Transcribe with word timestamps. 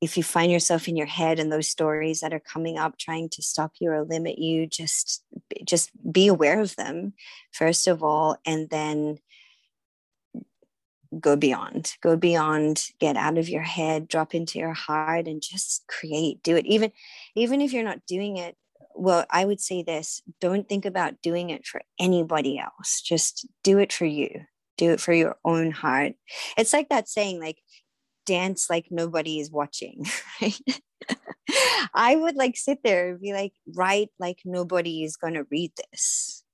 if 0.00 0.16
you 0.16 0.22
find 0.22 0.52
yourself 0.52 0.88
in 0.88 0.96
your 0.96 1.06
head 1.06 1.38
and 1.38 1.50
those 1.50 1.68
stories 1.68 2.20
that 2.20 2.32
are 2.32 2.40
coming 2.40 2.78
up 2.78 2.98
trying 2.98 3.28
to 3.30 3.42
stop 3.42 3.72
you 3.80 3.90
or 3.90 4.04
limit 4.04 4.38
you 4.38 4.66
just 4.66 5.24
just 5.64 5.90
be 6.10 6.28
aware 6.28 6.60
of 6.60 6.76
them 6.76 7.12
first 7.52 7.86
of 7.86 8.02
all 8.02 8.36
and 8.46 8.70
then 8.70 9.18
go 11.20 11.36
beyond 11.36 11.94
go 12.02 12.16
beyond 12.16 12.88
get 13.00 13.16
out 13.16 13.38
of 13.38 13.48
your 13.48 13.62
head 13.62 14.08
drop 14.08 14.34
into 14.34 14.58
your 14.58 14.74
heart 14.74 15.26
and 15.26 15.42
just 15.42 15.84
create 15.88 16.42
do 16.42 16.56
it. 16.56 16.66
Even 16.66 16.92
even 17.34 17.60
if 17.60 17.72
you're 17.72 17.84
not 17.84 18.04
doing 18.06 18.36
it 18.36 18.56
well 18.94 19.24
i 19.30 19.44
would 19.44 19.60
say 19.60 19.82
this 19.82 20.20
don't 20.40 20.68
think 20.68 20.84
about 20.84 21.22
doing 21.22 21.50
it 21.50 21.66
for 21.66 21.80
anybody 21.98 22.58
else. 22.58 23.00
Just 23.00 23.46
do 23.62 23.78
it 23.78 23.92
for 23.92 24.04
you. 24.04 24.42
Do 24.76 24.92
it 24.92 25.00
for 25.00 25.12
your 25.12 25.36
own 25.44 25.72
heart. 25.72 26.12
It's 26.56 26.72
like 26.72 26.88
that 26.90 27.08
saying 27.08 27.40
like 27.40 27.58
dance 28.28 28.68
like 28.68 28.88
nobody 28.90 29.40
is 29.40 29.50
watching 29.50 30.04
right? 30.42 30.60
I 31.94 32.14
would 32.14 32.36
like 32.36 32.58
sit 32.58 32.80
there 32.84 33.08
and 33.08 33.20
be 33.20 33.32
like 33.32 33.54
write 33.74 34.10
like 34.18 34.40
nobody 34.44 35.02
is 35.02 35.16
going 35.16 35.32
to 35.32 35.46
read 35.50 35.72
this. 35.90 36.44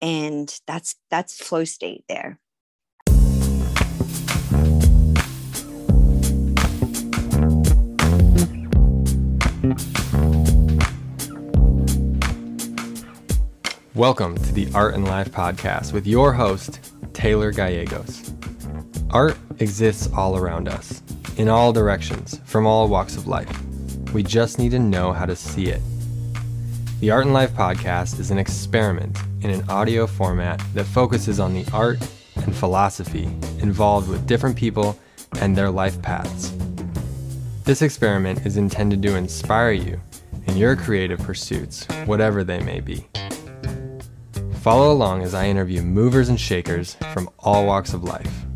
And 0.00 0.58
that's 0.66 0.94
that's 1.10 1.36
flow 1.36 1.64
state 1.64 2.04
there. 2.08 2.40
Welcome 13.94 14.38
to 14.38 14.52
the 14.54 14.70
Art 14.74 14.94
and 14.94 15.04
Life 15.04 15.30
podcast 15.30 15.92
with 15.92 16.06
your 16.06 16.32
host, 16.32 16.80
Taylor 17.12 17.52
Gallegos. 17.52 18.35
Art 19.10 19.38
exists 19.60 20.08
all 20.12 20.36
around 20.36 20.68
us, 20.68 21.00
in 21.36 21.48
all 21.48 21.72
directions, 21.72 22.40
from 22.44 22.66
all 22.66 22.88
walks 22.88 23.16
of 23.16 23.28
life. 23.28 23.48
We 24.12 24.24
just 24.24 24.58
need 24.58 24.72
to 24.72 24.80
know 24.80 25.12
how 25.12 25.26
to 25.26 25.36
see 25.36 25.66
it. 25.66 25.80
The 27.00 27.12
Art 27.12 27.24
and 27.24 27.32
Life 27.32 27.52
podcast 27.52 28.18
is 28.18 28.32
an 28.32 28.38
experiment 28.38 29.16
in 29.42 29.50
an 29.50 29.68
audio 29.70 30.08
format 30.08 30.60
that 30.74 30.84
focuses 30.84 31.38
on 31.38 31.54
the 31.54 31.64
art 31.72 31.98
and 32.36 32.54
philosophy 32.54 33.24
involved 33.60 34.08
with 34.08 34.26
different 34.26 34.56
people 34.56 34.98
and 35.40 35.56
their 35.56 35.70
life 35.70 36.02
paths. 36.02 36.52
This 37.62 37.82
experiment 37.82 38.44
is 38.44 38.56
intended 38.56 39.02
to 39.02 39.14
inspire 39.14 39.72
you 39.72 40.00
in 40.48 40.56
your 40.56 40.74
creative 40.74 41.20
pursuits, 41.20 41.86
whatever 42.06 42.42
they 42.42 42.60
may 42.60 42.80
be. 42.80 43.06
Follow 44.62 44.90
along 44.90 45.22
as 45.22 45.32
I 45.32 45.46
interview 45.46 45.82
movers 45.82 46.28
and 46.28 46.40
shakers 46.40 46.96
from 47.12 47.30
all 47.38 47.66
walks 47.66 47.92
of 47.92 48.02
life. 48.02 48.46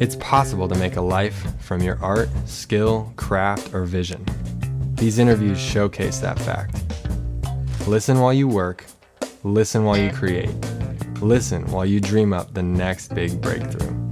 It's 0.00 0.16
possible 0.16 0.68
to 0.68 0.74
make 0.74 0.96
a 0.96 1.00
life 1.00 1.46
from 1.60 1.80
your 1.80 1.98
art, 2.02 2.28
skill, 2.46 3.12
craft, 3.14 3.72
or 3.72 3.84
vision. 3.84 4.26
These 4.96 5.20
interviews 5.20 5.60
showcase 5.60 6.18
that 6.18 6.36
fact. 6.38 6.82
Listen 7.86 8.18
while 8.18 8.32
you 8.32 8.48
work, 8.48 8.84
listen 9.44 9.84
while 9.84 9.96
you 9.96 10.10
create, 10.10 10.50
listen 11.20 11.64
while 11.70 11.86
you 11.86 12.00
dream 12.00 12.32
up 12.32 12.54
the 12.54 12.62
next 12.62 13.14
big 13.14 13.40
breakthrough. 13.40 14.03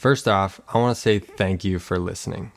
First 0.00 0.26
off, 0.26 0.62
I 0.72 0.78
want 0.78 0.96
to 0.96 1.00
say 1.02 1.18
thank 1.18 1.62
you 1.62 1.78
for 1.78 1.98
listening. 1.98 2.52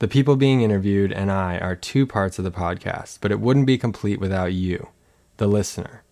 The 0.00 0.08
people 0.08 0.34
being 0.34 0.62
interviewed 0.62 1.12
and 1.12 1.30
I 1.30 1.58
are 1.58 1.76
two 1.76 2.08
parts 2.08 2.40
of 2.40 2.44
the 2.44 2.50
podcast, 2.50 3.18
but 3.20 3.30
it 3.30 3.38
wouldn't 3.38 3.68
be 3.68 3.78
complete 3.78 4.18
without 4.18 4.52
you, 4.52 4.88
the 5.36 5.46
listener. 5.46 6.02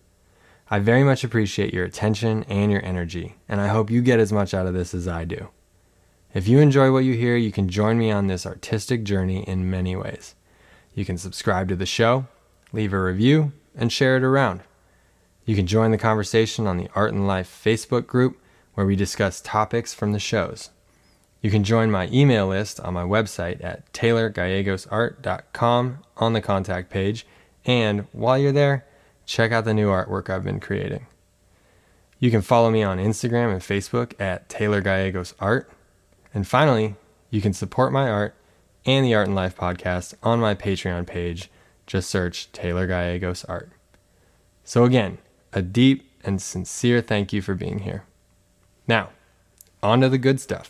I 0.69 0.79
very 0.79 1.03
much 1.03 1.25
appreciate 1.25 1.73
your 1.73 1.83
attention 1.83 2.45
and 2.45 2.71
your 2.71 2.81
energy, 2.85 3.35
and 3.49 3.59
I 3.59 3.67
hope 3.67 3.91
you 3.91 4.01
get 4.01 4.21
as 4.21 4.31
much 4.31 4.53
out 4.53 4.65
of 4.65 4.73
this 4.73 4.93
as 4.93 5.09
I 5.09 5.25
do. 5.25 5.49
If 6.33 6.47
you 6.47 6.59
enjoy 6.59 6.93
what 6.93 7.03
you 7.03 7.15
hear, 7.15 7.35
you 7.35 7.51
can 7.51 7.67
join 7.67 7.97
me 7.97 8.09
on 8.09 8.27
this 8.27 8.45
artistic 8.45 9.03
journey 9.03 9.43
in 9.43 9.69
many 9.69 9.97
ways. 9.97 10.35
You 10.95 11.03
can 11.03 11.17
subscribe 11.17 11.67
to 11.67 11.75
the 11.75 11.85
show, 11.85 12.27
leave 12.71 12.93
a 12.93 13.03
review, 13.03 13.51
and 13.75 13.91
share 13.91 14.15
it 14.15 14.23
around. 14.23 14.61
You 15.43 15.53
can 15.53 15.67
join 15.67 15.91
the 15.91 15.97
conversation 15.97 16.65
on 16.65 16.77
the 16.77 16.87
Art 16.95 17.11
and 17.11 17.27
Life 17.27 17.61
Facebook 17.61 18.07
group 18.07 18.40
where 18.73 18.85
we 18.85 18.95
discuss 18.95 19.41
topics 19.41 19.93
from 19.93 20.11
the 20.11 20.19
shows. 20.19 20.69
You 21.41 21.49
can 21.49 21.63
join 21.63 21.89
my 21.89 22.09
email 22.11 22.47
list 22.47 22.79
on 22.79 22.93
my 22.93 23.03
website 23.03 23.63
at 23.63 23.91
taylorgallegosart.com 23.93 25.97
on 26.17 26.33
the 26.33 26.41
contact 26.41 26.89
page, 26.89 27.25
and 27.65 28.05
while 28.11 28.37
you're 28.37 28.51
there, 28.51 28.85
check 29.25 29.51
out 29.51 29.65
the 29.65 29.73
new 29.73 29.89
artwork 29.89 30.29
I've 30.29 30.43
been 30.43 30.59
creating. 30.59 31.07
You 32.19 32.29
can 32.29 32.43
follow 32.43 32.69
me 32.69 32.83
on 32.83 32.99
Instagram 32.99 33.51
and 33.51 33.61
Facebook 33.61 34.13
at 34.21 34.47
Taylor 34.47 34.79
Gallegos 34.79 35.33
Art. 35.39 35.71
And 36.35 36.47
finally, 36.47 36.95
you 37.31 37.41
can 37.41 37.51
support 37.51 37.91
my 37.91 38.07
art 38.07 38.35
and 38.85 39.03
the 39.03 39.15
Art 39.15 39.27
and 39.27 39.35
Life 39.35 39.57
podcast 39.57 40.13
on 40.21 40.39
my 40.39 40.53
Patreon 40.53 41.07
page. 41.07 41.49
Just 41.87 42.11
search 42.11 42.51
Taylor 42.51 42.85
Gallegos 42.85 43.43
Art. 43.45 43.71
So, 44.63 44.83
again, 44.83 45.17
a 45.51 45.63
deep 45.63 46.11
and 46.23 46.39
sincere 46.39 47.01
thank 47.01 47.33
you 47.33 47.41
for 47.41 47.55
being 47.55 47.79
here. 47.79 48.05
Now, 48.91 49.11
on 49.81 50.01
to 50.01 50.09
the 50.09 50.17
good 50.17 50.41
stuff. 50.41 50.69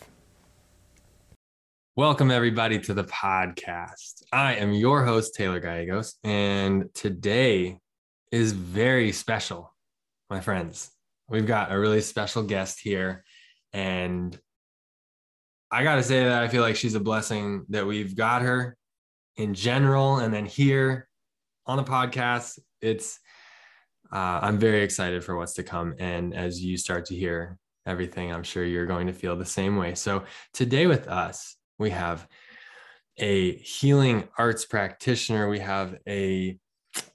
Welcome, 1.96 2.30
everybody, 2.30 2.78
to 2.78 2.94
the 2.94 3.06
podcast. 3.06 4.22
I 4.32 4.58
am 4.58 4.74
your 4.74 5.04
host, 5.04 5.34
Taylor 5.34 5.59
Gallegos, 5.59 6.20
and 6.24 6.94
today 6.94 7.80
is 8.32 8.52
very 8.52 9.12
special, 9.12 9.74
my 10.30 10.40
friends. 10.40 10.92
We've 11.30 11.48
got 11.48 11.72
a 11.72 11.80
really 11.80 12.00
special 12.02 12.44
guest 12.44 12.80
here, 12.80 13.24
and 13.74 14.40
I 15.72 15.84
got 15.84 15.96
to 15.96 16.03
say 16.03 16.24
that 16.24 16.44
I 16.44 16.48
feel 16.48 16.62
like 16.62 16.76
she's 16.76 16.94
a 16.94 17.00
blessing 17.00 17.66
that 17.70 17.88
we've 17.88 18.16
got 18.16 18.44
her 18.44 18.78
in 19.38 19.56
general, 19.56 20.20
and 20.20 20.32
then 20.32 20.46
here 20.46 21.09
on 21.66 21.78
the 21.78 21.84
podcast. 21.84 22.59
It's 22.82 23.20
uh, 24.14 24.42
I'm 24.44 24.59
very 24.59 24.84
excited 24.84 25.24
for 25.24 25.36
what's 25.36 25.53
to 25.53 25.64
come, 25.64 25.96
and 25.98 26.36
as 26.36 26.64
you 26.64 26.78
start 26.78 27.08
to 27.08 27.16
hear 27.16 27.58
everything, 27.86 28.31
I'm 28.31 28.44
sure 28.44 28.64
you're 28.64 28.86
going 28.86 29.08
to 29.08 29.14
feel 29.14 29.36
the 29.36 29.46
same 29.46 29.78
way. 29.78 29.96
So, 29.96 30.24
today 30.53 30.88
with 30.88 31.08
us, 31.08 31.56
we 31.78 31.90
have 31.92 32.28
a 33.18 33.56
healing 33.58 34.28
arts 34.38 34.66
practitioner, 34.66 35.50
we 35.50 35.59
have 35.59 35.97
a 36.08 36.58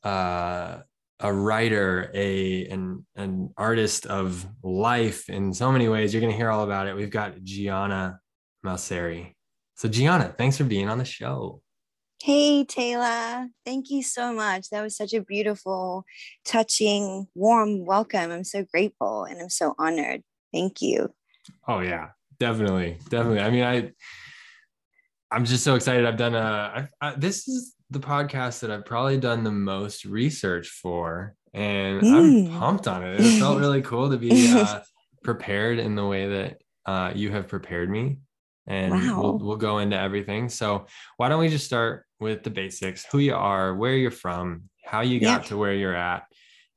uh, 0.03 0.79
a 1.21 1.33
writer, 1.33 2.11
a 2.15 2.67
an 2.67 3.07
an 3.17 3.51
artist 3.57 4.07
of 4.07 4.47
life 4.63 5.29
in 5.29 5.53
so 5.55 5.73
many 5.73 5.89
ways. 5.89 6.13
You're 6.13 6.21
going 6.21 6.33
to 6.33 6.37
hear 6.37 6.51
all 6.51 6.65
about 6.65 6.87
it. 6.87 6.97
We've 6.97 7.11
got 7.11 7.43
Gianna 7.43 8.21
Mauceri. 8.65 9.35
So, 9.77 9.89
Gianna, 9.89 10.35
thanks 10.37 10.57
for 10.57 10.65
being 10.65 10.89
on 10.89 10.99
the 10.99 11.05
show. 11.05 11.61
Hey, 12.23 12.65
Taylor. 12.65 13.49
Thank 13.65 13.91
you 13.91 14.03
so 14.03 14.33
much. 14.33 14.71
That 14.71 14.83
was 14.83 14.97
such 14.97 15.13
a 15.13 15.21
beautiful, 15.21 16.05
touching, 16.47 17.29
warm 17.35 17.85
welcome. 17.85 18.31
I'm 18.31 18.43
so 18.43 18.65
grateful 18.65 19.25
and 19.25 19.41
I'm 19.41 19.51
so 19.51 19.75
honored. 19.79 20.23
Thank 20.53 20.83
you. 20.83 21.13
Oh 21.67 21.81
yeah, 21.81 22.09
definitely, 22.39 22.99
definitely. 23.09 23.41
I 23.41 23.51
mean, 23.51 23.65
I 23.65 23.93
I'm 25.31 25.45
just 25.45 25.65
so 25.65 25.75
excited. 25.75 26.07
I've 26.07 26.17
done 26.17 26.35
a 26.35 26.89
I, 27.01 27.09
I, 27.09 27.15
this 27.15 27.49
is 27.49 27.75
the 27.91 28.01
podcast 28.01 28.61
that 28.61 28.71
I've 28.71 28.85
probably 28.85 29.19
done 29.19 29.45
the 29.45 29.51
most 29.51 30.05
research 30.05 30.69
for, 30.69 31.35
and 31.53 32.03
mm. 32.03 32.15
I'm 32.15 32.47
hmm. 32.47 32.59
pumped 32.59 32.89
on 32.89 33.05
it. 33.05 33.21
It 33.21 33.39
felt 33.39 33.59
really 33.61 33.83
cool 33.83 34.11
to 34.11 34.17
be 34.17 34.53
uh, 34.53 34.81
prepared 35.23 35.79
in 35.79 35.95
the 35.95 36.07
way 36.07 36.29
that 36.29 36.63
uh, 36.85 37.13
you 37.15 37.31
have 37.33 37.49
prepared 37.49 37.91
me, 37.91 38.19
and 38.67 38.93
wow. 38.93 39.21
we'll 39.21 39.39
we'll 39.39 39.57
go 39.57 39.79
into 39.79 39.99
everything. 39.99 40.49
So 40.49 40.87
why 41.17 41.29
don't 41.29 41.41
we 41.41 41.49
just 41.49 41.67
start 41.67 42.05
with 42.21 42.43
the 42.43 42.51
basics? 42.51 43.05
Who 43.13 43.19
you 43.19 43.35
are, 43.35 43.75
where 43.75 43.95
you're 43.95 44.11
from, 44.11 44.65
how 44.85 45.01
you 45.01 45.21
got 45.21 45.43
yeah. 45.43 45.49
to 45.49 45.57
where 45.57 45.75
you're 45.75 45.95
at, 45.95 46.25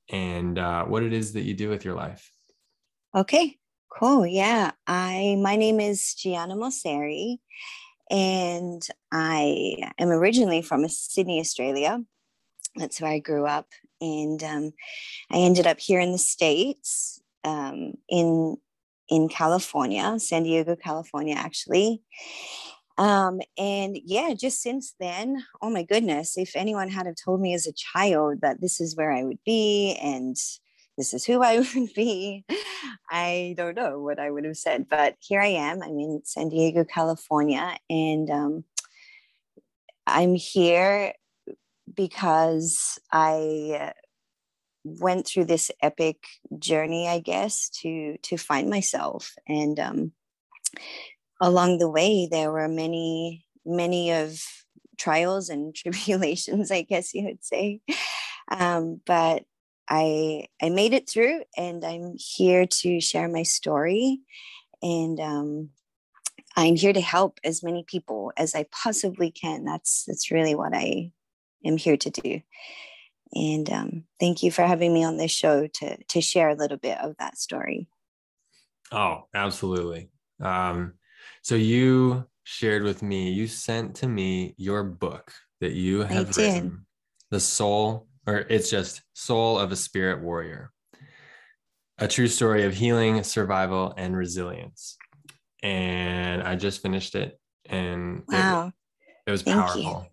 and 0.09 0.57
uh, 0.57 0.85
what 0.85 1.03
it 1.03 1.13
is 1.13 1.33
that 1.33 1.41
you 1.41 1.53
do 1.53 1.69
with 1.69 1.85
your 1.85 1.95
life. 1.95 2.31
Okay, 3.15 3.59
Cool. 3.89 4.25
Yeah. 4.25 4.71
I 4.87 5.35
my 5.41 5.55
name 5.55 5.79
is 5.79 6.13
Gianna 6.13 6.55
Mauceri, 6.55 7.37
and 8.09 8.81
I 9.11 9.75
am 9.99 10.09
originally 10.09 10.61
from 10.61 10.87
Sydney, 10.87 11.39
Australia. 11.39 12.01
That's 12.75 13.01
where 13.01 13.11
I 13.11 13.19
grew 13.19 13.45
up, 13.45 13.67
and 13.99 14.41
um, 14.43 14.71
I 15.31 15.39
ended 15.39 15.67
up 15.67 15.79
here 15.79 15.99
in 15.99 16.11
the 16.13 16.17
states, 16.17 17.21
um, 17.43 17.95
in 18.07 18.57
in 19.09 19.27
California, 19.27 20.17
San 20.19 20.43
Diego, 20.43 20.75
California, 20.75 21.35
actually. 21.35 22.01
Um, 22.97 23.41
and 23.57 23.97
yeah, 24.05 24.33
just 24.33 24.61
since 24.61 24.93
then, 24.99 25.43
oh 25.61 25.69
my 25.69 25.83
goodness, 25.83 26.37
if 26.37 26.55
anyone 26.55 26.89
had 26.89 27.07
have 27.07 27.15
told 27.15 27.41
me 27.41 27.53
as 27.53 27.65
a 27.65 27.73
child 27.73 28.39
that 28.41 28.61
this 28.61 28.79
is 28.79 28.95
where 28.95 29.11
I 29.11 29.23
would 29.23 29.39
be 29.45 29.97
and 30.01 30.37
this 30.99 31.13
is 31.13 31.23
who 31.23 31.41
I 31.41 31.59
would 31.75 31.93
be, 31.95 32.45
I 33.09 33.55
don't 33.57 33.75
know 33.75 33.99
what 33.99 34.19
I 34.19 34.29
would 34.29 34.43
have 34.43 34.57
said. 34.57 34.87
But 34.89 35.15
here 35.19 35.41
I 35.41 35.47
am. 35.47 35.81
I'm 35.81 35.97
in 35.97 36.21
San 36.25 36.49
Diego, 36.49 36.83
California, 36.83 37.77
and 37.89 38.29
um, 38.29 38.63
I'm 40.05 40.35
here 40.35 41.13
because 41.91 42.99
I 43.11 43.93
went 44.83 45.25
through 45.25 45.45
this 45.45 45.71
epic 45.81 46.17
journey, 46.57 47.07
I 47.07 47.19
guess, 47.19 47.69
to 47.81 48.17
to 48.23 48.37
find 48.37 48.69
myself. 48.69 49.33
And 49.47 49.79
um, 49.79 50.11
along 51.41 51.77
the 51.77 51.89
way, 51.89 52.27
there 52.29 52.51
were 52.51 52.67
many, 52.67 53.45
many 53.65 54.11
of 54.11 54.37
trials 54.97 55.47
and 55.47 55.73
tribulations, 55.75 56.71
I 56.71 56.81
guess 56.81 57.13
you 57.13 57.23
would 57.23 57.43
say. 57.43 57.79
Um, 58.51 58.99
but 59.05 59.45
I 59.89 60.47
I 60.61 60.69
made 60.69 60.93
it 60.93 61.09
through, 61.09 61.43
and 61.57 61.83
I'm 61.83 62.13
here 62.15 62.65
to 62.65 63.01
share 63.01 63.27
my 63.27 63.43
story. 63.43 64.19
And 64.81 65.19
um, 65.19 65.69
I'm 66.55 66.75
here 66.75 66.93
to 66.93 67.01
help 67.01 67.39
as 67.43 67.63
many 67.63 67.83
people 67.83 68.31
as 68.37 68.55
I 68.55 68.65
possibly 68.71 69.31
can. 69.31 69.65
That's 69.65 70.03
that's 70.05 70.31
really 70.31 70.55
what 70.55 70.73
I 70.73 71.11
am 71.65 71.77
here 71.77 71.97
to 71.97 72.09
do. 72.09 72.41
And 73.33 73.69
um, 73.69 74.03
thank 74.19 74.41
you 74.41 74.51
for 74.51 74.63
having 74.63 74.93
me 74.93 75.03
on 75.03 75.17
this 75.17 75.31
show 75.31 75.67
to 75.67 76.03
to 76.03 76.21
share 76.21 76.49
a 76.49 76.55
little 76.55 76.77
bit 76.77 76.97
of 76.99 77.15
that 77.17 77.37
story. 77.37 77.87
Oh, 78.91 79.25
absolutely. 79.33 80.09
Um, 80.41 80.93
so 81.43 81.55
you 81.55 82.25
shared 82.43 82.83
with 82.83 83.03
me, 83.03 83.31
you 83.31 83.47
sent 83.47 83.95
to 83.95 84.07
me 84.07 84.55
your 84.57 84.83
book 84.83 85.31
that 85.61 85.73
you 85.73 86.01
have 86.01 86.35
written, 86.35 86.85
The 87.29 87.39
Soul, 87.39 88.07
or 88.29 88.45
it's 88.49 88.69
just 88.69 89.01
Soul 89.13 89.57
of 89.57 89.71
a 89.71 89.75
Spirit 89.75 90.21
Warrior, 90.21 90.71
a 91.97 92.07
true 92.07 92.27
story 92.27 92.63
of 92.63 92.73
healing, 92.73 93.23
survival, 93.23 93.93
and 93.97 94.15
resilience. 94.15 94.97
And 95.63 96.43
I 96.43 96.55
just 96.55 96.81
finished 96.81 97.15
it, 97.15 97.39
and 97.65 98.23
wow. 98.27 98.67
it, 98.67 99.13
it 99.27 99.31
was 99.31 99.41
Thank 99.41 99.57
powerful. 99.57 99.81
You 99.83 100.07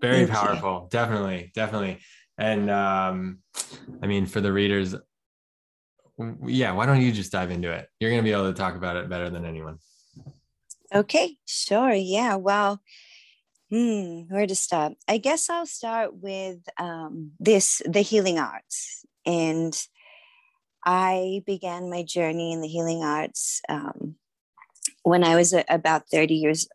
very 0.00 0.26
Thank 0.26 0.30
powerful 0.30 0.82
you. 0.82 0.88
definitely 0.90 1.50
definitely 1.54 1.98
and 2.36 2.70
um 2.70 3.38
i 4.02 4.06
mean 4.06 4.26
for 4.26 4.42
the 4.42 4.52
readers 4.52 4.94
yeah 6.44 6.72
why 6.72 6.84
don't 6.84 7.00
you 7.00 7.10
just 7.10 7.32
dive 7.32 7.50
into 7.50 7.70
it 7.72 7.88
you're 7.98 8.10
going 8.10 8.20
to 8.20 8.24
be 8.24 8.32
able 8.32 8.52
to 8.52 8.56
talk 8.56 8.76
about 8.76 8.96
it 8.96 9.08
better 9.08 9.30
than 9.30 9.46
anyone 9.46 9.78
okay 10.94 11.36
sure 11.46 11.94
yeah 11.94 12.36
well 12.36 12.80
hmm 13.70 14.20
where 14.28 14.46
to 14.46 14.54
start 14.54 14.92
i 15.08 15.18
guess 15.18 15.50
i'll 15.50 15.66
start 15.66 16.14
with 16.14 16.58
um 16.78 17.32
this 17.40 17.82
the 17.84 18.00
healing 18.00 18.38
arts 18.38 19.04
and 19.24 19.86
i 20.84 21.42
began 21.46 21.90
my 21.90 22.02
journey 22.02 22.52
in 22.52 22.60
the 22.60 22.68
healing 22.68 23.02
arts 23.02 23.60
um 23.68 24.14
when 25.02 25.24
i 25.24 25.34
was 25.34 25.52
about 25.68 26.08
30 26.10 26.34
years 26.34 26.68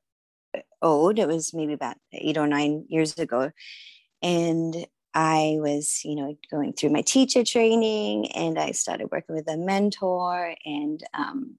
old. 0.81 1.19
It 1.19 1.27
was 1.27 1.53
maybe 1.53 1.73
about 1.73 1.97
eight 2.13 2.37
or 2.37 2.47
nine 2.47 2.85
years 2.87 3.17
ago. 3.17 3.51
And 4.21 4.85
I 5.13 5.57
was, 5.59 6.01
you 6.05 6.15
know, 6.15 6.37
going 6.49 6.73
through 6.73 6.91
my 6.91 7.01
teacher 7.01 7.43
training 7.43 8.31
and 8.31 8.57
I 8.57 8.71
started 8.71 9.09
working 9.11 9.35
with 9.35 9.49
a 9.49 9.57
mentor 9.57 10.55
and 10.65 11.03
um, 11.13 11.57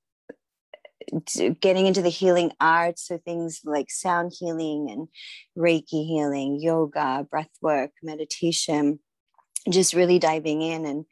getting 1.61 1.87
into 1.87 2.03
the 2.03 2.09
healing 2.09 2.53
arts. 2.61 3.09
So 3.09 3.19
things 3.19 3.61
like 3.65 3.91
sound 3.91 4.33
healing 4.39 4.89
and 4.91 5.09
Reiki 5.57 6.07
healing, 6.07 6.61
yoga, 6.61 7.27
breath 7.31 7.51
work, 7.61 7.91
meditation, 8.03 8.99
just 9.71 9.95
really 9.95 10.19
diving 10.19 10.63
in 10.63 10.85
and 10.85 11.05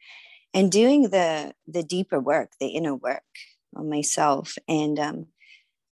and 0.53 0.71
doing 0.71 1.03
the 1.03 1.53
the 1.67 1.83
deeper 1.83 2.19
work, 2.19 2.51
the 2.59 2.69
inner 2.69 2.95
work 2.95 3.23
on 3.75 3.89
myself. 3.89 4.57
And 4.67 4.99
um, 4.99 5.27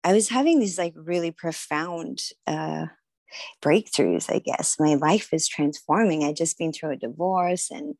I 0.03 0.13
was 0.13 0.30
having 0.30 0.59
these 0.59 0.77
like 0.77 0.94
really 0.95 1.31
profound 1.31 2.19
uh, 2.48 2.86
breakthroughs, 3.62 4.33
I 4.33 4.39
guess. 4.39 4.77
My 4.80 4.95
life 4.95 5.30
is 5.33 5.48
transforming. 5.48 6.24
I'd 6.24 6.38
just 6.38 6.57
been 6.57 6.71
through 6.71 6.91
a 6.91 6.98
divorce 6.98 7.69
and, 7.71 7.95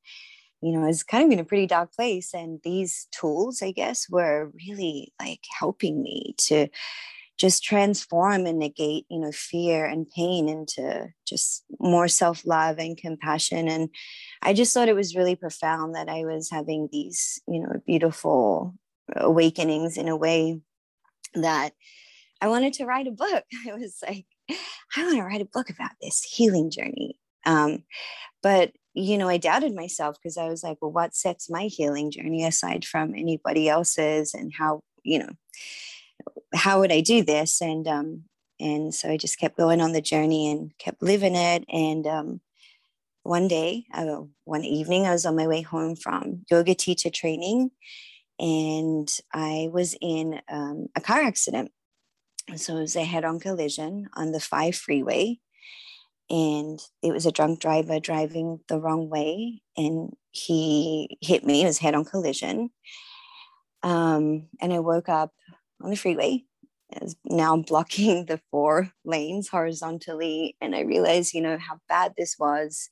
you 0.66 0.72
know, 0.72 0.84
I 0.84 0.88
was 0.88 1.04
kind 1.04 1.24
of 1.24 1.32
in 1.32 1.38
a 1.38 1.46
pretty 1.46 1.68
dark 1.68 1.94
place. 1.94 2.34
And 2.34 2.60
these 2.64 3.08
tools, 3.12 3.62
I 3.62 3.70
guess, 3.70 4.10
were 4.10 4.52
really 4.68 5.14
like 5.20 5.42
helping 5.60 6.02
me 6.02 6.34
to 6.48 6.70
just 7.38 7.64
transform 7.64 8.48
and 8.48 8.58
negate, 8.58 9.06
you 9.08 9.20
know, 9.20 9.32
fear 9.32 9.86
and 9.86 10.10
pain 10.10 10.50
into 10.50 11.10
just 11.28 11.64
more 11.80 12.08
self 12.08 12.48
love 12.48 12.80
and 12.80 12.98
compassion. 12.98 13.68
And 13.68 13.90
I 14.42 14.54
just 14.54 14.74
thought 14.74 14.90
it 14.90 14.96
was 14.96 15.16
really 15.16 15.36
profound 15.36 15.94
that 15.94 16.10
I 16.10 16.26
was 16.26 16.50
having 16.50 16.90
these, 16.92 17.40
you 17.48 17.60
know, 17.60 17.74
beautiful 17.86 18.74
awakenings 19.16 19.98
in 19.98 20.08
a 20.08 20.18
way 20.18 20.62
that 21.36 21.74
I 22.42 22.48
wanted 22.48 22.74
to 22.74 22.86
write 22.86 23.06
a 23.06 23.12
book. 23.12 23.44
I 23.70 23.74
was 23.76 24.00
like, 24.02 24.26
I 24.50 25.04
want 25.04 25.18
to 25.18 25.24
write 25.24 25.42
a 25.42 25.46
book 25.46 25.70
about 25.70 25.92
this 26.02 26.24
healing 26.24 26.72
journey. 26.72 27.20
Um, 27.46 27.84
but 28.42 28.72
you 28.96 29.18
know, 29.18 29.28
I 29.28 29.38
doubted 29.38 29.76
myself 29.76 30.16
because 30.18 30.38
I 30.38 30.48
was 30.48 30.64
like, 30.64 30.78
well, 30.82 30.92
what 30.92 31.14
sets 31.14 31.50
my 31.50 31.64
healing 31.64 32.12
journey 32.12 32.46
aside 32.46 32.86
from 32.86 33.14
anybody 33.14 33.68
else's, 33.68 34.34
and 34.34 34.54
how 34.54 34.82
you 35.04 35.20
know, 35.20 35.30
how 36.54 36.80
would 36.80 36.92
I 36.92 37.02
do 37.02 37.22
this? 37.22 37.62
And 37.62 37.88
um, 37.88 38.24
and 38.60 38.96
so 38.96 39.12
I 39.12 39.18
just 39.18 39.38
kept 39.38 39.58
going 39.58 39.82
on 39.82 39.92
the 39.92 40.02
journey 40.02 40.50
and 40.50 40.72
kept 40.78 41.02
living 41.02 41.36
it. 41.36 41.66
And 41.72 42.08
um, 42.08 42.42
one 43.24 43.50
day, 43.50 43.86
uh, 43.94 44.22
one 44.46 44.64
evening, 44.64 45.06
I 45.06 45.12
was 45.12 45.26
on 45.26 45.36
my 45.36 45.48
way 45.48 45.62
home 45.62 45.98
from 45.98 46.46
yoga 46.50 46.74
teacher 46.74 47.10
training, 47.10 47.72
and 48.40 49.10
I 49.34 49.70
was 49.72 49.96
in 50.02 50.42
um, 50.50 50.88
a 50.96 51.02
car 51.02 51.22
accident. 51.22 51.72
So 52.56 52.78
it 52.78 52.82
was 52.82 52.96
a 52.96 53.04
head 53.04 53.26
on 53.26 53.40
collision 53.40 54.08
on 54.14 54.32
the 54.32 54.40
5 54.40 54.76
freeway. 54.76 55.40
And 56.30 56.80
it 57.04 57.12
was 57.12 57.26
a 57.26 57.32
drunk 57.32 57.60
driver 57.60 58.00
driving 58.00 58.60
the 58.68 58.80
wrong 58.80 59.10
way. 59.10 59.62
And 59.78 60.14
he 60.32 61.18
hit 61.22 61.46
me, 61.46 61.64
it 61.64 61.68
was 61.68 61.78
head 61.78 61.96
on 61.96 62.06
collision. 62.06 62.70
Um, 63.84 64.48
and 64.60 64.74
I 64.74 64.80
woke 64.80 65.10
up 65.10 65.32
on 65.82 65.92
the 65.92 65.96
freeway. 65.96 66.44
Now 67.26 67.58
blocking 67.58 68.26
the 68.26 68.40
four 68.52 68.92
lanes 69.04 69.50
horizontally. 69.50 70.56
And 70.62 70.76
I 70.76 70.82
realized, 70.82 71.34
you 71.34 71.42
know, 71.42 71.58
how 71.58 71.80
bad 71.90 72.14
this 72.18 72.36
was 72.40 72.90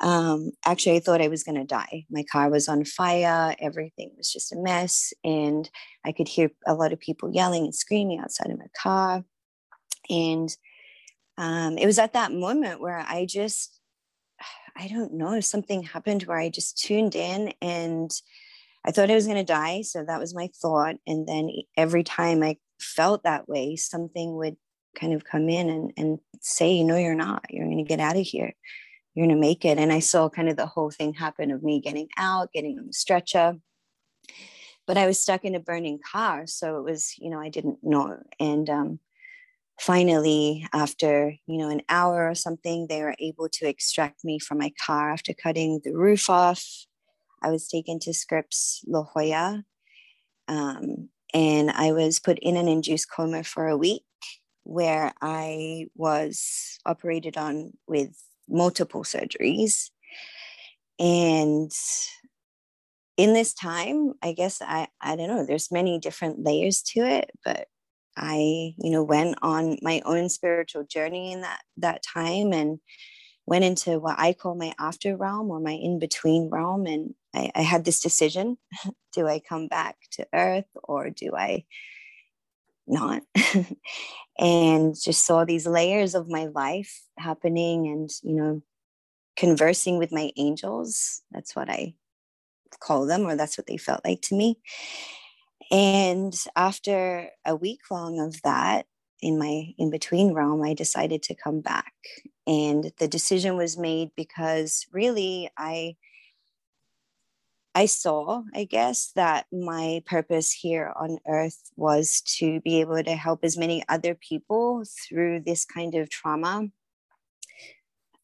um, 0.00 0.52
actually, 0.64 0.96
I 0.96 1.00
thought 1.00 1.22
I 1.22 1.28
was 1.28 1.42
going 1.42 1.56
to 1.56 1.64
die. 1.64 2.04
My 2.10 2.24
car 2.30 2.50
was 2.50 2.68
on 2.68 2.84
fire. 2.84 3.54
Everything 3.58 4.12
was 4.16 4.32
just 4.32 4.52
a 4.52 4.56
mess. 4.56 5.12
And 5.24 5.68
I 6.04 6.12
could 6.12 6.28
hear 6.28 6.50
a 6.66 6.74
lot 6.74 6.92
of 6.92 7.00
people 7.00 7.32
yelling 7.32 7.64
and 7.64 7.74
screaming 7.74 8.20
outside 8.20 8.50
of 8.50 8.58
my 8.58 8.68
car. 8.80 9.24
And 10.08 10.56
um, 11.38 11.78
it 11.78 11.86
was 11.86 11.98
at 11.98 12.12
that 12.12 12.32
moment 12.32 12.80
where 12.80 12.98
I 12.98 13.24
just, 13.24 13.80
I 14.76 14.88
don't 14.88 15.14
know, 15.14 15.40
something 15.40 15.82
happened 15.82 16.24
where 16.24 16.38
I 16.38 16.50
just 16.50 16.78
tuned 16.78 17.14
in 17.14 17.54
and 17.62 18.10
I 18.84 18.90
thought 18.90 19.10
I 19.10 19.14
was 19.14 19.26
going 19.26 19.38
to 19.38 19.44
die. 19.44 19.82
So 19.82 20.04
that 20.04 20.20
was 20.20 20.34
my 20.34 20.50
thought. 20.60 20.96
And 21.06 21.26
then 21.26 21.50
every 21.76 22.04
time 22.04 22.42
I 22.42 22.58
felt 22.80 23.22
that 23.22 23.48
way, 23.48 23.76
something 23.76 24.36
would 24.36 24.56
kind 24.94 25.14
of 25.14 25.24
come 25.24 25.48
in 25.48 25.70
and, 25.70 25.92
and 25.96 26.18
say, 26.40 26.84
No, 26.84 26.96
you're 26.96 27.14
not. 27.14 27.46
You're 27.48 27.66
going 27.66 27.78
to 27.78 27.88
get 27.88 28.00
out 28.00 28.16
of 28.16 28.26
here 28.26 28.54
you're 29.18 29.26
going 29.26 29.36
to 29.36 29.40
make 29.40 29.64
it. 29.64 29.78
And 29.78 29.92
I 29.92 29.98
saw 29.98 30.28
kind 30.28 30.48
of 30.48 30.56
the 30.56 30.66
whole 30.66 30.92
thing 30.92 31.12
happen 31.12 31.50
of 31.50 31.60
me 31.60 31.80
getting 31.80 32.08
out, 32.16 32.52
getting 32.52 32.78
on 32.78 32.86
the 32.86 32.92
stretcher. 32.92 33.56
But 34.86 34.96
I 34.96 35.08
was 35.08 35.20
stuck 35.20 35.44
in 35.44 35.56
a 35.56 35.60
burning 35.60 35.98
car. 35.98 36.46
So 36.46 36.78
it 36.78 36.84
was, 36.84 37.14
you 37.18 37.28
know, 37.28 37.40
I 37.40 37.48
didn't 37.48 37.78
know. 37.82 38.16
And 38.38 38.70
um, 38.70 39.00
finally, 39.80 40.66
after, 40.72 41.34
you 41.46 41.58
know, 41.58 41.70
an 41.70 41.82
hour 41.88 42.28
or 42.28 42.34
something, 42.34 42.86
they 42.86 43.02
were 43.02 43.14
able 43.18 43.48
to 43.50 43.68
extract 43.68 44.24
me 44.24 44.38
from 44.38 44.58
my 44.58 44.72
car 44.84 45.12
after 45.12 45.32
cutting 45.32 45.80
the 45.84 45.92
roof 45.92 46.28
off. 46.28 46.64
I 47.42 47.50
was 47.50 47.68
taken 47.68 47.98
to 48.00 48.12
Scripps 48.12 48.82
La 48.86 49.04
Jolla. 49.04 49.64
Um, 50.48 51.10
and 51.34 51.70
I 51.70 51.92
was 51.92 52.18
put 52.18 52.38
in 52.38 52.56
an 52.56 52.68
induced 52.68 53.10
coma 53.10 53.44
for 53.44 53.68
a 53.68 53.76
week 53.76 54.02
where 54.64 55.12
I 55.20 55.86
was 55.94 56.78
operated 56.84 57.36
on 57.36 57.72
with 57.86 58.10
multiple 58.48 59.04
surgeries. 59.04 59.90
And 60.98 61.70
in 63.16 63.34
this 63.34 63.52
time, 63.54 64.14
I 64.22 64.32
guess 64.32 64.60
I, 64.62 64.88
I 65.00 65.16
don't 65.16 65.28
know, 65.28 65.44
there's 65.44 65.70
many 65.70 65.98
different 65.98 66.44
layers 66.44 66.82
to 66.82 67.00
it, 67.00 67.30
but 67.44 67.68
I, 68.18 68.74
you 68.78 68.90
know, 68.90 69.02
went 69.02 69.38
on 69.42 69.78
my 69.82 70.02
own 70.04 70.28
spiritual 70.28 70.84
journey 70.84 71.32
in 71.32 71.42
that 71.42 71.60
that 71.78 72.02
time 72.02 72.52
and 72.52 72.78
went 73.46 73.64
into 73.64 73.98
what 73.98 74.16
I 74.18 74.34
call 74.34 74.54
my 74.54 74.74
after 74.78 75.16
realm 75.16 75.50
or 75.50 75.60
my 75.60 75.72
in-between 75.72 76.50
realm. 76.50 76.86
And 76.86 77.14
I, 77.34 77.50
I 77.54 77.62
had 77.62 77.84
this 77.84 78.00
decision. 78.00 78.58
do 79.12 79.26
I 79.26 79.40
come 79.40 79.68
back 79.68 79.96
to 80.12 80.26
earth 80.32 80.66
or 80.84 81.10
do 81.10 81.34
I 81.36 81.64
not 82.86 83.22
and 84.38 84.94
just 84.98 85.26
saw 85.26 85.44
these 85.44 85.66
layers 85.66 86.14
of 86.14 86.28
my 86.28 86.46
life 86.46 87.02
happening 87.18 87.86
and 87.86 88.10
you 88.22 88.34
know 88.34 88.62
conversing 89.36 89.98
with 89.98 90.10
my 90.10 90.32
angels 90.36 91.22
that's 91.30 91.54
what 91.54 91.68
i 91.68 91.94
call 92.80 93.06
them 93.06 93.22
or 93.26 93.36
that's 93.36 93.58
what 93.58 93.66
they 93.66 93.76
felt 93.76 94.00
like 94.04 94.22
to 94.22 94.34
me 94.34 94.58
and 95.70 96.34
after 96.56 97.28
a 97.44 97.54
week 97.54 97.80
long 97.90 98.20
of 98.20 98.40
that 98.42 98.86
in 99.20 99.38
my 99.38 99.74
in 99.78 99.90
between 99.90 100.32
realm 100.32 100.62
i 100.62 100.74
decided 100.74 101.22
to 101.22 101.34
come 101.34 101.60
back. 101.60 101.92
And 102.46 102.92
the 102.98 103.08
decision 103.08 103.56
was 103.56 103.76
made 103.76 104.10
because 104.16 104.86
really 104.92 105.50
i 105.56 105.96
I 107.74 107.86
saw, 107.86 108.42
I 108.54 108.64
guess, 108.64 109.12
that 109.14 109.46
my 109.52 110.02
purpose 110.04 110.50
here 110.50 110.92
on 110.96 111.18
earth 111.28 111.70
was 111.76 112.22
to 112.38 112.60
be 112.62 112.80
able 112.80 113.04
to 113.04 113.14
help 113.14 113.44
as 113.44 113.56
many 113.56 113.84
other 113.88 114.16
people 114.16 114.82
through 114.84 115.42
this 115.46 115.64
kind 115.64 115.94
of 115.94 116.10
trauma 116.10 116.68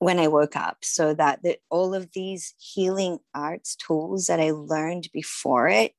when 0.00 0.18
I 0.18 0.26
woke 0.26 0.56
up, 0.56 0.78
so 0.82 1.14
that 1.14 1.44
the, 1.44 1.58
all 1.70 1.94
of 1.94 2.10
these 2.12 2.54
healing 2.58 3.20
arts 3.32 3.76
tools 3.76 4.26
that 4.26 4.40
I 4.40 4.50
learned 4.50 5.08
before 5.12 5.68
it 5.68 5.94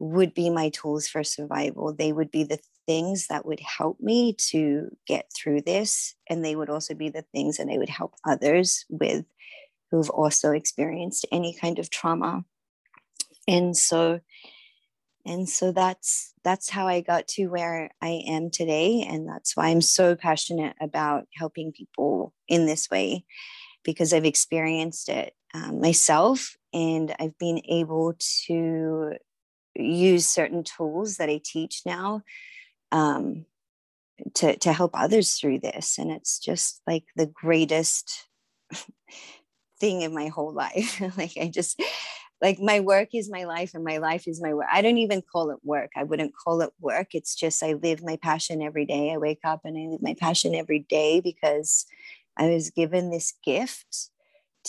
would 0.00 0.34
be 0.34 0.50
my 0.50 0.70
tools 0.70 1.06
for 1.06 1.22
survival. 1.22 1.92
They 1.92 2.12
would 2.12 2.30
be 2.30 2.42
the 2.42 2.58
things 2.86 3.28
that 3.28 3.46
would 3.46 3.60
help 3.60 4.00
me 4.00 4.34
to 4.50 4.88
get 5.06 5.30
through 5.36 5.60
this. 5.62 6.14
And 6.28 6.44
they 6.44 6.56
would 6.56 6.70
also 6.70 6.94
be 6.94 7.10
the 7.10 7.24
things 7.32 7.58
that 7.58 7.68
I 7.70 7.78
would 7.78 7.90
help 7.90 8.14
others 8.26 8.84
with 8.88 9.24
who've 9.90 10.10
also 10.10 10.52
experienced 10.52 11.26
any 11.30 11.54
kind 11.54 11.78
of 11.78 11.90
trauma 11.90 12.44
and 13.46 13.76
so 13.76 14.20
and 15.26 15.48
so 15.48 15.72
that's 15.72 16.32
that's 16.44 16.70
how 16.70 16.86
i 16.86 17.00
got 17.00 17.26
to 17.26 17.46
where 17.48 17.90
i 18.00 18.22
am 18.26 18.50
today 18.50 19.04
and 19.08 19.28
that's 19.28 19.56
why 19.56 19.68
i'm 19.68 19.80
so 19.80 20.14
passionate 20.14 20.76
about 20.80 21.26
helping 21.34 21.72
people 21.72 22.32
in 22.48 22.66
this 22.66 22.88
way 22.90 23.24
because 23.84 24.12
i've 24.12 24.24
experienced 24.24 25.08
it 25.08 25.34
um, 25.54 25.80
myself 25.80 26.56
and 26.72 27.14
i've 27.18 27.36
been 27.38 27.60
able 27.68 28.14
to 28.46 29.12
use 29.82 30.26
certain 30.26 30.64
tools 30.64 31.16
that 31.16 31.28
i 31.28 31.40
teach 31.42 31.82
now 31.84 32.22
um, 32.92 33.46
to 34.34 34.56
to 34.56 34.72
help 34.72 34.90
others 34.94 35.34
through 35.34 35.58
this 35.60 35.98
and 35.98 36.10
it's 36.10 36.38
just 36.38 36.80
like 36.86 37.04
the 37.16 37.26
greatest 37.26 38.28
thing 39.80 40.02
in 40.02 40.14
my 40.14 40.28
whole 40.28 40.52
life 40.52 41.00
like 41.16 41.32
i 41.40 41.48
just 41.48 41.80
like 42.40 42.58
my 42.58 42.80
work 42.80 43.08
is 43.14 43.30
my 43.30 43.44
life 43.44 43.74
and 43.74 43.84
my 43.84 43.98
life 43.98 44.26
is 44.26 44.40
my 44.40 44.54
work. 44.54 44.66
I 44.72 44.80
don't 44.80 44.96
even 44.96 45.22
call 45.22 45.50
it 45.50 45.58
work. 45.62 45.90
I 45.94 46.04
wouldn't 46.04 46.32
call 46.34 46.62
it 46.62 46.70
work. 46.80 47.08
It's 47.12 47.34
just 47.34 47.62
I 47.62 47.74
live 47.74 48.02
my 48.02 48.16
passion 48.16 48.62
every 48.62 48.86
day. 48.86 49.12
I 49.12 49.18
wake 49.18 49.40
up 49.44 49.60
and 49.64 49.76
I 49.76 49.90
live 49.90 50.02
my 50.02 50.14
passion 50.18 50.54
every 50.54 50.78
day 50.78 51.20
because 51.20 51.84
I 52.36 52.48
was 52.48 52.70
given 52.70 53.10
this 53.10 53.34
gift 53.44 54.10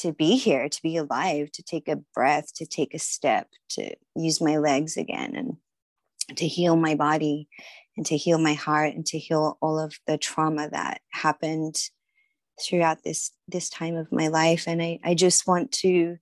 to 0.01 0.13
be 0.13 0.37
here, 0.37 0.67
to 0.67 0.81
be 0.81 0.97
alive, 0.97 1.51
to 1.51 1.63
take 1.63 1.87
a 1.87 1.97
breath, 2.13 2.53
to 2.55 2.65
take 2.65 2.93
a 2.93 2.99
step, 2.99 3.47
to 3.69 3.93
use 4.15 4.41
my 4.41 4.57
legs 4.57 4.97
again 4.97 5.35
and 5.35 6.37
to 6.37 6.47
heal 6.47 6.75
my 6.75 6.95
body 6.95 7.47
and 7.95 8.05
to 8.05 8.17
heal 8.17 8.39
my 8.39 8.53
heart 8.53 8.95
and 8.95 9.05
to 9.05 9.19
heal 9.19 9.57
all 9.61 9.79
of 9.79 9.93
the 10.07 10.17
trauma 10.17 10.69
that 10.69 11.01
happened 11.11 11.75
throughout 12.61 13.03
this 13.03 13.31
this 13.47 13.69
time 13.69 13.95
of 13.95 14.11
my 14.11 14.27
life. 14.27 14.67
And 14.67 14.81
I, 14.81 14.99
I 15.03 15.13
just 15.13 15.47
want 15.47 15.71
to 15.83 16.17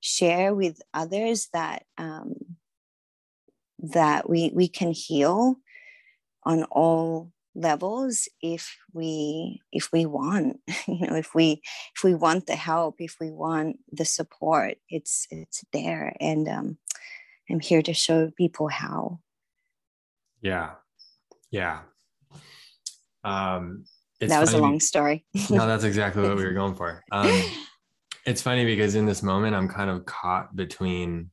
share 0.00 0.54
with 0.54 0.80
others 0.92 1.48
that 1.52 1.84
um, 1.98 2.34
that 3.78 4.28
we 4.28 4.52
we 4.54 4.68
can 4.68 4.92
heal 4.92 5.56
on 6.44 6.64
all 6.64 7.32
levels 7.54 8.28
if 8.42 8.76
we 8.92 9.60
if 9.72 9.90
we 9.92 10.06
want 10.06 10.58
you 10.88 11.06
know 11.06 11.14
if 11.14 11.34
we 11.34 11.62
if 11.96 12.02
we 12.02 12.14
want 12.14 12.46
the 12.46 12.56
help 12.56 12.96
if 12.98 13.16
we 13.20 13.30
want 13.30 13.76
the 13.92 14.04
support 14.04 14.76
it's 14.88 15.26
it's 15.30 15.64
there. 15.72 16.16
And 16.20 16.48
um 16.48 16.78
i'm 17.50 17.60
here 17.60 17.82
to 17.82 17.94
show 17.94 18.30
people 18.36 18.68
how. 18.68 19.20
Yeah. 20.40 20.72
Yeah. 21.50 21.80
Um 23.22 23.84
that 24.20 24.40
was 24.40 24.54
a 24.54 24.58
long 24.58 24.80
story. 24.80 25.26
No 25.50 25.66
that's 25.66 25.84
exactly 25.84 26.22
what 26.22 26.36
we 26.36 26.44
were 26.44 26.52
going 26.60 26.74
for. 26.74 27.04
Um 27.12 27.42
it's 28.26 28.42
funny 28.42 28.64
because 28.64 28.94
in 28.94 29.06
this 29.06 29.22
moment, 29.22 29.54
I'm 29.54 29.68
kind 29.68 29.90
of 29.90 30.06
caught 30.06 30.56
between 30.56 31.30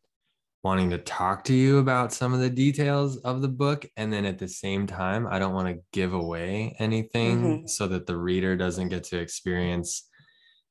wanting 0.64 0.92
to 0.92 0.98
talk 1.00 1.44
to 1.44 1.54
you 1.54 1.80
about 1.80 2.14
some 2.14 2.34
of 2.34 2.40
the 2.40 2.50
details 2.50 3.18
of 3.18 3.42
the 3.42 3.48
book. 3.48 3.86
And 3.98 4.14
then 4.14 4.26
at 4.26 4.38
the 4.38 4.48
same 4.48 4.86
time, 4.86 5.28
I 5.28 5.40
don't 5.40 5.54
want 5.54 5.68
to 5.70 5.82
give 5.92 6.14
away 6.14 6.76
anything 6.80 7.44
mm-hmm. 7.44 7.68
so 7.68 7.88
that 7.88 8.06
the 8.06 8.18
reader 8.18 8.56
doesn't 8.56 8.90
get 8.90 9.04
to 9.06 9.20
experience 9.20 10.08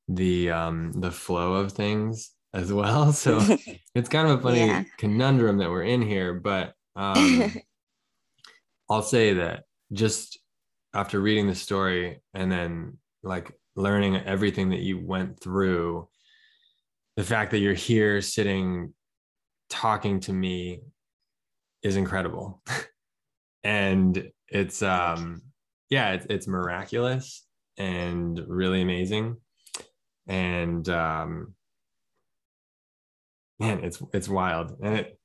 the 0.09 0.51
um 0.51 0.93
the 0.93 1.11
flow 1.11 1.55
of 1.55 1.73
things 1.73 2.33
as 2.55 2.73
well. 2.73 3.13
So 3.13 3.41
it's 3.95 4.09
kind 4.09 4.29
of 4.29 4.39
a 4.39 4.43
funny 4.43 4.67
yeah. 4.67 4.85
conundrum 4.99 5.59
that 5.59 5.71
we're 5.71 5.83
in 5.83 6.03
here. 6.03 6.35
But 6.35 6.75
um 6.97 7.53
I'll 8.91 9.03
say 9.03 9.35
that 9.35 9.65
just 9.93 10.39
after 10.95 11.21
reading 11.21 11.47
the 11.47 11.55
story 11.55 12.21
and 12.35 12.51
then 12.51 12.99
like 13.23 13.53
learning 13.77 14.17
everything 14.17 14.71
that 14.71 14.81
you 14.81 14.99
went 15.05 15.41
through 15.41 16.09
the 17.17 17.23
fact 17.23 17.53
that 17.53 17.59
you're 17.59 17.75
here 17.75 18.21
sitting 18.21 18.93
talking 19.71 20.21
to 20.21 20.33
me 20.33 20.81
is 21.83 21.97
incredible 21.97 22.63
and 23.65 24.31
it's 24.49 24.83
um 24.83 25.41
yeah 25.89 26.13
it's, 26.13 26.27
it's 26.29 26.47
miraculous 26.47 27.47
and 27.79 28.41
really 28.47 28.83
amazing 28.83 29.37
and 30.27 30.89
um 30.89 31.55
man 33.59 33.83
it's 33.83 34.03
it's 34.13 34.29
wild 34.29 34.77
and 34.83 34.99
it 34.99 35.19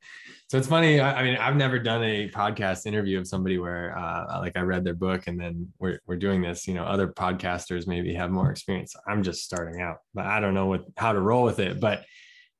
so 0.47 0.59
it's 0.59 0.67
funny. 0.67 0.99
I, 0.99 1.21
I, 1.21 1.23
mean, 1.23 1.37
I've 1.37 1.55
never 1.55 1.79
done 1.79 2.03
a 2.03 2.29
podcast 2.29 2.85
interview 2.85 3.19
of 3.19 3.27
somebody 3.27 3.57
where, 3.57 3.97
uh, 3.97 4.39
like, 4.39 4.55
I 4.55 4.61
read 4.61 4.83
their 4.83 4.93
book 4.93 5.25
and 5.25 5.39
then 5.39 5.73
we're 5.79 5.99
we're 6.05 6.17
doing 6.17 6.41
this. 6.43 6.67
You 6.67 6.75
know, 6.75 6.83
other 6.83 7.07
podcasters 7.07 7.87
maybe 7.87 8.13
have 8.13 8.29
more 8.29 8.51
experience. 8.51 8.95
I'm 9.07 9.23
just 9.23 9.43
starting 9.43 9.81
out, 9.81 9.97
but 10.13 10.25
I 10.25 10.39
don't 10.39 10.53
know 10.53 10.67
what 10.67 10.85
how 10.97 11.13
to 11.13 11.19
roll 11.19 11.43
with 11.43 11.57
it. 11.57 11.79
But 11.79 12.05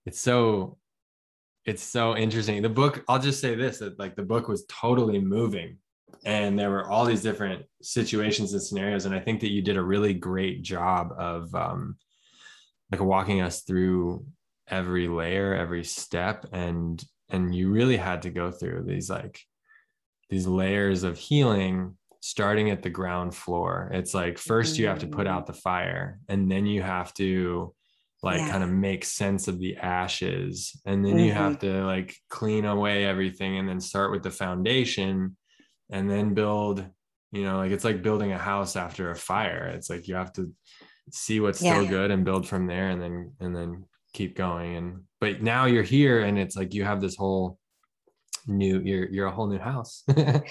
it's 0.07 0.19
so 0.19 0.77
it's 1.65 1.84
so 1.84 2.15
interesting. 2.15 2.62
The 2.62 2.69
book. 2.69 3.03
I'll 3.07 3.19
just 3.19 3.41
say 3.41 3.55
this: 3.55 3.79
that 3.79 4.00
like 4.00 4.15
the 4.15 4.24
book 4.24 4.48
was 4.48 4.65
totally 4.67 5.19
moving, 5.19 5.77
and 6.25 6.57
there 6.57 6.69
were 6.69 6.89
all 6.89 7.05
these 7.05 7.24
different 7.24 7.65
situations 7.81 8.53
and 8.53 8.62
scenarios. 8.62 9.05
And 9.05 9.15
I 9.15 9.19
think 9.19 9.41
that 9.41 9.51
you 9.51 9.62
did 9.62 9.77
a 9.77 9.84
really 9.84 10.13
great 10.13 10.62
job 10.62 11.13
of 11.17 11.53
um, 11.55 11.98
like 12.91 13.01
walking 13.01 13.41
us 13.41 13.62
through 13.62 14.25
every 14.67 15.07
layer, 15.07 15.55
every 15.55 15.84
step, 15.84 16.45
and 16.51 17.03
and 17.29 17.53
you 17.55 17.72
really 17.72 17.98
had 17.98 18.22
to 18.24 18.29
go 18.29 18.51
through 18.51 18.84
these 18.84 19.10
like 19.10 19.41
these 20.29 20.48
layers 20.48 21.03
of 21.03 21.17
healing 21.17 21.98
starting 22.22 22.72
at 22.72 22.81
the 22.81 22.89
ground 22.89 23.36
floor 23.36 23.91
it's 23.93 24.15
like 24.15 24.38
1st 24.38 24.79
you 24.79 24.88
have 24.88 24.98
to 24.98 25.05
put 25.07 25.27
out 25.27 25.45
the 25.45 25.53
fire 25.53 26.19
and 26.27 26.51
then 26.51 26.65
you 26.65 26.81
have 26.81 27.13
to 27.13 27.75
like 28.25 28.39
yeah. 28.39 28.50
kind 28.50 28.63
of 28.63 28.72
make 28.72 29.05
sense 29.05 29.48
of 29.48 29.60
the 29.60 29.77
ashes 29.77 30.77
and 30.86 31.05
then 31.05 31.13
mm-hmm. 31.13 31.25
you 31.25 31.32
have 31.32 31.60
mm-hmm. 31.60 31.67
to 31.67 31.86
like 31.86 32.15
clean 32.29 32.65
away 32.65 33.05
everything 33.05 33.60
and 33.60 33.70
then 33.70 33.79
start 33.79 34.12
with 34.12 34.24
the 34.24 34.32
foundation 34.32 35.38
and 35.91 36.10
then 36.10 36.34
build 36.34 36.84
you 37.32 37.44
know 37.44 37.58
like 37.58 37.72
it's 37.72 37.84
like 37.84 38.01
building 38.01 38.32
a 38.32 38.38
house 38.38 38.75
after 38.75 39.12
a 39.12 39.15
fire 39.15 39.72
it's 39.75 39.89
like 39.89 40.08
you 40.08 40.15
have 40.15 40.34
to 40.34 40.51
see 41.12 41.39
what's 41.39 41.62
yeah. 41.62 41.74
still 41.74 41.88
good 41.88 42.10
and 42.10 42.25
build 42.25 42.48
from 42.48 42.65
there 42.65 42.89
and 42.89 43.01
then 43.01 43.32
and 43.39 43.55
then 43.55 43.86
keep 44.12 44.36
going 44.36 44.75
and 44.75 45.03
but 45.22 45.44
now 45.44 45.65
you're 45.65 45.84
here 45.84 46.22
and 46.22 46.39
it's 46.39 46.55
like 46.55 46.74
you 46.74 46.84
have 46.84 47.01
this 47.01 47.15
whole 47.15 47.60
new 48.48 48.79
you're 48.79 49.08
you're 49.10 49.27
a 49.27 49.32
whole 49.32 49.48
new 49.48 49.60
house 49.60 50.03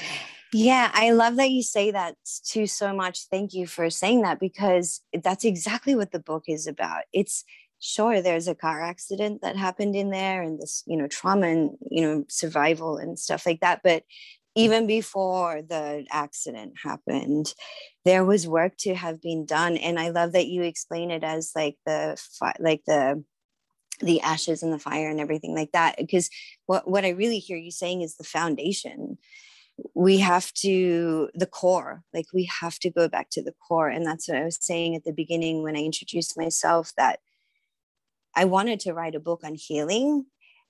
yeah 0.52 0.90
i 0.94 1.10
love 1.10 1.36
that 1.36 1.50
you 1.50 1.62
say 1.62 1.90
that 1.90 2.14
too 2.46 2.66
so 2.66 2.94
much 2.94 3.26
thank 3.30 3.52
you 3.52 3.66
for 3.66 3.90
saying 3.90 4.22
that 4.22 4.38
because 4.38 5.00
that's 5.22 5.44
exactly 5.44 5.96
what 5.96 6.12
the 6.12 6.18
book 6.20 6.44
is 6.46 6.66
about 6.66 7.02
it's 7.12 7.44
sure 7.84 8.22
there's 8.22 8.48
a 8.48 8.54
car 8.54 8.82
accident 8.82 9.42
that 9.42 9.56
happened 9.56 9.94
in 9.94 10.10
there 10.10 10.42
and 10.42 10.58
this 10.58 10.82
you 10.86 10.96
know 10.96 11.06
trauma 11.06 11.46
and 11.46 11.70
you 11.90 12.00
know 12.00 12.24
survival 12.28 12.96
and 12.96 13.18
stuff 13.18 13.44
like 13.44 13.60
that 13.60 13.80
but 13.84 14.02
mm. 14.02 14.06
even 14.56 14.86
before 14.86 15.60
the 15.62 16.06
accident 16.10 16.72
happened 16.82 17.52
there 18.06 18.24
was 18.24 18.48
work 18.48 18.74
to 18.78 18.94
have 18.94 19.20
been 19.20 19.44
done 19.44 19.76
and 19.76 19.98
i 19.98 20.08
love 20.08 20.32
that 20.32 20.46
you 20.46 20.62
explain 20.62 21.10
it 21.10 21.22
as 21.22 21.52
like 21.54 21.76
the 21.84 22.18
like 22.58 22.82
the 22.86 23.22
the 24.00 24.20
ashes 24.22 24.62
and 24.62 24.72
the 24.72 24.78
fire 24.78 25.10
and 25.10 25.20
everything 25.20 25.54
like 25.54 25.70
that 25.72 25.96
because 25.98 26.30
what, 26.66 26.88
what 26.90 27.04
i 27.04 27.10
really 27.10 27.38
hear 27.38 27.58
you 27.58 27.70
saying 27.70 28.02
is 28.02 28.16
the 28.16 28.24
foundation. 28.24 29.18
We 29.94 30.18
have 30.18 30.52
to 30.54 31.30
the 31.34 31.46
core 31.46 32.04
like 32.14 32.26
we 32.32 32.48
have 32.60 32.78
to 32.78 32.90
go 32.90 33.08
back 33.08 33.28
to 33.30 33.42
the 33.42 33.54
core 33.66 33.88
and 33.88 34.06
that's 34.06 34.28
what 34.28 34.38
i 34.38 34.44
was 34.44 34.56
saying 34.60 34.94
at 34.94 35.02
the 35.02 35.12
beginning 35.12 35.64
when 35.64 35.76
i 35.76 35.80
introduced 35.80 36.38
myself 36.38 36.92
that 36.96 37.18
i 38.36 38.44
wanted 38.44 38.80
to 38.80 38.92
write 38.92 39.14
a 39.14 39.20
book 39.20 39.42
on 39.44 39.54
healing 39.54 40.26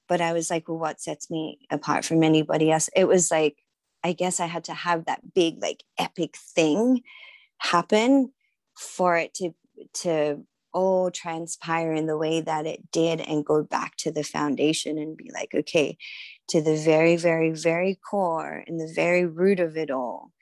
but 0.09 0.21
i 0.21 0.33
was 0.33 0.50
like 0.50 0.68
well 0.68 0.78
what 0.78 1.00
sets 1.00 1.30
me 1.30 1.59
apart 1.71 2.04
from 2.04 2.23
anybody 2.23 2.71
else? 2.71 2.88
It 2.94 3.09
was 3.09 3.30
like 3.30 3.56
i 4.02 4.12
guess 4.12 4.40
i 4.40 4.47
had 4.47 4.64
to 4.64 4.75
have 4.75 5.06
that 5.06 5.35
big 5.35 5.61
like 5.61 5.85
epic 5.99 6.37
thing 6.37 7.02
happen 7.59 8.33
for 8.76 9.16
it 9.16 9.35
to 9.35 9.54
to 9.92 10.44
all 10.73 11.11
transpire 11.11 11.92
in 11.92 12.06
the 12.06 12.18
way 12.18 12.40
that 12.40 12.66
it 12.66 12.90
did 12.90 13.21
and 13.21 13.47
go 13.47 13.62
back 13.62 13.97
to 13.97 14.11
the 14.11 14.25
foundation 14.25 14.99
and 14.99 15.16
be 15.16 15.30
like 15.33 15.54
okay 15.54 15.97
to 16.49 16.61
the 16.61 16.76
very 16.76 17.16
very 17.16 17.50
very 17.50 17.99
core 18.11 18.64
and 18.66 18.80
the 18.80 18.92
very 18.92 19.25
root 19.25 19.61
of 19.61 19.76
it 19.76 19.90
all 19.90 20.33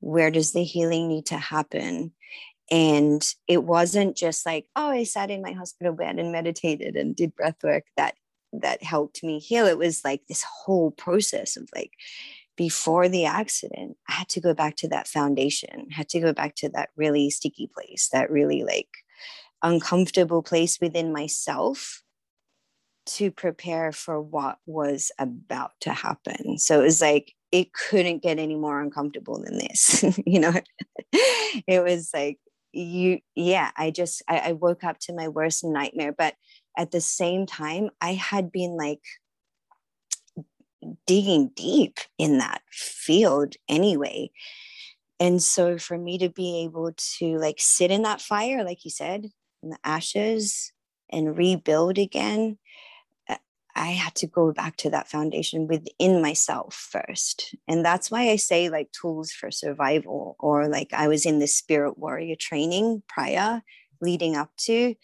where 0.00 0.30
does 0.30 0.52
the 0.52 0.64
healing 0.64 1.08
need 1.08 1.26
to 1.26 1.38
happen 1.38 2.12
and 2.70 3.34
it 3.46 3.64
wasn't 3.64 4.16
just 4.16 4.44
like 4.44 4.66
oh 4.76 4.90
i 4.90 5.04
sat 5.04 5.30
in 5.30 5.42
my 5.42 5.52
hospital 5.52 5.92
bed 5.92 6.18
and 6.18 6.32
meditated 6.32 6.96
and 6.96 7.14
did 7.16 7.34
breath 7.34 7.62
work 7.62 7.84
that 7.96 8.14
that 8.52 8.82
helped 8.82 9.22
me 9.22 9.38
heal. 9.38 9.66
It 9.66 9.76
was 9.76 10.02
like 10.02 10.22
this 10.28 10.42
whole 10.42 10.90
process 10.90 11.58
of 11.58 11.68
like 11.74 11.92
before 12.56 13.06
the 13.06 13.26
accident 13.26 13.98
i 14.08 14.12
had 14.12 14.28
to 14.30 14.40
go 14.40 14.54
back 14.54 14.76
to 14.76 14.88
that 14.88 15.06
foundation 15.06 15.90
had 15.90 16.08
to 16.08 16.20
go 16.20 16.32
back 16.32 16.54
to 16.54 16.70
that 16.70 16.88
really 16.96 17.28
sticky 17.28 17.68
place 17.74 18.08
that 18.12 18.30
really 18.30 18.64
like 18.64 18.88
uncomfortable 19.62 20.42
place 20.42 20.78
within 20.80 21.12
myself 21.12 22.02
to 23.06 23.30
prepare 23.30 23.92
for 23.92 24.20
what 24.20 24.58
was 24.66 25.12
about 25.18 25.72
to 25.80 25.92
happen. 25.92 26.58
So 26.58 26.80
it 26.80 26.84
was 26.84 27.00
like 27.00 27.32
it 27.52 27.72
couldn't 27.72 28.22
get 28.22 28.38
any 28.38 28.56
more 28.56 28.80
uncomfortable 28.80 29.40
than 29.40 29.58
this 29.58 30.04
you 30.26 30.40
know? 30.40 30.52
It 31.66 31.82
was 31.82 32.10
like 32.12 32.38
you 32.76 33.18
yeah 33.34 33.70
i 33.76 33.90
just 33.90 34.22
I, 34.28 34.38
I, 34.38 34.52
woke 34.52 34.84
up 34.84 34.98
to 35.00 35.14
my 35.14 35.28
worst 35.28 35.64
nightmare 35.64 36.12
but 36.12 36.34
at 36.76 36.90
the 36.90 37.00
same 37.00 37.46
time 37.46 37.90
i 38.00 38.12
had 38.12 38.52
been 38.52 38.76
like 38.76 39.00
digging 41.06 41.50
deep 41.54 41.98
in 42.18 42.38
that 42.38 42.62
field 42.70 43.54
anyway. 43.68 44.30
And 45.18 45.42
so 45.42 45.78
for 45.78 45.96
me 45.96 46.18
to 46.18 46.28
be 46.28 46.64
able 46.64 46.92
to 47.18 47.38
like 47.38 47.56
sit 47.58 47.90
in 47.90 48.02
that 48.02 48.20
fire 48.20 48.64
like 48.64 48.84
you 48.84 48.90
said 48.90 49.30
in 49.62 49.70
the 49.70 49.78
ashes 49.82 50.72
and 51.10 51.36
rebuild 51.36 51.98
again 51.98 52.58
I 53.76 53.88
had 53.88 54.14
to 54.16 54.26
go 54.26 54.52
back 54.52 54.76
to 54.78 54.90
that 54.90 55.08
foundation 55.08 55.66
within 55.66 56.22
myself 56.22 56.74
first. 56.74 57.54
And 57.68 57.84
that's 57.84 58.10
why 58.10 58.30
I 58.30 58.36
say 58.36 58.70
like 58.70 58.90
tools 58.92 59.30
for 59.30 59.50
survival, 59.50 60.34
or 60.38 60.66
like 60.68 60.92
I 60.92 61.08
was 61.08 61.26
in 61.26 61.38
the 61.38 61.46
spirit 61.46 61.98
warrior 61.98 62.36
training 62.36 63.02
prior 63.08 63.62
leading 64.00 64.34
up 64.34 64.50
to, 64.58 64.94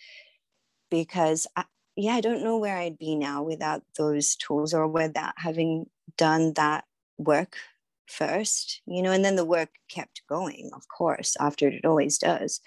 because 0.90 1.46
I, 1.54 1.64
yeah, 1.96 2.14
I 2.14 2.22
don't 2.22 2.42
know 2.42 2.56
where 2.56 2.78
I'd 2.78 2.98
be 2.98 3.14
now 3.14 3.42
without 3.42 3.82
those 3.98 4.36
tools 4.36 4.72
or 4.72 4.88
without 4.88 5.34
having 5.36 5.86
done 6.16 6.54
that 6.54 6.84
work 7.18 7.56
first, 8.06 8.80
you 8.86 9.02
know, 9.02 9.12
and 9.12 9.24
then 9.24 9.36
the 9.36 9.44
work 9.44 9.70
kept 9.88 10.22
going, 10.28 10.70
of 10.74 10.88
course, 10.88 11.36
after 11.38 11.68
it 11.68 11.84
always 11.84 12.18
does. 12.18 12.60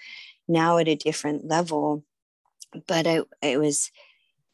Now 0.48 0.78
at 0.78 0.88
a 0.88 0.94
different 0.94 1.46
level. 1.46 2.04
But 2.86 3.06
I, 3.06 3.22
it 3.42 3.58
was, 3.58 3.90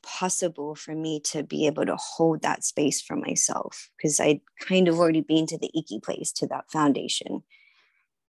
possible 0.02 0.75
for 0.75 0.94
me 0.94 1.21
to 1.21 1.42
be 1.42 1.66
able 1.66 1.87
to 1.87 1.97
hold 1.97 2.42
that 2.42 2.64
space 2.64 3.00
for 3.00 3.16
myself 3.16 3.90
because 3.97 4.21
I'd 4.21 4.40
kind 4.61 4.88
of 4.88 4.99
already 4.99 5.21
been 5.21 5.47
to 5.49 5.59
the 5.59 5.71
icky 5.76 6.00
place 6.00 6.32
to 6.32 6.47
that 6.49 6.71
foundation. 6.71 7.42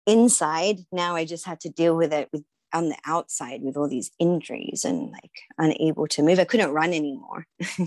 Inside, 0.07 0.79
now 0.91 1.17
I 1.17 1.25
just 1.25 1.45
had 1.45 1.61
to 1.61 1.69
deal 1.69 1.97
with 1.97 2.13
it 2.13 2.29
with 2.33 2.45
on 2.73 2.89
the 2.89 2.99
outside 3.07 3.63
with 3.63 3.77
all 3.77 3.89
these 3.89 4.11
injuries 4.19 4.85
and 4.85 5.11
like 5.11 5.43
unable 5.57 6.07
to 6.09 6.23
move. 6.23 6.39
I 6.39 6.45
couldn't 6.45 6.73
run 6.73 6.93
anymore. 6.93 7.47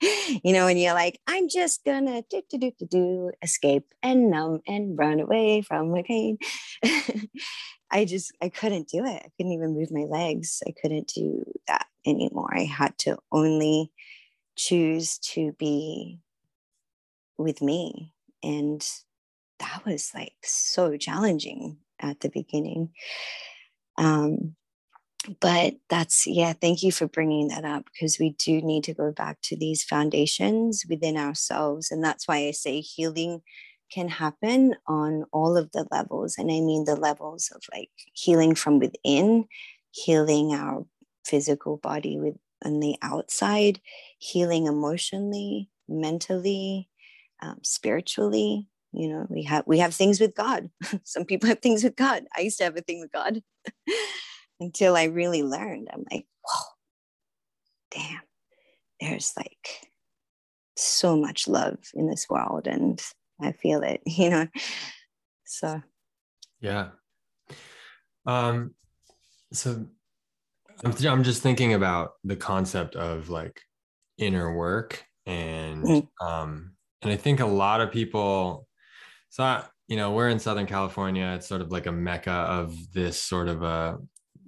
you 0.00 0.52
know, 0.52 0.66
and 0.66 0.80
you're 0.80 0.94
like, 0.94 1.18
I'm 1.26 1.48
just 1.48 1.84
gonna 1.84 2.22
do 2.28 2.42
do 2.50 2.58
do 2.58 2.72
do 2.78 2.86
do 2.86 3.30
escape 3.42 3.86
and 4.02 4.30
numb 4.30 4.60
and 4.66 4.98
run 4.98 5.20
away 5.20 5.62
from 5.62 5.90
my 5.90 6.02
pain. 6.02 6.38
I 7.90 8.04
just 8.04 8.32
I 8.42 8.48
couldn't 8.48 8.88
do 8.88 9.04
it. 9.04 9.22
I 9.24 9.28
couldn't 9.36 9.52
even 9.52 9.74
move 9.74 9.90
my 9.90 10.04
legs. 10.04 10.62
I 10.66 10.72
couldn't 10.80 11.12
do 11.14 11.44
that 11.68 11.86
anymore. 12.06 12.52
I 12.54 12.64
had 12.64 12.96
to 12.98 13.18
only 13.32 13.92
choose 14.56 15.18
to 15.18 15.52
be 15.58 16.20
with 17.38 17.60
me. 17.60 18.14
And 18.42 18.86
that 19.58 19.84
was 19.84 20.12
like 20.14 20.34
so 20.42 20.96
challenging 20.96 21.78
at 22.00 22.20
the 22.20 22.28
beginning. 22.28 22.90
Um, 23.98 24.54
but 25.40 25.74
that's, 25.88 26.26
yeah, 26.26 26.52
thank 26.52 26.82
you 26.82 26.92
for 26.92 27.08
bringing 27.08 27.48
that 27.48 27.64
up 27.64 27.86
because 27.86 28.18
we 28.18 28.30
do 28.38 28.60
need 28.60 28.84
to 28.84 28.94
go 28.94 29.10
back 29.12 29.38
to 29.44 29.56
these 29.56 29.82
foundations 29.82 30.84
within 30.88 31.16
ourselves. 31.16 31.90
And 31.90 32.02
that's 32.02 32.28
why 32.28 32.46
I 32.46 32.52
say 32.52 32.80
healing 32.80 33.42
can 33.90 34.08
happen 34.08 34.74
on 34.86 35.24
all 35.32 35.56
of 35.56 35.72
the 35.72 35.86
levels. 35.90 36.36
And 36.38 36.50
I 36.50 36.60
mean 36.60 36.84
the 36.84 36.96
levels 36.96 37.50
of 37.54 37.62
like 37.72 37.90
healing 38.12 38.54
from 38.54 38.78
within, 38.78 39.46
healing 39.90 40.52
our 40.52 40.84
physical 41.26 41.76
body 41.76 42.18
with 42.18 42.36
on 42.64 42.80
the 42.80 42.96
outside, 43.02 43.80
healing 44.18 44.66
emotionally, 44.66 45.68
mentally, 45.88 46.88
um, 47.42 47.58
spiritually. 47.62 48.68
You 48.92 49.08
know, 49.08 49.26
we 49.28 49.42
have 49.42 49.64
we 49.66 49.78
have 49.78 49.94
things 49.94 50.20
with 50.20 50.34
God. 50.34 50.70
Some 51.04 51.24
people 51.24 51.48
have 51.48 51.60
things 51.60 51.84
with 51.84 51.96
God. 51.96 52.24
I 52.36 52.40
used 52.40 52.58
to 52.58 52.64
have 52.64 52.76
a 52.76 52.80
thing 52.80 53.00
with 53.00 53.12
God 53.12 53.42
until 54.60 54.96
I 54.96 55.04
really 55.04 55.42
learned. 55.42 55.88
I'm 55.92 56.04
like, 56.10 56.26
whoa, 56.42 56.64
damn, 57.90 58.22
there's 59.00 59.34
like 59.36 59.90
so 60.76 61.16
much 61.16 61.46
love 61.48 61.78
in 61.94 62.08
this 62.08 62.26
world, 62.30 62.66
and 62.66 63.02
I 63.40 63.52
feel 63.52 63.82
it. 63.82 64.00
You 64.06 64.30
know, 64.30 64.46
so 65.44 65.82
yeah. 66.60 66.90
Um. 68.24 68.74
So 69.52 69.86
I'm, 70.84 70.94
I'm 71.06 71.22
just 71.22 71.42
thinking 71.42 71.74
about 71.74 72.12
the 72.24 72.36
concept 72.36 72.96
of 72.96 73.28
like 73.28 73.60
inner 74.18 74.54
work 74.54 75.04
and 75.26 75.84
mm-hmm. 75.84 76.26
um 76.26 76.72
and 77.02 77.12
I 77.12 77.16
think 77.16 77.40
a 77.40 77.46
lot 77.46 77.80
of 77.80 77.90
people 77.90 78.66
so 79.28 79.62
you 79.88 79.96
know 79.96 80.12
we're 80.12 80.28
in 80.28 80.38
Southern 80.38 80.66
California 80.66 81.32
it's 81.36 81.46
sort 81.46 81.60
of 81.60 81.70
like 81.70 81.86
a 81.86 81.92
mecca 81.92 82.30
of 82.30 82.74
this 82.92 83.20
sort 83.20 83.48
of 83.48 83.62
a 83.62 83.98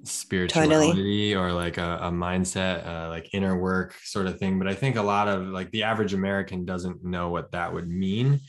spirituality 0.05 0.87
totally. 0.87 1.35
or 1.35 1.53
like 1.53 1.77
a, 1.77 1.99
a 2.03 2.11
mindset 2.11 2.87
uh, 2.87 3.09
like 3.09 3.35
inner 3.35 3.59
work 3.59 3.95
sort 4.05 4.27
of 4.27 4.39
thing 4.39 4.59
but 4.59 4.69
I 4.69 4.75
think 4.75 4.97
a 4.97 5.03
lot 5.03 5.29
of 5.29 5.47
like 5.49 5.71
the 5.71 5.83
average 5.83 6.15
American 6.15 6.65
doesn't 6.65 7.05
know 7.05 7.31
what 7.31 7.53
that 7.53 7.73
would 7.73 7.89
mean 7.89 8.41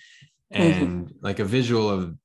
mm-hmm. 0.53 0.61
and 0.61 1.07
mm-hmm. 1.07 1.25
like 1.25 1.39
a 1.39 1.45
visual 1.45 1.89
of 1.89 2.15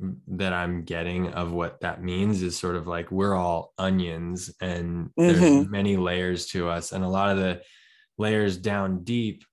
that 0.00 0.52
I'm 0.52 0.82
getting 0.82 1.28
of 1.28 1.52
what 1.52 1.80
that 1.80 2.02
means 2.02 2.42
is 2.42 2.58
sort 2.58 2.76
of 2.76 2.86
like 2.86 3.10
we're 3.10 3.34
all 3.34 3.72
onions 3.78 4.52
and 4.60 5.10
mm-hmm. 5.18 5.26
there's 5.26 5.68
many 5.68 5.96
layers 5.96 6.46
to 6.48 6.68
us 6.68 6.92
and 6.92 7.04
a 7.04 7.08
lot 7.08 7.30
of 7.30 7.38
the 7.38 7.62
layers 8.18 8.56
down 8.56 9.04
deep 9.04 9.44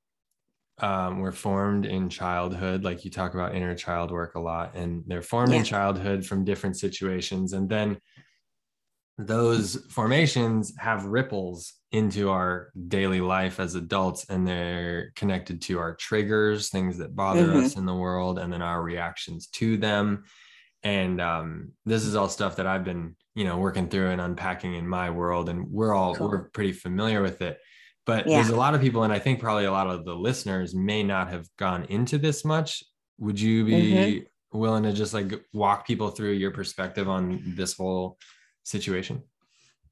um, 0.80 1.20
were 1.20 1.32
formed 1.32 1.86
in 1.86 2.10
childhood 2.10 2.84
like 2.84 3.06
you 3.06 3.12
talk 3.12 3.36
about 3.36 3.54
inner 3.54 3.76
child 3.76 4.10
work 4.10 4.34
a 4.34 4.40
lot 4.40 4.76
and 4.76 5.04
they're 5.06 5.22
formed 5.22 5.52
yeah. 5.52 5.60
in 5.60 5.64
childhood 5.64 6.26
from 6.26 6.44
different 6.44 6.76
situations 6.76 7.54
and 7.54 7.70
then 7.70 7.98
those 9.20 9.76
formations 9.92 10.74
have 10.80 11.06
ripples 11.06 11.74
into 11.92 12.30
our 12.30 12.72
daily 12.88 13.20
life 13.20 13.60
as 13.60 13.76
adults 13.76 14.26
and 14.30 14.48
they're 14.48 15.12
connected 15.16 15.62
to 15.62 15.78
our 15.78 15.94
triggers 15.96 16.70
things 16.70 16.98
that 16.98 17.16
bother 17.16 17.48
mm-hmm. 17.48 17.66
us 17.66 17.76
in 17.76 17.86
the 17.86 17.94
world 17.94 18.40
and 18.40 18.52
then 18.52 18.62
our 18.62 18.82
reactions 18.82 19.48
to 19.48 19.78
them 19.78 20.24
and 20.84 21.22
um, 21.22 21.72
this 21.86 22.06
is 22.06 22.16
all 22.16 22.30
stuff 22.30 22.56
that 22.56 22.66
i've 22.66 22.86
been 22.86 23.16
you 23.36 23.44
know 23.44 23.58
working 23.58 23.90
through 23.90 24.10
and 24.10 24.22
unpacking 24.22 24.76
in 24.76 24.88
my 24.88 25.10
world 25.10 25.50
and 25.50 25.70
we're 25.70 25.94
all 25.94 26.16
cool. 26.16 26.30
we're 26.30 26.50
pretty 26.50 26.72
familiar 26.72 27.22
with 27.22 27.42
it 27.42 27.58
but 28.06 28.28
yeah. 28.28 28.38
there's 28.38 28.50
a 28.50 28.56
lot 28.56 28.74
of 28.74 28.82
people 28.82 29.04
and 29.04 29.12
i 29.12 29.20
think 29.20 29.40
probably 29.40 29.66
a 29.66 29.72
lot 29.72 29.88
of 29.88 30.06
the 30.06 30.16
listeners 30.16 30.74
may 30.74 31.04
not 31.04 31.30
have 31.30 31.46
gone 31.58 31.84
into 31.86 32.18
this 32.18 32.46
much 32.46 32.84
would 33.20 33.40
you 33.40 33.66
be 33.66 33.92
mm-hmm. 33.92 34.58
willing 34.58 34.84
to 34.84 34.94
just 34.94 35.14
like 35.14 35.34
walk 35.52 35.86
people 35.86 36.10
through 36.10 36.32
your 36.32 36.52
perspective 36.52 37.10
on 37.10 37.42
this 37.56 37.74
whole 37.74 38.18
situation 38.64 39.22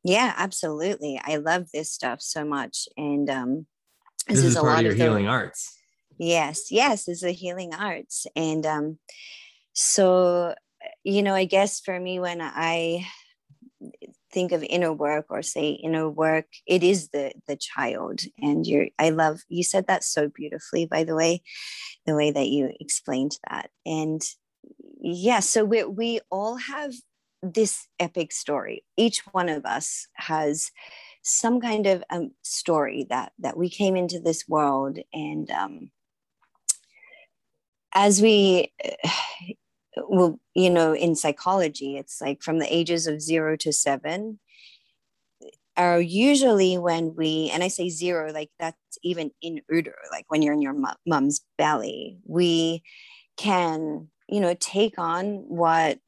yeah 0.03 0.33
absolutely 0.37 1.19
i 1.23 1.37
love 1.37 1.67
this 1.73 1.91
stuff 1.91 2.21
so 2.21 2.45
much 2.45 2.87
and 2.97 3.29
um 3.29 3.65
this, 4.27 4.37
this 4.37 4.45
is, 4.45 4.51
is, 4.51 4.55
a 4.57 4.61
lot 4.61 4.79
of 4.79 4.85
your 4.85 4.93
the, 4.93 5.03
healing 5.03 5.27
arts. 5.27 5.75
Yes 6.17 6.71
yes 6.71 7.07
is 7.07 7.23
a 7.23 7.31
healing 7.31 7.73
arts 7.73 8.27
and 8.35 8.65
um 8.65 8.99
so 9.73 10.53
you 11.03 11.23
know 11.23 11.33
i 11.33 11.45
guess 11.45 11.79
for 11.79 11.97
me 11.99 12.19
when 12.19 12.41
i 12.41 13.05
think 14.31 14.51
of 14.51 14.63
inner 14.63 14.93
work 14.93 15.25
or 15.29 15.41
say 15.41 15.69
inner 15.69 16.09
work 16.09 16.45
it 16.67 16.83
is 16.83 17.09
the 17.09 17.31
the 17.47 17.55
child 17.55 18.21
and 18.37 18.67
you're 18.67 18.87
i 18.99 19.09
love 19.09 19.39
you 19.47 19.63
said 19.63 19.87
that 19.87 20.03
so 20.03 20.27
beautifully 20.27 20.85
by 20.85 21.03
the 21.03 21.15
way 21.15 21.41
the 22.05 22.15
way 22.15 22.31
that 22.31 22.47
you 22.47 22.71
explained 22.79 23.37
that 23.49 23.69
and 23.85 24.21
yeah 25.01 25.39
so 25.39 25.63
we 25.63 25.83
we 25.83 26.19
all 26.29 26.57
have 26.57 26.93
this 27.41 27.87
epic 27.99 28.31
story. 28.31 28.83
Each 28.97 29.21
one 29.31 29.49
of 29.49 29.65
us 29.65 30.07
has 30.15 30.71
some 31.21 31.59
kind 31.59 31.85
of 31.85 32.03
um, 32.09 32.31
story 32.43 33.05
that 33.09 33.33
that 33.39 33.57
we 33.57 33.69
came 33.69 33.95
into 33.95 34.19
this 34.19 34.47
world 34.47 34.99
and 35.13 35.49
um, 35.51 35.91
as 37.93 38.21
we 38.21 38.73
well 40.07 40.39
you 40.53 40.69
know 40.69 40.93
in 40.93 41.15
psychology 41.15 41.97
it's 41.97 42.21
like 42.21 42.41
from 42.41 42.59
the 42.59 42.73
ages 42.73 43.05
of 43.05 43.21
0 43.21 43.57
to 43.57 43.73
7 43.73 44.39
are 45.75 45.99
usually 45.99 46.77
when 46.77 47.15
we 47.15 47.49
and 47.51 47.63
i 47.63 47.67
say 47.67 47.89
zero 47.89 48.31
like 48.31 48.49
that's 48.59 48.77
even 49.03 49.31
in 49.41 49.61
uter 49.71 49.93
like 50.11 50.25
when 50.29 50.41
you're 50.41 50.53
in 50.53 50.61
your 50.61 50.75
mom's 51.05 51.41
belly 51.57 52.17
we 52.25 52.81
can 53.35 54.07
you 54.29 54.39
know 54.39 54.55
take 54.59 54.97
on 54.97 55.43
what 55.47 55.99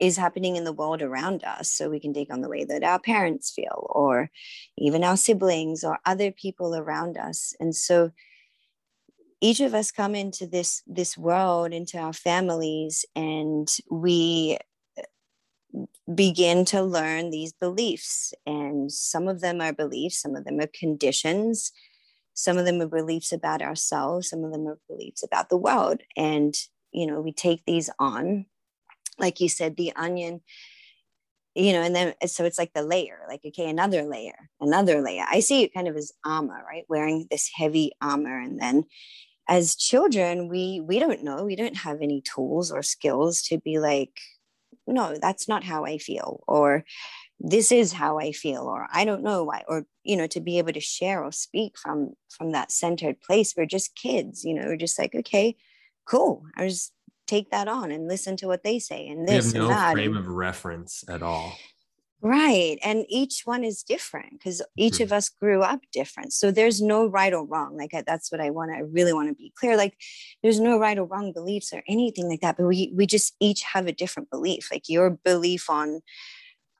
is 0.00 0.16
happening 0.16 0.56
in 0.56 0.64
the 0.64 0.72
world 0.72 1.02
around 1.02 1.42
us 1.44 1.70
so 1.70 1.90
we 1.90 2.00
can 2.00 2.14
take 2.14 2.32
on 2.32 2.40
the 2.40 2.48
way 2.48 2.64
that 2.64 2.84
our 2.84 3.00
parents 3.00 3.50
feel 3.50 3.86
or 3.90 4.30
even 4.76 5.02
our 5.02 5.16
siblings 5.16 5.82
or 5.82 5.98
other 6.04 6.30
people 6.30 6.74
around 6.74 7.16
us. 7.16 7.54
And 7.58 7.74
so 7.74 8.12
each 9.40 9.60
of 9.60 9.74
us 9.74 9.90
come 9.90 10.14
into 10.14 10.46
this 10.46 10.82
this 10.86 11.16
world 11.16 11.72
into 11.72 11.98
our 11.98 12.12
families 12.12 13.04
and 13.14 13.68
we 13.90 14.58
uh, 14.98 15.84
begin 16.12 16.64
to 16.66 16.82
learn 16.82 17.30
these 17.30 17.52
beliefs. 17.52 18.32
And 18.46 18.90
some 18.90 19.28
of 19.28 19.40
them 19.40 19.60
are 19.60 19.72
beliefs 19.72 20.22
some 20.22 20.36
of 20.36 20.44
them 20.44 20.60
are 20.60 20.70
conditions. 20.72 21.72
Some 22.34 22.56
of 22.56 22.66
them 22.66 22.80
are 22.80 22.88
beliefs 22.88 23.32
about 23.32 23.62
ourselves 23.62 24.28
some 24.28 24.44
of 24.44 24.52
them 24.52 24.66
are 24.68 24.78
beliefs 24.88 25.24
about 25.24 25.48
the 25.48 25.56
world. 25.56 26.02
And 26.16 26.54
you 26.92 27.06
know 27.06 27.20
we 27.20 27.32
take 27.32 27.64
these 27.64 27.90
on 27.98 28.46
like 29.18 29.40
you 29.40 29.48
said 29.48 29.76
the 29.76 29.92
onion 29.96 30.40
you 31.54 31.72
know 31.72 31.82
and 31.82 31.94
then 31.94 32.14
so 32.26 32.44
it's 32.44 32.58
like 32.58 32.72
the 32.72 32.82
layer 32.82 33.20
like 33.28 33.40
okay 33.44 33.68
another 33.68 34.04
layer 34.04 34.48
another 34.60 35.00
layer. 35.02 35.24
I 35.28 35.40
see 35.40 35.62
it 35.62 35.74
kind 35.74 35.88
of 35.88 35.96
as 35.96 36.12
armor 36.24 36.62
right? 36.66 36.84
Wearing 36.88 37.26
this 37.30 37.50
heavy 37.54 37.92
armor. 38.00 38.38
And 38.38 38.60
then 38.60 38.84
as 39.48 39.74
children 39.74 40.48
we 40.48 40.80
we 40.80 40.98
don't 40.98 41.24
know. 41.24 41.44
We 41.44 41.56
don't 41.56 41.78
have 41.78 42.00
any 42.00 42.22
tools 42.22 42.70
or 42.70 42.82
skills 42.82 43.42
to 43.42 43.58
be 43.58 43.78
like 43.78 44.18
no 44.86 45.16
that's 45.20 45.48
not 45.48 45.64
how 45.64 45.84
i 45.84 45.98
feel 45.98 46.42
or 46.48 46.82
this 47.38 47.70
is 47.70 47.92
how 47.92 48.18
i 48.18 48.32
feel 48.32 48.62
or 48.62 48.86
i 48.90 49.04
don't 49.04 49.22
know 49.22 49.44
why 49.44 49.62
or 49.68 49.84
you 50.02 50.16
know 50.16 50.26
to 50.26 50.40
be 50.40 50.56
able 50.56 50.72
to 50.72 50.80
share 50.80 51.22
or 51.22 51.30
speak 51.30 51.76
from 51.78 52.14
from 52.30 52.52
that 52.52 52.72
centered 52.72 53.20
place. 53.20 53.54
We're 53.56 53.66
just 53.66 53.96
kids 53.96 54.44
you 54.44 54.54
know 54.54 54.66
we're 54.66 54.76
just 54.76 54.98
like 54.98 55.14
okay 55.14 55.56
cool. 56.06 56.44
I 56.56 56.68
just 56.68 56.92
take 57.28 57.50
that 57.50 57.68
on 57.68 57.92
and 57.92 58.08
listen 58.08 58.36
to 58.36 58.46
what 58.46 58.64
they 58.64 58.78
say 58.78 59.06
and 59.06 59.28
this 59.28 59.52
we 59.52 59.58
have 59.58 59.68
no 59.68 59.68
and 59.68 59.78
that 59.78 59.92
frame 59.92 60.16
of 60.16 60.26
reference 60.26 61.04
at 61.08 61.22
all 61.22 61.52
Right. 62.20 62.78
And 62.82 63.04
each 63.08 63.42
one 63.44 63.62
is 63.62 63.84
different 63.84 64.32
because 64.32 64.60
each 64.76 64.94
mm-hmm. 64.94 65.04
of 65.04 65.12
us 65.12 65.28
grew 65.28 65.62
up 65.62 65.82
different. 65.92 66.32
So 66.32 66.50
there's 66.50 66.82
no 66.82 67.06
right 67.06 67.32
or 67.32 67.44
wrong. 67.44 67.76
Like 67.76 67.92
that's 68.04 68.32
what 68.32 68.40
I 68.40 68.50
want 68.50 68.72
to 68.72 68.78
I 68.78 68.80
really 68.80 69.12
want 69.12 69.28
to 69.28 69.34
be 69.34 69.52
clear. 69.56 69.76
Like 69.76 69.94
there's 70.42 70.58
no 70.58 70.80
right 70.80 70.98
or 70.98 71.04
wrong 71.04 71.32
beliefs 71.32 71.72
or 71.72 71.84
anything 71.86 72.28
like 72.28 72.40
that. 72.40 72.56
But 72.56 72.66
we 72.66 72.92
we 72.92 73.06
just 73.06 73.36
each 73.38 73.62
have 73.62 73.86
a 73.86 73.92
different 73.92 74.30
belief. 74.30 74.68
Like 74.72 74.88
your 74.88 75.10
belief 75.10 75.70
on 75.70 76.00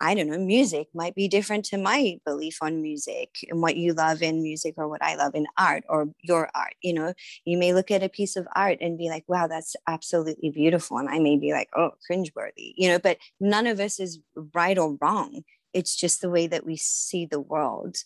I 0.00 0.14
don't 0.14 0.28
know, 0.28 0.38
music 0.38 0.88
might 0.94 1.14
be 1.14 1.26
different 1.26 1.64
to 1.66 1.78
my 1.78 2.18
belief 2.24 2.58
on 2.62 2.82
music 2.82 3.30
and 3.48 3.60
what 3.60 3.76
you 3.76 3.92
love 3.94 4.22
in 4.22 4.42
music 4.42 4.74
or 4.76 4.88
what 4.88 5.02
I 5.02 5.16
love 5.16 5.34
in 5.34 5.46
art 5.58 5.84
or 5.88 6.08
your 6.22 6.48
art. 6.54 6.74
You 6.82 6.94
know, 6.94 7.14
you 7.44 7.58
may 7.58 7.72
look 7.72 7.90
at 7.90 8.02
a 8.02 8.08
piece 8.08 8.36
of 8.36 8.46
art 8.54 8.78
and 8.80 8.96
be 8.96 9.08
like, 9.08 9.24
wow, 9.26 9.48
that's 9.48 9.74
absolutely 9.88 10.50
beautiful. 10.50 10.98
And 10.98 11.08
I 11.08 11.18
may 11.18 11.36
be 11.36 11.52
like, 11.52 11.68
oh, 11.76 11.92
cringeworthy, 12.08 12.74
you 12.76 12.88
know, 12.88 12.98
but 12.98 13.18
none 13.40 13.66
of 13.66 13.80
us 13.80 13.98
is 13.98 14.20
right 14.54 14.78
or 14.78 14.96
wrong. 15.00 15.42
It's 15.74 15.96
just 15.96 16.20
the 16.20 16.30
way 16.30 16.46
that 16.46 16.64
we 16.64 16.76
see 16.76 17.26
the 17.26 17.40
world. 17.40 17.96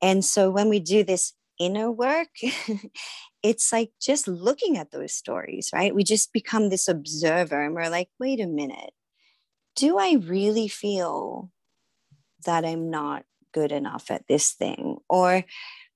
And 0.00 0.24
so 0.24 0.50
when 0.50 0.68
we 0.68 0.78
do 0.78 1.02
this 1.02 1.32
inner 1.58 1.90
work, 1.90 2.28
it's 3.42 3.72
like 3.72 3.90
just 4.00 4.28
looking 4.28 4.78
at 4.78 4.92
those 4.92 5.12
stories, 5.12 5.70
right? 5.72 5.94
We 5.94 6.04
just 6.04 6.32
become 6.32 6.68
this 6.68 6.86
observer 6.86 7.60
and 7.60 7.74
we're 7.74 7.90
like, 7.90 8.08
wait 8.20 8.40
a 8.40 8.46
minute 8.46 8.92
do 9.78 9.96
I 9.96 10.14
really 10.14 10.66
feel 10.66 11.52
that 12.44 12.64
I'm 12.64 12.90
not 12.90 13.24
good 13.54 13.70
enough 13.70 14.10
at 14.10 14.26
this 14.26 14.50
thing? 14.50 14.96
Or 15.08 15.44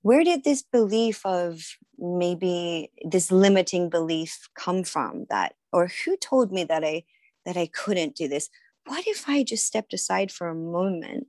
where 0.03 0.23
did 0.23 0.45
this 0.45 0.63
belief 0.63 1.27
of 1.27 1.65
maybe 1.99 2.91
this 3.05 3.33
limiting 3.33 3.91
belief 3.91 4.49
come 4.55 4.85
from 4.85 5.27
that 5.31 5.55
or 5.73 5.91
who 6.05 6.17
told 6.17 6.53
me 6.53 6.63
that 6.65 6.85
I 6.85 7.03
that 7.45 7.57
I 7.57 7.67
couldn't 7.67 8.15
do 8.15 8.29
this? 8.29 8.49
What 8.87 9.07
if 9.09 9.29
I 9.29 9.43
just 9.43 9.67
stepped 9.67 9.93
aside 9.93 10.31
for 10.31 10.49
a 10.49 10.55
moment 10.55 11.27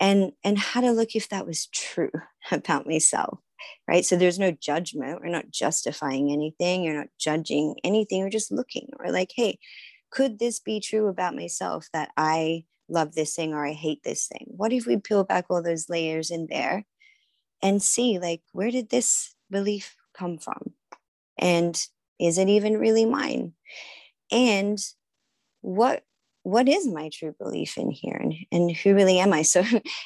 and 0.00 0.32
and 0.42 0.58
had 0.58 0.84
a 0.84 0.92
look 0.92 1.14
if 1.14 1.28
that 1.28 1.46
was 1.46 1.66
true 1.66 2.10
about 2.50 2.86
myself? 2.86 3.38
right 3.88 4.04
so 4.04 4.16
there's 4.16 4.38
no 4.38 4.50
judgment 4.50 5.18
we're 5.20 5.28
not 5.30 5.50
justifying 5.50 6.30
anything 6.30 6.84
you're 6.84 6.94
not 6.94 7.08
judging 7.18 7.74
anything 7.82 8.22
we're 8.22 8.28
just 8.28 8.52
looking 8.52 8.86
we're 8.98 9.10
like 9.10 9.32
hey 9.34 9.58
could 10.16 10.38
this 10.38 10.60
be 10.60 10.80
true 10.80 11.08
about 11.08 11.36
myself 11.36 11.90
that 11.92 12.08
I 12.16 12.64
love 12.88 13.14
this 13.14 13.34
thing 13.34 13.52
or 13.52 13.66
I 13.66 13.72
hate 13.72 14.02
this 14.02 14.26
thing? 14.26 14.46
What 14.48 14.72
if 14.72 14.86
we 14.86 14.96
peel 14.96 15.24
back 15.24 15.44
all 15.50 15.62
those 15.62 15.90
layers 15.90 16.30
in 16.30 16.46
there 16.48 16.86
and 17.62 17.82
see, 17.82 18.18
like, 18.18 18.40
where 18.52 18.70
did 18.70 18.88
this 18.88 19.34
belief 19.50 19.94
come 20.14 20.38
from? 20.38 20.72
And 21.36 21.78
is 22.18 22.38
it 22.38 22.48
even 22.48 22.78
really 22.78 23.04
mine? 23.04 23.52
And 24.32 24.78
what 25.60 26.02
what 26.44 26.68
is 26.68 26.86
my 26.86 27.10
true 27.12 27.34
belief 27.38 27.76
in 27.76 27.90
here 27.90 28.14
and, 28.14 28.32
and 28.50 28.70
who 28.70 28.94
really 28.94 29.18
am 29.18 29.34
I? 29.34 29.42
So 29.42 29.64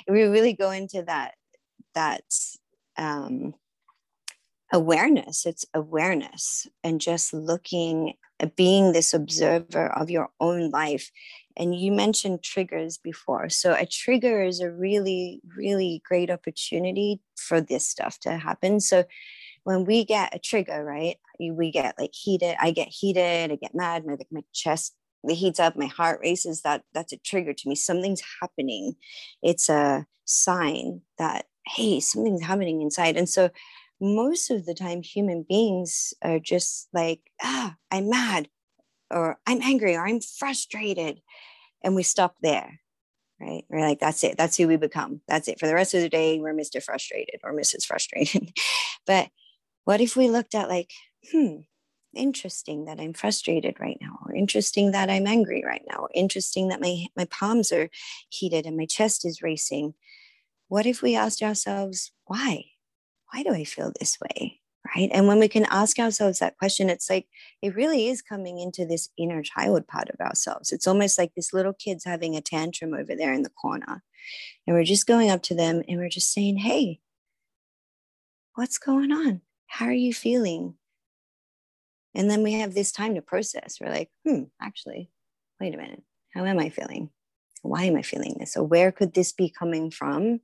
we 0.08 0.22
really 0.22 0.54
go 0.54 0.72
into 0.72 1.02
that 1.02 1.34
that 1.94 2.24
um, 2.96 3.54
awareness. 4.72 5.46
It's 5.46 5.66
awareness 5.72 6.66
and 6.82 7.00
just 7.00 7.32
looking 7.32 8.14
being 8.46 8.92
this 8.92 9.14
observer 9.14 9.88
of 9.96 10.10
your 10.10 10.30
own 10.40 10.70
life. 10.70 11.10
And 11.56 11.74
you 11.74 11.92
mentioned 11.92 12.42
triggers 12.42 12.96
before. 12.98 13.48
So, 13.48 13.74
a 13.74 13.84
trigger 13.84 14.42
is 14.42 14.60
a 14.60 14.70
really, 14.70 15.40
really 15.56 16.02
great 16.06 16.30
opportunity 16.30 17.20
for 17.36 17.60
this 17.60 17.86
stuff 17.86 18.18
to 18.20 18.38
happen. 18.38 18.80
So, 18.80 19.04
when 19.64 19.84
we 19.84 20.04
get 20.04 20.34
a 20.34 20.38
trigger, 20.38 20.84
right, 20.84 21.16
we 21.38 21.70
get 21.70 21.96
like 21.98 22.14
heated, 22.14 22.56
I 22.60 22.70
get 22.70 22.88
heated, 22.88 23.50
I 23.50 23.56
get 23.56 23.74
mad, 23.74 24.06
my, 24.06 24.16
my 24.30 24.42
chest 24.54 24.94
heats 25.28 25.60
up, 25.60 25.76
my 25.76 25.86
heart 25.86 26.20
races. 26.22 26.62
That 26.62 26.82
that's 26.94 27.12
a 27.12 27.18
trigger 27.18 27.52
to 27.52 27.68
me. 27.68 27.74
Something's 27.74 28.22
happening. 28.40 28.94
It's 29.42 29.68
a 29.68 30.06
sign 30.24 31.02
that 31.18 31.46
hey, 31.66 32.00
something's 32.00 32.42
happening 32.42 32.80
inside. 32.80 33.16
And 33.16 33.28
so 33.28 33.50
most 34.00 34.50
of 34.50 34.66
the 34.66 34.74
time 34.74 35.02
human 35.02 35.44
beings 35.48 36.14
are 36.22 36.38
just 36.38 36.88
like 36.92 37.20
ah 37.42 37.76
i'm 37.90 38.08
mad 38.08 38.48
or 39.10 39.38
i'm 39.46 39.62
angry 39.62 39.94
or 39.94 40.06
i'm 40.06 40.20
frustrated 40.20 41.20
and 41.82 41.94
we 41.94 42.02
stop 42.02 42.36
there 42.42 42.80
right? 43.40 43.64
We're 43.70 43.80
like 43.80 44.00
that's 44.00 44.22
it. 44.22 44.36
That's 44.36 44.56
who 44.56 44.68
we 44.68 44.76
become. 44.76 45.22
That's 45.26 45.48
it. 45.48 45.58
For 45.58 45.66
the 45.66 45.74
rest 45.74 45.94
of 45.94 46.02
the 46.02 46.08
day 46.08 46.38
we're 46.38 46.54
mr 46.54 46.82
frustrated 46.82 47.40
or 47.42 47.52
mrs 47.52 47.84
frustrated. 47.84 48.52
But 49.06 49.30
what 49.84 50.00
if 50.00 50.14
we 50.14 50.28
looked 50.28 50.54
at 50.54 50.68
like 50.68 50.90
hmm 51.32 51.60
interesting 52.14 52.86
that 52.86 52.98
i'm 52.98 53.12
frustrated 53.12 53.78
right 53.78 53.98
now 54.00 54.18
or 54.26 54.34
interesting 54.34 54.90
that 54.90 55.08
i'm 55.08 55.28
angry 55.28 55.62
right 55.64 55.84
now 55.88 56.00
or 56.00 56.10
interesting 56.12 56.68
that 56.68 56.80
my 56.80 57.06
my 57.16 57.24
palms 57.26 57.70
are 57.70 57.88
heated 58.28 58.66
and 58.66 58.76
my 58.76 58.84
chest 58.84 59.24
is 59.24 59.42
racing. 59.42 59.94
What 60.68 60.86
if 60.86 61.02
we 61.02 61.16
asked 61.16 61.42
ourselves 61.42 62.12
why 62.26 62.64
why 63.32 63.42
do 63.42 63.50
I 63.50 63.64
feel 63.64 63.92
this 63.98 64.18
way? 64.20 64.60
Right. 64.96 65.10
And 65.12 65.28
when 65.28 65.38
we 65.38 65.48
can 65.48 65.66
ask 65.66 65.98
ourselves 65.98 66.38
that 66.38 66.56
question, 66.56 66.88
it's 66.88 67.10
like 67.10 67.26
it 67.60 67.76
really 67.76 68.08
is 68.08 68.22
coming 68.22 68.58
into 68.58 68.86
this 68.86 69.10
inner 69.18 69.42
child 69.42 69.86
part 69.86 70.08
of 70.08 70.18
ourselves. 70.20 70.72
It's 70.72 70.86
almost 70.86 71.18
like 71.18 71.34
this 71.34 71.52
little 71.52 71.74
kid's 71.74 72.04
having 72.04 72.34
a 72.34 72.40
tantrum 72.40 72.94
over 72.94 73.14
there 73.14 73.34
in 73.34 73.42
the 73.42 73.50
corner. 73.50 74.02
And 74.66 74.74
we're 74.74 74.84
just 74.84 75.06
going 75.06 75.30
up 75.30 75.42
to 75.44 75.54
them 75.54 75.82
and 75.86 75.98
we're 75.98 76.08
just 76.08 76.32
saying, 76.32 76.56
Hey, 76.56 77.00
what's 78.54 78.78
going 78.78 79.12
on? 79.12 79.42
How 79.66 79.86
are 79.86 79.92
you 79.92 80.14
feeling? 80.14 80.74
And 82.14 82.30
then 82.30 82.42
we 82.42 82.54
have 82.54 82.74
this 82.74 82.90
time 82.90 83.14
to 83.14 83.22
process. 83.22 83.78
We're 83.80 83.90
like, 83.90 84.10
hmm, 84.26 84.44
actually, 84.60 85.10
wait 85.60 85.74
a 85.74 85.78
minute. 85.78 86.02
How 86.34 86.44
am 86.44 86.58
I 86.58 86.70
feeling? 86.70 87.10
Why 87.62 87.84
am 87.84 87.96
I 87.96 88.02
feeling 88.02 88.36
this? 88.38 88.52
So, 88.52 88.62
where 88.62 88.90
could 88.90 89.14
this 89.14 89.32
be 89.32 89.50
coming 89.50 89.90
from? 89.90 90.40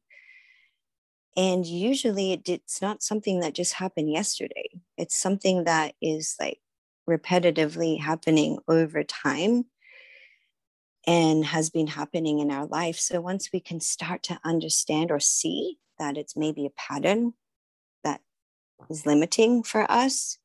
And 1.37 1.67
usually 1.67 2.33
it, 2.33 2.49
it's 2.49 2.81
not 2.81 3.03
something 3.03 3.41
that 3.41 3.55
just 3.55 3.75
happened 3.75 4.11
yesterday 4.11 4.69
it's 4.97 5.17
something 5.17 5.65
that 5.65 5.95
is 6.01 6.35
like 6.41 6.61
repetitively 7.09 8.01
happening 8.01 8.59
over 8.69 9.05
time 9.05 9.65
and 11.07 11.45
has 11.45 11.71
been 11.71 11.87
happening 11.87 12.41
in 12.41 12.51
our 12.51 12.67
life 12.67 12.99
so 12.99 13.21
once 13.21 13.51
we 13.53 13.61
can 13.61 13.81
start 13.81 14.23
to 14.23 14.39
understand 14.45 15.11
or 15.11 15.21
see 15.21 15.79
that 15.99 16.17
it's 16.17 16.37
maybe 16.37 16.67
a 16.67 16.71
pattern 16.71 17.33
that 18.03 18.21
is 18.91 19.07
limiting 19.07 19.63
for 19.63 19.91
us 19.91 20.39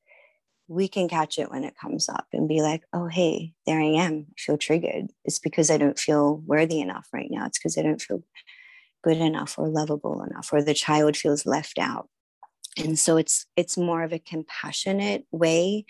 we 0.71 0.87
can 0.87 1.09
catch 1.09 1.37
it 1.37 1.51
when 1.51 1.65
it 1.65 1.77
comes 1.77 2.07
up 2.07 2.27
and 2.31 2.47
be 2.47 2.61
like, 2.61 2.83
oh, 2.93 3.07
hey, 3.07 3.53
there 3.65 3.81
I 3.81 3.87
am. 4.05 4.27
I 4.29 4.33
feel 4.37 4.57
triggered. 4.57 5.07
It's 5.25 5.37
because 5.37 5.69
I 5.69 5.77
don't 5.77 5.99
feel 5.99 6.37
worthy 6.37 6.79
enough 6.79 7.09
right 7.11 7.27
now. 7.29 7.45
It's 7.45 7.59
because 7.59 7.77
I 7.77 7.81
don't 7.81 8.01
feel 8.01 8.23
good 9.03 9.17
enough 9.17 9.55
or 9.57 9.67
lovable 9.67 10.23
enough 10.23 10.49
or 10.51 10.61
the 10.61 10.73
child 10.73 11.15
feels 11.17 11.45
left 11.45 11.77
out 11.79 12.09
and 12.77 12.97
so 12.97 13.17
it's 13.17 13.45
it's 13.55 13.77
more 13.77 14.03
of 14.03 14.13
a 14.13 14.19
compassionate 14.19 15.25
way 15.31 15.85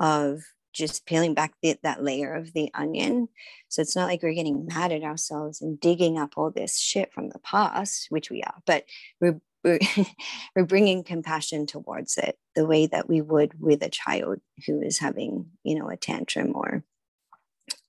of 0.00 0.42
just 0.72 1.06
peeling 1.06 1.34
back 1.34 1.52
the, 1.62 1.76
that 1.82 2.02
layer 2.02 2.34
of 2.34 2.52
the 2.54 2.70
onion. 2.74 3.28
So 3.68 3.82
it's 3.82 3.94
not 3.94 4.06
like 4.06 4.22
we're 4.22 4.32
getting 4.32 4.66
mad 4.66 4.90
at 4.90 5.02
ourselves 5.02 5.60
and 5.60 5.78
digging 5.78 6.18
up 6.18 6.34
all 6.36 6.50
this 6.50 6.78
shit 6.78 7.12
from 7.12 7.28
the 7.28 7.38
past, 7.40 8.06
which 8.08 8.30
we 8.30 8.42
are, 8.42 8.56
but 8.66 8.84
we're 9.20 9.40
we're, 9.64 9.78
we're 10.56 10.64
bringing 10.64 11.04
compassion 11.04 11.66
towards 11.66 12.16
it 12.18 12.36
the 12.56 12.66
way 12.66 12.86
that 12.86 13.08
we 13.08 13.20
would 13.20 13.60
with 13.60 13.82
a 13.82 13.88
child 13.88 14.40
who 14.66 14.80
is 14.80 14.98
having 14.98 15.46
you 15.62 15.78
know 15.78 15.88
a 15.88 15.96
tantrum 15.96 16.52
or 16.54 16.82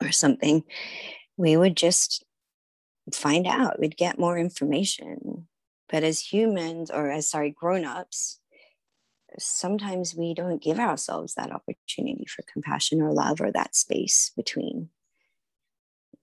or 0.02 0.12
something 0.12 0.63
we 1.36 1.58
would 1.58 1.76
just 1.76 2.22
find 3.11 3.47
out 3.47 3.79
we'd 3.79 3.97
get 3.97 4.19
more 4.19 4.37
information 4.37 5.47
but 5.89 6.03
as 6.03 6.19
humans 6.19 6.89
or 6.89 7.11
as 7.11 7.29
sorry 7.29 7.51
grown-ups 7.51 8.39
sometimes 9.39 10.15
we 10.15 10.33
don't 10.33 10.61
give 10.61 10.79
ourselves 10.79 11.35
that 11.35 11.51
opportunity 11.51 12.25
for 12.25 12.43
compassion 12.43 13.01
or 13.01 13.11
love 13.11 13.41
or 13.41 13.51
that 13.51 13.75
space 13.75 14.31
between. 14.35 14.89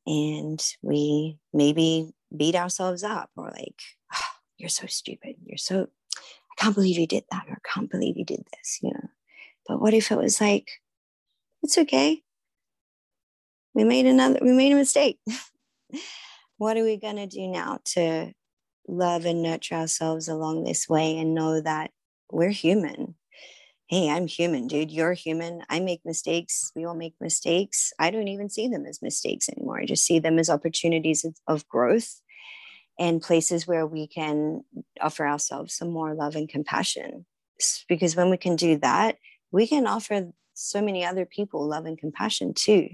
And 0.06 0.62
we 0.82 1.38
maybe 1.52 2.12
beat 2.36 2.54
ourselves 2.54 3.02
up 3.02 3.30
or 3.36 3.50
like, 3.50 3.80
oh, 4.14 4.30
you're 4.56 4.68
so 4.68 4.86
stupid. 4.86 5.36
You're 5.44 5.58
so, 5.58 5.88
I 6.16 6.62
can't 6.62 6.74
believe 6.74 6.98
you 6.98 7.06
did 7.06 7.24
that 7.30 7.44
or 7.48 7.54
I 7.54 7.68
can't 7.74 7.90
believe 7.90 8.16
you 8.16 8.24
did 8.24 8.44
this, 8.56 8.78
you 8.82 8.90
know. 8.90 9.08
But 9.68 9.80
what 9.80 9.94
if 9.94 10.10
it 10.10 10.18
was 10.18 10.40
like, 10.40 10.70
it's 11.62 11.78
okay. 11.78 12.22
We 13.74 13.84
made 13.84 14.06
another, 14.06 14.38
we 14.42 14.52
made 14.52 14.72
a 14.72 14.76
mistake. 14.76 15.20
what 16.60 16.76
are 16.76 16.84
we 16.84 16.98
going 16.98 17.16
to 17.16 17.26
do 17.26 17.48
now 17.48 17.78
to 17.86 18.30
love 18.86 19.24
and 19.24 19.42
nurture 19.42 19.76
ourselves 19.76 20.28
along 20.28 20.62
this 20.62 20.86
way 20.90 21.16
and 21.16 21.34
know 21.34 21.58
that 21.58 21.90
we're 22.30 22.50
human. 22.50 23.14
Hey, 23.86 24.10
I'm 24.10 24.26
human, 24.26 24.66
dude. 24.66 24.90
You're 24.90 25.14
human. 25.14 25.62
I 25.70 25.80
make 25.80 26.02
mistakes. 26.04 26.70
We 26.76 26.84
all 26.84 26.94
make 26.94 27.14
mistakes. 27.18 27.94
I 27.98 28.10
don't 28.10 28.28
even 28.28 28.50
see 28.50 28.68
them 28.68 28.84
as 28.84 29.00
mistakes 29.00 29.48
anymore. 29.48 29.80
I 29.80 29.86
just 29.86 30.04
see 30.04 30.18
them 30.18 30.38
as 30.38 30.50
opportunities 30.50 31.24
of 31.46 31.66
growth 31.66 32.20
and 32.98 33.22
places 33.22 33.66
where 33.66 33.86
we 33.86 34.06
can 34.06 34.60
offer 35.00 35.26
ourselves 35.26 35.74
some 35.74 35.88
more 35.88 36.14
love 36.14 36.36
and 36.36 36.46
compassion. 36.46 37.24
Because 37.88 38.14
when 38.14 38.28
we 38.28 38.36
can 38.36 38.54
do 38.54 38.76
that, 38.80 39.16
we 39.50 39.66
can 39.66 39.86
offer 39.86 40.30
so 40.52 40.82
many 40.82 41.06
other 41.06 41.24
people 41.24 41.66
love 41.66 41.86
and 41.86 41.96
compassion 41.96 42.52
too. 42.52 42.90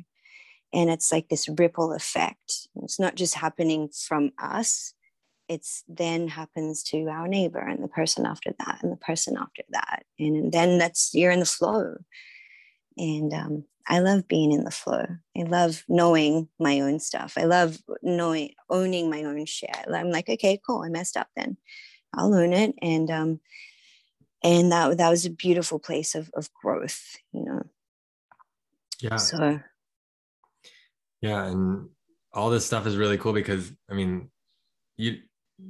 And 0.76 0.90
it's 0.90 1.10
like 1.10 1.30
this 1.30 1.48
ripple 1.48 1.94
effect. 1.94 2.68
It's 2.82 3.00
not 3.00 3.14
just 3.14 3.34
happening 3.34 3.88
from 3.88 4.32
us, 4.38 4.92
it's 5.48 5.84
then 5.88 6.28
happens 6.28 6.82
to 6.82 7.06
our 7.06 7.26
neighbor 7.26 7.60
and 7.60 7.82
the 7.82 7.88
person 7.88 8.26
after 8.26 8.52
that 8.58 8.80
and 8.82 8.92
the 8.92 8.96
person 8.96 9.38
after 9.38 9.62
that. 9.70 10.04
And 10.18 10.52
then 10.52 10.76
that's 10.76 11.14
you're 11.14 11.30
in 11.30 11.40
the 11.40 11.46
flow. 11.46 11.96
And 12.98 13.32
um, 13.32 13.64
i 13.88 14.00
love 14.00 14.28
being 14.28 14.52
in 14.52 14.64
the 14.64 14.70
flow. 14.70 15.06
I 15.36 15.42
love 15.44 15.82
knowing 15.88 16.48
my 16.58 16.80
own 16.80 16.98
stuff. 16.98 17.34
I 17.38 17.44
love 17.44 17.78
knowing 18.02 18.50
owning 18.68 19.08
my 19.08 19.22
own 19.24 19.46
shit. 19.46 19.70
I'm 19.90 20.10
like 20.10 20.28
okay 20.28 20.60
cool 20.66 20.82
i 20.82 20.90
messed 20.90 21.16
up 21.16 21.28
then. 21.36 21.56
I'll 22.14 22.34
own 22.34 22.52
it. 22.52 22.74
And 22.82 23.10
um 23.10 23.40
and 24.42 24.72
that 24.72 24.98
that 24.98 25.10
was 25.10 25.24
a 25.24 25.30
beautiful 25.30 25.78
place 25.78 26.14
of, 26.14 26.30
of 26.34 26.52
growth 26.52 27.16
you 27.32 27.44
know? 27.44 27.62
Yeah. 29.00 29.16
So 29.16 29.60
yeah 31.26 31.46
and 31.46 31.88
all 32.32 32.50
this 32.50 32.66
stuff 32.66 32.86
is 32.86 32.96
really 32.96 33.18
cool 33.18 33.32
because 33.32 33.72
i 33.90 33.94
mean 33.94 34.30
you 34.96 35.18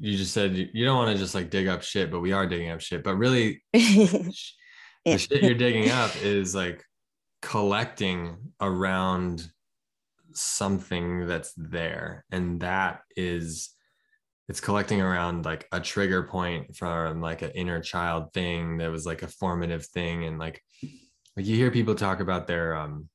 you 0.01 0.17
just 0.17 0.33
said 0.33 0.57
you 0.57 0.85
don't 0.85 0.97
want 0.97 1.13
to 1.13 1.19
just 1.19 1.35
like 1.35 1.51
dig 1.51 1.69
up 1.69 1.83
shit, 1.83 2.11
but 2.11 2.21
we 2.21 2.33
are 2.33 2.47
digging 2.47 2.71
up 2.71 2.81
shit. 2.81 3.05
But 3.05 3.17
really, 3.17 3.63
yeah. 3.73 4.31
the 5.05 5.19
shit 5.19 5.43
you're 5.43 5.55
digging 5.55 5.91
up 5.91 6.11
is 6.23 6.55
like 6.55 6.83
collecting 7.43 8.37
around 8.61 9.49
something 10.33 11.27
that's 11.27 11.53
there. 11.57 12.25
And 12.31 12.61
that 12.61 13.01
is, 13.17 13.71
it's 14.49 14.61
collecting 14.61 15.01
around 15.01 15.45
like 15.45 15.67
a 15.73 15.81
trigger 15.81 16.25
point 16.25 16.77
from 16.77 17.21
like 17.21 17.43
an 17.43 17.53
inner 17.53 17.81
child 17.81 18.33
thing 18.33 18.79
that 18.79 18.91
was 18.91 19.07
like 19.07 19.23
a 19.23 19.29
formative 19.29 19.87
thing. 19.87 20.25
And 20.25 20.39
like, 20.39 20.61
like 21.37 21.47
you 21.47 21.55
hear 21.55 21.71
people 21.71 21.95
talk 21.95 22.21
about 22.21 22.47
their, 22.47 22.75
um, 22.75 23.09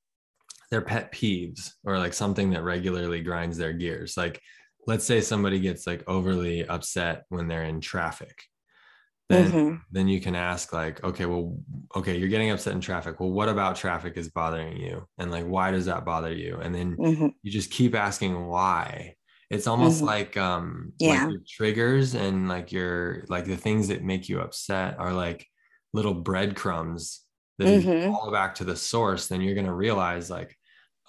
their 0.72 0.82
pet 0.82 1.12
peeves 1.12 1.72
or 1.84 2.00
like 2.00 2.14
something 2.14 2.52
that 2.52 2.64
regularly 2.64 3.22
grinds 3.22 3.58
their 3.58 3.74
gears. 3.74 4.18
Like, 4.18 4.42
let's 4.88 5.06
say 5.06 5.22
somebody 5.22 5.60
gets 5.60 5.86
like 5.86 6.04
overly 6.08 6.66
upset 6.66 7.26
when 7.30 7.48
they're 7.48 7.66
in 7.66 7.82
traffic 7.82 8.44
then 9.32 9.52
mm-hmm. 9.52 9.76
then 9.92 10.08
you 10.08 10.20
can 10.20 10.36
ask 10.36 10.74
like 10.74 11.04
okay 11.04 11.26
well 11.26 11.58
okay 11.96 12.18
you're 12.18 12.30
getting 12.30 12.52
upset 12.52 12.74
in 12.74 12.82
traffic 12.82 13.20
well 13.20 13.32
what 13.32 13.50
about 13.50 13.76
traffic 13.76 14.18
is 14.18 14.30
bothering 14.30 14.78
you 14.78 15.08
and 15.18 15.32
like 15.32 15.46
why 15.46 15.72
does 15.72 15.86
that 15.86 16.06
bother 16.06 16.34
you 16.34 16.58
and 16.62 16.76
then 16.76 16.98
mm-hmm. 16.98 17.28
you 17.42 17.52
just 17.52 17.72
keep 17.72 17.96
asking 17.96 18.48
why 18.48 19.16
it's 19.50 19.68
almost 19.68 19.98
mm-hmm. 19.98 20.08
like 20.08 20.38
um 20.38 20.92
yeah. 21.00 21.26
like 21.26 21.46
triggers 21.48 22.14
and 22.14 22.50
like 22.50 22.72
your 22.72 23.24
like 23.30 23.46
the 23.46 23.56
things 23.56 23.88
that 23.88 24.04
make 24.04 24.28
you 24.28 24.42
upset 24.42 25.00
are 25.00 25.14
like 25.14 25.48
little 25.94 26.14
breadcrumbs 26.14 27.22
that 27.58 27.68
mm-hmm. 27.68 28.12
fall 28.12 28.32
back 28.32 28.56
to 28.56 28.64
the 28.64 28.76
source 28.76 29.28
then 29.28 29.42
you're 29.42 29.56
going 29.56 29.66
to 29.66 29.74
realize 29.74 30.30
like 30.30 30.58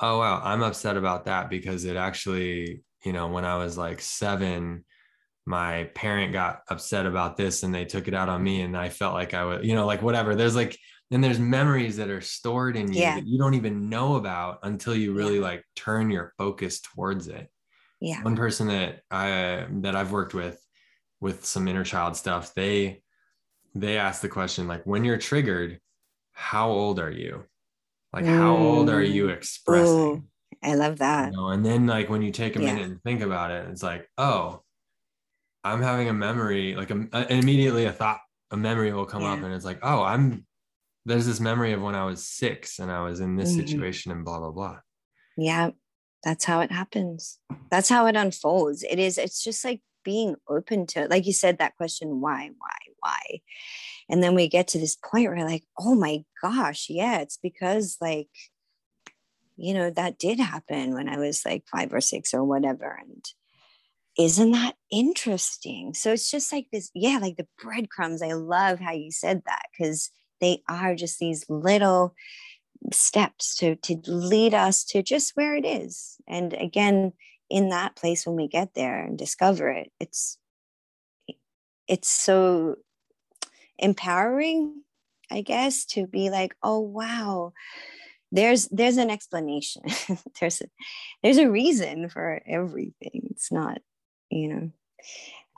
oh 0.02 0.18
wow 0.18 0.40
i'm 0.44 0.62
upset 0.62 0.96
about 0.96 1.24
that 1.24 1.48
because 1.48 1.84
it 1.84 1.96
actually 1.96 2.82
you 3.04 3.12
know, 3.12 3.28
when 3.28 3.44
I 3.44 3.56
was 3.56 3.76
like 3.76 4.00
seven, 4.00 4.84
my 5.44 5.84
parent 5.94 6.32
got 6.32 6.62
upset 6.68 7.06
about 7.06 7.36
this 7.36 7.62
and 7.62 7.74
they 7.74 7.84
took 7.84 8.08
it 8.08 8.14
out 8.14 8.28
on 8.28 8.42
me 8.42 8.58
mm-hmm. 8.58 8.66
and 8.66 8.76
I 8.76 8.88
felt 8.88 9.14
like 9.14 9.34
I 9.34 9.44
was, 9.44 9.66
you 9.66 9.74
know, 9.74 9.86
like 9.86 10.02
whatever. 10.02 10.34
There's 10.34 10.56
like, 10.56 10.78
and 11.10 11.22
there's 11.22 11.38
memories 11.38 11.96
that 11.96 12.08
are 12.08 12.20
stored 12.20 12.76
in 12.76 12.92
you 12.92 13.00
yeah. 13.00 13.16
that 13.16 13.26
you 13.26 13.38
don't 13.38 13.54
even 13.54 13.90
know 13.90 14.16
about 14.16 14.60
until 14.62 14.94
you 14.94 15.12
really 15.12 15.36
yeah. 15.36 15.42
like 15.42 15.64
turn 15.76 16.10
your 16.10 16.32
focus 16.38 16.80
towards 16.80 17.28
it. 17.28 17.50
Yeah. 18.00 18.22
One 18.22 18.36
person 18.36 18.68
that 18.68 19.00
I 19.10 19.66
that 19.82 19.94
I've 19.94 20.10
worked 20.10 20.32
with 20.32 20.58
with 21.20 21.44
some 21.44 21.68
inner 21.68 21.84
child 21.84 22.16
stuff, 22.16 22.54
they 22.54 23.02
they 23.74 23.98
ask 23.98 24.22
the 24.22 24.28
question 24.28 24.66
like 24.66 24.84
when 24.84 25.04
you're 25.04 25.18
triggered, 25.18 25.80
how 26.32 26.70
old 26.70 26.98
are 26.98 27.10
you? 27.10 27.44
Like 28.12 28.24
mm. 28.24 28.36
how 28.36 28.56
old 28.56 28.90
are 28.90 29.02
you 29.02 29.26
mm. 29.28 29.36
expressing? 29.36 29.94
Ooh. 29.94 30.24
I 30.62 30.74
love 30.74 30.98
that. 30.98 31.32
You 31.32 31.38
know? 31.38 31.48
And 31.48 31.64
then 31.64 31.86
like 31.86 32.08
when 32.08 32.22
you 32.22 32.30
take 32.30 32.56
a 32.56 32.58
minute 32.58 32.78
yeah. 32.78 32.84
and 32.86 33.02
think 33.02 33.22
about 33.22 33.50
it, 33.50 33.68
it's 33.68 33.82
like, 33.82 34.08
oh, 34.18 34.62
I'm 35.64 35.82
having 35.82 36.08
a 36.08 36.12
memory, 36.12 36.74
like 36.74 36.90
a, 36.90 37.06
a, 37.12 37.32
immediately 37.32 37.86
a 37.86 37.92
thought, 37.92 38.20
a 38.50 38.56
memory 38.56 38.92
will 38.92 39.06
come 39.06 39.22
yeah. 39.22 39.32
up 39.32 39.42
and 39.42 39.52
it's 39.52 39.64
like, 39.64 39.80
oh, 39.82 40.02
I'm 40.02 40.46
there's 41.04 41.26
this 41.26 41.40
memory 41.40 41.72
of 41.72 41.82
when 41.82 41.94
I 41.96 42.04
was 42.04 42.24
six 42.24 42.78
and 42.78 42.90
I 42.90 43.02
was 43.02 43.20
in 43.20 43.36
this 43.36 43.50
mm-hmm. 43.50 43.66
situation 43.66 44.12
and 44.12 44.24
blah 44.24 44.38
blah 44.38 44.52
blah. 44.52 44.78
Yeah, 45.36 45.70
that's 46.22 46.44
how 46.44 46.60
it 46.60 46.70
happens. 46.70 47.38
That's 47.70 47.88
how 47.88 48.06
it 48.06 48.16
unfolds. 48.16 48.84
It 48.84 48.98
is, 48.98 49.18
it's 49.18 49.42
just 49.42 49.64
like 49.64 49.80
being 50.04 50.36
open 50.48 50.86
to. 50.88 51.06
Like 51.08 51.26
you 51.26 51.32
said, 51.32 51.58
that 51.58 51.76
question, 51.76 52.20
why, 52.20 52.50
why, 52.58 52.76
why? 53.00 53.40
And 54.08 54.22
then 54.22 54.34
we 54.34 54.48
get 54.48 54.68
to 54.68 54.78
this 54.78 54.96
point 54.96 55.28
where 55.28 55.46
like, 55.46 55.64
oh 55.78 55.94
my 55.94 56.24
gosh, 56.42 56.86
yeah, 56.88 57.20
it's 57.20 57.36
because 57.36 57.96
like 58.00 58.28
you 59.56 59.74
know, 59.74 59.90
that 59.90 60.18
did 60.18 60.40
happen 60.40 60.94
when 60.94 61.08
I 61.08 61.18
was 61.18 61.44
like 61.44 61.64
five 61.70 61.92
or 61.92 62.00
six 62.00 62.34
or 62.34 62.44
whatever. 62.44 62.98
And 63.00 63.24
isn't 64.18 64.50
that 64.52 64.74
interesting? 64.90 65.94
So 65.94 66.12
it's 66.12 66.30
just 66.30 66.52
like 66.52 66.66
this, 66.72 66.90
yeah, 66.94 67.18
like 67.20 67.36
the 67.36 67.46
breadcrumbs. 67.62 68.22
I 68.22 68.32
love 68.32 68.80
how 68.80 68.92
you 68.92 69.10
said 69.10 69.42
that 69.46 69.66
because 69.70 70.10
they 70.40 70.62
are 70.68 70.94
just 70.94 71.18
these 71.18 71.44
little 71.48 72.14
steps 72.92 73.54
to 73.54 73.76
to 73.76 74.00
lead 74.06 74.54
us 74.54 74.82
to 74.84 75.02
just 75.02 75.36
where 75.36 75.54
it 75.54 75.64
is. 75.64 76.16
And 76.26 76.52
again, 76.54 77.12
in 77.52 77.68
that 77.68 77.94
place 77.94 78.26
when 78.26 78.34
we 78.34 78.48
get 78.48 78.72
there 78.74 79.04
and 79.04 79.18
discover 79.18 79.68
it, 79.68 79.92
it's 80.00 80.38
it's 81.86 82.08
so 82.08 82.76
empowering, 83.78 84.82
I 85.30 85.42
guess, 85.42 85.84
to 85.86 86.06
be 86.06 86.30
like, 86.30 86.56
oh 86.62 86.80
wow, 86.80 87.52
there's 88.32 88.68
there's 88.68 88.96
an 88.96 89.10
explanation. 89.10 89.82
There's 90.40 90.62
a, 90.62 90.64
there's 91.22 91.36
a 91.36 91.50
reason 91.50 92.08
for 92.08 92.40
everything. 92.46 93.28
It's 93.30 93.52
not 93.52 93.82
you 94.30 94.48
know 94.48 94.70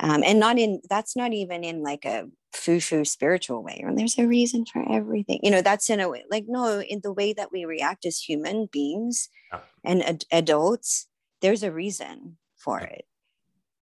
um, 0.01 0.25
and 0.25 0.41
not 0.41 0.59
in 0.59 0.83
that's 0.91 1.15
not 1.15 1.33
even 1.33 1.63
in 1.63 1.83
like 1.83 2.05
a 2.05 2.27
foo-foo 2.53 3.05
spiritual 3.05 3.63
way 3.63 3.83
and 3.85 3.99
there's 3.99 4.19
a 4.19 4.27
reason 4.27 4.65
for 4.67 4.85
everything. 4.91 5.39
You 5.45 5.53
know 5.53 5.63
that's 5.63 5.89
in 5.89 6.01
a 6.01 6.09
way 6.09 6.25
like 6.29 6.47
no 6.49 6.81
in 6.81 7.01
the 7.05 7.13
way 7.13 7.33
that 7.35 7.53
we 7.53 7.65
react 7.65 8.05
as 8.05 8.19
human 8.19 8.67
beings 8.73 9.29
yeah. 9.53 9.61
and 9.85 10.03
ad- 10.03 10.25
adults 10.33 11.07
there's 11.45 11.63
a 11.63 11.71
reason 11.71 12.39
for 12.57 12.81
it. 12.81 13.05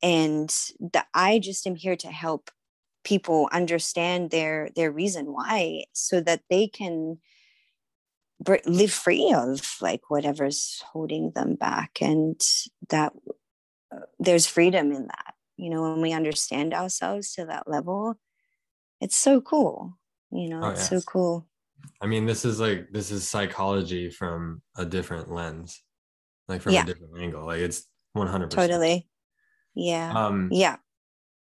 And 0.00 0.48
that 0.92 1.08
i 1.12 1.40
just 1.40 1.66
am 1.66 1.74
here 1.74 1.96
to 1.96 2.06
help 2.06 2.50
people 3.02 3.48
understand 3.50 4.30
their 4.30 4.70
their 4.76 4.92
reason 4.92 5.32
why 5.32 5.84
so 5.92 6.20
that 6.20 6.42
they 6.48 6.68
can 6.68 7.18
live 8.64 8.92
free 8.92 9.34
of 9.36 9.76
like 9.80 10.02
whatever's 10.08 10.84
holding 10.92 11.32
them 11.32 11.56
back. 11.56 11.98
And 12.00 12.40
that 12.90 13.12
uh, 13.92 14.06
there's 14.20 14.46
freedom 14.46 14.92
in 14.92 15.08
that. 15.08 15.34
You 15.56 15.70
know 15.70 15.82
when 15.82 16.00
we 16.00 16.12
understand 16.12 16.72
ourselves 16.72 17.34
to 17.34 17.46
that 17.46 17.68
level 17.68 18.18
it's 19.00 19.16
so 19.16 19.40
cool. 19.40 19.98
You 20.30 20.48
know 20.48 20.60
oh, 20.62 20.68
it's 20.70 20.90
yes. 20.90 20.90
so 20.90 21.00
cool. 21.00 21.48
I 22.00 22.06
mean, 22.06 22.26
this 22.26 22.44
is 22.44 22.60
like 22.60 22.88
this 22.92 23.10
is 23.10 23.28
psychology 23.28 24.10
from 24.10 24.62
a 24.76 24.84
different 24.84 25.30
lens, 25.30 25.82
like 26.48 26.62
from 26.62 26.72
Yeah. 26.72 26.82
a 26.82 26.86
different 26.86 27.18
angle. 27.18 27.44
Like 27.46 27.60
it's 27.60 27.86
100%. 28.16 28.50
Totally. 28.50 29.08
Yeah. 29.74 30.12
Um, 30.12 30.48
yeah. 30.50 30.76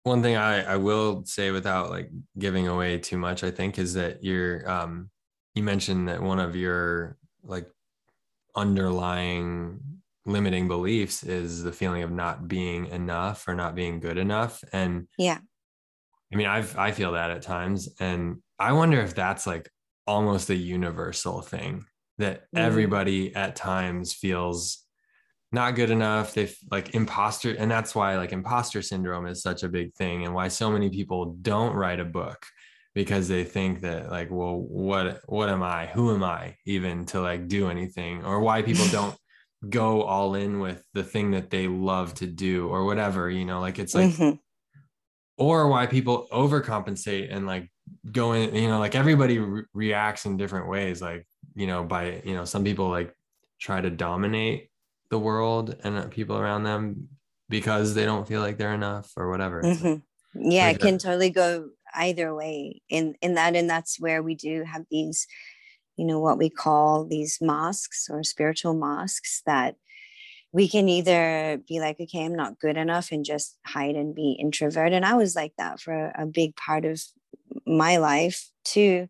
one 0.04 0.22
thing 0.22 0.36
I, 0.36 0.64
I 0.74 0.78
will 0.78 1.24
say 1.26 1.52
without 1.52 1.90
like 1.90 2.10
giving 2.38 2.68
away 2.68 2.98
too 3.00 3.18
much, 3.18 3.44
I 3.44 3.52
think, 3.52 3.78
is 3.80 3.94
that 3.96 4.24
you're 4.24 4.70
um 4.70 5.10
you 5.56 5.64
mentioned 5.64 6.08
that 6.08 6.22
one 6.22 6.40
of 6.40 6.56
your 6.56 7.18
like 7.44 7.70
underlying 8.56 9.80
limiting 10.26 10.68
beliefs 10.68 11.24
is 11.24 11.64
the 11.64 11.72
feeling 11.72 12.04
of 12.04 12.12
not 12.12 12.48
being 12.48 12.86
enough 12.88 13.48
or 13.48 13.56
not 13.56 13.76
being 13.76 14.00
good 14.00 14.18
enough. 14.18 14.64
And 14.72 15.08
Yeah. 15.18 15.40
I 16.32 16.36
mean, 16.36 16.48
I've 16.48 16.78
I 16.78 16.92
feel 16.92 17.14
that 17.14 17.32
at 17.32 17.42
times. 17.42 17.90
And 18.00 18.38
I 18.60 18.72
wonder 18.74 19.00
if 19.02 19.16
that's 19.16 19.48
like 19.48 19.70
almost 20.08 20.50
a 20.50 20.56
universal 20.56 21.42
thing 21.42 21.86
that 22.22 22.42
Mm. 22.56 22.60
everybody 22.60 23.36
at 23.36 23.56
times 23.56 24.14
feels 24.14 24.84
not 25.52 25.76
good 25.76 25.90
enough. 25.92 26.34
They 26.34 26.50
like 26.72 26.96
imposter, 26.96 27.52
and 27.54 27.70
that's 27.70 27.94
why 27.94 28.16
like 28.18 28.32
imposter 28.32 28.82
syndrome 28.82 29.28
is 29.28 29.42
such 29.42 29.64
a 29.64 29.70
big 29.70 29.94
thing, 29.96 30.24
and 30.26 30.34
why 30.34 30.48
so 30.48 30.72
many 30.72 30.90
people 30.90 31.34
don't 31.42 31.76
write 31.76 32.00
a 32.00 32.06
book 32.06 32.46
because 32.96 33.28
they 33.28 33.44
think 33.44 33.82
that 33.82 34.10
like, 34.10 34.30
well, 34.32 34.58
what 34.58 35.22
what 35.28 35.50
am 35.50 35.62
I? 35.64 35.88
Who 35.88 36.14
am 36.16 36.24
I 36.24 36.56
even 36.66 37.06
to 37.08 37.22
like 37.22 37.48
do 37.48 37.70
anything? 37.70 38.24
Or 38.26 38.40
why 38.40 38.62
people 38.62 38.86
don't 38.92 39.16
go 39.70 40.02
all 40.04 40.36
in 40.36 40.60
with 40.60 40.84
the 40.94 41.04
thing 41.04 41.32
that 41.32 41.50
they 41.52 41.68
love 41.68 42.14
to 42.16 42.26
do 42.28 42.68
or 42.70 42.84
whatever, 42.86 43.30
you 43.30 43.46
know, 43.46 43.60
like 43.60 43.78
it's 43.78 43.94
like 43.94 44.12
Mhm. 44.14 44.40
or 45.38 45.68
why 45.68 45.86
people 45.86 46.28
overcompensate 46.32 47.28
and 47.34 47.46
like 47.46 47.70
go 48.12 48.34
in 48.34 48.56
you 48.56 48.68
know 48.68 48.80
like 48.80 48.96
everybody 48.96 49.38
re- 49.40 49.64
reacts 49.74 50.26
in 50.26 50.38
different 50.38 50.68
ways 50.70 51.02
like 51.02 51.28
you 51.56 51.68
know 51.68 51.84
by 51.84 52.22
you 52.26 52.34
know 52.34 52.46
some 52.46 52.64
people 52.64 52.90
like 52.90 53.16
try 53.60 53.82
to 53.82 53.90
dominate 53.90 54.70
the 55.10 55.20
world 55.20 55.76
and 55.84 55.98
uh, 55.98 56.08
people 56.08 56.38
around 56.38 56.64
them 56.64 57.10
because 57.50 57.94
they 57.94 58.06
don't 58.06 58.28
feel 58.28 58.42
like 58.42 58.58
they're 58.58 58.74
enough 58.74 59.12
or 59.18 59.30
whatever. 59.30 59.62
Mhm. 59.62 60.04
Yeah, 60.34 60.68
like 60.68 60.78
it 60.78 60.80
can 60.80 60.98
totally 60.98 61.30
go 61.30 61.70
either 61.94 62.34
way. 62.34 62.82
In 62.90 63.16
in 63.22 63.36
that 63.36 63.56
and 63.56 63.70
that's 63.70 64.00
where 64.00 64.24
we 64.24 64.36
do 64.36 64.64
have 64.64 64.86
these 64.90 65.28
you 65.98 66.06
know 66.06 66.20
what 66.20 66.38
we 66.38 66.50
call 66.50 67.06
these 67.06 67.40
masks 67.42 68.08
or 68.10 68.24
spiritual 68.24 68.74
masks 68.74 69.42
that 69.46 69.76
we 70.54 70.68
can 70.68 70.90
either 70.90 71.62
be 71.68 71.80
like 71.80 72.00
okay 72.00 72.26
i'm 72.26 72.36
not 72.36 72.60
good 72.60 72.78
enough 72.78 73.12
and 73.12 73.26
just 73.26 73.58
hide 73.66 73.96
and 73.96 74.16
be 74.16 74.38
introvert. 74.40 74.94
And 74.94 75.06
i 75.06 75.14
was 75.16 75.36
like 75.36 75.54
that 75.58 75.80
for 75.80 75.94
a, 75.94 76.24
a 76.24 76.26
big 76.26 76.56
part 76.56 76.86
of 76.86 77.04
my 77.66 77.98
life 77.98 78.50
too. 78.64 79.08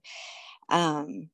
Um 0.70 1.30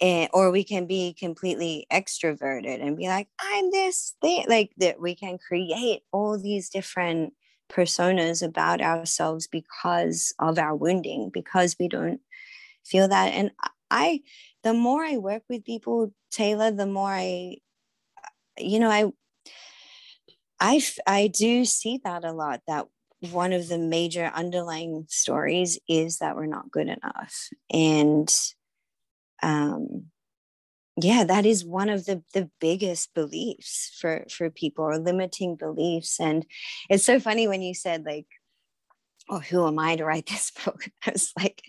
and, 0.00 0.30
or 0.32 0.50
we 0.50 0.64
can 0.64 0.86
be 0.86 1.14
completely 1.18 1.86
extroverted 1.92 2.82
and 2.82 2.96
be 2.96 3.08
like 3.08 3.28
i'm 3.40 3.70
this 3.70 4.14
thing 4.20 4.44
like 4.48 4.72
that 4.78 5.00
we 5.00 5.14
can 5.14 5.38
create 5.38 6.02
all 6.12 6.38
these 6.38 6.68
different 6.68 7.32
personas 7.70 8.42
about 8.42 8.80
ourselves 8.80 9.46
because 9.46 10.32
of 10.38 10.58
our 10.58 10.74
wounding 10.74 11.30
because 11.32 11.76
we 11.78 11.88
don't 11.88 12.20
feel 12.84 13.08
that. 13.08 13.28
And 13.34 13.50
i 13.90 14.22
the 14.62 14.72
more 14.74 15.04
i 15.04 15.16
work 15.16 15.42
with 15.48 15.64
people 15.64 16.12
taylor 16.30 16.70
the 16.70 16.86
more 16.86 17.10
i 17.10 17.56
you 18.58 18.80
know 18.80 18.90
i 18.90 19.10
i 20.60 20.82
i 21.06 21.26
do 21.26 21.64
see 21.64 22.00
that 22.04 22.24
a 22.24 22.32
lot 22.32 22.60
that 22.66 22.86
one 23.20 23.52
of 23.52 23.68
the 23.68 23.78
major 23.78 24.30
underlying 24.34 25.04
stories 25.08 25.78
is 25.88 26.18
that 26.18 26.36
we're 26.36 26.46
not 26.46 26.70
good 26.70 26.88
enough. 26.88 27.48
And 27.70 28.32
um 29.42 30.06
yeah 31.00 31.24
that 31.24 31.46
is 31.46 31.64
one 31.64 31.88
of 31.88 32.06
the 32.06 32.22
the 32.34 32.50
biggest 32.60 33.14
beliefs 33.14 33.96
for 34.00 34.24
for 34.30 34.50
people 34.50 34.84
or 34.84 34.98
limiting 34.98 35.56
beliefs. 35.56 36.18
And 36.20 36.44
it's 36.90 37.04
so 37.04 37.20
funny 37.20 37.46
when 37.48 37.62
you 37.62 37.74
said 37.74 38.04
like 38.04 38.26
oh 39.30 39.38
who 39.40 39.66
am 39.66 39.78
i 39.78 39.94
to 39.96 40.04
write 40.04 40.26
this 40.30 40.50
book? 40.64 40.84
I 41.06 41.12
was 41.12 41.32
like 41.38 41.62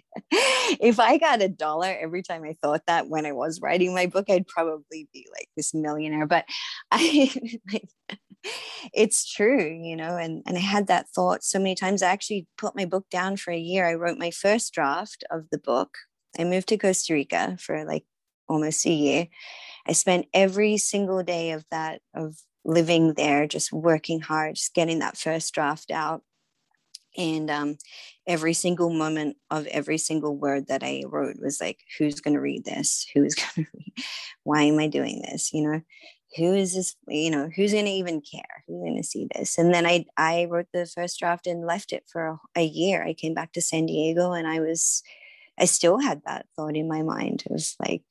if 0.81 0.99
i 0.99 1.17
got 1.17 1.41
a 1.41 1.49
dollar 1.49 1.95
every 1.99 2.23
time 2.23 2.43
i 2.43 2.55
thought 2.61 2.83
that 2.87 3.09
when 3.09 3.25
i 3.25 3.31
was 3.31 3.61
writing 3.61 3.93
my 3.93 4.05
book 4.05 4.25
i'd 4.29 4.47
probably 4.47 5.09
be 5.13 5.27
like 5.33 5.49
this 5.55 5.73
millionaire. 5.73 6.25
But 6.27 6.45
i 6.91 7.31
like 7.71 7.89
it's 8.93 9.29
true 9.29 9.65
you 9.83 9.97
know 9.97 10.15
and 10.15 10.41
and 10.45 10.55
i 10.57 10.61
had 10.61 10.87
that 10.87 11.09
thought 11.09 11.43
so 11.43 11.59
many 11.59 11.75
times. 11.75 12.01
I 12.01 12.09
actually 12.09 12.47
put 12.57 12.75
my 12.75 12.85
book 12.85 13.05
down 13.11 13.37
for 13.37 13.51
a 13.51 13.57
year. 13.57 13.85
I 13.85 13.95
wrote 13.95 14.17
my 14.17 14.31
first 14.31 14.73
draft 14.73 15.23
of 15.29 15.45
the 15.51 15.57
book 15.57 15.97
i 16.37 16.43
moved 16.43 16.67
to 16.67 16.77
costa 16.77 17.13
rica 17.13 17.57
for 17.59 17.85
like 17.85 18.05
almost 18.49 18.85
a 18.85 18.91
year. 18.91 19.27
I 19.87 19.93
spent 19.93 20.25
every 20.33 20.77
single 20.77 21.23
day 21.23 21.51
of 21.51 21.63
that 21.71 22.01
of 22.13 22.37
living 22.65 23.13
there 23.13 23.47
just 23.47 23.71
working 23.71 24.19
hard 24.19 24.55
just 24.55 24.73
getting 24.73 24.99
that 24.99 25.17
first 25.17 25.53
draft 25.53 25.91
out. 25.91 26.23
And 27.17 27.49
um, 27.49 27.77
every 28.27 28.53
single 28.53 28.89
moment 28.89 29.37
of 29.49 29.65
every 29.67 29.97
single 29.97 30.37
word 30.37 30.67
that 30.67 30.83
i 30.83 31.03
wrote 31.07 31.37
was 31.39 31.59
like 31.59 31.79
who's 31.97 32.19
going 32.19 32.33
to 32.33 32.41
read 32.41 32.65
this? 32.65 33.07
Who's 33.13 33.35
going 33.55 33.65
to 33.65 33.71
read? 33.73 33.93
Why 34.43 34.63
am 34.63 34.79
i 34.79 34.87
doing 34.87 35.21
this? 35.21 35.53
You 35.53 35.69
know? 35.69 35.81
Who 36.37 36.53
is 36.53 36.75
this 36.75 36.95
you 37.07 37.31
know 37.31 37.49
who's 37.55 37.71
going 37.71 37.85
to 37.85 37.91
even 37.91 38.21
care? 38.21 38.63
Who's 38.67 38.81
going 38.81 38.97
to 38.97 39.03
see 39.03 39.27
this? 39.33 39.57
And 39.57 39.73
then 39.73 39.85
i 39.85 40.05
i 40.17 40.45
wrote 40.45 40.67
the 40.73 40.85
first 40.85 41.17
draft 41.17 41.47
and 41.47 41.65
left 41.65 41.91
it 41.91 42.03
for 42.07 42.27
a, 42.27 42.37
a 42.59 42.63
year. 42.63 43.03
I 43.03 43.13
came 43.13 43.33
back 43.33 43.53
to 43.53 43.61
san 43.61 43.87
diego 43.87 44.33
and 44.33 44.47
i 44.47 44.59
was 44.59 45.01
i 45.59 45.65
still 45.65 45.99
had 45.99 46.21
that 46.25 46.45
thought 46.55 46.75
in 46.75 46.87
my 46.87 47.01
mind. 47.01 47.43
It 47.45 47.51
was 47.51 47.75
like 47.79 48.03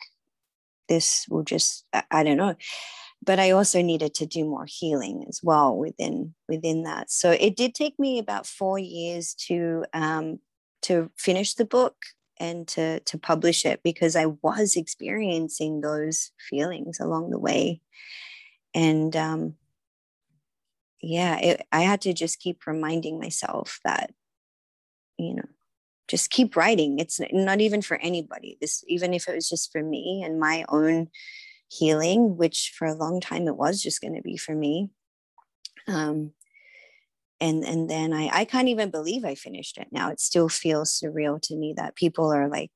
this 0.89 1.27
will 1.29 1.45
just 1.45 1.85
I, 1.93 2.03
I 2.11 2.23
don't 2.25 2.37
know. 2.37 2.55
But 3.25 3.39
i 3.41 3.51
also 3.51 3.83
needed 3.83 4.15
to 4.15 4.27
do 4.27 4.45
more 4.45 4.67
healing 4.69 5.25
as 5.29 5.41
well 5.43 5.77
within 5.77 6.35
within 6.49 6.85
that. 6.85 7.11
So 7.11 7.31
it 7.33 7.57
did 7.57 7.75
take 7.75 7.99
me 7.99 8.19
about 8.19 8.47
four 8.47 8.79
years 8.79 9.35
to 9.47 9.85
um 9.93 10.39
to 10.83 11.11
finish 11.17 11.55
the 11.55 11.65
book 11.65 11.97
and 12.39 12.69
to 12.69 13.01
to 13.01 13.19
publish 13.19 13.67
it 13.67 13.81
because 13.83 14.15
i 14.15 14.27
was 14.27 14.77
experiencing 14.77 15.81
those 15.81 16.31
feelings 16.49 17.01
along 17.01 17.31
the 17.31 17.39
way. 17.39 17.81
And 18.75 19.15
um 19.17 19.55
yeah 21.01 21.39
it, 21.39 21.67
i 21.71 21.81
had 21.81 22.01
to 22.03 22.13
just 22.13 22.41
keep 22.41 22.67
reminding 22.67 23.19
myself 23.19 23.81
that 23.85 24.13
you 25.17 25.35
know 25.35 25.49
just 26.09 26.31
keep 26.31 26.57
writing 26.57 26.99
it's 26.99 27.21
not 27.33 27.61
even 27.61 27.83
for 27.83 27.99
anybody 27.99 28.57
this 28.61 28.83
even 28.89 29.15
if 29.15 29.29
it 29.29 29.35
was 29.35 29.49
just 29.49 29.71
for 29.71 29.83
me 29.83 30.23
and 30.25 30.41
my 30.41 30.65
own 30.69 31.09
healing 31.69 32.37
which 32.37 32.73
for 32.77 32.87
a 32.87 32.95
long 32.95 33.21
time 33.21 33.47
it 33.47 33.57
was 33.57 33.83
just 33.83 34.01
going 34.01 34.15
to 34.15 34.23
be 34.23 34.37
for 34.37 34.55
me. 34.55 34.91
Um 35.87 36.33
and 37.41 37.65
and 37.65 37.89
then 37.89 38.13
I, 38.13 38.31
I 38.33 38.45
can't 38.45 38.69
even 38.69 38.91
believe 38.91 39.25
i 39.25 39.35
finished 39.35 39.79
it 39.79 39.89
now 39.93 40.11
it 40.11 40.21
still 40.21 40.49
feels 40.49 40.99
surreal 40.99 41.41
to 41.43 41.57
me 41.57 41.73
that 41.77 41.95
people 41.95 42.33
are 42.33 42.49
like 42.49 42.73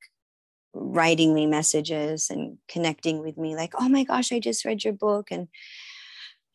writing 0.73 1.33
me 1.33 1.45
messages 1.45 2.29
and 2.29 2.57
connecting 2.67 3.19
with 3.19 3.37
me 3.37 3.55
like 3.55 3.73
oh 3.77 3.89
my 3.89 4.03
gosh 4.03 4.31
i 4.31 4.39
just 4.39 4.65
read 4.65 4.83
your 4.83 4.93
book 4.93 5.27
and 5.31 5.47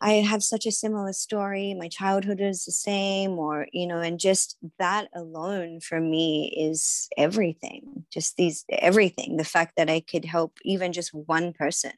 i 0.00 0.12
have 0.14 0.42
such 0.42 0.66
a 0.66 0.72
similar 0.72 1.12
story 1.12 1.74
my 1.74 1.88
childhood 1.88 2.40
is 2.40 2.64
the 2.64 2.72
same 2.72 3.32
or 3.32 3.66
you 3.72 3.86
know 3.86 4.00
and 4.00 4.18
just 4.20 4.56
that 4.78 5.08
alone 5.14 5.80
for 5.80 6.00
me 6.00 6.54
is 6.56 7.08
everything 7.16 8.04
just 8.12 8.36
these 8.36 8.64
everything. 8.70 9.36
The 9.36 9.44
fact 9.44 9.74
that 9.76 9.90
i 9.90 10.00
could 10.00 10.24
help 10.24 10.58
even 10.64 10.92
just 10.92 11.12
one 11.12 11.52
person 11.52 11.92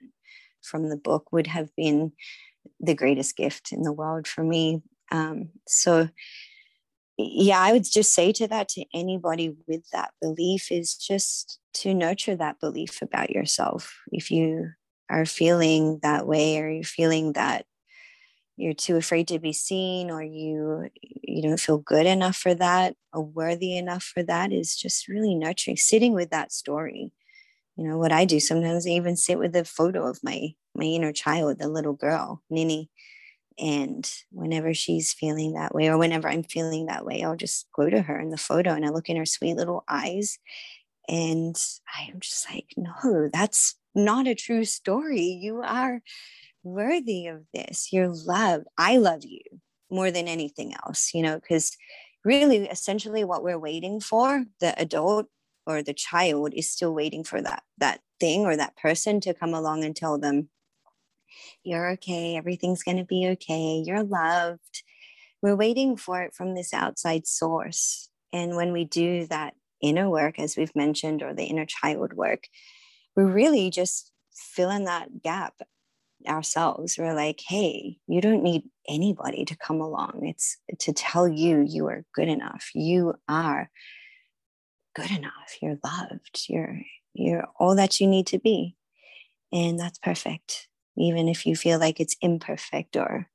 from 0.63 0.89
the 0.89 0.97
book 0.97 1.33
would 1.33 1.47
have 1.47 1.75
been 1.77 2.13
the 2.79 2.95
greatest 2.95 3.37
gift 3.37 3.73
in 3.73 3.83
the 3.83 3.93
world 3.93 4.27
for 4.27 4.45
me 4.45 4.83
um, 5.13 5.51
so 5.67 6.09
yeah 7.19 7.61
i 7.61 7.73
would 7.73 7.85
just 7.85 8.13
say 8.13 8.33
to 8.33 8.47
that 8.49 8.69
to 8.69 8.85
anybody 8.95 9.55
with 9.67 9.89
that 9.91 10.13
belief 10.21 10.71
is 10.71 10.95
just 10.95 11.61
to 11.73 11.95
nurture 11.95 12.37
that 12.37 12.61
belief 12.61 13.03
about 13.03 13.31
yourself. 13.31 14.01
If 14.13 14.31
you 14.31 14.71
are 15.09 15.27
feeling 15.27 15.99
that 16.03 16.27
way 16.27 16.61
or 16.61 16.69
you're 16.71 16.85
feeling 16.85 17.33
that 17.33 17.67
you're 18.61 18.75
too 18.75 18.97
afraid 18.97 19.27
to 19.29 19.39
be 19.39 19.53
seen 19.53 20.11
or 20.11 20.23
you 20.23 20.89
you 21.03 21.43
don't 21.43 21.61
feel 21.61 21.79
good 21.79 22.07
enough 22.07 22.37
for 22.37 22.55
that 22.55 22.95
or 23.13 23.23
worthy 23.23 23.77
enough 23.77 24.03
for 24.03 24.23
that 24.23 24.53
is 24.53 24.77
just 24.77 25.09
really 25.09 25.35
nurturing 25.35 25.77
sitting 25.77 26.13
with 26.13 26.31
that 26.31 26.53
story. 26.53 27.13
You 27.77 27.89
know 27.89 27.99
what 27.99 28.13
i 28.13 28.27
do 28.27 28.41
sometimes 28.41 28.87
i 28.87 28.91
even 28.91 29.17
sit 29.17 29.39
with 29.39 29.57
a 29.57 29.65
photo 29.65 30.07
of 30.07 30.21
my 30.23 30.51
my 30.75 30.85
inner 30.85 31.13
child 31.13 31.59
the 31.59 31.69
little 31.69 31.95
girl 31.95 32.43
nini 32.51 32.91
and 33.59 34.11
whenever 34.31 34.75
she's 34.75 35.15
feeling 35.15 35.55
that 35.55 35.75
way 35.75 35.89
or 35.89 35.97
whenever 35.97 36.29
i'm 36.29 36.43
feeling 36.43 36.87
that 36.87 37.07
way 37.07 37.23
i'll 37.23 37.37
just 37.37 37.69
go 37.75 37.89
to 37.89 38.03
her 38.03 38.21
in 38.21 38.29
the 38.29 38.37
photo 38.37 38.75
and 38.75 38.85
i 38.85 38.91
look 38.91 39.09
in 39.09 39.17
her 39.17 39.25
sweet 39.25 39.57
little 39.57 39.83
eyes 39.89 40.39
and 41.09 41.57
i'm 41.99 42.21
just 42.21 42.51
like 42.53 42.67
no 42.77 43.31
that's 43.33 43.77
not 43.95 44.27
a 44.27 44.35
true 44.35 44.65
story. 44.65 45.23
You 45.23 45.63
are 45.63 46.03
worthy 46.63 47.27
of 47.27 47.45
this 47.55 47.89
you're 47.93 48.09
loved 48.09 48.67
i 48.77 48.97
love 48.97 49.25
you 49.25 49.41
more 49.91 50.11
than 50.11 50.29
anything 50.29 50.75
else 50.85 51.11
you 51.15 51.23
know 51.23 51.37
because 51.37 51.77
really 52.25 52.69
essentially 52.69 53.25
what 53.25 53.43
we're 53.43 53.59
waiting 53.59 54.01
for 54.01 54.45
the 54.61 54.79
adult 54.79 55.27
or 55.67 55.83
the 55.83 55.95
child 55.95 56.53
is 56.55 56.71
still 56.71 56.93
waiting 56.93 57.25
for 57.25 57.41
that 57.41 57.63
that 57.79 58.01
thing 58.19 58.45
or 58.45 58.57
that 58.57 58.77
person 58.77 59.21
to 59.21 59.35
come 59.35 59.55
along 59.55 59.85
and 59.85 59.97
tell 59.97 60.19
them 60.19 60.49
you're 61.63 61.91
okay 61.91 62.37
everything's 62.37 62.83
going 62.83 62.97
to 62.97 63.05
be 63.05 63.27
okay 63.29 63.83
you're 63.87 64.03
loved. 64.03 64.83
We're 65.43 65.57
waiting 65.57 65.97
for 65.97 66.21
it 66.21 66.35
from 66.35 66.55
this 66.55 66.75
outside 66.75 67.27
source. 67.27 68.11
And 68.31 68.57
when 68.57 68.73
we 68.73 68.85
do 68.85 69.27
that 69.29 69.55
inner 69.81 70.11
work 70.11 70.39
as 70.39 70.55
we've 70.55 70.77
mentioned 70.77 71.23
or 71.23 71.33
the 71.33 71.45
inner 71.45 71.65
child 71.65 72.13
work 72.13 72.45
we're 73.17 73.25
really 73.25 73.71
just 73.71 74.13
filling 74.31 74.85
that 74.85 75.23
gap 75.23 75.55
ourselves. 76.29 76.97
We're 76.99 77.15
like 77.15 77.41
hey 77.47 77.99
you 78.07 78.21
don't 78.21 78.43
need 78.43 78.63
anybody 78.89 79.45
to 79.47 79.57
come 79.57 79.81
along. 79.81 80.21
It's 80.25 80.59
to 80.81 80.93
tell 80.93 81.29
you 81.29 81.65
you 81.67 81.87
are 81.87 82.05
good 82.15 82.29
enough. 82.29 82.71
You 82.75 83.15
are 83.29 83.71
good 84.95 85.11
enough. 85.11 85.57
You're 85.61 85.79
loved. 85.85 86.47
You're 86.49 86.81
you're 87.15 87.47
all 87.59 87.77
that 87.77 88.01
you 88.01 88.07
need 88.07 88.27
to 88.29 88.39
be. 88.39 88.77
And 89.53 89.79
that's 89.79 89.99
perfect 89.99 90.69
even 90.97 91.29
if 91.29 91.47
you 91.47 91.57
feel 91.57 91.79
like 91.79 92.01
it's 92.01 92.17
imperfect 92.21 92.97
or 92.97 93.29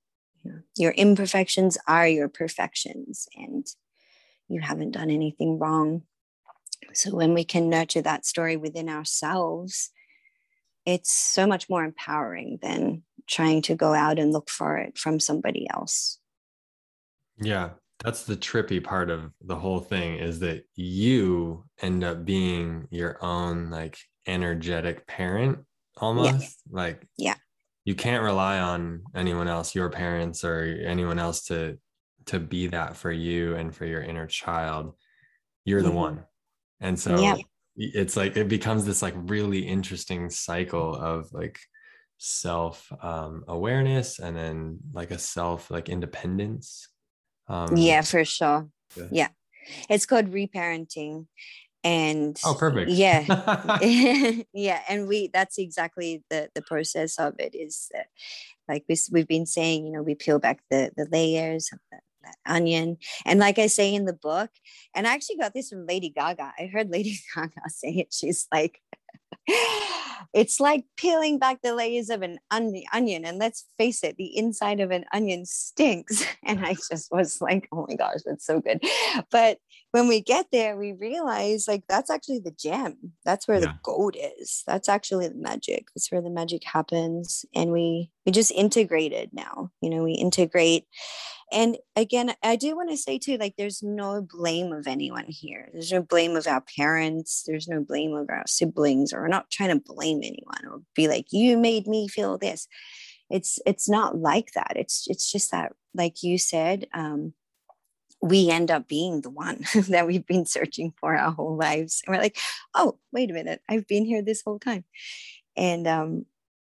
you 0.43 0.51
know, 0.51 0.59
your 0.77 0.91
imperfections 0.91 1.77
are 1.87 2.07
your 2.07 2.29
perfections 2.29 3.27
and 3.35 3.65
you 4.47 4.61
haven't 4.61 4.91
done 4.91 5.09
anything 5.09 5.57
wrong. 5.57 6.03
So 6.93 7.15
when 7.15 7.33
we 7.33 7.43
can 7.43 7.69
nurture 7.69 8.01
that 8.01 8.25
story 8.25 8.57
within 8.57 8.89
ourselves 8.89 9.89
it's 10.85 11.11
so 11.11 11.47
much 11.47 11.69
more 11.69 11.83
empowering 11.83 12.59
than 12.61 13.03
trying 13.27 13.61
to 13.63 13.75
go 13.75 13.93
out 13.93 14.19
and 14.19 14.31
look 14.31 14.49
for 14.49 14.77
it 14.77 14.97
from 14.97 15.19
somebody 15.19 15.67
else. 15.73 16.19
Yeah, 17.41 17.71
that's 18.03 18.23
the 18.23 18.37
trippy 18.37 18.83
part 18.83 19.09
of 19.09 19.31
the 19.41 19.55
whole 19.55 19.79
thing 19.79 20.17
is 20.17 20.39
that 20.39 20.63
you 20.75 21.65
end 21.81 22.03
up 22.03 22.23
being 22.23 22.87
your 22.91 23.17
own 23.23 23.69
like 23.69 23.97
energetic 24.27 25.05
parent 25.07 25.59
almost 25.97 26.57
like 26.69 27.05
yeah. 27.17 27.35
you 27.85 27.95
can't 27.95 28.23
rely 28.23 28.59
on 28.59 29.01
anyone 29.15 29.47
else 29.47 29.75
your 29.75 29.89
parents 29.89 30.43
or 30.43 30.63
anyone 30.85 31.19
else 31.19 31.45
to 31.45 31.77
to 32.25 32.39
be 32.39 32.67
that 32.67 32.95
for 32.97 33.11
you 33.11 33.55
and 33.55 33.73
for 33.73 33.85
your 33.85 34.01
inner 34.01 34.25
child. 34.27 34.93
You're 35.63 35.81
mm-hmm. 35.81 35.89
the 35.89 35.95
one. 35.95 36.23
And 36.81 36.99
so 36.99 37.19
yeah 37.19 37.37
it's 37.77 38.15
like 38.15 38.37
it 38.37 38.47
becomes 38.47 38.85
this 38.85 39.01
like 39.01 39.13
really 39.15 39.59
interesting 39.59 40.29
cycle 40.29 40.95
of 40.95 41.31
like 41.33 41.59
self 42.17 42.91
um, 43.01 43.43
awareness 43.47 44.19
and 44.19 44.35
then 44.35 44.79
like 44.93 45.11
a 45.11 45.17
self 45.17 45.69
like 45.69 45.89
independence 45.89 46.87
um, 47.47 47.75
yeah 47.75 48.01
for 48.01 48.23
sure. 48.25 48.69
yeah. 48.95 49.07
yeah. 49.11 49.27
It's 49.89 50.05
called 50.05 50.31
reparenting 50.31 51.27
and 51.83 52.39
oh 52.45 52.55
perfect. 52.55 52.91
yeah. 52.91 53.23
Yeah 54.53 54.81
and 54.87 55.07
we 55.07 55.29
that's 55.33 55.57
exactly 55.57 56.23
the 56.29 56.49
the 56.55 56.61
process 56.61 57.19
of 57.19 57.33
it 57.39 57.53
is 57.55 57.89
that 57.93 58.07
like 58.67 58.85
we, 58.87 58.97
we've 59.11 59.27
been 59.27 59.45
saying 59.45 59.85
you 59.85 59.91
know 59.91 60.01
we 60.01 60.15
peel 60.15 60.39
back 60.39 60.61
the 60.69 60.91
the 60.95 61.07
layers 61.11 61.69
of 61.73 61.79
the 61.91 61.97
that 62.14 62.14
onion. 62.45 62.97
And 63.25 63.39
like 63.39 63.59
I 63.59 63.67
say 63.67 63.93
in 63.93 64.05
the 64.05 64.13
book, 64.13 64.49
and 64.95 65.07
I 65.07 65.13
actually 65.13 65.37
got 65.37 65.53
this 65.53 65.69
from 65.69 65.85
Lady 65.85 66.09
Gaga. 66.09 66.53
I 66.57 66.65
heard 66.67 66.89
Lady 66.91 67.19
Gaga 67.35 67.69
say 67.69 67.89
it. 67.89 68.13
She's 68.13 68.47
like, 68.51 68.81
it's 70.33 70.59
like 70.59 70.85
peeling 70.97 71.39
back 71.39 71.61
the 71.61 71.73
layers 71.73 72.09
of 72.09 72.21
an 72.21 72.39
onion. 72.49 73.25
And 73.25 73.37
let's 73.37 73.65
face 73.77 74.03
it, 74.03 74.17
the 74.17 74.35
inside 74.37 74.79
of 74.79 74.91
an 74.91 75.05
onion 75.13 75.45
stinks. 75.45 76.25
And 76.47 76.63
I 76.63 76.75
just 76.75 77.11
was 77.11 77.41
like, 77.41 77.67
oh 77.71 77.87
my 77.89 77.95
gosh, 77.95 78.19
that's 78.23 78.45
so 78.45 78.61
good. 78.61 78.83
But 79.31 79.57
when 79.91 80.07
we 80.07 80.21
get 80.21 80.45
there, 80.51 80.77
we 80.77 80.93
realize 80.93 81.67
like 81.67 81.83
that's 81.89 82.11
actually 82.11 82.39
the 82.39 82.51
gem. 82.51 83.13
That's 83.23 83.47
where 83.47 83.59
yeah. 83.59 83.67
the 83.67 83.79
gold 83.81 84.15
is. 84.39 84.61
That's 84.67 84.87
actually 84.87 85.27
the 85.27 85.35
magic. 85.35 85.87
That's 85.95 86.11
where 86.11 86.21
the 86.21 86.29
magic 86.29 86.63
happens. 86.63 87.45
And 87.55 87.71
we 87.71 88.11
we 88.25 88.31
just 88.31 88.51
integrate 88.51 89.11
it 89.11 89.31
now. 89.33 89.71
You 89.81 89.89
know, 89.89 90.03
we 90.03 90.13
integrate 90.13 90.85
and 91.51 91.77
again 91.95 92.33
i 92.43 92.55
do 92.55 92.75
want 92.75 92.89
to 92.89 92.97
say 92.97 93.17
too 93.17 93.37
like 93.37 93.53
there's 93.57 93.83
no 93.83 94.21
blame 94.21 94.73
of 94.73 94.87
anyone 94.87 95.25
here. 95.27 95.69
There's 95.71 95.91
no 95.91 96.01
blame 96.01 96.35
of 96.35 96.47
our 96.47 96.63
parents. 96.75 97.43
There's 97.45 97.67
no 97.67 97.81
blame 97.81 98.13
of 98.13 98.29
our 98.29 98.43
siblings 98.47 99.13
or 99.13 99.21
we're 99.21 99.27
not 99.27 99.51
trying 99.51 99.69
to 99.69 99.83
blame 99.85 100.19
anyone 100.23 100.65
or 100.65 100.81
be 100.95 101.07
like 101.07 101.27
you 101.31 101.57
made 101.57 101.87
me 101.87 102.07
feel 102.07 102.37
this. 102.37 102.67
It's 103.29 103.59
it's 103.65 103.89
not 103.89 104.17
like 104.17 104.51
that. 104.53 104.73
It's 104.75 105.05
it's 105.07 105.31
just 105.31 105.51
that 105.51 105.73
like 105.93 106.23
you 106.23 106.37
said 106.37 106.87
um 106.93 107.33
we 108.21 108.49
end 108.49 108.71
up 108.71 108.87
being 108.87 109.21
the 109.21 109.29
one 109.29 109.63
that 109.89 110.07
we've 110.07 110.25
been 110.25 110.45
searching 110.45 110.93
for 110.99 111.15
our 111.15 111.31
whole 111.31 111.57
lives. 111.57 112.01
And 112.05 112.15
we're 112.15 112.21
like 112.21 112.37
oh 112.73 112.99
wait 113.11 113.31
a 113.31 113.33
minute. 113.33 113.61
I've 113.69 113.87
been 113.87 114.05
here 114.05 114.21
this 114.21 114.41
whole 114.45 114.59
time. 114.59 114.83
And 115.57 115.87
um 115.87 116.25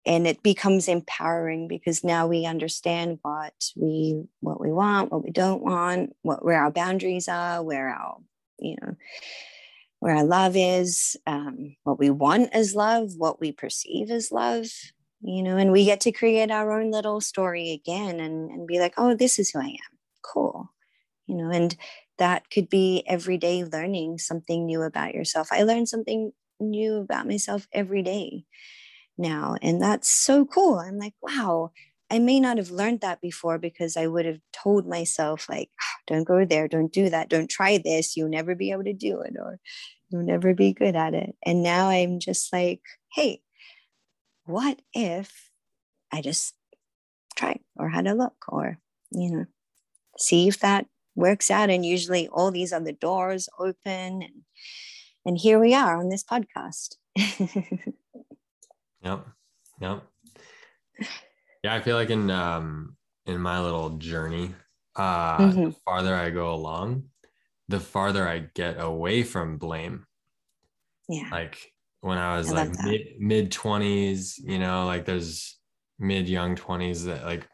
and 0.07 0.27
it 0.27 0.43
becomes 0.43 0.87
empowering 0.87 1.67
because 1.67 2.05
now 2.05 2.27
we 2.29 2.47
understand 2.47 3.19
what 3.23 3.53
we 3.77 4.23
what 4.41 4.61
we 4.61 4.73
want 4.73 5.11
what 5.13 5.25
we 5.25 5.31
don't 5.31 5.63
want 5.63 6.15
what 6.23 6.45
where 6.45 6.63
our 6.63 6.71
boundaries 6.71 7.29
are 7.29 7.63
where 7.63 7.89
our 7.89 8.19
you 8.59 8.77
know 8.81 8.95
where 9.99 10.15
our 10.15 10.25
love 10.25 10.55
is 10.57 11.17
um, 11.27 11.75
what 11.83 11.99
we 11.99 12.11
want 12.11 12.51
as 12.53 12.75
love 12.75 13.11
what 13.17 13.41
we 13.41 13.51
perceive 13.51 14.11
as 14.11 14.31
love 14.31 14.67
you 15.21 15.43
know 15.43 15.57
and 15.57 15.73
we 15.73 15.85
get 15.85 16.01
to 16.01 16.13
create 16.13 16.51
our 16.51 16.79
own 16.79 16.91
little 16.91 17.21
story 17.21 17.73
again 17.73 18.21
and, 18.21 18.51
and 18.51 18.67
be 18.67 18.79
like 18.79 18.95
oh 18.97 19.15
this 19.15 19.39
is 19.39 19.51
who 19.51 19.59
i 19.59 19.65
am. 19.65 19.99
Cool. 20.23 20.71
You 21.27 21.37
know 21.37 21.51
and 21.51 21.77
that 22.19 22.51
could 22.51 22.71
be 22.71 23.03
everyday 23.07 23.65
learning 23.65 24.19
something 24.19 24.65
new 24.65 24.81
about 24.81 25.13
yourself. 25.13 25.49
I 25.51 25.65
learn 25.65 25.85
something 25.85 26.33
new 26.61 26.97
about 26.97 27.27
myself 27.27 27.69
every 27.73 28.03
day 28.03 28.47
now. 29.19 29.57
And 29.62 29.81
that's 29.81 30.09
so 30.09 30.45
cool. 30.45 30.79
I'm 30.79 30.99
like, 30.99 31.14
wow, 31.23 31.73
I 32.11 32.19
may 32.19 32.39
not 32.41 32.59
have 32.59 32.71
learned 32.71 33.01
that 33.01 33.21
before 33.21 33.59
because 33.59 33.97
I 33.97 34.07
would 34.07 34.27
have 34.27 34.41
told 34.53 34.87
myself, 34.87 35.49
like, 35.49 35.71
ah, 35.81 35.97
don't 36.07 36.25
go 36.25 36.45
there, 36.45 36.69
don't 36.69 36.93
do 36.93 37.11
that, 37.11 37.29
don't 37.29 37.51
try 37.51 37.79
this, 37.79 38.17
you'll 38.17 38.29
never 38.29 38.55
be 38.55 38.71
able 38.71 38.85
to 38.85 38.93
do 38.93 39.21
it, 39.21 39.35
or 39.39 39.59
you'll 40.09 40.23
never 40.23 40.55
be 40.55 40.73
good 40.73 40.95
at 40.95 41.14
it. 41.14 41.35
And 41.45 41.62
now 41.62 41.89
I'm 41.89 42.21
just 42.21 42.53
like, 42.53 42.81
hey, 43.12 43.41
what 44.45 44.81
if 44.95 45.51
I 46.12 46.21
just 46.21 46.55
try 47.37 47.61
or 47.77 47.89
had 47.89 48.07
a 48.07 48.14
look 48.14 48.45
or, 48.49 48.79
you 49.11 49.31
know, 49.31 49.47
see 50.19 50.49
if 50.49 50.61
that 50.61 50.87
works 51.14 51.51
out. 51.51 51.71
And 51.71 51.85
usually 51.85 52.29
all 52.29 52.51
these 52.51 52.73
other 52.73 52.93
doors 52.93 53.49
open 53.59 54.23
and 54.23 54.43
and 55.25 55.37
here 55.37 55.59
we 55.59 55.75
are 55.75 55.99
on 55.99 56.09
this 56.09 56.23
podcast. 56.23 56.95
Yep. 59.07 59.27
Yep. 59.81 60.03
Yeah, 61.63 61.75
I 61.75 61.81
feel 61.81 61.97
like 61.97 62.11
in 62.11 62.29
um 62.31 62.97
in 63.27 63.41
my 63.41 63.61
little 63.61 63.91
journey, 63.99 64.53
uh 64.97 65.39
mm-hmm. 65.39 65.65
the 65.67 65.77
farther 65.85 66.15
I 66.15 66.31
go 66.31 66.53
along, 66.53 67.05
the 67.69 67.79
farther 67.79 68.27
I 68.29 68.49
get 68.55 68.81
away 68.81 69.23
from 69.23 69.59
blame. 69.59 70.07
Yeah. 71.09 71.29
Like 71.31 71.73
when 72.01 72.19
I 72.19 72.37
was 72.37 72.51
I 72.51 72.65
like 72.65 72.73
mid 73.19 73.53
20s, 73.53 74.39
you 74.39 74.59
know, 74.59 74.87
like 74.87 75.05
there's 75.05 75.57
mid 76.01 76.29
young 76.29 76.57
20s 76.57 77.05
that 77.05 77.25
like 77.25 77.47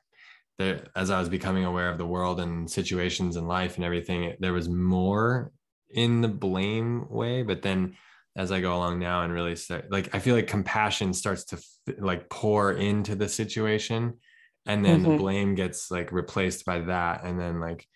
there 0.59 0.87
as 0.97 1.11
I 1.11 1.21
was 1.21 1.29
becoming 1.29 1.67
aware 1.67 1.91
of 1.91 1.99
the 1.99 2.07
world 2.07 2.41
and 2.41 2.71
situations 2.71 3.37
in 3.37 3.47
life 3.47 3.77
and 3.77 3.85
everything, 3.85 4.37
there 4.41 4.55
was 4.55 4.71
more 4.71 5.53
in 5.91 6.23
the 6.23 6.29
blame 6.29 7.07
way, 7.11 7.43
but 7.43 7.61
then 7.61 7.95
as 8.37 8.51
I 8.51 8.61
go 8.61 8.75
along 8.75 8.99
now 8.99 9.23
and 9.23 9.33
really 9.33 9.57
start 9.57 9.91
like 9.91 10.15
I 10.15 10.19
feel 10.19 10.35
like 10.35 10.47
compassion 10.47 11.13
starts 11.13 11.45
to 11.47 11.59
like 11.99 12.29
pour 12.31 12.73
into 12.73 13.15
the 13.15 13.29
situation 13.29 14.15
and 14.67 14.85
then 14.85 15.03
mm-hmm. 15.03 15.13
the 15.13 15.19
blame 15.19 15.55
gets 15.55 15.91
like 15.91 16.13
replaced 16.13 16.65
by 16.65 16.81
that 16.81 17.25
and 17.25 17.39
then 17.39 17.61
like 17.61 17.87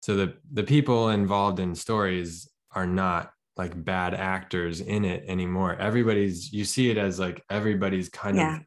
so 0.00 0.16
the 0.16 0.34
the 0.52 0.64
people 0.64 1.10
involved 1.10 1.60
in 1.60 1.74
stories 1.74 2.48
are 2.72 2.86
not 2.86 3.30
like 3.56 3.84
bad 3.84 4.14
actors 4.14 4.80
in 4.80 5.04
it 5.04 5.24
anymore 5.28 5.76
everybody's 5.76 6.52
you 6.52 6.64
see 6.64 6.90
it 6.90 6.98
as 6.98 7.20
like 7.20 7.42
everybody's 7.50 8.08
kind 8.08 8.36
yeah. 8.36 8.56
of 8.56 8.62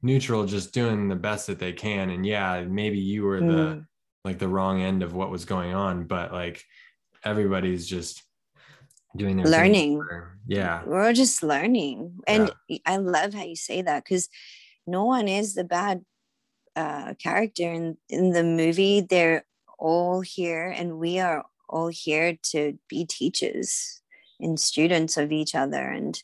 neutral 0.00 0.46
just 0.46 0.72
doing 0.72 1.08
the 1.08 1.16
best 1.16 1.46
that 1.46 1.58
they 1.58 1.72
can 1.72 2.10
and 2.10 2.24
yeah 2.24 2.64
maybe 2.66 2.98
you 2.98 3.24
were 3.24 3.40
mm. 3.40 3.48
the 3.48 3.86
like 4.24 4.38
the 4.38 4.48
wrong 4.48 4.80
end 4.80 5.02
of 5.02 5.12
what 5.14 5.30
was 5.30 5.44
going 5.44 5.74
on 5.74 6.04
but 6.04 6.32
like 6.32 6.62
everybody's 7.24 7.86
just 7.86 8.22
doing 9.16 9.36
their 9.36 9.46
learning. 9.46 9.98
for, 9.98 10.38
yeah. 10.46 10.82
We're 10.84 11.12
just 11.12 11.42
learning 11.42 12.18
and 12.26 12.50
yeah. 12.68 12.78
i 12.86 12.96
love 12.96 13.34
how 13.34 13.44
you 13.44 13.56
say 13.56 13.82
that 13.82 14.04
because 14.04 14.28
no 14.86 15.04
one 15.04 15.28
is 15.28 15.54
the 15.54 15.64
bad 15.64 16.04
uh, 16.74 17.14
character 17.22 17.70
in 17.70 17.96
in 18.08 18.30
the 18.30 18.42
movie. 18.42 19.00
They're 19.00 19.44
all 19.78 20.20
here 20.20 20.68
and 20.68 20.98
we 20.98 21.18
are 21.18 21.44
all 21.68 21.88
here 21.88 22.38
to 22.42 22.78
be 22.88 23.04
teachers 23.04 24.00
and 24.40 24.58
students 24.58 25.16
of 25.16 25.32
each 25.32 25.54
other 25.54 25.88
and 25.88 26.22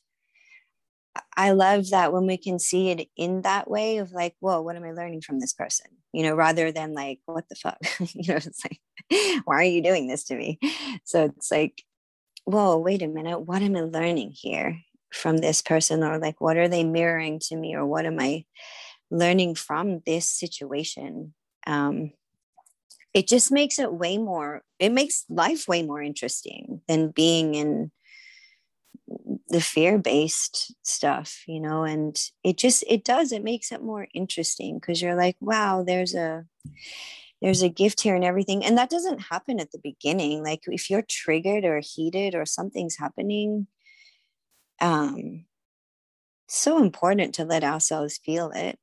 i 1.36 1.50
love 1.50 1.90
that 1.90 2.12
when 2.12 2.26
we 2.26 2.36
can 2.36 2.58
see 2.58 2.90
it 2.90 3.08
in 3.16 3.42
that 3.42 3.68
way 3.68 3.98
of 3.98 4.12
like 4.12 4.36
whoa 4.40 4.60
what 4.60 4.76
am 4.76 4.84
i 4.84 4.92
learning 4.92 5.20
from 5.20 5.40
this 5.40 5.52
person? 5.52 5.86
You 6.12 6.22
know 6.22 6.34
rather 6.34 6.72
than 6.72 6.94
like 6.94 7.20
what 7.26 7.48
the 7.48 7.54
fuck? 7.54 7.78
You 8.14 8.32
know 8.32 8.36
it's 8.36 8.62
like 8.64 8.80
why 9.44 9.56
are 9.56 9.62
you 9.64 9.82
doing 9.82 10.06
this 10.06 10.24
to 10.24 10.36
me? 10.36 10.58
So 11.04 11.24
it's 11.24 11.50
like 11.50 11.82
whoa, 12.48 12.78
wait 12.78 13.02
a 13.02 13.08
minute, 13.08 13.40
what 13.40 13.60
am 13.60 13.76
I 13.76 13.80
learning 13.80 14.32
here 14.34 14.80
from 15.12 15.38
this 15.38 15.60
person? 15.60 16.02
Or 16.02 16.18
like, 16.18 16.40
what 16.40 16.56
are 16.56 16.68
they 16.68 16.82
mirroring 16.82 17.40
to 17.44 17.56
me? 17.56 17.74
Or 17.74 17.84
what 17.84 18.06
am 18.06 18.18
I 18.18 18.46
learning 19.10 19.56
from 19.56 20.00
this 20.06 20.26
situation? 20.28 21.34
Um, 21.66 22.12
it 23.12 23.28
just 23.28 23.52
makes 23.52 23.78
it 23.78 23.92
way 23.92 24.16
more, 24.16 24.62
it 24.78 24.92
makes 24.92 25.26
life 25.28 25.68
way 25.68 25.82
more 25.82 26.02
interesting 26.02 26.80
than 26.88 27.10
being 27.10 27.54
in 27.54 27.90
the 29.48 29.60
fear-based 29.60 30.74
stuff 30.82 31.42
you 31.46 31.58
know 31.58 31.82
and 31.82 32.20
it 32.44 32.58
just 32.58 32.84
it 32.86 33.04
does 33.04 33.32
it 33.32 33.42
makes 33.42 33.72
it 33.72 33.82
more 33.82 34.06
interesting 34.12 34.78
because 34.78 35.00
you're 35.00 35.14
like 35.14 35.34
wow 35.40 35.82
there's 35.82 36.14
a 36.14 36.44
there's 37.40 37.62
a 37.62 37.68
gift 37.68 38.00
here 38.00 38.14
and 38.14 38.24
everything 38.24 38.64
and 38.64 38.76
that 38.76 38.90
doesn't 38.90 39.18
happen 39.20 39.60
at 39.60 39.70
the 39.72 39.78
beginning 39.78 40.42
like 40.42 40.60
if 40.66 40.90
you're 40.90 41.02
triggered 41.02 41.64
or 41.64 41.80
heated 41.80 42.34
or 42.34 42.44
something's 42.44 42.96
happening 42.96 43.66
um 44.80 45.44
so 46.48 46.82
important 46.82 47.34
to 47.34 47.44
let 47.44 47.64
ourselves 47.64 48.18
feel 48.24 48.50
it 48.50 48.78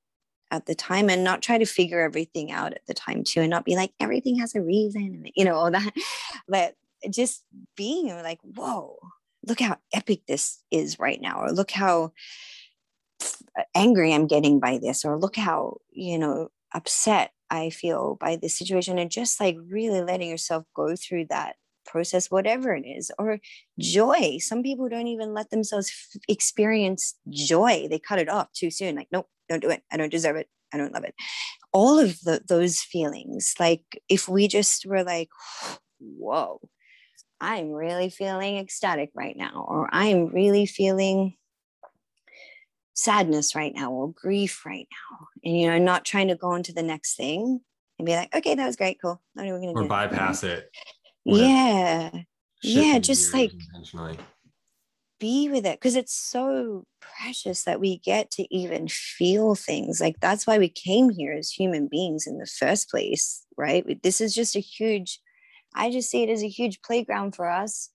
at 0.52 0.68
the 0.68 0.76
time 0.76 1.10
and 1.10 1.24
not 1.24 1.42
try 1.42 1.58
to 1.58 1.66
figure 1.66 2.02
everything 2.02 2.52
out 2.52 2.74
at 2.74 2.86
the 2.88 2.94
time 2.94 3.24
too 3.24 3.42
and 3.42 3.50
not 3.50 3.66
be 3.66 3.76
like 3.76 3.92
everything 4.00 4.38
has 4.38 4.56
a 4.56 4.62
reason 4.62 5.26
you 5.36 5.44
know 5.44 5.56
all 5.56 5.72
that. 5.72 5.94
But 6.48 6.76
just 7.10 7.44
being 7.76 8.08
like 8.10 8.40
whoa 8.42 8.98
look 9.48 9.60
how 9.60 9.78
epic 9.94 10.22
this 10.28 10.62
is 10.72 11.00
right 11.00 11.22
now 11.22 11.42
or 11.42 11.52
look 11.52 11.72
how 11.72 12.12
angry 13.76 14.14
i'm 14.14 14.28
getting 14.28 14.60
by 14.60 14.78
this 14.78 15.06
or 15.06 15.18
look 15.18 15.36
how 15.36 15.78
you 15.92 16.18
know 16.18 16.50
upset 16.74 17.32
I 17.50 17.70
feel 17.70 18.18
by 18.20 18.36
this 18.36 18.58
situation 18.58 18.98
and 18.98 19.12
just 19.12 19.40
like 19.40 19.58
really 19.70 20.02
letting 20.02 20.30
yourself 20.30 20.66
go 20.76 20.96
through 20.96 21.26
that 21.30 21.56
process, 21.86 22.32
whatever 22.32 22.74
it 22.74 22.86
is, 22.86 23.12
or 23.18 23.40
joy. 23.80 24.38
Some 24.40 24.64
people 24.64 24.90
don't 24.90 25.08
even 25.08 25.34
let 25.34 25.50
themselves 25.50 25.92
f- 25.92 26.22
experience 26.28 27.16
joy. 27.30 27.88
They 27.90 28.00
cut 28.00 28.20
it 28.20 28.30
off 28.30 28.52
too 28.54 28.72
soon. 28.72 28.96
Like, 28.96 29.08
nope, 29.12 29.28
don't 29.50 29.62
do 29.62 29.70
it. 29.70 29.84
I 29.92 29.98
don't 29.98 30.12
deserve 30.12 30.36
it. 30.36 30.50
I 30.74 30.78
don't 30.78 30.94
love 30.94 31.04
it. 31.04 31.16
All 31.72 32.00
of 32.00 32.20
the, 32.22 32.42
those 32.48 32.80
feelings, 32.80 33.54
like 33.60 33.84
if 34.10 34.28
we 34.28 34.48
just 34.48 34.86
were 34.86 35.04
like, 35.04 35.30
whoa, 36.00 36.60
I'm 37.40 37.72
really 37.72 38.10
feeling 38.10 38.58
ecstatic 38.58 39.12
right 39.14 39.36
now, 39.38 39.66
or 39.68 39.90
I'm 39.92 40.28
really 40.28 40.66
feeling 40.66 41.36
sadness 42.96 43.56
right 43.56 43.74
now 43.76 43.92
or 43.92 44.12
grief 44.14 44.66
right 44.66 44.88
now 44.90 45.28
and 45.44 45.58
you 45.60 45.68
know 45.68 45.78
not 45.78 46.06
trying 46.06 46.30
to 46.30 46.36
go 46.36 46.56
into 46.56 46.74
the 46.74 46.84
next 46.84 47.16
thing 47.16 47.60
and 48.00 48.06
be 48.06 48.16
like 48.16 48.34
okay 48.34 48.56
that 48.56 48.66
was 48.66 48.78
great 48.78 48.98
cool. 49.02 49.22
What 49.34 49.48
are 49.48 49.60
we 49.60 49.66
gonna 49.68 49.80
or 49.80 49.88
bypass 49.88 50.44
it 50.44 50.70
yeah. 51.26 52.12
yeah 52.64 53.00
just 53.00 53.34
like 53.34 53.52
be 55.20 55.50
with 55.50 55.66
it 55.66 55.80
because 55.80 55.96
it's 55.96 56.14
so 56.14 56.86
precious 57.02 57.64
that 57.64 57.80
we 57.80 58.00
get 58.00 58.32
to 58.32 58.54
even 58.54 58.88
feel 58.88 59.56
things 59.56 60.00
like 60.02 60.20
that's 60.20 60.46
why 60.46 60.58
we 60.58 60.70
came 60.70 61.10
here 61.10 61.34
as 61.34 61.50
human 61.52 61.88
beings 61.88 62.28
in 62.28 62.38
the 62.38 62.46
first 62.46 62.90
place 62.90 63.44
right? 63.58 64.02
This 64.04 64.20
is 64.20 64.36
just 64.36 64.56
a 64.56 64.60
huge 64.60 65.20
i 65.76 65.92
just 65.92 66.10
see 66.10 66.24
it 66.24 66.30
as 66.30 66.44
a 66.44 66.48
huge 66.48 66.82
playground 66.82 67.36
for 67.36 67.50
us 67.50 67.90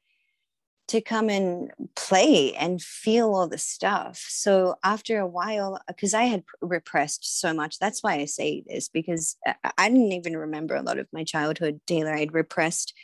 to 0.88 1.00
come 1.02 1.28
and 1.28 1.70
play 1.96 2.54
and 2.54 2.82
feel 2.82 3.34
all 3.34 3.46
the 3.46 3.58
stuff. 3.58 4.24
So 4.28 4.76
after 4.82 5.18
a 5.18 5.26
while, 5.26 5.80
because 5.86 6.14
I 6.14 6.24
had 6.24 6.44
repressed 6.62 7.40
so 7.40 7.52
much, 7.52 7.78
that's 7.78 8.02
why 8.02 8.14
I 8.14 8.24
say 8.24 8.64
this 8.66 8.88
because 8.88 9.36
I 9.76 9.88
didn't 9.88 10.12
even 10.12 10.36
remember 10.36 10.74
a 10.74 10.82
lot 10.82 10.98
of 10.98 11.06
my 11.12 11.24
childhood, 11.24 11.80
Taylor. 11.86 12.14
I'd 12.14 12.32
repressed 12.32 12.94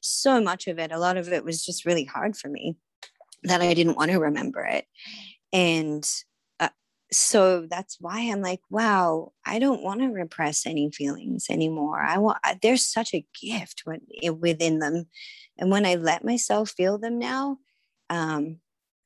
so 0.00 0.40
much 0.40 0.66
of 0.66 0.78
it. 0.78 0.92
A 0.92 0.98
lot 0.98 1.16
of 1.16 1.32
it 1.32 1.44
was 1.44 1.64
just 1.64 1.86
really 1.86 2.04
hard 2.04 2.36
for 2.36 2.48
me 2.48 2.76
that 3.44 3.62
I 3.62 3.72
didn't 3.72 3.96
want 3.96 4.10
to 4.10 4.18
remember 4.18 4.62
it. 4.64 4.84
And 5.52 6.08
so 7.12 7.66
that's 7.68 7.96
why 8.00 8.20
I'm 8.20 8.40
like, 8.40 8.60
wow, 8.70 9.32
I 9.44 9.58
don't 9.58 9.82
want 9.82 10.00
to 10.00 10.08
repress 10.08 10.66
any 10.66 10.90
feelings 10.90 11.46
anymore. 11.50 12.00
I 12.00 12.18
want, 12.18 12.38
there's 12.62 12.86
such 12.86 13.14
a 13.14 13.26
gift 13.40 13.82
within 14.38 14.78
them 14.78 15.06
and 15.60 15.70
when 15.70 15.86
I 15.86 15.94
let 15.94 16.24
myself 16.24 16.70
feel 16.70 16.98
them 16.98 17.18
now, 17.18 17.58
um, 18.08 18.56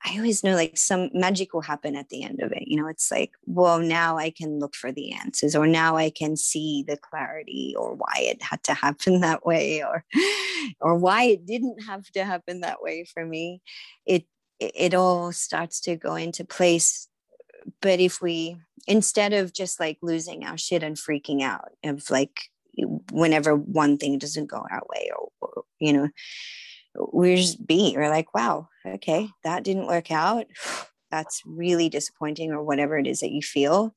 I 0.07 0.17
always 0.17 0.45
know 0.45 0.55
like 0.55 0.79
some 0.79 1.11
magic 1.13 1.53
will 1.53 1.63
happen 1.63 1.97
at 1.97 2.11
the 2.11 2.23
end 2.23 2.41
of 2.41 2.53
it. 2.53 2.65
You 2.67 2.81
know, 2.81 2.89
it's 2.89 3.11
like, 3.11 3.33
well, 3.47 3.81
now 3.81 4.19
I 4.19 4.31
can 4.31 4.61
look 4.61 4.75
for 4.75 4.93
the 4.93 5.13
answers, 5.13 5.57
or 5.57 5.67
now 5.67 5.97
I 5.97 6.11
can 6.11 6.37
see 6.37 6.85
the 6.87 6.99
clarity, 6.99 7.75
or 7.77 7.95
why 7.95 8.15
it 8.19 8.43
had 8.43 8.63
to 8.65 8.75
happen 8.75 9.21
that 9.21 9.45
way, 9.45 9.83
or 9.83 10.05
or 10.81 10.97
why 10.97 11.25
it 11.25 11.47
didn't 11.47 11.83
have 11.85 12.05
to 12.13 12.25
happen 12.25 12.61
that 12.61 12.83
way 12.83 13.05
for 13.13 13.25
me. 13.25 13.63
It 14.07 14.27
it 14.61 14.95
all 14.95 15.33
starts 15.33 15.81
to 15.83 15.97
go 15.97 16.15
into 16.15 16.45
place. 16.45 17.09
But 17.81 18.01
if 18.01 18.21
we 18.21 18.57
instead 18.87 19.33
of 19.33 19.53
just 19.53 19.81
like 19.81 19.99
losing 20.03 20.45
our 20.45 20.59
shit 20.59 20.83
and 20.83 20.97
freaking 20.97 21.43
out 21.43 21.73
of 21.85 22.11
like 22.11 22.51
whenever 23.13 23.55
one 23.55 23.97
thing 23.97 24.19
doesn't 24.19 24.51
go 24.51 24.65
our 24.71 24.83
way 24.91 25.11
or, 25.17 25.29
or 25.41 25.65
you 25.79 25.93
know 25.93 26.09
we're 26.97 27.37
just 27.37 27.65
be 27.67 27.95
we're 27.97 28.11
like 28.11 28.35
wow 28.35 28.69
okay 28.87 29.29
that 29.43 29.65
didn't 29.65 29.87
work 29.87 30.11
out. 30.11 30.47
That's 31.11 31.43
really 31.47 31.89
disappointing 31.89 32.51
or 32.51 32.65
whatever 32.65 32.99
it 32.99 33.07
is 33.07 33.21
that 33.21 33.31
you 33.31 33.41
feel. 33.41 33.95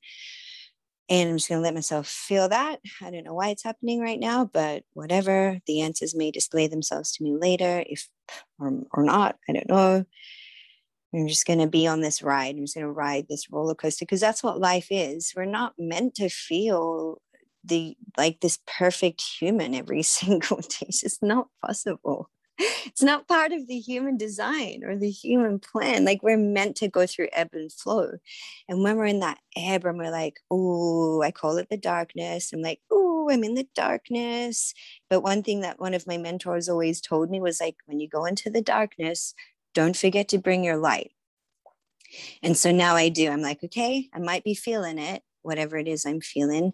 And 1.09 1.30
i'm 1.30 1.38
just 1.38 1.49
going 1.49 1.57
to 1.57 1.63
let 1.63 1.74
myself 1.74 2.07
feel 2.07 2.47
that. 2.49 2.80
I 3.01 3.09
don't 3.09 3.24
know 3.24 3.34
why 3.34 3.47
it's 3.49 3.63
happening 3.63 4.01
right 4.01 4.20
now 4.20 4.45
but 4.45 4.84
whatever. 4.93 5.59
The 5.65 5.82
answers 5.82 6.13
may 6.13 6.30
display 6.30 6.68
themselves 6.68 7.13
to 7.13 7.24
me 7.24 7.36
later 7.36 7.84
if 7.88 8.07
or, 8.59 8.84
or 8.91 9.03
not. 9.03 9.38
I 9.49 9.53
don't 9.53 9.70
know 9.70 10.05
i'm 11.18 11.28
just 11.28 11.47
going 11.47 11.59
to 11.59 11.68
be 11.68 11.88
on 11.88 12.01
this 12.01 12.22
ride 12.22 12.55
i'm 12.55 12.63
just 12.63 12.76
going 12.76 12.86
to 12.86 12.91
ride 12.91 13.26
this 13.28 13.51
roller 13.51 13.76
coaster 13.76 14.05
because 14.05 14.22
that's 14.22 14.43
what 14.43 14.59
life 14.59 14.88
is 14.89 15.34
we're 15.36 15.45
not 15.45 15.74
meant 15.78 16.15
to 16.15 16.30
feel 16.30 17.20
the 17.68 17.95
like 18.18 18.39
this 18.41 18.59
perfect 18.65 19.22
human 19.22 19.76
every 19.76 20.03
single 20.03 20.57
day. 20.57 20.88
It's 20.88 21.01
just 21.01 21.24
not 21.24 21.47
possible. 21.65 22.30
It's 22.88 23.03
not 23.03 23.28
part 23.28 23.51
of 23.51 23.68
the 23.68 23.78
human 23.78 24.18
design 24.18 24.82
or 24.84 24.95
the 24.97 25.11
human 25.11 25.59
plan. 25.59 26.05
Like 26.05 26.24
we're 26.24 26.38
meant 26.38 26.76
to 26.78 26.88
go 26.88 27.05
through 27.05 27.28
ebb 27.32 27.49
and 27.53 27.72
flow. 27.72 28.13
And 28.68 28.82
when 28.82 28.97
we're 28.97 29.05
in 29.05 29.20
that 29.20 29.38
ebb 29.55 29.86
and 29.86 29.99
we're 29.99 30.09
like, 30.09 30.39
oh, 30.49 31.22
I 31.22 31.30
call 31.30 31.57
it 31.57 31.70
the 31.70 31.78
darkness. 31.78 32.51
I'm 32.51 32.63
like, 32.63 32.80
oh, 32.89 33.30
I'm 33.30 33.43
in 33.43 33.53
the 33.53 33.68
darkness. 33.76 34.74
But 35.07 35.22
one 35.22 35.43
thing 35.43 35.61
that 35.61 35.80
one 35.80 35.93
of 35.93 36.07
my 36.07 36.18
mentors 36.18 36.68
always 36.68 36.99
told 36.99 37.30
me 37.30 37.39
was 37.39 37.61
like, 37.61 37.76
when 37.86 37.99
you 37.99 38.09
go 38.09 38.26
into 38.26 38.49
the 38.49 38.61
darkness, 38.63 39.36
don't 39.78 39.97
forget 39.97 40.30
to 40.30 40.38
bring 40.38 40.63
your 40.63 40.78
light. 40.78 41.11
And 42.41 42.57
so 42.57 42.71
now 42.71 42.95
I 42.95 43.09
do. 43.09 43.30
I'm 43.30 43.41
like, 43.41 43.63
okay, 43.63 44.09
I 44.13 44.19
might 44.19 44.43
be 44.43 44.55
feeling 44.55 44.97
it, 44.97 45.21
whatever 45.41 45.78
it 45.78 45.88
is 45.88 46.05
I'm 46.05 46.21
feeling 46.21 46.73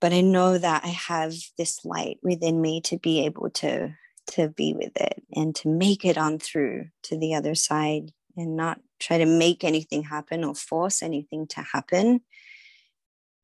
but 0.00 0.12
I 0.12 0.20
know 0.20 0.58
that 0.58 0.84
I 0.84 0.88
have 0.88 1.34
this 1.56 1.84
light 1.84 2.18
within 2.22 2.60
me 2.60 2.80
to 2.82 2.98
be 2.98 3.24
able 3.24 3.50
to 3.50 3.94
to 4.32 4.48
be 4.48 4.74
with 4.74 4.94
it 5.00 5.22
and 5.34 5.54
to 5.56 5.68
make 5.68 6.04
it 6.04 6.18
on 6.18 6.38
through 6.38 6.88
to 7.04 7.18
the 7.18 7.34
other 7.34 7.54
side 7.54 8.12
and 8.36 8.56
not 8.56 8.78
try 9.00 9.16
to 9.16 9.24
make 9.24 9.64
anything 9.64 10.02
happen 10.02 10.44
or 10.44 10.54
force 10.54 11.02
anything 11.02 11.46
to 11.46 11.62
happen. 11.62 12.20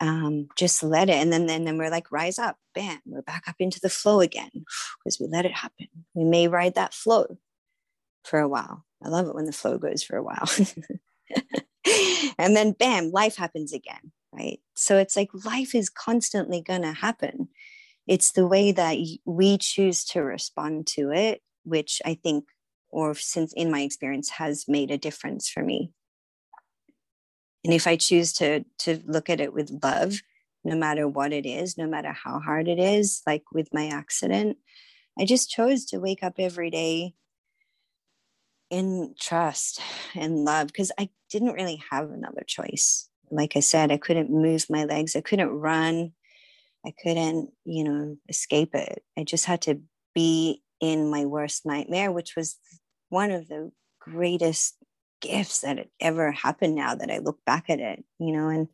Um, 0.00 0.48
just 0.56 0.82
let 0.82 1.08
it. 1.08 1.14
And 1.14 1.32
then, 1.32 1.46
then, 1.46 1.64
then 1.64 1.78
we're 1.78 1.88
like, 1.88 2.12
rise 2.12 2.38
up, 2.38 2.58
bam, 2.74 2.98
we're 3.06 3.22
back 3.22 3.44
up 3.48 3.54
into 3.60 3.80
the 3.80 3.88
flow 3.88 4.20
again 4.20 4.50
because 4.98 5.18
we 5.18 5.26
let 5.26 5.46
it 5.46 5.52
happen. 5.52 5.88
We 6.12 6.24
may 6.24 6.48
ride 6.48 6.74
that 6.74 6.92
flow 6.92 7.38
for 8.24 8.40
a 8.40 8.48
while. 8.48 8.84
I 9.02 9.08
love 9.08 9.26
it 9.26 9.34
when 9.34 9.44
the 9.44 9.52
flow 9.52 9.78
goes 9.78 10.02
for 10.02 10.16
a 10.16 10.22
while. 10.22 10.48
and 12.38 12.56
then, 12.56 12.72
bam, 12.72 13.10
life 13.10 13.36
happens 13.36 13.72
again 13.72 14.12
right? 14.34 14.60
So 14.74 14.98
it's 14.98 15.16
like 15.16 15.30
life 15.44 15.74
is 15.74 15.88
constantly 15.88 16.60
going 16.60 16.82
to 16.82 16.92
happen. 16.92 17.48
It's 18.06 18.32
the 18.32 18.46
way 18.46 18.72
that 18.72 18.98
we 19.24 19.58
choose 19.58 20.04
to 20.06 20.20
respond 20.20 20.86
to 20.88 21.10
it, 21.10 21.40
which 21.64 22.02
I 22.04 22.14
think, 22.14 22.46
or 22.90 23.14
since 23.14 23.52
in 23.54 23.70
my 23.70 23.80
experience, 23.80 24.30
has 24.30 24.66
made 24.68 24.90
a 24.90 24.98
difference 24.98 25.48
for 25.48 25.62
me. 25.62 25.92
And 27.64 27.72
if 27.72 27.86
I 27.86 27.96
choose 27.96 28.34
to 28.34 28.64
to 28.80 29.00
look 29.06 29.30
at 29.30 29.40
it 29.40 29.54
with 29.54 29.80
love, 29.82 30.20
no 30.64 30.76
matter 30.76 31.08
what 31.08 31.32
it 31.32 31.46
is, 31.46 31.78
no 31.78 31.86
matter 31.86 32.12
how 32.12 32.40
hard 32.40 32.68
it 32.68 32.78
is, 32.78 33.22
like 33.26 33.44
with 33.52 33.72
my 33.72 33.86
accident, 33.86 34.58
I 35.18 35.24
just 35.24 35.48
chose 35.48 35.86
to 35.86 35.98
wake 35.98 36.22
up 36.22 36.34
every 36.38 36.70
day 36.70 37.14
in 38.74 39.14
trust 39.18 39.80
and 40.14 40.44
love 40.44 40.66
because 40.68 40.90
I 40.98 41.08
didn't 41.30 41.52
really 41.52 41.82
have 41.90 42.10
another 42.10 42.42
choice 42.46 43.08
like 43.30 43.56
I 43.56 43.60
said, 43.60 43.90
I 43.90 43.96
couldn't 43.96 44.30
move 44.30 44.66
my 44.70 44.84
legs, 44.84 45.16
I 45.16 45.20
couldn't 45.20 45.48
run, 45.48 46.12
I 46.86 46.94
couldn't, 47.02 47.50
you 47.64 47.84
know, 47.84 48.16
escape 48.28 48.74
it. 48.74 49.02
I 49.18 49.24
just 49.24 49.46
had 49.46 49.62
to 49.62 49.80
be 50.14 50.62
in 50.80 51.10
my 51.10 51.24
worst 51.24 51.66
nightmare, 51.66 52.12
which 52.12 52.36
was 52.36 52.56
one 53.08 53.30
of 53.30 53.48
the 53.48 53.72
greatest 54.00 54.76
gifts 55.20 55.60
that 55.62 55.78
had 55.78 55.88
ever 56.00 56.30
happened 56.30 56.74
now 56.74 56.94
that 56.94 57.10
I 57.10 57.18
look 57.18 57.38
back 57.44 57.70
at 57.70 57.80
it, 57.80 58.04
you 58.18 58.32
know, 58.32 58.48
and 58.48 58.68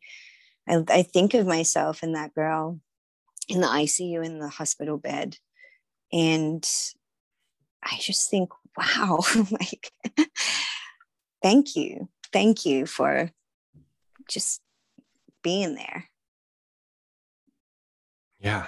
I, 0.67 0.99
I 0.99 1.03
think 1.03 1.33
of 1.33 1.47
myself 1.47 2.03
and 2.03 2.15
that 2.15 2.35
girl 2.35 2.79
in 3.47 3.61
the 3.61 3.67
ICU 3.67 4.23
in 4.23 4.39
the 4.39 4.49
hospital 4.49 4.97
bed. 4.97 5.37
And 6.11 6.67
I 7.83 7.97
just 7.99 8.29
think, 8.29 8.51
wow, 8.77 9.19
like, 9.51 9.91
thank 11.41 11.75
you. 11.75 12.09
Thank 12.31 12.65
you 12.65 12.85
for 12.85 13.31
just 14.29 14.61
being 15.43 15.75
there. 15.75 16.05
Yeah. 18.39 18.67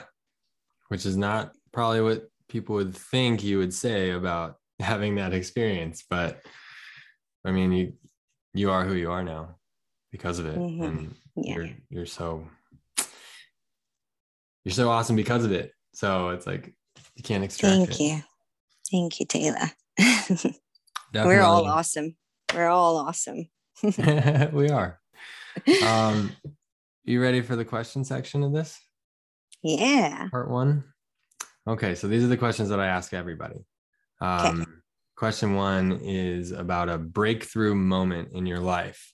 Which 0.90 1.06
is 1.06 1.18
not 1.18 1.54
probably 1.72 2.02
what 2.02 2.30
people 2.50 2.76
would 2.76 2.96
think 2.96 3.44
you 3.44 3.58
would 3.58 3.74
say 3.74 4.12
about 4.12 4.58
having 4.80 5.16
that 5.16 5.34
experience. 5.34 6.04
But 6.10 6.42
I 7.46 7.52
mean, 7.52 7.72
you 7.72 7.94
you 8.54 8.70
are 8.72 8.86
who 8.86 8.94
you 8.94 9.12
are 9.12 9.24
now 9.24 9.56
because 10.12 10.40
of 10.40 10.46
it. 10.46 10.58
Mm-hmm. 10.58 10.84
And 10.84 11.16
yeah. 11.36 11.56
you're 11.56 11.70
you're 11.90 12.06
so 12.06 12.48
you're 14.64 14.74
so 14.74 14.90
awesome 14.90 15.16
because 15.16 15.44
of 15.46 15.52
it. 15.52 15.74
So 15.94 16.30
it's 16.30 16.48
like 16.48 16.74
you 17.16 17.24
can't 17.24 17.44
extract 17.44 17.76
Thank 17.76 17.90
it. 17.92 18.00
you. 18.00 18.24
Thank 18.92 19.20
you, 19.20 19.26
Taylor. 19.26 19.72
We're 21.14 21.42
all 21.42 21.68
awesome. 21.68 22.16
We're 22.54 22.68
all 22.68 22.98
awesome. 22.98 23.50
we 23.84 24.70
are. 24.70 25.00
Um, 25.86 26.32
you 27.04 27.22
ready 27.22 27.42
for 27.42 27.56
the 27.56 27.64
question 27.64 28.04
section 28.04 28.42
of 28.42 28.54
this? 28.54 28.80
Yeah. 29.62 30.28
Part 30.30 30.50
one. 30.50 30.84
Okay, 31.68 31.94
so 31.94 32.08
these 32.08 32.24
are 32.24 32.28
the 32.28 32.38
questions 32.38 32.70
that 32.70 32.80
I 32.80 32.88
ask 32.88 33.14
everybody. 33.14 33.64
Um, 34.20 34.62
okay. 34.62 34.72
Question 35.16 35.54
one 35.54 36.00
is 36.04 36.52
about 36.52 36.90
a 36.90 36.98
breakthrough 36.98 37.76
moment 37.76 38.30
in 38.34 38.48
your 38.48 38.60
life. 38.60 39.14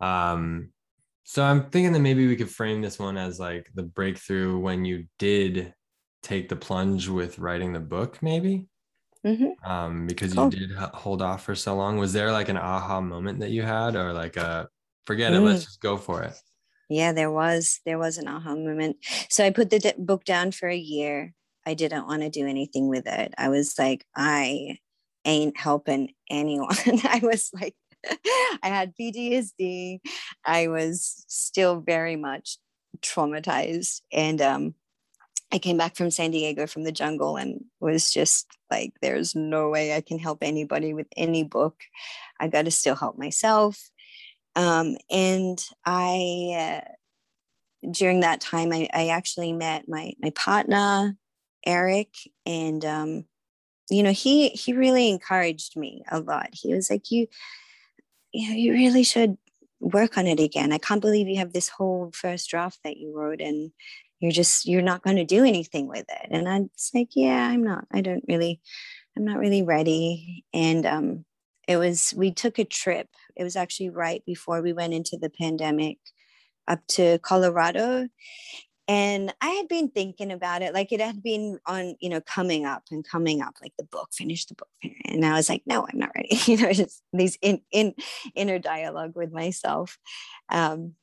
Um, 0.00 0.70
so 1.24 1.44
I'm 1.44 1.68
thinking 1.70 1.92
that 1.92 2.00
maybe 2.00 2.26
we 2.26 2.36
could 2.36 2.50
frame 2.50 2.80
this 2.80 2.98
one 2.98 3.18
as 3.18 3.38
like 3.38 3.68
the 3.74 3.82
breakthrough 3.82 4.58
when 4.58 4.84
you 4.84 5.06
did 5.18 5.74
take 6.22 6.48
the 6.48 6.56
plunge 6.56 7.08
with 7.08 7.38
writing 7.38 7.72
the 7.72 7.80
book, 7.80 8.22
maybe. 8.22 8.66
Mm-hmm. 9.26 9.70
Um, 9.70 10.06
because 10.06 10.34
cool. 10.34 10.54
you 10.54 10.68
did 10.68 10.76
hold 10.76 11.20
off 11.20 11.42
for 11.42 11.56
so 11.56 11.74
long. 11.74 11.98
Was 11.98 12.12
there 12.12 12.30
like 12.30 12.48
an 12.48 12.56
aha 12.56 13.00
moment 13.00 13.40
that 13.40 13.50
you 13.50 13.62
had, 13.62 13.96
or 13.96 14.12
like 14.12 14.36
a 14.36 14.68
forget 15.04 15.32
mm. 15.32 15.36
it, 15.36 15.40
let's 15.40 15.62
mm. 15.62 15.66
just 15.66 15.80
go 15.80 15.96
for 15.96 16.22
it? 16.22 16.34
Yeah, 16.88 17.12
there 17.12 17.30
was 17.30 17.80
there 17.84 17.98
was 17.98 18.18
an 18.18 18.28
aha 18.28 18.54
moment. 18.54 18.98
So 19.28 19.44
I 19.44 19.50
put 19.50 19.70
the 19.70 19.80
d- 19.80 19.92
book 19.98 20.24
down 20.24 20.52
for 20.52 20.68
a 20.68 20.76
year. 20.76 21.34
I 21.66 21.74
didn't 21.74 22.06
want 22.06 22.22
to 22.22 22.30
do 22.30 22.46
anything 22.46 22.88
with 22.88 23.08
it. 23.08 23.34
I 23.36 23.48
was 23.48 23.74
like, 23.76 24.06
I 24.14 24.78
ain't 25.24 25.58
helping 25.58 26.12
anyone. 26.30 26.76
I 26.86 27.20
was 27.22 27.50
like, 27.52 27.74
I 28.62 28.68
had 28.68 28.94
PTSD. 28.96 29.98
I 30.44 30.68
was 30.68 31.24
still 31.26 31.80
very 31.80 32.14
much 32.14 32.58
traumatized, 33.00 34.02
and 34.12 34.40
um, 34.40 34.74
I 35.52 35.58
came 35.58 35.76
back 35.76 35.96
from 35.96 36.10
San 36.10 36.32
Diego 36.32 36.66
from 36.66 36.84
the 36.84 36.92
jungle 36.92 37.36
and 37.36 37.64
was 37.80 38.12
just 38.12 38.46
like, 38.70 38.94
there's 39.00 39.34
no 39.34 39.70
way 39.70 39.94
I 39.94 40.00
can 40.00 40.18
help 40.18 40.38
anybody 40.42 40.92
with 40.92 41.06
any 41.16 41.44
book. 41.44 41.80
I 42.40 42.48
got 42.48 42.64
to 42.64 42.70
still 42.70 42.96
help 42.96 43.16
myself. 43.16 43.90
Um, 44.56 44.96
and 45.10 45.62
I, 45.84 46.82
uh, 46.84 46.88
during 47.90 48.20
that 48.20 48.40
time, 48.40 48.72
I, 48.72 48.88
I, 48.92 49.08
actually 49.08 49.52
met 49.52 49.88
my 49.88 50.12
my 50.20 50.30
partner, 50.30 51.16
Eric, 51.64 52.08
and 52.44 52.84
um, 52.84 53.24
you 53.90 54.02
know 54.02 54.12
he 54.12 54.48
he 54.48 54.72
really 54.72 55.10
encouraged 55.10 55.76
me 55.76 56.02
a 56.10 56.20
lot. 56.20 56.48
He 56.52 56.74
was 56.74 56.90
like, 56.90 57.10
you, 57.10 57.26
you 58.32 58.48
know, 58.48 58.56
you 58.56 58.72
really 58.72 59.04
should 59.04 59.36
work 59.78 60.16
on 60.16 60.26
it 60.26 60.40
again. 60.40 60.72
I 60.72 60.78
can't 60.78 61.02
believe 61.02 61.28
you 61.28 61.36
have 61.36 61.52
this 61.52 61.68
whole 61.68 62.10
first 62.14 62.48
draft 62.50 62.80
that 62.82 62.96
you 62.96 63.14
wrote, 63.14 63.40
and 63.40 63.72
you're 64.20 64.32
just 64.32 64.66
you're 64.66 64.82
not 64.82 65.02
going 65.02 65.16
to 65.16 65.24
do 65.24 65.44
anything 65.44 65.86
with 65.88 66.06
it. 66.08 66.28
And 66.30 66.48
i'm 66.48 66.70
like 66.94 67.10
yeah 67.14 67.48
i'm 67.48 67.62
not 67.62 67.86
i 67.92 68.00
don't 68.00 68.24
really 68.28 68.60
i'm 69.16 69.24
not 69.24 69.38
really 69.38 69.62
ready. 69.62 70.44
And 70.52 70.86
um 70.86 71.24
it 71.68 71.76
was 71.78 72.14
we 72.16 72.32
took 72.32 72.58
a 72.58 72.64
trip 72.64 73.08
it 73.36 73.44
was 73.44 73.56
actually 73.56 73.90
right 73.90 74.22
before 74.24 74.62
we 74.62 74.72
went 74.72 74.94
into 74.94 75.18
the 75.18 75.30
pandemic 75.30 75.98
up 76.68 76.80
to 76.88 77.18
colorado. 77.20 78.08
And 78.88 79.34
i 79.40 79.50
had 79.50 79.68
been 79.68 79.90
thinking 79.90 80.30
about 80.32 80.62
it 80.62 80.72
like 80.72 80.92
it 80.92 81.00
had 81.00 81.22
been 81.22 81.58
on 81.66 81.96
you 82.00 82.08
know 82.08 82.20
coming 82.20 82.64
up 82.64 82.84
and 82.90 83.06
coming 83.06 83.42
up 83.42 83.54
like 83.60 83.72
the 83.78 83.84
book 83.84 84.10
finish 84.12 84.46
the 84.46 84.54
book 84.54 84.92
and 85.04 85.26
i 85.26 85.32
was 85.32 85.48
like 85.48 85.62
no 85.66 85.86
i'm 85.92 85.98
not 85.98 86.12
ready. 86.14 86.36
You 86.46 86.56
know 86.56 86.72
just 86.72 87.02
these 87.12 87.36
in 87.42 87.60
in 87.72 87.94
inner 88.34 88.58
dialogue 88.58 89.12
with 89.16 89.32
myself. 89.32 89.98
Um 90.48 90.94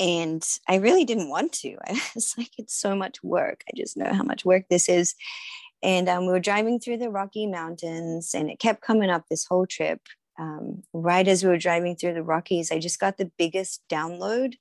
and 0.00 0.44
I 0.68 0.76
really 0.76 1.04
didn't 1.04 1.28
want 1.28 1.52
to. 1.52 1.76
I 1.86 1.92
was 2.14 2.34
like, 2.36 2.50
it's 2.58 2.74
so 2.74 2.94
much 2.94 3.22
work. 3.22 3.62
I 3.68 3.76
just 3.76 3.96
know 3.96 4.12
how 4.12 4.22
much 4.22 4.44
work 4.44 4.64
this 4.68 4.88
is. 4.88 5.14
And 5.82 6.08
um, 6.08 6.26
we 6.26 6.32
were 6.32 6.40
driving 6.40 6.80
through 6.80 6.98
the 6.98 7.10
Rocky 7.10 7.46
Mountains, 7.46 8.32
and 8.34 8.50
it 8.50 8.58
kept 8.58 8.80
coming 8.80 9.10
up 9.10 9.24
this 9.28 9.44
whole 9.44 9.66
trip. 9.66 10.00
Um, 10.38 10.82
right 10.92 11.28
as 11.28 11.44
we 11.44 11.50
were 11.50 11.58
driving 11.58 11.94
through 11.94 12.14
the 12.14 12.22
Rockies, 12.22 12.72
I 12.72 12.78
just 12.78 12.98
got 12.98 13.18
the 13.18 13.30
biggest 13.38 13.82
download 13.88 14.54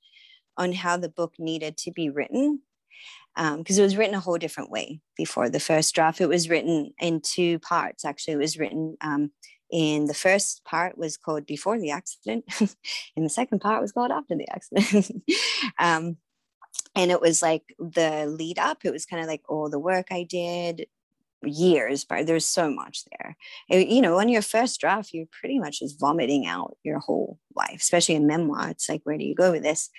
on 0.58 0.74
how 0.74 0.98
the 0.98 1.10
book 1.10 1.34
needed 1.40 1.78
to 1.78 1.92
be 1.92 2.10
written 2.10 2.62
because 3.36 3.78
um, 3.78 3.82
it 3.82 3.82
was 3.82 3.98
written 3.98 4.14
a 4.14 4.20
whole 4.20 4.38
different 4.38 4.70
way 4.70 5.00
before 5.18 5.50
the 5.50 5.60
first 5.60 5.96
draft. 5.96 6.22
It 6.22 6.30
was 6.30 6.50
written 6.50 6.94
in 7.00 7.22
two 7.22 7.58
parts. 7.60 8.06
Actually, 8.06 8.36
it 8.36 8.38
was 8.38 8.60
written 8.60 8.96
in 9.74 10.05
the 10.05 10.13
first 10.13 10.63
part 10.63 10.99
was 10.99 11.17
called 11.17 11.47
before 11.47 11.80
the 11.80 11.89
accident 11.89 12.45
and 13.17 13.26
the 13.26 13.30
second 13.30 13.59
part 13.59 13.82
was 13.82 13.91
called 13.91 14.11
after 14.11 14.36
the 14.38 14.47
accident. 14.49 15.24
Um, 15.80 16.17
and 16.95 17.09
it 17.09 17.21
was 17.21 17.41
like 17.41 17.63
the 17.80 18.26
lead 18.28 18.59
up 18.59 18.80
it 18.84 18.91
was 18.91 19.05
kind 19.05 19.21
of 19.21 19.28
like 19.28 19.41
all 19.47 19.69
the 19.69 19.80
work 19.80 20.07
i 20.11 20.24
did 20.24 20.86
years 21.45 22.03
but 22.05 22.26
there's 22.26 22.45
so 22.45 22.69
much 22.69 23.03
there. 23.11 23.36
It, 23.69 23.88
you 23.88 24.01
know 24.01 24.19
on 24.19 24.30
your 24.30 24.41
first 24.41 24.80
draft 24.80 25.13
you're 25.13 25.28
pretty 25.39 25.59
much 25.59 25.80
just 25.80 25.99
vomiting 25.99 26.45
out 26.45 26.78
your 26.84 26.99
whole 26.99 27.39
life 27.55 27.78
especially 27.82 28.15
in 28.15 28.28
memoir 28.28 28.69
it's 28.69 28.89
like 28.89 29.01
where 29.03 29.17
do 29.17 29.26
you 29.26 29.36
go 29.36 29.51
with 29.51 29.63
this? 29.63 29.89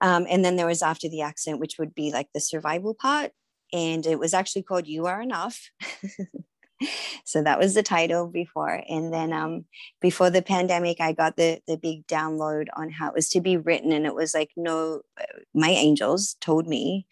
Um, 0.00 0.26
and 0.30 0.44
then 0.44 0.56
there 0.56 0.66
was 0.66 0.82
after 0.82 1.08
the 1.08 1.22
accident 1.22 1.60
which 1.60 1.78
would 1.78 1.94
be 1.94 2.10
like 2.10 2.28
the 2.32 2.40
survival 2.40 2.94
part 2.94 3.32
and 3.72 4.06
it 4.06 4.18
was 4.18 4.34
actually 4.34 4.62
called 4.62 4.86
you 4.86 5.06
are 5.06 5.20
enough 5.20 5.70
so 7.24 7.42
that 7.42 7.58
was 7.58 7.74
the 7.74 7.82
title 7.82 8.26
before. 8.26 8.82
And 8.88 9.12
then 9.12 9.32
um, 9.32 9.64
before 10.00 10.30
the 10.30 10.42
pandemic 10.42 11.00
i 11.00 11.12
got 11.12 11.36
the 11.36 11.60
the 11.66 11.76
big 11.76 12.06
download 12.06 12.66
on 12.76 12.90
how 12.90 13.08
it 13.08 13.14
was 13.14 13.28
to 13.30 13.40
be 13.40 13.56
written. 13.56 13.92
And 13.92 14.06
it 14.06 14.14
was 14.14 14.34
like 14.34 14.50
no 14.56 15.02
uh, 15.20 15.24
my 15.54 15.70
angels 15.70 16.36
told 16.40 16.66
me 16.66 17.06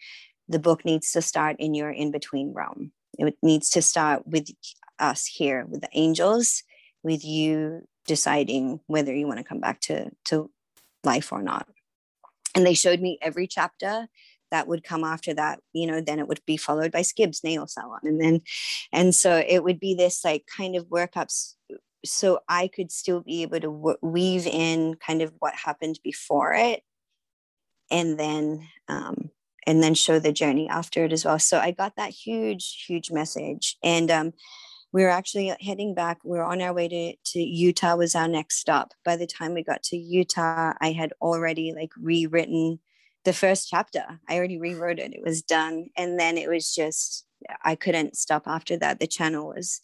the 0.47 0.59
book 0.59 0.83
needs 0.83 1.11
to 1.11 1.21
start 1.21 1.55
in 1.59 1.73
your 1.73 1.91
in 1.91 2.11
between 2.11 2.53
realm. 2.53 2.91
It 3.17 3.35
needs 3.41 3.69
to 3.71 3.81
start 3.81 4.25
with 4.27 4.49
us 4.97 5.25
here 5.25 5.65
with 5.65 5.81
the 5.81 5.89
angels 5.93 6.63
with 7.03 7.23
you 7.23 7.81
deciding 8.05 8.79
whether 8.87 9.13
you 9.13 9.27
want 9.27 9.37
to 9.37 9.43
come 9.43 9.59
back 9.59 9.79
to 9.81 10.09
to 10.25 10.49
life 11.03 11.31
or 11.31 11.41
not. 11.41 11.67
And 12.55 12.65
they 12.65 12.73
showed 12.73 12.99
me 12.99 13.19
every 13.21 13.47
chapter 13.47 14.07
that 14.51 14.67
would 14.67 14.83
come 14.83 15.03
after 15.03 15.33
that 15.33 15.59
you 15.73 15.87
know 15.87 16.01
then 16.01 16.19
it 16.19 16.27
would 16.27 16.41
be 16.45 16.57
followed 16.57 16.91
by 16.91 17.01
skib's 17.01 17.43
nail 17.43 17.67
salon. 17.67 17.99
And 18.03 18.21
then 18.21 18.41
and 18.91 19.13
so 19.13 19.43
it 19.47 19.63
would 19.63 19.79
be 19.79 19.95
this 19.95 20.23
like 20.23 20.45
kind 20.55 20.75
of 20.75 20.87
workups 20.87 21.53
so 22.05 22.39
i 22.47 22.67
could 22.67 22.91
still 22.91 23.19
be 23.19 23.41
able 23.41 23.59
to 23.59 23.97
weave 24.01 24.47
in 24.47 24.95
kind 24.95 25.21
of 25.21 25.33
what 25.39 25.53
happened 25.53 25.99
before 26.01 26.53
it 26.53 26.81
and 27.91 28.19
then 28.19 28.67
um, 28.87 29.31
and 29.65 29.83
then 29.83 29.93
show 29.93 30.19
the 30.19 30.31
journey 30.31 30.67
after 30.69 31.05
it 31.05 31.13
as 31.13 31.25
well. 31.25 31.39
So 31.39 31.59
i 31.59 31.71
got 31.71 31.95
that 31.97 32.11
huge 32.11 32.85
huge 32.87 33.11
message. 33.11 33.77
And 33.83 34.09
um, 34.11 34.33
we 34.91 35.03
were 35.03 35.09
actually 35.09 35.55
heading 35.61 35.93
back. 35.93 36.17
We 36.23 36.37
were 36.37 36.43
on 36.43 36.61
our 36.61 36.73
way 36.73 36.87
to, 36.87 37.13
to 37.33 37.39
utah 37.39 37.95
was 37.95 38.15
our 38.15 38.27
next 38.27 38.57
stop. 38.57 38.93
By 39.05 39.15
the 39.17 39.27
time 39.27 39.53
we 39.53 39.63
got 39.63 39.83
to 39.83 39.97
utah 39.97 40.73
i 40.81 40.91
had 40.91 41.13
already 41.21 41.73
like 41.73 41.91
rewritten 41.97 42.79
the 43.29 43.33
first 43.33 43.69
chapter. 43.69 44.03
I 44.27 44.37
already 44.37 44.57
rewrote 44.57 44.97
it. 44.97 45.13
It 45.13 45.21
was 45.23 45.43
done. 45.43 45.89
And 45.95 46.19
then 46.19 46.35
it 46.35 46.49
was 46.49 46.73
just 46.73 47.27
I 47.63 47.75
couldn't 47.75 48.17
stop 48.17 48.47
after 48.47 48.75
that. 48.77 48.99
The 48.99 49.05
channel 49.05 49.49
was 49.49 49.81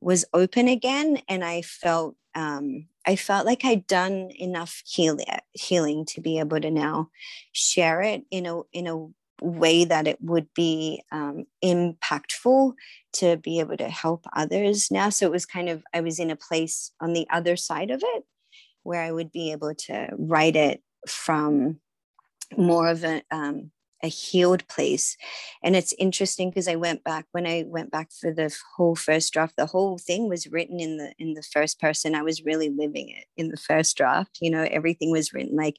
was 0.00 0.24
open 0.32 0.68
again 0.68 1.18
and 1.28 1.44
I 1.44 1.62
felt 1.62 2.14
um, 2.36 2.86
I 3.04 3.16
felt 3.16 3.44
like 3.44 3.64
I'd 3.64 3.88
done 3.88 4.30
enough 4.38 4.82
healing 4.86 5.26
healing 5.52 6.04
to 6.10 6.20
be 6.20 6.38
able 6.38 6.60
to 6.60 6.70
now 6.70 7.10
share 7.50 8.02
it 8.02 8.22
in 8.30 8.46
a 8.46 8.60
in 8.72 8.86
a 8.86 9.08
way 9.44 9.84
that 9.84 10.06
it 10.06 10.18
would 10.22 10.46
be 10.54 11.02
um, 11.10 11.44
impactful 11.64 12.72
to 13.14 13.36
be 13.36 13.58
able 13.58 13.76
to 13.78 13.88
help 13.88 14.26
others 14.32 14.92
now. 14.92 15.08
So 15.08 15.26
it 15.26 15.32
was 15.32 15.44
kind 15.44 15.68
of 15.68 15.82
I 15.92 16.02
was 16.02 16.20
in 16.20 16.30
a 16.30 16.36
place 16.36 16.92
on 17.00 17.14
the 17.14 17.26
other 17.30 17.56
side 17.56 17.90
of 17.90 18.00
it 18.14 18.22
where 18.84 19.02
I 19.02 19.10
would 19.10 19.32
be 19.32 19.50
able 19.50 19.74
to 19.74 20.10
write 20.16 20.54
it 20.54 20.84
from 21.08 21.80
more 22.56 22.88
of 22.88 23.04
a 23.04 23.22
um, 23.30 23.70
a 24.02 24.08
healed 24.08 24.66
place. 24.68 25.16
And 25.64 25.74
it's 25.74 25.94
interesting 25.98 26.50
because 26.50 26.68
i 26.68 26.76
went 26.76 27.02
back 27.02 27.26
when 27.32 27.46
i 27.46 27.64
went 27.66 27.90
back 27.90 28.10
for 28.12 28.32
the 28.32 28.54
whole 28.76 28.94
first 28.94 29.32
draft 29.32 29.54
the 29.56 29.66
whole 29.66 29.98
thing 29.98 30.28
was 30.28 30.46
written 30.46 30.80
in 30.80 30.98
the 30.98 31.12
in 31.18 31.34
the 31.34 31.42
first 31.42 31.80
person. 31.80 32.14
I 32.14 32.22
was 32.22 32.44
really 32.44 32.68
living 32.68 33.08
it 33.08 33.24
in 33.36 33.48
the 33.48 33.56
first 33.56 33.96
draft 33.96 34.38
you 34.40 34.50
know 34.50 34.66
everything 34.70 35.10
was 35.10 35.32
written 35.32 35.56
like 35.56 35.76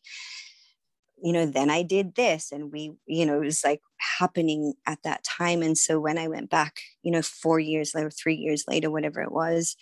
you 1.21 1.33
know 1.33 1.45
then 1.45 1.69
i 1.69 1.81
did 1.81 2.15
this 2.15 2.51
and 2.51 2.71
we 2.71 2.93
you 3.05 3.25
know 3.25 3.41
it 3.41 3.45
was 3.45 3.63
like 3.63 3.81
happening 4.19 4.73
at 4.85 5.01
that 5.03 5.23
time 5.23 5.61
and 5.61 5.77
so 5.77 5.99
when 5.99 6.17
i 6.17 6.27
went 6.27 6.49
back 6.49 6.79
you 7.01 7.11
know 7.11 7.21
four 7.21 7.59
years 7.59 7.95
later 7.95 8.09
three 8.09 8.35
years 8.35 8.65
later 8.67 8.91
whatever 8.91 9.21
it 9.21 9.31
was 9.31 9.75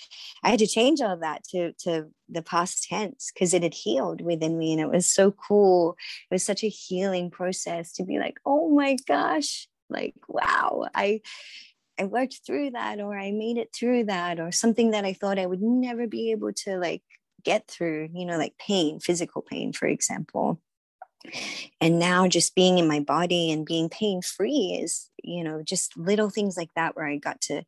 i 0.43 0.49
had 0.49 0.59
to 0.59 0.67
change 0.67 1.01
all 1.01 1.17
that 1.17 1.43
to 1.43 1.73
to 1.73 2.07
the 2.29 2.41
past 2.41 2.87
tense 2.87 3.31
because 3.33 3.53
it 3.53 3.63
had 3.63 3.73
healed 3.73 4.21
within 4.21 4.57
me 4.57 4.71
and 4.71 4.81
it 4.81 4.89
was 4.89 5.05
so 5.05 5.31
cool 5.31 5.95
it 6.29 6.33
was 6.33 6.43
such 6.43 6.63
a 6.63 6.69
healing 6.69 7.29
process 7.29 7.91
to 7.91 8.03
be 8.03 8.19
like 8.19 8.37
oh 8.45 8.69
my 8.69 8.95
gosh 9.07 9.67
like 9.89 10.15
wow 10.27 10.87
i 10.95 11.21
I 11.97 12.03
worked 12.03 12.41
through 12.45 12.71
that 12.71 12.99
or 12.99 13.17
I 13.17 13.31
made 13.31 13.57
it 13.57 13.73
through 13.73 14.05
that 14.05 14.39
or 14.39 14.51
something 14.51 14.91
that 14.91 15.05
I 15.05 15.13
thought 15.13 15.39
I 15.39 15.45
would 15.45 15.61
never 15.61 16.07
be 16.07 16.31
able 16.31 16.51
to 16.65 16.77
like 16.77 17.03
get 17.43 17.67
through, 17.69 18.09
you 18.13 18.25
know, 18.25 18.37
like 18.37 18.57
pain, 18.57 18.99
physical 18.99 19.41
pain, 19.41 19.71
for 19.71 19.87
example. 19.87 20.59
And 21.81 21.99
now 21.99 22.27
just 22.27 22.55
being 22.55 22.77
in 22.77 22.87
my 22.87 22.99
body 22.99 23.51
and 23.51 23.65
being 23.65 23.89
pain 23.89 24.21
free 24.21 24.79
is, 24.81 25.09
you 25.23 25.43
know, 25.43 25.61
just 25.63 25.97
little 25.97 26.29
things 26.29 26.57
like 26.57 26.73
that 26.75 26.95
where 26.95 27.07
I 27.07 27.17
got 27.17 27.41
to 27.41 27.63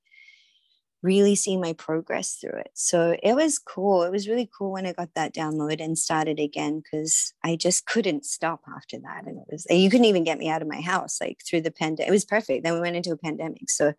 really 1.04 1.36
see 1.36 1.58
my 1.58 1.74
progress 1.74 2.36
through 2.36 2.60
it. 2.60 2.72
So 2.74 3.16
it 3.22 3.34
was 3.36 3.60
cool. 3.60 4.04
It 4.04 4.12
was 4.12 4.28
really 4.28 4.50
cool 4.58 4.72
when 4.72 4.86
I 4.86 4.94
got 4.94 5.10
that 5.16 5.34
download 5.34 5.84
and 5.84 5.98
started 5.98 6.40
again 6.40 6.82
because 6.82 7.34
I 7.44 7.56
just 7.56 7.86
couldn't 7.86 8.26
stop 8.26 8.62
after 8.76 8.98
that. 9.00 9.26
And 9.26 9.38
it 9.38 9.46
was, 9.52 9.68
you 9.70 9.90
couldn't 9.90 10.06
even 10.06 10.24
get 10.24 10.40
me 10.40 10.50
out 10.50 10.62
of 10.62 10.68
my 10.68 10.82
house 10.82 11.20
like 11.22 11.40
through 11.48 11.62
the 11.62 11.72
pandemic. 11.72 12.10
It 12.10 12.12
was 12.12 12.26
perfect. 12.26 12.64
Then 12.64 12.74
we 12.74 12.82
went 12.82 12.96
into 12.96 13.12
a 13.12 13.18
pandemic. 13.18 13.70
So 13.70 13.94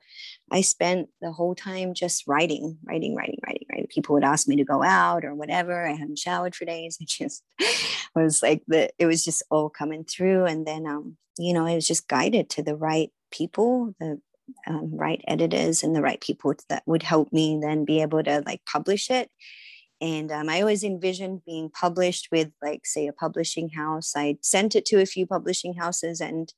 I 0.50 0.60
spent 0.60 1.08
the 1.20 1.32
whole 1.32 1.54
time 1.54 1.94
just 1.94 2.26
writing, 2.26 2.78
writing, 2.84 3.14
writing, 3.14 3.38
writing, 3.46 3.66
writing. 3.70 3.86
People 3.88 4.14
would 4.14 4.24
ask 4.24 4.48
me 4.48 4.56
to 4.56 4.64
go 4.64 4.82
out 4.82 5.24
or 5.24 5.34
whatever. 5.34 5.86
I 5.86 5.92
hadn't 5.92 6.18
showered 6.18 6.56
for 6.56 6.64
days. 6.64 6.98
It 7.00 7.08
just 7.08 7.44
was 8.14 8.42
like 8.42 8.64
the, 8.66 8.90
it 8.98 9.06
was 9.06 9.24
just 9.24 9.44
all 9.50 9.70
coming 9.70 10.04
through. 10.04 10.46
And 10.46 10.66
then, 10.66 10.86
um, 10.86 11.16
you 11.38 11.54
know, 11.54 11.64
I 11.64 11.76
was 11.76 11.86
just 11.86 12.08
guided 12.08 12.50
to 12.50 12.62
the 12.62 12.74
right 12.74 13.10
people, 13.30 13.94
the 14.00 14.20
um, 14.66 14.90
right 14.94 15.22
editors 15.26 15.82
and 15.82 15.94
the 15.94 16.02
right 16.02 16.20
people 16.20 16.54
that 16.68 16.82
would 16.86 17.02
help 17.02 17.32
me 17.32 17.58
then 17.60 17.84
be 17.84 18.02
able 18.02 18.22
to 18.22 18.42
like 18.46 18.62
publish 18.64 19.10
it. 19.10 19.30
And 20.00 20.30
um, 20.30 20.48
i 20.48 20.60
always 20.60 20.84
envisioned 20.84 21.44
being 21.44 21.70
published 21.70 22.28
with 22.30 22.50
like 22.62 22.86
say 22.86 23.06
a 23.06 23.12
publishing 23.12 23.70
house. 23.70 24.12
I 24.16 24.38
sent 24.42 24.76
it 24.76 24.84
to 24.86 25.00
a 25.00 25.06
few 25.06 25.26
publishing 25.26 25.74
houses 25.74 26.20
and 26.20 26.52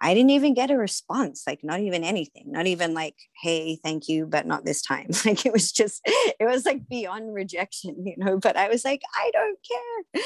i 0.00 0.12
didn't 0.12 0.30
even 0.30 0.54
get 0.54 0.70
a 0.70 0.76
response 0.76 1.44
like 1.46 1.62
not 1.62 1.78
even 1.78 2.02
anything 2.02 2.44
not 2.46 2.66
even 2.66 2.94
like 2.94 3.14
hey 3.42 3.76
thank 3.76 4.08
you 4.08 4.26
but 4.26 4.44
not 4.46 4.64
this 4.64 4.82
time. 4.82 5.08
Like 5.24 5.46
it 5.46 5.52
was 5.52 5.72
just 5.72 6.02
it 6.04 6.44
was 6.44 6.66
like 6.66 6.88
beyond 6.88 7.32
rejection 7.32 8.04
you 8.06 8.16
know 8.16 8.38
but 8.38 8.56
i 8.56 8.68
was 8.68 8.84
like 8.84 9.02
i 9.16 9.30
don't 9.32 9.58
care 9.70 10.22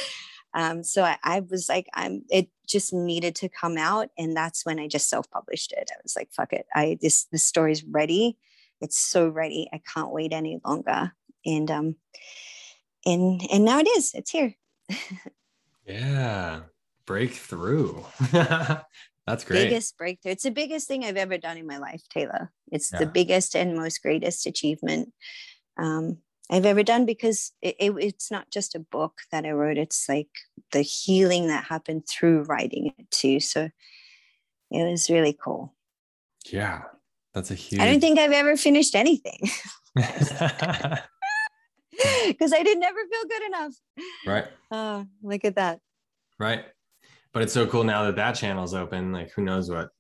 um, 0.54 0.82
so 0.82 1.02
I, 1.02 1.18
I, 1.22 1.40
was 1.40 1.68
like, 1.68 1.88
I'm, 1.94 2.24
it 2.30 2.48
just 2.66 2.92
needed 2.92 3.34
to 3.36 3.48
come 3.48 3.76
out. 3.76 4.08
And 4.16 4.36
that's 4.36 4.64
when 4.64 4.78
I 4.78 4.88
just 4.88 5.08
self-published 5.08 5.72
it. 5.72 5.90
I 5.92 5.98
was 6.02 6.16
like, 6.16 6.30
fuck 6.32 6.52
it. 6.52 6.66
I, 6.74 6.98
this, 7.00 7.24
this 7.30 7.44
story's 7.44 7.84
ready. 7.84 8.38
It's 8.80 8.98
so 8.98 9.28
ready. 9.28 9.68
I 9.72 9.80
can't 9.92 10.12
wait 10.12 10.32
any 10.32 10.60
longer. 10.64 11.12
And, 11.44 11.70
um, 11.70 11.96
and, 13.04 13.42
and 13.52 13.64
now 13.64 13.78
it 13.78 13.88
is, 13.96 14.14
it's 14.14 14.30
here. 14.30 14.54
yeah. 15.86 16.60
Breakthrough. 17.06 18.02
That's 18.32 19.44
great. 19.44 19.68
Biggest 19.68 19.98
breakthrough. 19.98 20.32
It's 20.32 20.44
the 20.44 20.50
biggest 20.50 20.88
thing 20.88 21.04
I've 21.04 21.18
ever 21.18 21.36
done 21.36 21.58
in 21.58 21.66
my 21.66 21.76
life, 21.76 22.02
Taylor. 22.08 22.50
It's 22.72 22.90
yeah. 22.92 23.00
the 23.00 23.06
biggest 23.06 23.54
and 23.54 23.76
most 23.76 24.02
greatest 24.02 24.46
achievement. 24.46 25.12
Um, 25.76 26.18
I've 26.50 26.66
ever 26.66 26.82
done 26.82 27.04
because 27.04 27.52
it, 27.60 27.76
it, 27.78 27.92
it's 27.98 28.30
not 28.30 28.50
just 28.50 28.74
a 28.74 28.80
book 28.80 29.18
that 29.30 29.44
I 29.44 29.50
wrote, 29.50 29.76
it's 29.76 30.08
like 30.08 30.30
the 30.72 30.80
healing 30.80 31.48
that 31.48 31.64
happened 31.64 32.08
through 32.08 32.44
writing 32.44 32.94
it 32.98 33.10
too. 33.10 33.40
So 33.40 33.68
it 34.70 34.90
was 34.90 35.10
really 35.10 35.36
cool. 35.38 35.74
Yeah, 36.50 36.82
that's 37.34 37.50
a 37.50 37.54
huge. 37.54 37.82
I 37.82 37.86
don't 37.86 38.00
think 38.00 38.18
I've 38.18 38.32
ever 38.32 38.56
finished 38.56 38.94
anything 38.94 39.50
because 39.94 41.02
I 42.52 42.62
did 42.62 42.78
never 42.78 42.98
feel 42.98 43.28
good 43.28 43.42
enough. 43.46 43.74
Right. 44.26 44.46
Oh, 44.70 45.06
look 45.22 45.44
at 45.44 45.56
that. 45.56 45.80
Right. 46.38 46.64
But 47.32 47.42
it's 47.42 47.52
so 47.52 47.66
cool 47.66 47.84
now 47.84 48.04
that 48.04 48.16
that 48.16 48.32
channel's 48.32 48.72
open. 48.72 49.12
Like, 49.12 49.32
who 49.32 49.42
knows 49.42 49.70
what 49.70 49.90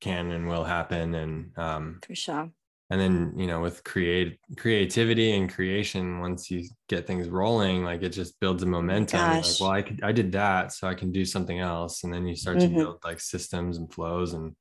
can 0.00 0.30
and 0.30 0.46
will 0.46 0.64
happen. 0.64 1.14
And 1.14 1.56
um, 1.56 2.00
for 2.06 2.14
sure 2.14 2.52
and 2.90 3.00
then 3.00 3.32
you 3.36 3.46
know 3.46 3.60
with 3.60 3.82
create 3.84 4.38
creativity 4.56 5.32
and 5.32 5.52
creation 5.52 6.20
once 6.20 6.50
you 6.50 6.64
get 6.88 7.06
things 7.06 7.28
rolling 7.28 7.84
like 7.84 8.02
it 8.02 8.10
just 8.10 8.38
builds 8.40 8.62
a 8.62 8.66
momentum. 8.66 9.20
Like 9.20 9.44
well 9.60 9.70
i 9.70 9.82
could, 9.82 10.02
i 10.02 10.12
did 10.12 10.32
that 10.32 10.72
so 10.72 10.86
i 10.86 10.94
can 10.94 11.12
do 11.12 11.24
something 11.24 11.58
else. 11.58 12.04
And 12.04 12.12
then 12.12 12.26
you 12.26 12.36
start 12.36 12.58
mm-hmm. 12.58 12.74
to 12.74 12.80
build 12.80 12.98
like 13.04 13.20
systems 13.20 13.78
and 13.78 13.92
flows 13.92 14.34
and 14.34 14.54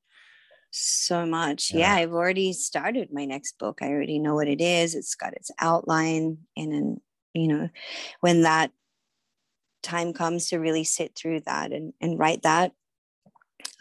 so 0.71 1.25
much. 1.25 1.71
Yeah. 1.73 1.79
yeah. 1.79 2.01
i've 2.01 2.13
already 2.13 2.53
started 2.53 3.09
my 3.11 3.25
next 3.25 3.57
book. 3.59 3.79
I 3.81 3.89
already 3.89 4.19
know 4.19 4.35
what 4.35 4.47
it 4.47 4.61
is. 4.61 4.95
It's 4.95 5.15
got 5.15 5.33
its 5.33 5.51
outline. 5.59 6.39
And 6.57 6.73
then 6.73 7.01
you 7.35 7.47
know 7.47 7.69
when 8.21 8.41
that 8.41 8.71
time 9.83 10.13
comes 10.13 10.49
to 10.49 10.57
really 10.57 10.83
sit 10.83 11.15
through 11.15 11.41
that 11.41 11.71
and, 11.71 11.93
and 12.01 12.17
write 12.17 12.41
that 12.41 12.71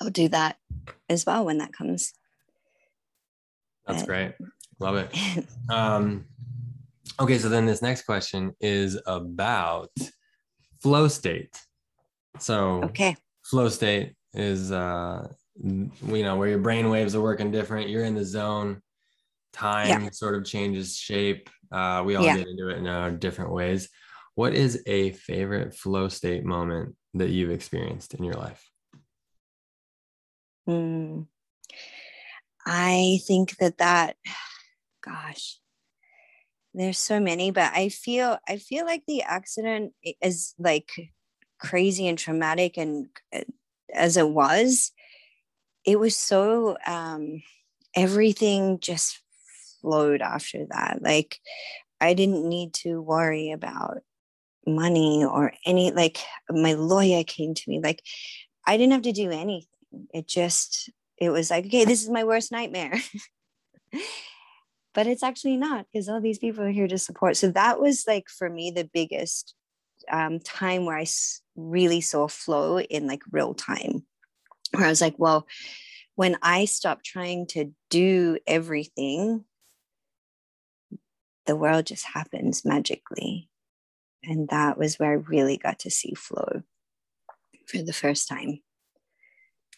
i'll 0.00 0.10
do 0.10 0.28
that 0.28 0.58
as 1.08 1.24
well 1.24 1.46
when 1.46 1.58
that 1.58 1.72
comes 1.72 2.12
that's 3.86 4.02
great. 4.02 4.32
Love 4.80 4.96
it. 4.96 5.46
Um, 5.70 6.26
okay, 7.18 7.38
so 7.38 7.48
then 7.48 7.64
this 7.64 7.80
next 7.80 8.02
question 8.02 8.52
is 8.60 9.00
about 9.06 9.88
flow 10.82 11.08
state. 11.08 11.56
So, 12.38 12.82
okay, 12.84 13.16
flow 13.44 13.70
state 13.70 14.14
is 14.34 14.70
uh, 14.70 15.26
you 15.62 15.90
know 16.02 16.36
where 16.36 16.48
your 16.48 16.58
brain 16.58 16.90
waves 16.90 17.14
are 17.14 17.22
working 17.22 17.50
different. 17.50 17.88
You're 17.88 18.04
in 18.04 18.14
the 18.14 18.24
zone. 18.24 18.82
Time 19.54 20.02
yeah. 20.02 20.10
sort 20.10 20.34
of 20.34 20.44
changes 20.44 20.98
shape. 20.98 21.48
Uh, 21.72 22.02
we 22.04 22.16
all 22.16 22.24
yeah. 22.24 22.36
get 22.36 22.48
into 22.48 22.68
it 22.68 22.76
in 22.76 22.86
our 22.86 23.10
different 23.10 23.52
ways. 23.52 23.88
What 24.34 24.54
is 24.54 24.82
a 24.86 25.12
favorite 25.12 25.74
flow 25.74 26.08
state 26.08 26.44
moment 26.44 26.94
that 27.14 27.30
you've 27.30 27.50
experienced 27.50 28.14
in 28.14 28.24
your 28.24 28.34
life? 28.34 28.68
Mm. 30.68 31.26
I 32.66 33.20
think 33.26 33.56
that 33.58 33.78
that, 33.78 34.16
gosh, 35.04 35.58
there's 36.72 36.98
so 36.98 37.20
many, 37.20 37.50
but 37.50 37.72
I 37.72 37.88
feel 37.88 38.38
I 38.48 38.56
feel 38.56 38.84
like 38.84 39.02
the 39.06 39.22
accident 39.22 39.92
is 40.20 40.54
like 40.58 40.90
crazy 41.60 42.08
and 42.08 42.18
traumatic, 42.18 42.76
and 42.76 43.06
uh, 43.32 43.42
as 43.92 44.16
it 44.16 44.28
was, 44.28 44.90
it 45.84 46.00
was 46.00 46.16
so 46.16 46.76
um, 46.84 47.42
everything 47.94 48.80
just 48.80 49.20
flowed 49.80 50.20
after 50.20 50.66
that. 50.70 50.98
Like 51.00 51.38
I 52.00 52.14
didn't 52.14 52.48
need 52.48 52.74
to 52.74 53.00
worry 53.00 53.52
about 53.52 53.98
money 54.66 55.24
or 55.24 55.52
any 55.66 55.90
like 55.90 56.18
my 56.50 56.72
lawyer 56.72 57.22
came 57.24 57.54
to 57.54 57.62
me 57.68 57.80
like 57.80 58.02
i 58.66 58.76
didn't 58.76 58.92
have 58.92 59.02
to 59.02 59.12
do 59.12 59.30
anything 59.30 59.68
it 60.12 60.26
just 60.26 60.90
it 61.18 61.30
was 61.30 61.50
like, 61.50 61.66
okay, 61.66 61.84
this 61.84 62.02
is 62.02 62.10
my 62.10 62.24
worst 62.24 62.52
nightmare. 62.52 62.98
but 64.94 65.06
it's 65.06 65.22
actually 65.22 65.56
not 65.56 65.86
because 65.92 66.08
all 66.08 66.20
these 66.20 66.38
people 66.38 66.64
are 66.64 66.70
here 66.70 66.88
to 66.88 66.98
support. 66.98 67.36
So 67.36 67.50
that 67.50 67.80
was 67.80 68.04
like 68.06 68.28
for 68.28 68.48
me 68.48 68.70
the 68.70 68.88
biggest 68.92 69.54
um, 70.10 70.38
time 70.40 70.84
where 70.84 70.98
I 70.98 71.06
really 71.56 72.00
saw 72.00 72.28
flow 72.28 72.80
in 72.80 73.06
like 73.06 73.22
real 73.30 73.54
time, 73.54 74.04
where 74.72 74.86
I 74.86 74.88
was 74.88 75.00
like, 75.00 75.18
well, 75.18 75.46
when 76.14 76.36
I 76.42 76.64
stop 76.64 77.02
trying 77.02 77.46
to 77.48 77.72
do 77.90 78.38
everything, 78.46 79.44
the 81.46 81.56
world 81.56 81.86
just 81.86 82.06
happens 82.06 82.64
magically. 82.64 83.48
And 84.22 84.48
that 84.48 84.78
was 84.78 84.98
where 84.98 85.10
I 85.10 85.14
really 85.14 85.58
got 85.58 85.80
to 85.80 85.90
see 85.90 86.14
flow 86.14 86.62
for 87.66 87.82
the 87.82 87.92
first 87.92 88.28
time. 88.28 88.60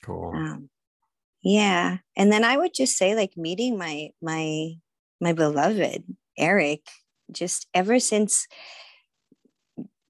Cool. 0.02 0.32
Um, 0.34 0.68
yeah. 1.46 1.98
And 2.16 2.32
then 2.32 2.42
i 2.44 2.56
would 2.56 2.74
just 2.74 2.96
say 2.96 3.14
like 3.14 3.36
meeting 3.36 3.78
my 3.78 4.08
my 4.20 4.72
my 5.20 5.32
beloved 5.32 6.02
eric 6.36 6.80
just 7.32 7.68
ever 7.72 8.00
since 8.00 8.48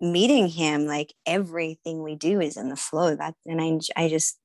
meeting 0.01 0.49
him 0.49 0.87
like 0.87 1.13
everything 1.27 2.03
we 2.03 2.17
do 2.17 2.41
is 2.41 2.57
in 2.57 2.71
the 2.71 2.77
flow. 2.77 3.15
That 3.15 3.35
and 3.45 3.61
i 3.61 3.79
i 4.05 4.09
just 4.09 4.39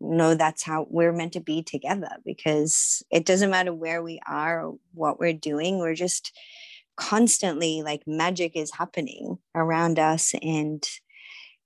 know 0.00 0.34
that's 0.34 0.62
how 0.62 0.86
we're 0.90 1.12
meant 1.12 1.34
to 1.34 1.40
be 1.40 1.62
together 1.62 2.10
because 2.24 3.02
it 3.10 3.26
doesn't 3.26 3.50
matter 3.50 3.74
where 3.74 4.02
we 4.02 4.18
are 4.26 4.66
or 4.66 4.74
what 4.94 5.18
we're 5.20 5.32
doing 5.34 5.78
we're 5.78 5.94
just 5.94 6.32
constantly 6.96 7.82
like 7.82 8.02
magic 8.06 8.52
is 8.56 8.72
happening 8.72 9.38
around 9.54 9.98
us 9.98 10.34
and 10.42 10.84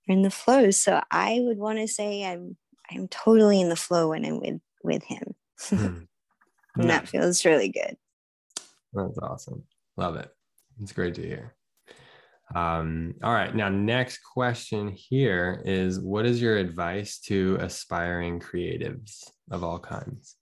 in 0.09 0.23
the 0.23 0.31
flow. 0.31 0.73
So 0.73 1.01
i 1.13 1.39
would 1.43 1.59
want 1.59 1.79
to 1.79 1.87
say 1.87 2.25
i'm 2.25 2.57
I'm 2.91 3.09
totally 3.09 3.61
in 3.61 3.69
the 3.69 3.77
flow 3.77 4.11
when 4.11 4.25
I'm 4.25 4.41
with 4.41 4.61
with 4.83 5.03
him. 5.05 5.35
Mm. 5.67 6.07
and 6.77 6.91
that 6.91 7.09
feels 7.09 7.45
really 7.45 7.69
good. 7.69 7.97
That's 8.93 9.19
awesome. 9.19 9.65
Love 9.97 10.17
it. 10.17 10.31
It's 10.81 10.93
great 10.93 11.15
to 11.17 11.23
hear. 11.23 11.55
Um, 12.55 13.15
all 13.23 13.33
right. 13.33 13.55
Now, 13.55 13.69
next 13.69 14.21
question 14.23 14.89
here 14.89 15.63
is 15.65 16.01
what 16.01 16.25
is 16.25 16.41
your 16.41 16.57
advice 16.57 17.19
to 17.27 17.59
aspiring 17.61 18.41
creatives 18.41 19.25
of 19.51 19.63
all 19.63 19.79
kinds? 19.79 20.37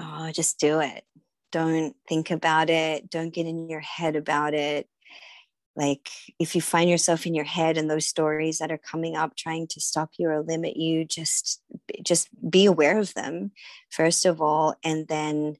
Oh, 0.00 0.30
just 0.32 0.60
do 0.60 0.80
it. 0.80 1.04
Don't 1.50 1.96
think 2.08 2.30
about 2.30 2.70
it. 2.70 3.10
Don't 3.10 3.34
get 3.34 3.46
in 3.46 3.68
your 3.68 3.80
head 3.80 4.14
about 4.14 4.54
it. 4.54 4.86
Like 5.78 6.10
if 6.40 6.56
you 6.56 6.60
find 6.60 6.90
yourself 6.90 7.24
in 7.24 7.34
your 7.34 7.44
head 7.44 7.78
and 7.78 7.88
those 7.88 8.06
stories 8.06 8.58
that 8.58 8.72
are 8.72 8.78
coming 8.78 9.16
up 9.16 9.36
trying 9.36 9.68
to 9.68 9.80
stop 9.80 10.10
you 10.18 10.28
or 10.28 10.42
limit 10.42 10.76
you, 10.76 11.04
just 11.04 11.62
just 12.02 12.28
be 12.50 12.66
aware 12.66 12.98
of 12.98 13.14
them 13.14 13.52
first 13.88 14.26
of 14.26 14.42
all, 14.42 14.74
and 14.82 15.06
then 15.06 15.56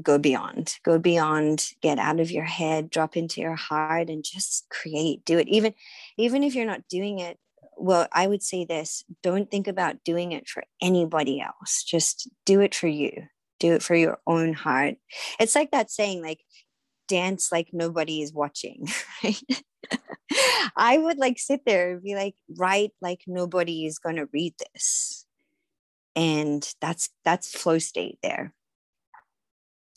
go 0.00 0.16
beyond 0.16 0.76
go 0.84 0.98
beyond 0.98 1.72
get 1.82 1.98
out 1.98 2.18
of 2.18 2.30
your 2.30 2.44
head 2.44 2.88
drop 2.88 3.14
into 3.14 3.42
your 3.42 3.56
heart 3.56 4.08
and 4.08 4.24
just 4.24 4.66
create 4.70 5.22
do 5.24 5.36
it. 5.38 5.48
Even 5.48 5.74
even 6.16 6.42
if 6.42 6.54
you're 6.54 6.64
not 6.64 6.88
doing 6.88 7.18
it 7.18 7.38
well 7.76 8.06
i 8.12 8.26
would 8.26 8.42
say 8.42 8.64
this 8.64 9.04
don't 9.22 9.50
think 9.50 9.68
about 9.68 10.02
doing 10.04 10.32
it 10.32 10.48
for 10.48 10.62
anybody 10.80 11.40
else. 11.40 11.82
Just 11.82 12.28
do 12.46 12.60
it 12.60 12.74
for 12.74 12.86
you. 12.86 13.24
Do 13.60 13.74
it 13.74 13.82
for 13.82 13.94
your 13.94 14.18
own 14.26 14.54
heart. 14.54 14.96
It's 15.38 15.54
like 15.54 15.70
that 15.72 15.90
saying 15.90 16.22
like 16.22 16.40
dance 17.08 17.50
like 17.52 17.68
nobody 17.72 18.22
is 18.22 18.32
watching 18.32 18.88
right 19.24 19.42
i 20.76 20.96
would 20.96 21.18
like 21.18 21.38
sit 21.38 21.64
there 21.66 21.92
and 21.92 22.02
be 22.02 22.14
like 22.14 22.34
write 22.56 22.92
like 23.00 23.20
nobody 23.26 23.84
is 23.84 23.98
going 23.98 24.16
to 24.16 24.28
read 24.32 24.54
this 24.72 25.26
and 26.16 26.74
that's 26.80 27.10
that's 27.24 27.56
flow 27.56 27.78
state 27.78 28.18
there 28.22 28.54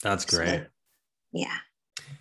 that's 0.05 0.23
great. 0.23 0.59
So, 0.59 0.65
yeah. 1.33 1.57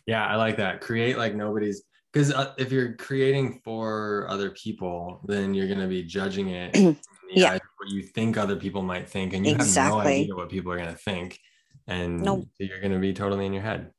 Yeah, 0.06 0.26
I 0.26 0.36
like 0.36 0.56
that. 0.56 0.80
Create 0.80 1.18
like 1.18 1.34
nobody's 1.34 1.82
because 2.12 2.32
uh, 2.32 2.54
if 2.56 2.72
you're 2.72 2.94
creating 2.94 3.60
for 3.64 4.26
other 4.30 4.50
people, 4.50 5.20
then 5.24 5.52
you're 5.52 5.66
going 5.66 5.80
to 5.80 5.86
be 5.86 6.02
judging 6.02 6.48
it. 6.48 6.74
yeah. 7.30 7.52
What 7.52 7.90
you 7.90 8.02
think 8.02 8.38
other 8.38 8.56
people 8.56 8.82
might 8.82 9.08
think, 9.08 9.34
and 9.34 9.44
you 9.44 9.52
exactly. 9.52 9.82
have 9.82 10.04
no 10.04 10.10
idea 10.22 10.34
what 10.34 10.48
people 10.48 10.72
are 10.72 10.78
going 10.78 10.88
to 10.88 10.96
think, 10.96 11.38
and 11.86 12.22
nope. 12.22 12.48
you're 12.58 12.80
going 12.80 12.92
to 12.92 12.98
be 12.98 13.12
totally 13.12 13.44
in 13.44 13.52
your 13.52 13.62
head. 13.62 13.90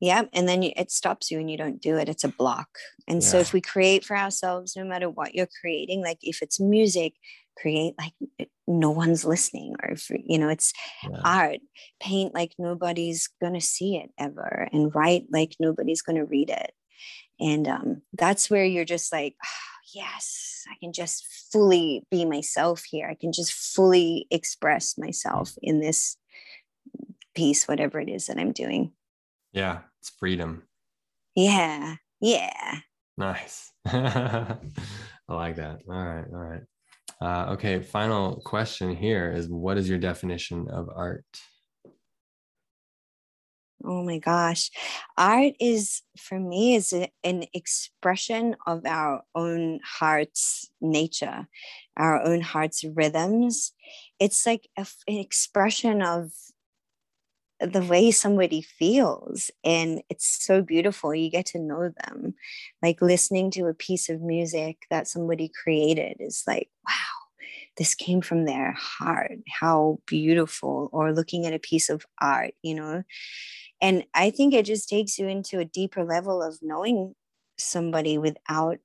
Yeah, 0.00 0.24
and 0.32 0.46
then 0.46 0.62
you, 0.62 0.72
it 0.76 0.90
stops 0.90 1.30
you 1.30 1.38
and 1.38 1.50
you 1.50 1.56
don't 1.56 1.80
do 1.80 1.96
it. 1.96 2.08
It's 2.08 2.24
a 2.24 2.28
block. 2.28 2.68
And 3.08 3.22
yeah. 3.22 3.28
so 3.28 3.38
if 3.38 3.52
we 3.52 3.60
create 3.60 4.04
for 4.04 4.16
ourselves, 4.16 4.76
no 4.76 4.84
matter 4.84 5.08
what 5.08 5.34
you're 5.34 5.48
creating, 5.60 6.02
like 6.02 6.18
if 6.22 6.42
it's 6.42 6.60
music, 6.60 7.14
create 7.56 7.94
like 7.98 8.48
no 8.66 8.90
one's 8.90 9.24
listening 9.24 9.74
or 9.82 9.90
if, 9.90 10.10
you 10.10 10.38
know 10.38 10.48
it's 10.48 10.72
yeah. 11.08 11.20
art 11.24 11.58
paint 12.00 12.34
like 12.34 12.52
nobody's 12.58 13.28
gonna 13.40 13.60
see 13.60 13.96
it 13.96 14.10
ever 14.18 14.68
and 14.72 14.94
write 14.94 15.24
like 15.30 15.56
nobody's 15.58 16.02
gonna 16.02 16.24
read 16.24 16.50
it 16.50 16.72
and 17.38 17.68
um, 17.68 18.02
that's 18.14 18.50
where 18.50 18.64
you're 18.64 18.84
just 18.84 19.12
like 19.12 19.34
oh, 19.42 19.78
yes 19.94 20.64
i 20.68 20.74
can 20.80 20.92
just 20.92 21.24
fully 21.52 22.04
be 22.10 22.24
myself 22.24 22.82
here 22.84 23.08
i 23.08 23.14
can 23.14 23.32
just 23.32 23.52
fully 23.52 24.26
express 24.30 24.98
myself 24.98 25.52
in 25.62 25.80
this 25.80 26.16
piece 27.34 27.68
whatever 27.68 28.00
it 28.00 28.08
is 28.08 28.26
that 28.26 28.38
i'm 28.38 28.52
doing 28.52 28.92
yeah 29.56 29.80
it's 30.00 30.10
freedom 30.10 30.62
yeah 31.34 31.96
yeah 32.20 32.78
nice 33.18 33.72
i 33.86 34.56
like 35.28 35.56
that 35.56 35.80
all 35.88 36.04
right 36.06 36.26
all 36.32 36.38
right 36.38 36.62
uh, 37.20 37.46
okay, 37.52 37.80
final 37.80 38.40
question 38.44 38.94
here 38.94 39.32
is 39.32 39.48
what 39.48 39.78
is 39.78 39.88
your 39.88 39.98
definition 39.98 40.68
of 40.68 40.88
art? 40.94 41.24
Oh 43.84 44.02
my 44.02 44.18
gosh. 44.18 44.70
Art 45.16 45.54
is, 45.60 46.02
for 46.18 46.38
me, 46.40 46.74
is 46.74 46.92
a, 46.92 47.08
an 47.24 47.44
expression 47.54 48.56
of 48.66 48.84
our 48.84 49.22
own 49.34 49.80
heart's 49.84 50.68
nature, 50.80 51.46
our 51.96 52.22
own 52.22 52.40
heart's 52.40 52.84
rhythms. 52.84 53.72
It's 54.18 54.44
like 54.44 54.68
a, 54.76 54.86
an 55.08 55.16
expression 55.16 56.02
of 56.02 56.32
the 57.60 57.82
way 57.82 58.10
somebody 58.10 58.60
feels 58.60 59.50
and 59.64 60.02
it's 60.10 60.44
so 60.44 60.60
beautiful 60.62 61.14
you 61.14 61.30
get 61.30 61.46
to 61.46 61.58
know 61.58 61.90
them. 62.04 62.34
Like 62.82 63.00
listening 63.00 63.50
to 63.52 63.66
a 63.66 63.74
piece 63.74 64.08
of 64.08 64.20
music 64.20 64.86
that 64.90 65.08
somebody 65.08 65.50
created 65.62 66.16
is 66.20 66.42
like 66.46 66.70
wow 66.86 66.92
this 67.76 67.94
came 67.94 68.22
from 68.22 68.46
their 68.46 68.72
heart. 68.72 69.38
How 69.48 69.98
beautiful 70.06 70.88
or 70.92 71.12
looking 71.12 71.46
at 71.46 71.52
a 71.52 71.58
piece 71.58 71.88
of 71.88 72.06
art 72.20 72.54
you 72.62 72.74
know? 72.74 73.02
And 73.80 74.04
i 74.14 74.30
think 74.30 74.54
it 74.54 74.66
just 74.66 74.88
takes 74.88 75.18
you 75.18 75.28
into 75.28 75.58
a 75.58 75.64
deeper 75.64 76.04
level 76.04 76.42
of 76.42 76.58
knowing 76.62 77.14
somebody 77.58 78.18
without 78.18 78.78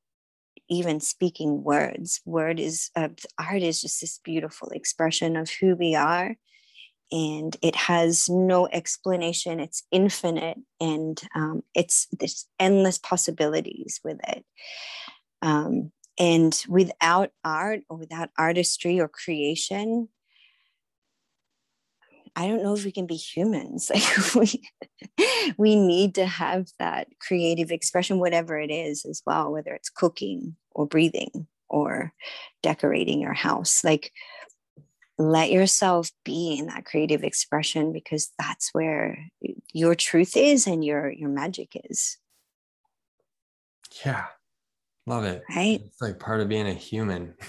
even 0.70 1.02
speaking 1.02 1.64
words. 1.64 2.22
Word 2.26 2.60
is 2.60 2.92
uh, 2.96 3.10
art 3.38 3.62
is 3.62 3.82
just 3.82 4.00
this 4.00 4.20
beautiful 4.24 4.70
expression 4.70 5.36
of 5.36 5.50
who 5.50 5.76
we 5.76 5.96
are 5.96 6.38
and 7.12 7.58
it 7.62 7.76
has 7.76 8.30
no 8.30 8.68
explanation. 8.68 9.60
It's 9.60 9.84
infinite 9.92 10.58
and 10.80 11.22
um, 11.36 11.64
it's 11.76 12.08
there's 12.18 12.48
endless 12.60 12.98
possibilities 12.98 14.00
with 14.04 14.20
it. 14.28 14.46
Um, 15.42 15.92
and 16.20 16.64
without 16.68 17.32
art 17.44 17.82
or 17.90 17.98
without 17.98 18.30
artistry 18.38 19.00
or 19.00 19.08
creation 19.08 20.08
i 22.36 22.48
don't 22.48 22.64
know 22.64 22.74
if 22.74 22.86
we 22.86 22.92
can 22.92 23.06
be 23.06 23.16
humans. 23.16 23.92
Like 24.36 24.36
we 24.36 24.62
we 25.58 25.76
need 25.76 26.16
to 26.16 26.26
have 26.26 26.68
that 26.80 27.08
creative 27.20 27.72
expression 27.72 28.20
whatever 28.20 28.60
it 28.60 28.72
is 28.72 29.06
as 29.06 29.22
well 29.26 29.52
whether 29.52 29.74
it's 29.74 29.90
cooking 29.90 30.56
or 30.72 30.86
breathing 30.86 31.48
or 31.70 32.14
decorating 32.62 33.20
your 33.22 33.34
house. 33.34 33.84
Like 33.84 34.12
let 35.22 35.52
yourself 35.52 36.12
be 36.26 36.58
in 36.58 36.68
that 36.68 36.86
creative 36.86 37.24
expression 37.24 37.94
because 37.94 38.32
that's 38.40 38.70
where 38.74 39.28
your 39.74 39.96
truth 39.96 40.36
is 40.36 40.68
and 40.68 40.84
your 40.84 41.12
your 41.12 41.30
magic 41.30 41.80
is. 41.90 42.18
Yeah. 44.06 44.26
Love 45.06 45.24
it. 45.26 45.44
Right? 45.50 45.82
It's 45.86 46.02
like 46.02 46.20
part 46.20 46.42
of 46.42 46.50
being 46.50 46.68
a 46.68 46.74
human. 46.74 47.36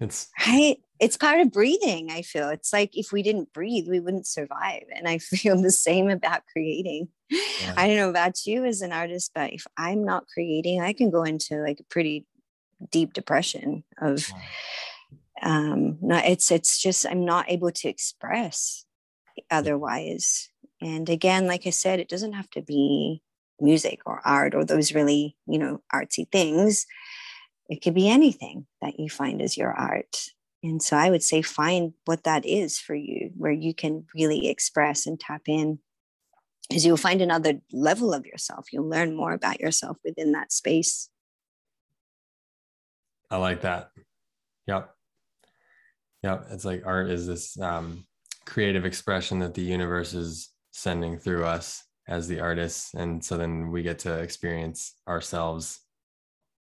It's 0.00 0.28
right? 0.44 0.78
It's 0.98 1.16
part 1.16 1.40
of 1.40 1.52
breathing 1.52 2.10
i 2.10 2.22
feel. 2.22 2.48
It's 2.48 2.72
like 2.72 2.96
if 2.96 3.12
we 3.12 3.22
didn't 3.22 3.52
breathe 3.52 3.86
we 3.88 4.00
wouldn't 4.00 4.26
survive. 4.26 4.82
And 4.92 5.06
i 5.06 5.18
feel 5.18 5.60
the 5.62 5.70
same 5.70 6.10
about 6.10 6.42
creating. 6.52 7.08
Yeah. 7.30 7.74
i 7.76 7.86
don't 7.86 7.96
know 7.96 8.10
about 8.10 8.44
you 8.44 8.64
as 8.64 8.82
an 8.82 8.92
artist 8.92 9.30
but 9.34 9.52
if 9.52 9.66
i'm 9.78 10.04
not 10.04 10.26
creating 10.26 10.82
i 10.82 10.92
can 10.92 11.10
go 11.10 11.22
into 11.22 11.62
like 11.62 11.80
a 11.80 11.84
pretty 11.84 12.26
deep 12.90 13.12
depression 13.12 13.82
of 13.98 14.28
yeah 14.28 14.40
um 15.44 15.98
not 16.00 16.24
it's 16.24 16.50
it's 16.50 16.80
just 16.80 17.06
i'm 17.06 17.24
not 17.24 17.50
able 17.50 17.70
to 17.70 17.88
express 17.88 18.84
otherwise. 19.50 20.48
And 20.80 21.08
again 21.08 21.46
like 21.46 21.66
i 21.66 21.70
said 21.70 22.00
it 22.00 22.08
doesn't 22.08 22.32
have 22.32 22.50
to 22.50 22.62
be 22.62 23.22
music 23.60 24.00
or 24.04 24.20
art 24.24 24.54
or 24.54 24.64
those 24.64 24.94
really 24.94 25.36
you 25.46 25.58
know 25.58 25.82
artsy 25.94 26.30
things. 26.30 26.86
It 27.68 27.82
could 27.82 27.94
be 27.94 28.08
anything 28.08 28.66
that 28.82 28.98
you 28.98 29.08
find 29.08 29.40
as 29.40 29.56
your 29.56 29.72
art. 29.72 30.16
And 30.62 30.82
so 30.82 30.96
i 30.96 31.10
would 31.10 31.22
say 31.22 31.42
find 31.42 31.92
what 32.06 32.24
that 32.24 32.44
is 32.46 32.78
for 32.78 32.94
you 32.94 33.30
where 33.36 33.52
you 33.52 33.74
can 33.74 34.06
really 34.14 34.48
express 34.48 35.06
and 35.06 35.20
tap 35.20 35.42
in. 35.46 35.78
Because 36.68 36.86
you'll 36.86 36.96
find 36.96 37.20
another 37.20 37.60
level 37.72 38.14
of 38.14 38.24
yourself. 38.24 38.72
You'll 38.72 38.88
learn 38.88 39.14
more 39.14 39.34
about 39.34 39.60
yourself 39.60 39.98
within 40.02 40.32
that 40.32 40.50
space. 40.50 41.10
I 43.30 43.36
like 43.36 43.60
that. 43.60 43.90
Yep 44.66 44.93
yeah, 46.24 46.40
it's 46.50 46.64
like 46.64 46.86
art 46.86 47.10
is 47.10 47.26
this 47.26 47.60
um, 47.60 48.06
creative 48.46 48.86
expression 48.86 49.40
that 49.40 49.52
the 49.52 49.60
universe 49.60 50.14
is 50.14 50.48
sending 50.70 51.18
through 51.18 51.44
us 51.44 51.84
as 52.08 52.28
the 52.28 52.40
artists, 52.40 52.94
and 52.94 53.22
so 53.22 53.36
then 53.36 53.70
we 53.70 53.82
get 53.82 53.98
to 54.00 54.20
experience 54.20 54.94
ourselves. 55.06 55.80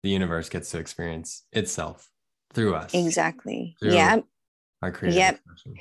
The 0.04 0.10
universe 0.10 0.50
gets 0.50 0.72
to 0.72 0.80
experience 0.80 1.46
itself 1.54 2.10
through 2.54 2.76
us. 2.76 2.94
Exactly. 2.94 3.78
Through 3.80 3.94
yeah. 3.94 4.20
Our 4.82 4.92
creative 4.92 5.18
yep. 5.18 5.36
expression. 5.36 5.76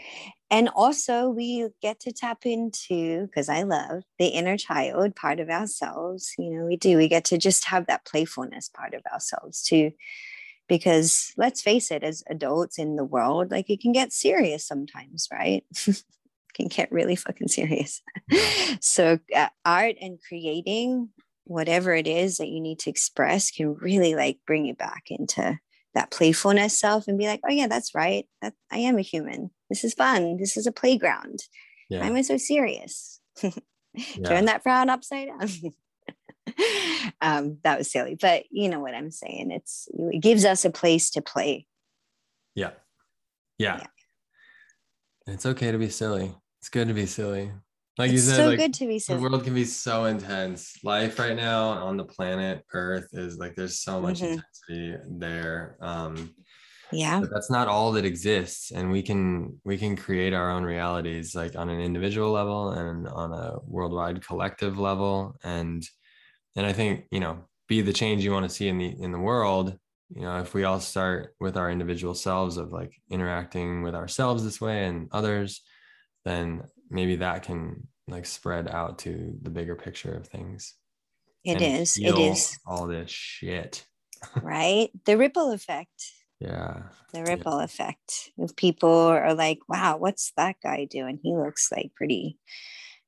And 0.48 0.68
also, 0.68 1.28
we 1.28 1.68
get 1.82 1.98
to 2.00 2.12
tap 2.12 2.46
into, 2.46 3.26
because 3.26 3.48
I 3.48 3.64
love 3.64 4.04
the 4.20 4.28
inner 4.28 4.56
child 4.56 5.16
part 5.16 5.40
of 5.40 5.50
ourselves. 5.50 6.32
You 6.38 6.50
know, 6.50 6.66
we 6.66 6.76
do. 6.76 6.96
We 6.96 7.08
get 7.08 7.24
to 7.26 7.36
just 7.36 7.64
have 7.64 7.86
that 7.88 8.06
playfulness 8.06 8.68
part 8.68 8.94
of 8.94 9.02
ourselves 9.12 9.64
to 9.64 9.90
because 10.68 11.32
let's 11.36 11.62
face 11.62 11.90
it 11.90 12.02
as 12.02 12.22
adults 12.28 12.78
in 12.78 12.96
the 12.96 13.04
world 13.04 13.50
like 13.50 13.70
it 13.70 13.80
can 13.80 13.92
get 13.92 14.12
serious 14.12 14.66
sometimes 14.66 15.28
right? 15.32 15.64
Can 16.54 16.68
get 16.68 16.90
really 16.90 17.16
fucking 17.16 17.48
serious. 17.48 18.00
So 18.80 19.18
uh, 19.34 19.48
art 19.66 19.96
and 20.00 20.18
creating 20.26 21.10
whatever 21.44 21.94
it 21.94 22.06
is 22.06 22.38
that 22.38 22.48
you 22.48 22.62
need 22.62 22.78
to 22.80 22.90
express 22.90 23.50
can 23.50 23.74
really 23.74 24.14
like 24.14 24.38
bring 24.46 24.64
you 24.64 24.74
back 24.74 25.04
into 25.10 25.58
that 25.94 26.10
playfulness 26.10 26.78
self 26.78 27.08
and 27.08 27.18
be 27.18 27.26
like 27.26 27.40
oh 27.46 27.52
yeah 27.52 27.66
that's 27.66 27.94
right. 27.94 28.26
That 28.40 28.54
i 28.72 28.78
am 28.78 28.96
a 28.96 29.02
human. 29.02 29.50
This 29.68 29.84
is 29.84 29.92
fun. 29.92 30.38
This 30.38 30.56
is 30.56 30.66
a 30.66 30.72
playground. 30.72 31.40
Yeah. 31.90 32.00
why 32.00 32.06
am 32.06 32.16
i 32.16 32.22
so 32.22 32.38
serious? 32.38 33.20
Yeah. 34.14 34.28
turn 34.28 34.44
that 34.44 34.62
frown 34.62 34.90
upside 34.90 35.28
down 35.28 35.48
um, 37.20 37.59
that 37.64 37.78
was 37.78 37.90
silly, 37.90 38.16
but 38.20 38.44
you 38.50 38.68
know 38.68 38.80
what 38.80 38.94
I'm 38.94 39.11
saying. 39.11 39.50
It's 39.50 39.88
it 39.94 40.20
gives 40.20 40.44
us 40.44 40.64
a 40.64 40.70
place 40.70 41.11
to 41.11 41.22
play. 41.22 41.66
Yeah. 42.54 42.70
Yeah. 43.59 43.78
yeah. 43.78 45.34
It's 45.34 45.46
okay 45.46 45.72
to 45.72 45.78
be 45.78 45.90
silly. 45.90 46.34
It's 46.61 46.68
good 46.68 46.88
to 46.88 46.94
be 46.94 47.07
silly. 47.07 47.52
Like 47.98 48.11
it's 48.11 48.24
you 48.26 48.30
said, 48.30 48.36
so 48.36 48.46
like, 48.48 48.59
good 48.59 48.74
to 48.74 48.86
be 48.86 48.98
silly. 48.98 49.18
The 49.18 49.22
world 49.22 49.44
can 49.44 49.54
be 49.54 49.64
so 49.64 50.04
intense. 50.04 50.76
Life 50.84 51.18
right 51.18 51.36
now 51.36 51.68
on 51.68 51.96
the 51.96 52.04
planet 52.04 52.64
Earth 52.72 53.09
is 53.12 53.38
like 53.38 53.54
there's 53.54 53.80
so 53.80 54.00
much 54.00 54.20
mm-hmm. 54.20 54.34
intensity 54.34 54.96
there. 55.18 55.76
Um, 55.80 56.34
yeah 56.92 57.20
but 57.20 57.30
that's 57.32 57.50
not 57.50 57.68
all 57.68 57.92
that 57.92 58.04
exists 58.04 58.70
and 58.70 58.90
we 58.90 59.02
can 59.02 59.59
we 59.64 59.76
can 59.76 59.96
create 59.96 60.32
our 60.32 60.50
own 60.50 60.62
realities 60.62 61.34
like 61.34 61.57
on 61.57 61.68
an 61.68 61.80
individual 61.80 62.30
level 62.30 62.70
and 62.70 63.09
on 63.09 63.32
a 63.32 63.59
worldwide 63.64 64.24
collective 64.24 64.78
level 64.78 65.34
and 65.42 65.88
and 66.57 66.66
i 66.66 66.72
think 66.72 67.04
you 67.11 67.20
know 67.20 67.44
be 67.68 67.80
the 67.82 67.92
change 67.92 68.24
you 68.24 68.32
want 68.32 68.48
to 68.48 68.54
see 68.54 68.68
in 68.68 68.78
the 68.78 68.94
in 69.00 69.12
the 69.12 69.18
world 69.18 69.78
you 70.14 70.22
know 70.22 70.38
if 70.40 70.54
we 70.54 70.64
all 70.64 70.80
start 70.80 71.34
with 71.40 71.57
our 71.57 71.70
individual 71.70 72.14
selves 72.14 72.57
of 72.57 72.72
like 72.72 72.92
interacting 73.11 73.82
with 73.82 73.94
ourselves 73.94 74.44
this 74.44 74.61
way 74.61 74.86
and 74.86 75.09
others 75.12 75.62
then 76.24 76.62
maybe 76.90 77.16
that 77.16 77.42
can 77.42 77.86
like 78.09 78.26
spread 78.26 78.68
out 78.68 78.98
to 78.98 79.36
the 79.42 79.50
bigger 79.50 79.74
picture 79.74 80.14
of 80.14 80.26
things 80.26 80.74
It 81.44 81.61
is. 81.62 81.96
it 81.98 82.18
is. 82.18 82.59
all 82.66 82.86
this 82.86 83.11
shit. 83.11 83.86
Right? 84.42 84.90
The 85.04 85.16
ripple 85.16 85.52
effect. 85.52 86.12
Yeah. 86.40 86.84
The 87.12 87.22
ripple 87.22 87.59
yeah. 87.59 87.64
effect. 87.64 88.30
If 88.38 88.57
people 88.57 88.90
are 88.90 89.34
like 89.34 89.61
wow 89.68 89.96
what's 89.98 90.32
that 90.36 90.57
guy 90.62 90.84
doing? 90.84 91.18
He 91.22 91.34
looks 91.34 91.70
like 91.70 91.92
pretty 91.94 92.38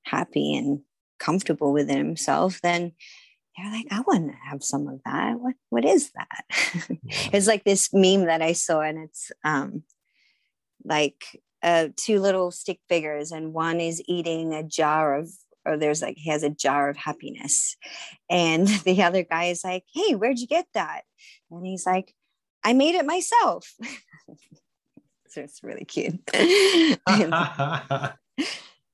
happy 0.03 0.55
and 0.55 0.80
comfortable 1.18 1.72
with 1.72 1.90
himself 1.90 2.61
then 2.62 2.92
they're 3.59 3.72
like 3.72 3.86
i 3.90 4.00
want 4.00 4.30
to 4.30 4.36
have 4.48 4.62
some 4.62 4.86
of 4.88 5.00
that 5.04 5.38
what 5.40 5.54
what 5.70 5.84
is 5.84 6.11
that 6.12 6.44
yeah. 7.02 7.30
it's 7.32 7.46
like 7.46 7.64
this 7.64 7.92
meme 7.92 8.26
that 8.26 8.42
i 8.42 8.52
saw 8.52 8.80
and 8.80 8.98
it's 8.98 9.32
um 9.44 9.82
like 10.84 11.24
uh 11.62 11.88
two 11.96 12.20
little 12.20 12.50
stick 12.50 12.78
figures 12.88 13.32
and 13.32 13.52
one 13.52 13.80
is 13.80 14.02
eating 14.06 14.54
a 14.54 14.62
jar 14.62 15.16
of 15.16 15.28
or 15.66 15.76
there's 15.76 16.00
like 16.00 16.16
he 16.16 16.30
has 16.30 16.42
a 16.42 16.50
jar 16.50 16.88
of 16.88 16.96
happiness 16.96 17.76
and 18.30 18.68
the 18.84 19.02
other 19.02 19.24
guy 19.24 19.46
is 19.46 19.64
like 19.64 19.84
hey 19.92 20.14
where'd 20.14 20.38
you 20.38 20.46
get 20.46 20.66
that 20.74 21.02
and 21.50 21.66
he's 21.66 21.84
like 21.84 22.14
I 22.64 22.72
made 22.72 22.94
it 22.94 23.06
myself. 23.06 23.74
so 25.28 25.40
it's 25.40 25.62
really 25.62 25.84
cute. 25.84 26.20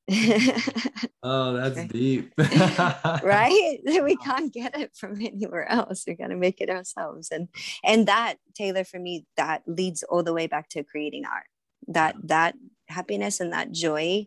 oh, 1.22 1.54
that's 1.54 1.84
deep. 1.86 2.32
right? 2.38 3.78
We 4.04 4.16
can't 4.16 4.52
get 4.52 4.78
it 4.78 4.94
from 4.94 5.20
anywhere 5.20 5.70
else. 5.70 6.04
We 6.06 6.14
got 6.14 6.28
to 6.28 6.36
make 6.36 6.60
it 6.60 6.68
ourselves. 6.68 7.30
And 7.30 7.48
and 7.82 8.06
that, 8.06 8.36
Taylor, 8.54 8.84
for 8.84 8.98
me, 8.98 9.26
that 9.36 9.62
leads 9.66 10.02
all 10.02 10.22
the 10.22 10.34
way 10.34 10.46
back 10.46 10.68
to 10.70 10.84
creating 10.84 11.24
art. 11.24 11.46
That 11.88 12.16
that 12.24 12.54
happiness 12.88 13.40
and 13.40 13.52
that 13.52 13.72
joy, 13.72 14.26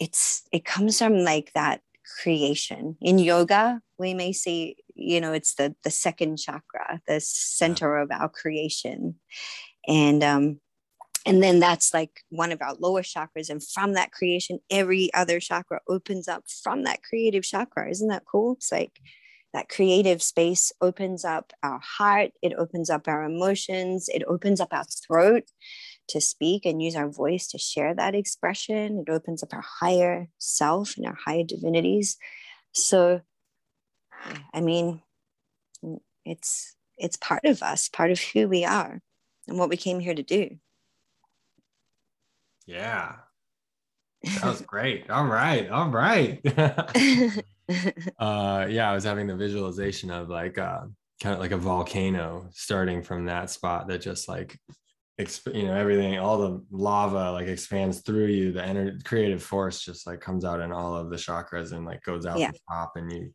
it's 0.00 0.42
it 0.52 0.64
comes 0.64 0.98
from 0.98 1.18
like 1.18 1.52
that 1.54 1.82
creation. 2.22 2.96
In 3.00 3.18
yoga, 3.18 3.80
we 3.98 4.14
may 4.14 4.32
say 4.32 4.76
you 4.96 5.20
know 5.20 5.32
it's 5.32 5.54
the 5.54 5.74
the 5.84 5.90
second 5.90 6.36
chakra 6.36 7.00
the 7.06 7.20
center 7.20 7.96
of 7.96 8.10
our 8.10 8.28
creation 8.28 9.14
and 9.86 10.22
um 10.22 10.60
and 11.26 11.42
then 11.42 11.60
that's 11.60 11.92
like 11.92 12.22
one 12.30 12.52
of 12.52 12.62
our 12.62 12.74
lower 12.74 13.02
chakras 13.02 13.50
and 13.50 13.62
from 13.62 13.92
that 13.94 14.12
creation 14.12 14.58
every 14.70 15.12
other 15.14 15.40
chakra 15.40 15.80
opens 15.88 16.28
up 16.28 16.44
from 16.62 16.84
that 16.84 17.02
creative 17.02 17.44
chakra. 17.44 17.90
Isn't 17.90 18.08
that 18.08 18.24
cool? 18.30 18.54
It's 18.54 18.72
like 18.72 18.98
that 19.52 19.68
creative 19.68 20.22
space 20.22 20.72
opens 20.80 21.24
up 21.24 21.52
our 21.64 21.80
heart 21.82 22.30
it 22.40 22.52
opens 22.56 22.88
up 22.88 23.08
our 23.08 23.24
emotions 23.24 24.08
it 24.08 24.22
opens 24.28 24.60
up 24.60 24.68
our 24.70 24.84
throat 24.84 25.42
to 26.10 26.20
speak 26.20 26.66
and 26.66 26.82
use 26.82 26.96
our 26.96 27.08
voice 27.08 27.46
to 27.48 27.58
share 27.58 27.94
that 27.94 28.14
expression. 28.14 29.04
It 29.06 29.10
opens 29.10 29.42
up 29.42 29.54
our 29.54 29.64
higher 29.80 30.28
self 30.38 30.96
and 30.96 31.06
our 31.06 31.16
higher 31.24 31.44
divinities. 31.44 32.16
So 32.72 33.20
I 34.52 34.60
mean, 34.60 35.02
it's 36.24 36.76
it's 36.98 37.16
part 37.16 37.44
of 37.44 37.62
us, 37.62 37.88
part 37.88 38.10
of 38.10 38.20
who 38.20 38.48
we 38.48 38.64
are 38.64 39.00
and 39.48 39.58
what 39.58 39.70
we 39.70 39.76
came 39.76 40.00
here 40.00 40.14
to 40.14 40.22
do. 40.22 40.58
Yeah. 42.70 43.16
That 44.22 44.44
was 44.44 44.60
great. 44.66 45.10
all 45.10 45.26
right. 45.26 45.68
All 45.70 45.88
right. 45.88 46.40
uh 48.18 48.66
yeah, 48.68 48.90
I 48.90 48.94
was 48.94 49.04
having 49.04 49.26
the 49.26 49.36
visualization 49.36 50.10
of 50.10 50.28
like 50.28 50.58
uh 50.58 50.82
kind 51.22 51.34
of 51.34 51.40
like 51.40 51.52
a 51.52 51.56
volcano 51.56 52.48
starting 52.52 53.02
from 53.02 53.26
that 53.26 53.50
spot 53.50 53.88
that 53.88 54.00
just 54.00 54.28
like 54.28 54.58
exp- 55.20 55.54
you 55.54 55.64
know 55.64 55.74
everything 55.74 56.18
all 56.18 56.38
the 56.38 56.64
lava 56.70 57.30
like 57.32 57.46
expands 57.46 58.00
through 58.00 58.26
you 58.26 58.52
the 58.52 58.64
energy 58.64 58.98
creative 59.04 59.42
force 59.42 59.84
just 59.84 60.06
like 60.06 60.18
comes 60.18 60.46
out 60.46 60.60
in 60.60 60.72
all 60.72 60.96
of 60.96 61.10
the 61.10 61.16
chakras 61.16 61.72
and 61.72 61.84
like 61.84 62.02
goes 62.04 62.24
out 62.24 62.38
yeah. 62.38 62.50
the 62.50 62.58
top 62.70 62.92
and 62.96 63.12
you 63.12 63.30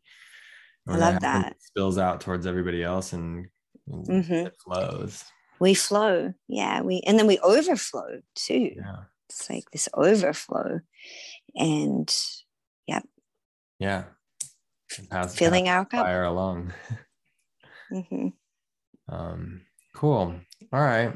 I 0.88 0.96
love 0.96 1.20
that. 1.20 1.56
Spills 1.60 1.98
out 1.98 2.20
towards 2.20 2.46
everybody 2.46 2.82
else 2.82 3.12
and, 3.12 3.46
and 3.88 4.06
mm-hmm. 4.06 4.32
it 4.32 4.56
flows. 4.64 5.24
We 5.58 5.74
flow. 5.74 6.32
Yeah. 6.48 6.82
We 6.82 7.02
and 7.06 7.18
then 7.18 7.26
we 7.26 7.38
overflow 7.38 8.20
too. 8.34 8.72
Yeah. 8.76 9.04
It's 9.28 9.50
like 9.50 9.70
this 9.72 9.88
overflow. 9.94 10.80
And 11.54 12.14
yeah 12.86 13.00
Yeah. 13.78 14.04
Pass, 15.10 15.36
Filling 15.36 15.68
our 15.68 15.84
cup. 15.84 16.06
Fire 16.06 16.24
along. 16.24 16.72
mm-hmm. 17.92 18.28
Um, 19.08 19.62
cool. 19.94 20.34
All 20.72 20.80
right. 20.80 21.12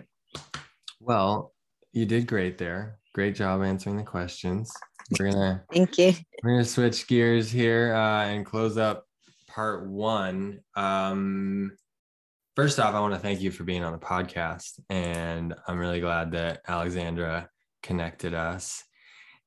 Well, 1.01 1.55
you 1.93 2.07
did 2.07 2.27
great 2.27 2.59
there. 2.59 2.99
Great 3.15 3.35
job 3.35 3.63
answering 3.63 3.97
the 3.97 4.03
questions. 4.03 4.73
We're 5.19 5.31
gonna 5.31 5.65
thank 5.73 5.99
you. 5.99 6.13
We're 6.43 6.53
gonna 6.53 6.65
switch 6.65 7.07
gears 7.07 7.51
here 7.51 7.95
uh, 7.95 8.27
and 8.27 8.47
close 8.47 8.77
up 8.77 9.07
part 9.49 9.89
one. 9.89 10.61
Um, 10.77 11.77
first 12.55 12.79
off, 12.79 12.95
I 12.95 13.01
want 13.01 13.15
to 13.15 13.21
thank 13.21 13.41
you 13.41 13.51
for 13.51 13.65
being 13.65 13.83
on 13.83 13.93
the 13.93 13.99
podcast, 13.99 14.79
and 14.89 15.55
I'm 15.67 15.79
really 15.79 16.01
glad 16.01 16.33
that 16.33 16.61
Alexandra 16.69 17.49
connected 17.83 18.35
us. 18.35 18.85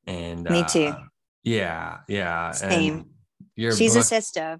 And 0.05 0.49
me 0.49 0.63
too. 0.65 0.87
Uh, 0.87 0.99
yeah, 1.43 1.99
yeah. 2.07 2.51
Same. 2.51 3.05
And 3.57 3.75
She's 3.77 3.93
book, 3.93 4.01
a 4.01 4.05
sister. 4.05 4.59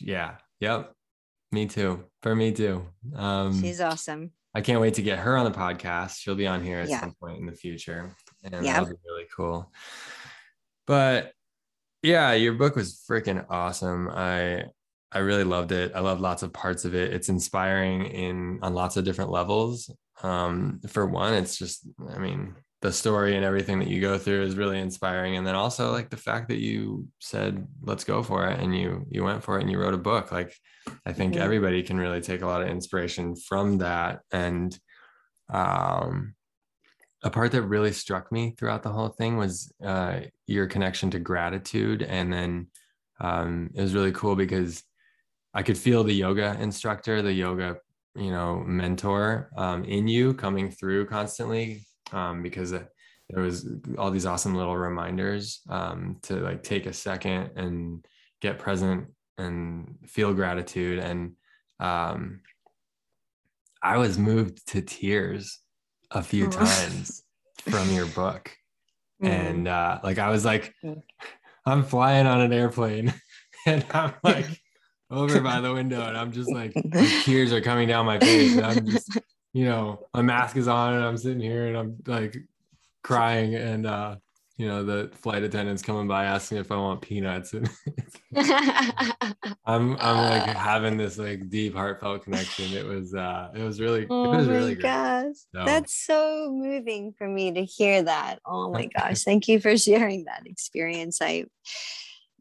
Yeah. 0.00 0.36
Yep. 0.60 0.92
Me 1.52 1.66
too. 1.66 2.04
For 2.22 2.34
me 2.34 2.52
too. 2.52 2.86
Um, 3.14 3.60
She's 3.60 3.80
awesome. 3.80 4.32
I 4.54 4.60
can't 4.60 4.80
wait 4.80 4.94
to 4.94 5.02
get 5.02 5.18
her 5.18 5.36
on 5.36 5.44
the 5.44 5.56
podcast. 5.56 6.16
She'll 6.18 6.34
be 6.34 6.46
on 6.46 6.64
here 6.64 6.78
at 6.78 6.88
yeah. 6.88 7.00
some 7.00 7.14
point 7.20 7.38
in 7.38 7.46
the 7.46 7.52
future, 7.52 8.14
and 8.42 8.64
yeah. 8.64 8.72
that'll 8.72 8.88
be 8.88 9.00
really 9.06 9.26
cool. 9.36 9.70
But 10.86 11.32
yeah, 12.02 12.32
your 12.32 12.54
book 12.54 12.74
was 12.74 13.04
freaking 13.08 13.44
awesome. 13.50 14.08
I 14.08 14.64
I 15.12 15.18
really 15.18 15.44
loved 15.44 15.72
it. 15.72 15.92
I 15.94 16.00
love 16.00 16.20
lots 16.20 16.42
of 16.42 16.52
parts 16.52 16.84
of 16.84 16.94
it. 16.94 17.12
It's 17.12 17.28
inspiring 17.28 18.06
in 18.06 18.58
on 18.62 18.74
lots 18.74 18.96
of 18.96 19.04
different 19.04 19.30
levels. 19.30 19.90
Um, 20.22 20.80
for 20.88 21.06
one, 21.06 21.34
it's 21.34 21.56
just, 21.56 21.86
I 22.08 22.18
mean, 22.18 22.54
the 22.82 22.92
story 22.92 23.36
and 23.36 23.44
everything 23.44 23.78
that 23.78 23.88
you 23.88 24.00
go 24.00 24.18
through 24.18 24.42
is 24.42 24.56
really 24.56 24.78
inspiring. 24.78 25.36
And 25.36 25.46
then 25.46 25.54
also 25.54 25.92
like 25.92 26.10
the 26.10 26.16
fact 26.16 26.48
that 26.48 26.58
you 26.58 27.08
said, 27.20 27.66
let's 27.82 28.04
go 28.04 28.22
for 28.22 28.46
it. 28.48 28.60
And 28.60 28.76
you, 28.76 29.06
you 29.10 29.24
went 29.24 29.42
for 29.42 29.58
it 29.58 29.62
and 29.62 29.70
you 29.70 29.80
wrote 29.80 29.94
a 29.94 29.98
book. 29.98 30.30
Like, 30.30 30.54
I 31.04 31.12
think 31.12 31.34
mm-hmm. 31.34 31.42
everybody 31.42 31.82
can 31.82 31.96
really 31.96 32.20
take 32.20 32.42
a 32.42 32.46
lot 32.46 32.62
of 32.62 32.68
inspiration 32.68 33.34
from 33.34 33.78
that. 33.78 34.20
And, 34.30 34.78
um, 35.48 36.34
a 37.22 37.30
part 37.30 37.50
that 37.52 37.62
really 37.62 37.92
struck 37.92 38.30
me 38.30 38.54
throughout 38.56 38.82
the 38.82 38.92
whole 38.92 39.08
thing 39.08 39.36
was 39.36 39.72
uh, 39.84 40.20
your 40.46 40.66
connection 40.66 41.10
to 41.10 41.18
gratitude. 41.18 42.02
And 42.02 42.32
then 42.32 42.66
um, 43.20 43.70
it 43.74 43.80
was 43.80 43.94
really 43.94 44.12
cool 44.12 44.36
because 44.36 44.82
I 45.54 45.62
could 45.62 45.78
feel 45.78 46.04
the 46.04 46.12
yoga 46.12 46.56
instructor, 46.60 47.22
the 47.22 47.32
yoga, 47.32 47.78
you 48.14 48.30
know, 48.30 48.62
mentor 48.64 49.50
um, 49.56 49.84
in 49.84 50.06
you 50.06 50.34
coming 50.34 50.70
through 50.70 51.06
constantly 51.06 51.86
um, 52.12 52.42
because 52.42 52.70
there 52.70 53.42
was 53.42 53.68
all 53.98 54.10
these 54.10 54.26
awesome 54.26 54.54
little 54.54 54.76
reminders 54.76 55.60
um, 55.68 56.18
to 56.22 56.36
like 56.36 56.62
take 56.62 56.86
a 56.86 56.92
second 56.92 57.50
and 57.56 58.04
get 58.40 58.58
present 58.58 59.08
and 59.38 59.96
feel 60.06 60.32
gratitude. 60.32 60.98
And 60.98 61.32
um, 61.80 62.40
I 63.82 63.98
was 63.98 64.18
moved 64.18 64.66
to 64.68 64.82
tears 64.82 65.58
a 66.10 66.22
few 66.22 66.46
oh. 66.46 66.50
times 66.50 67.22
from 67.68 67.90
your 67.90 68.06
book. 68.06 68.50
Mm. 69.22 69.28
And 69.28 69.68
uh, 69.68 70.00
like 70.02 70.18
I 70.18 70.30
was 70.30 70.44
like, 70.44 70.74
I'm 71.66 71.82
flying 71.82 72.26
on 72.26 72.40
an 72.40 72.52
airplane 72.52 73.12
and 73.66 73.84
I'm 73.90 74.14
like 74.22 74.46
over 75.10 75.40
by 75.40 75.60
the 75.60 75.72
window 75.72 76.06
and 76.06 76.16
I'm 76.16 76.30
just 76.30 76.50
like 76.50 76.74
tears 77.24 77.52
are 77.52 77.60
coming 77.60 77.88
down 77.88 78.06
my 78.06 78.20
face. 78.20 78.56
And 78.56 78.66
I'm 78.66 78.86
just, 78.86 79.18
you 79.56 79.64
know, 79.64 80.06
my 80.12 80.20
mask 80.20 80.56
is 80.58 80.68
on 80.68 80.92
and 80.92 81.02
I'm 81.04 81.16
sitting 81.16 81.40
here 81.40 81.68
and 81.68 81.76
I'm 81.78 81.96
like 82.06 82.36
crying. 83.02 83.54
And 83.54 83.86
uh 83.86 84.16
you 84.58 84.66
know 84.68 84.84
the 84.84 85.10
flight 85.16 85.42
attendants 85.42 85.82
coming 85.82 86.06
by 86.08 86.24
asking 86.26 86.58
if 86.58 86.70
I 86.70 86.76
want 86.76 87.00
peanuts 87.00 87.54
and 87.54 87.68
I'm 89.64 89.96
I'm 89.96 89.96
like 89.96 90.42
having 90.56 90.98
this 90.98 91.16
like 91.16 91.48
deep 91.48 91.74
heartfelt 91.74 92.24
connection. 92.24 92.74
It 92.74 92.84
was 92.84 93.14
uh 93.14 93.50
it 93.54 93.62
was 93.62 93.80
really 93.80 94.06
oh 94.10 94.24
it 94.24 94.36
was 94.36 94.46
really 94.46 94.74
great. 94.74 94.82
gosh 94.82 95.36
So- 95.54 95.64
that's 95.64 95.94
so 95.94 96.50
moving 96.52 97.14
for 97.16 97.26
me 97.26 97.52
to 97.52 97.64
hear 97.64 98.02
that 98.02 98.40
oh 98.44 98.70
my 98.70 98.86
gosh 98.86 99.22
thank 99.24 99.48
you 99.48 99.58
for 99.60 99.74
sharing 99.88 100.24
that 100.24 100.42
experience 100.46 101.18
i 101.22 101.44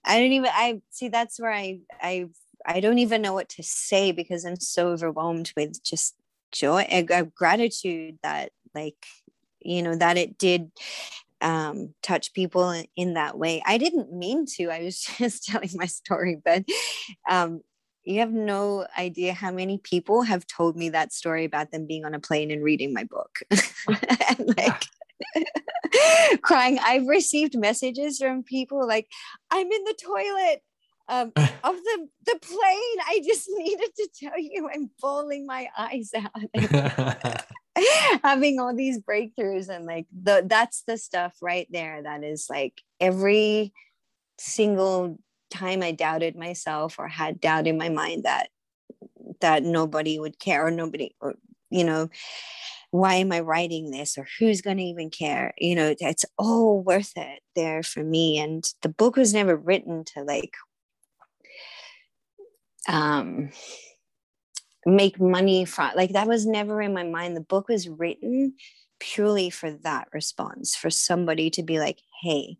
i 0.03 0.19
don't 0.19 0.31
even 0.33 0.49
i 0.53 0.81
see 0.89 1.07
that's 1.09 1.39
where 1.39 1.51
i 1.51 1.79
i 2.01 2.27
i 2.65 2.79
don't 2.79 2.99
even 2.99 3.21
know 3.21 3.33
what 3.33 3.49
to 3.49 3.63
say 3.63 4.11
because 4.11 4.45
i'm 4.45 4.59
so 4.59 4.89
overwhelmed 4.89 5.51
with 5.57 5.81
just 5.83 6.15
joy 6.55 6.85
a, 6.89 7.05
uh, 7.07 7.23
gratitude 7.35 8.17
that 8.23 8.51
like 8.73 8.95
you 9.59 9.83
know 9.83 9.95
that 9.95 10.17
it 10.17 10.37
did 10.37 10.71
um 11.41 11.93
touch 12.01 12.33
people 12.33 12.71
in, 12.71 12.85
in 12.95 13.13
that 13.15 13.37
way. 13.37 13.61
I 13.65 13.77
didn't 13.77 14.13
mean 14.13 14.45
to. 14.55 14.69
I 14.69 14.83
was 14.83 14.99
just 15.17 15.45
telling 15.45 15.69
my 15.75 15.85
story 15.85 16.41
but 16.43 16.63
um 17.29 17.61
you 18.03 18.19
have 18.19 18.31
no 18.31 18.85
idea 18.97 19.33
how 19.33 19.51
many 19.51 19.79
people 19.79 20.21
have 20.21 20.45
told 20.45 20.77
me 20.77 20.89
that 20.89 21.11
story 21.11 21.43
about 21.43 21.71
them 21.71 21.87
being 21.87 22.05
on 22.05 22.13
a 22.13 22.19
plane 22.19 22.51
and 22.51 22.63
reading 22.63 22.93
my 22.93 23.03
book. 23.03 23.39
And 24.29 24.53
like 24.57 24.85
crying. 26.41 26.79
I've 26.83 27.07
received 27.07 27.57
messages 27.57 28.19
from 28.19 28.43
people 28.43 28.87
like 28.87 29.07
i'm 29.51 29.71
in 29.71 29.83
the 29.83 29.95
toilet 30.03 30.61
um, 31.07 31.31
of 31.35 31.75
the 31.75 32.07
the 32.25 32.39
plane 32.41 32.99
i 33.07 33.21
just 33.25 33.49
needed 33.55 33.89
to 33.95 34.09
tell 34.19 34.39
you 34.39 34.69
i'm 34.73 34.89
bawling 35.01 35.45
my 35.45 35.67
eyes 35.77 36.11
out. 36.15 37.45
Having 38.23 38.61
all 38.61 38.73
these 38.73 38.99
breakthroughs 38.99 39.67
and 39.67 39.85
like 39.85 40.07
the 40.11 40.45
that's 40.45 40.83
the 40.87 40.97
stuff 40.97 41.35
right 41.41 41.67
there 41.69 42.01
that 42.03 42.23
is 42.23 42.47
like 42.49 42.81
every 43.01 43.73
single 44.37 45.19
time 45.49 45.81
I 45.83 45.91
doubted 45.91 46.35
myself 46.35 46.97
or 46.99 47.07
had 47.07 47.41
doubt 47.41 47.67
in 47.67 47.77
my 47.77 47.89
mind 47.89 48.23
that 48.23 48.49
that 49.41 49.63
nobody 49.63 50.19
would 50.19 50.39
care 50.39 50.65
or 50.65 50.71
nobody 50.71 51.15
or 51.19 51.35
you 51.69 51.83
know 51.83 52.09
why 52.91 53.15
am 53.15 53.33
I 53.33 53.41
writing 53.41 53.91
this 53.91 54.17
or 54.17 54.25
who's 54.39 54.61
going 54.61 54.77
to 54.77 54.83
even 54.83 55.09
care? 55.09 55.53
You 55.57 55.75
know 55.75 55.95
it's 55.99 56.25
all 56.37 56.81
worth 56.81 57.13
it 57.17 57.41
there 57.55 57.83
for 57.83 58.03
me. 58.03 58.39
And 58.39 58.63
the 58.81 58.89
book 58.89 59.17
was 59.17 59.33
never 59.33 59.55
written 59.55 60.05
to 60.15 60.23
like 60.23 60.53
um 62.87 63.49
make 64.85 65.19
money 65.19 65.65
from 65.65 65.91
like 65.95 66.11
that 66.13 66.27
was 66.27 66.45
never 66.45 66.81
in 66.81 66.93
my 66.93 67.03
mind. 67.03 67.35
The 67.35 67.41
book 67.41 67.67
was 67.69 67.89
written 67.89 68.53
purely 68.99 69.49
for 69.49 69.71
that 69.71 70.07
response 70.13 70.75
for 70.75 70.89
somebody 70.89 71.49
to 71.49 71.61
be 71.63 71.79
like 71.79 71.99
hey 72.21 72.57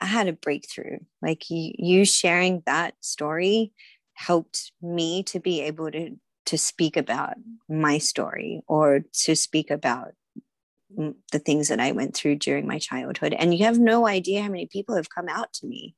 i 0.00 0.06
had 0.06 0.28
a 0.28 0.32
breakthrough. 0.32 0.98
Like 1.22 1.44
you, 1.50 2.04
sharing 2.04 2.62
that 2.66 2.94
story 3.00 3.72
helped 4.14 4.72
me 4.82 5.22
to 5.24 5.40
be 5.40 5.60
able 5.62 5.90
to 5.90 6.16
to 6.46 6.58
speak 6.58 6.96
about 6.96 7.34
my 7.68 7.98
story 7.98 8.62
or 8.66 9.04
to 9.12 9.36
speak 9.36 9.70
about 9.70 10.12
the 11.32 11.38
things 11.38 11.68
that 11.68 11.80
i 11.80 11.92
went 11.92 12.16
through 12.16 12.36
during 12.36 12.66
my 12.66 12.78
childhood. 12.78 13.34
And 13.38 13.54
you 13.54 13.64
have 13.64 13.78
no 13.78 14.06
idea 14.06 14.42
how 14.42 14.48
many 14.48 14.66
people 14.66 14.96
have 14.96 15.10
come 15.10 15.28
out 15.28 15.52
to 15.54 15.66
me 15.66 15.94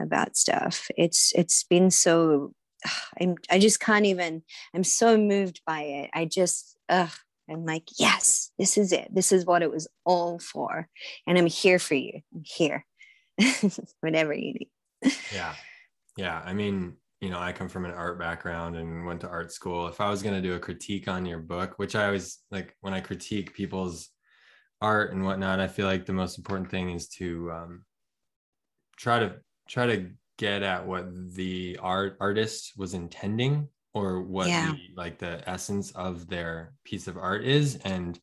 about 0.00 0.36
stuff. 0.36 0.90
It's 0.96 1.32
it's 1.34 1.64
been 1.64 1.90
so 1.90 2.52
I'm 3.20 3.36
I 3.50 3.58
just 3.58 3.80
can't 3.80 4.06
even 4.06 4.42
I'm 4.74 4.84
so 4.84 5.16
moved 5.16 5.60
by 5.66 5.82
it. 5.82 6.10
I 6.14 6.24
just 6.24 6.76
ugh 6.88 7.12
I'm 7.50 7.64
like, 7.64 7.84
yes, 7.98 8.50
this 8.58 8.76
is 8.76 8.92
it. 8.92 9.08
This 9.10 9.32
is 9.32 9.46
what 9.46 9.62
it 9.62 9.70
was 9.70 9.88
all 10.04 10.38
for. 10.38 10.86
And 11.26 11.38
I'm 11.38 11.46
here 11.46 11.78
for 11.78 11.94
you. 11.94 12.20
I'm 12.34 12.42
here. 12.44 12.84
Whatever 14.00 14.34
you 14.34 14.52
need. 14.52 14.68
yeah 15.32 15.54
yeah 16.16 16.42
i 16.44 16.52
mean 16.52 16.94
you 17.20 17.30
know 17.30 17.38
i 17.38 17.52
come 17.52 17.68
from 17.68 17.84
an 17.84 17.92
art 17.92 18.18
background 18.18 18.76
and 18.76 19.06
went 19.06 19.20
to 19.20 19.28
art 19.28 19.52
school 19.52 19.86
if 19.86 20.00
i 20.00 20.10
was 20.10 20.22
going 20.22 20.34
to 20.34 20.42
do 20.42 20.54
a 20.54 20.58
critique 20.58 21.08
on 21.08 21.24
your 21.24 21.38
book 21.38 21.74
which 21.76 21.94
i 21.94 22.04
always 22.04 22.40
like 22.50 22.76
when 22.80 22.92
i 22.92 23.00
critique 23.00 23.54
people's 23.54 24.10
art 24.80 25.12
and 25.12 25.24
whatnot 25.24 25.60
i 25.60 25.68
feel 25.68 25.86
like 25.86 26.04
the 26.04 26.12
most 26.12 26.36
important 26.36 26.70
thing 26.70 26.90
is 26.90 27.08
to 27.08 27.50
um, 27.52 27.84
try 28.96 29.20
to 29.20 29.36
try 29.68 29.86
to 29.86 30.10
get 30.38 30.62
at 30.62 30.86
what 30.86 31.06
the 31.34 31.78
art 31.82 32.16
artist 32.20 32.72
was 32.76 32.94
intending 32.94 33.68
or 33.92 34.22
what 34.22 34.48
Yeah. 34.48 34.72
the, 34.72 34.78
like 34.96 35.18
the 35.18 35.46
essence 35.48 35.90
of 35.92 36.28
their 36.28 36.72
piece 36.84 37.08
of 37.08 37.16
art 37.18 37.44
is 37.44 37.76
and 37.84 38.18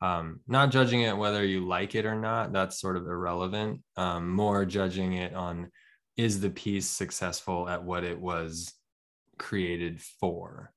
um, 0.00 0.40
not 0.48 0.72
judging 0.72 1.02
it 1.02 1.16
whether 1.16 1.44
you 1.44 1.64
like 1.64 1.94
it 1.94 2.04
or 2.04 2.16
not 2.16 2.52
that's 2.52 2.80
sort 2.80 2.96
of 2.96 3.06
irrelevant 3.06 3.80
um, 3.96 4.28
more 4.30 4.64
judging 4.64 5.12
it 5.14 5.32
on 5.34 5.70
is 6.16 6.40
the 6.40 6.50
piece 6.50 6.88
successful 6.88 7.68
at 7.68 7.84
what 7.84 8.02
it 8.04 8.20
was 8.20 8.74
created 9.38 10.00
for 10.00 10.72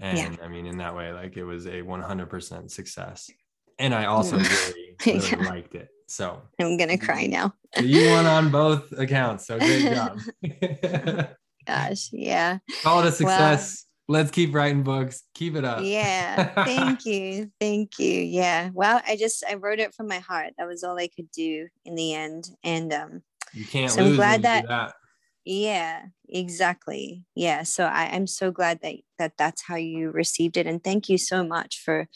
and 0.00 0.18
Yeah. 0.18 0.44
i 0.44 0.48
mean 0.48 0.66
in 0.66 0.76
that 0.78 0.94
way 0.94 1.10
like 1.12 1.36
it 1.38 1.44
was 1.44 1.66
a 1.66 1.80
100% 1.82 2.70
success 2.70 3.30
and 3.78 3.94
i 3.94 4.04
also 4.06 4.38
really, 4.38 4.96
really 5.06 5.28
Yeah. 5.28 5.36
liked 5.48 5.74
it 5.74 5.88
so 6.08 6.40
I'm 6.60 6.76
gonna 6.76 6.98
cry 6.98 7.26
now. 7.26 7.52
you 7.82 8.10
won 8.10 8.26
on 8.26 8.50
both 8.50 8.92
accounts 8.92 9.46
so 9.46 9.58
great 9.58 9.82
job 9.94 10.20
Gosh, 11.66 12.10
yeah. 12.12 12.58
call 12.82 13.00
it 13.00 13.06
a 13.08 13.12
success 13.12 13.86
let's 14.08 14.30
keep 14.30 14.54
writing 14.54 14.84
books 14.84 15.24
keep 15.34 15.56
it 15.56 15.64
up 15.64 15.80
Yeah. 15.82 16.64
Thank 16.64 17.04
you. 17.06 17.50
Thank 17.60 17.98
you. 17.98 18.20
Yeah. 18.22 18.70
Well, 18.72 19.00
I 19.04 19.16
just 19.16 19.42
I 19.50 19.54
wrote 19.54 19.80
it 19.80 19.92
from 19.94 20.06
my 20.06 20.20
heart. 20.20 20.52
That 20.58 20.68
was 20.68 20.84
all 20.84 20.96
I 20.96 21.08
could 21.08 21.28
do 21.32 21.66
in 21.84 21.96
the 21.96 22.14
end. 22.14 22.48
And 22.62 22.92
um 22.92 23.22
you 23.52 23.64
can't 23.64 23.90
So 23.90 24.04
I'm 24.04 24.14
glad 24.14 24.36
do 24.38 24.42
that- 24.68 24.94
yeah 25.46 26.02
exactly. 26.28 27.24
Yeah 27.36 27.62
so 27.62 27.84
I, 27.84 28.10
i'm 28.12 28.26
so 28.26 28.50
glad 28.50 28.80
that 28.82 28.96
that 29.18 29.32
that's 29.38 29.62
how 29.62 29.76
you 29.76 30.10
received 30.10 30.56
it 30.56 30.66
and 30.66 30.82
thank 30.82 31.08
you 31.08 31.16
so 31.18 31.44
much 31.44 31.80
for 31.84 32.08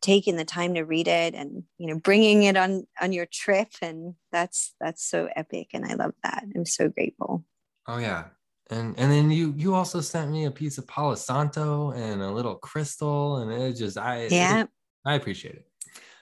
taking 0.00 0.36
the 0.36 0.44
time 0.44 0.74
to 0.74 0.82
read 0.82 1.08
it 1.08 1.34
and 1.34 1.64
you 1.78 1.88
know 1.88 1.98
bringing 1.98 2.44
it 2.44 2.56
on 2.56 2.86
on 3.00 3.12
your 3.12 3.26
trip 3.26 3.68
and 3.82 4.14
that's 4.30 4.74
that's 4.80 5.04
so 5.04 5.28
epic 5.34 5.68
and 5.74 5.84
i 5.84 5.94
love 5.94 6.12
that. 6.22 6.44
I'm 6.54 6.64
so 6.64 6.88
grateful. 6.88 7.44
Oh 7.88 7.98
yeah. 7.98 8.26
And 8.70 8.98
and 8.98 9.10
then 9.10 9.30
you 9.30 9.52
you 9.56 9.74
also 9.74 10.00
sent 10.00 10.30
me 10.30 10.44
a 10.46 10.50
piece 10.50 10.78
of 10.78 10.86
Palo 10.86 11.14
Santo 11.16 11.90
and 11.92 12.22
a 12.22 12.30
little 12.30 12.54
crystal 12.56 13.36
and 13.38 13.52
it 13.52 13.74
just 13.74 13.98
I 13.98 14.16
it- 14.18 14.32
yeah. 14.32 14.64
I 15.04 15.14
appreciate 15.14 15.54
it. 15.56 15.66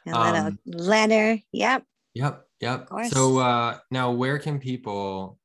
a 0.06 0.18
little 0.18 0.46
Um, 0.46 0.58
letter. 0.66 1.38
Yep. 1.52 1.84
Yep, 2.14 2.46
yep. 2.60 2.88
So 3.10 3.38
uh 3.38 3.78
now 3.90 4.12
where 4.12 4.38
can 4.38 4.58
people 4.58 5.38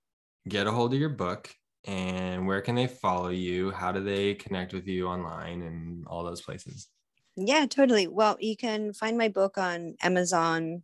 get 0.48 0.68
a 0.68 0.72
hold 0.72 0.94
of 0.94 1.00
your 1.00 1.10
book 1.10 1.54
and 1.86 2.46
where 2.46 2.62
can 2.62 2.76
they 2.76 2.88
follow 2.88 3.30
you? 3.30 3.72
How 3.72 3.92
do 3.92 4.04
they 4.04 4.36
connect 4.36 4.74
with 4.74 4.88
you 4.88 5.08
online 5.08 5.62
and 5.62 6.06
all 6.08 6.24
those 6.24 6.42
places? 6.42 6.88
Yeah, 7.36 7.66
totally. 7.68 8.08
Well, 8.08 8.38
you 8.40 8.58
can 8.58 8.94
find 8.94 9.18
my 9.18 9.30
book 9.30 9.58
on 9.58 9.96
Amazon 10.02 10.84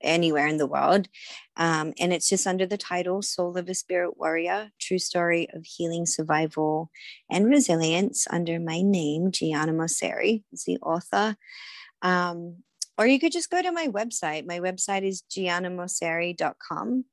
anywhere 0.00 0.46
in 0.46 0.56
the 0.56 0.66
world. 0.66 1.08
Um, 1.56 1.92
and 1.98 2.12
it's 2.12 2.28
just 2.28 2.46
under 2.46 2.66
the 2.66 2.76
title 2.76 3.22
Soul 3.22 3.56
of 3.56 3.68
a 3.68 3.74
Spirit 3.74 4.16
Warrior 4.16 4.70
True 4.80 4.98
Story 4.98 5.48
of 5.52 5.64
Healing, 5.64 6.06
Survival, 6.06 6.90
and 7.30 7.46
Resilience 7.46 8.26
under 8.30 8.58
my 8.58 8.80
name, 8.82 9.30
Gianna 9.30 9.72
Mauceri, 9.72 10.44
is 10.52 10.64
the 10.64 10.78
author. 10.78 11.36
Um, 12.02 12.62
or 12.96 13.06
you 13.06 13.20
could 13.20 13.32
just 13.32 13.50
go 13.50 13.62
to 13.62 13.70
my 13.70 13.88
website. 13.88 14.46
My 14.46 14.60
website 14.60 15.02
is 15.02 15.22
giannamauceri.com. 15.30 17.04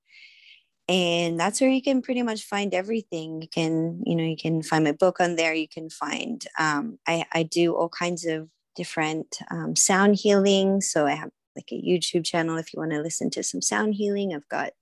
And 0.87 1.39
that's 1.39 1.61
where 1.61 1.69
you 1.69 1.81
can 1.81 2.01
pretty 2.01 2.21
much 2.21 2.43
find 2.43 2.73
everything. 2.73 3.41
You 3.41 3.47
can, 3.47 4.03
you 4.05 4.15
know, 4.15 4.23
you 4.23 4.37
can 4.37 4.61
find 4.61 4.83
my 4.83 4.91
book 4.91 5.19
on 5.19 5.35
there. 5.35 5.53
You 5.53 5.67
can 5.67 5.89
find, 5.89 6.45
um, 6.59 6.99
I, 7.07 7.25
I 7.33 7.43
do 7.43 7.73
all 7.73 7.89
kinds 7.89 8.25
of 8.25 8.49
different 8.75 9.39
um, 9.49 9.75
sound 9.75 10.15
healing. 10.15 10.81
So 10.81 11.07
I 11.07 11.13
have 11.13 11.31
like 11.55 11.69
a 11.71 11.81
YouTube 11.81 12.23
channel 12.23 12.57
if 12.57 12.71
you 12.71 12.79
want 12.79 12.91
to 12.91 13.01
listen 13.01 13.31
to 13.31 13.41
some 13.41 13.61
sound 13.61 13.95
healing. 13.95 14.35
I've 14.35 14.47
got, 14.47 14.73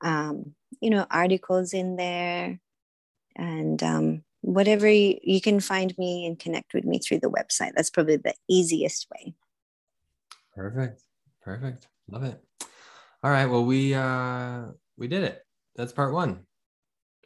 um, 0.00 0.54
you 0.80 0.88
know, 0.88 1.06
articles 1.10 1.74
in 1.74 1.96
there 1.96 2.58
and 3.34 3.82
um, 3.82 4.24
whatever 4.40 4.88
you, 4.88 5.18
you 5.22 5.40
can 5.42 5.60
find 5.60 5.96
me 5.98 6.24
and 6.24 6.38
connect 6.38 6.72
with 6.72 6.84
me 6.84 6.98
through 6.98 7.18
the 7.18 7.30
website. 7.30 7.72
That's 7.76 7.90
probably 7.90 8.16
the 8.16 8.34
easiest 8.48 9.06
way. 9.10 9.34
Perfect. 10.54 11.02
Perfect. 11.42 11.88
Love 12.08 12.24
it. 12.24 12.42
All 13.22 13.30
right. 13.30 13.46
Well, 13.46 13.64
we 13.64 13.92
uh 13.92 14.66
we 14.96 15.08
did 15.08 15.24
it. 15.24 15.42
That's 15.74 15.92
part 15.92 16.12
one. 16.12 16.46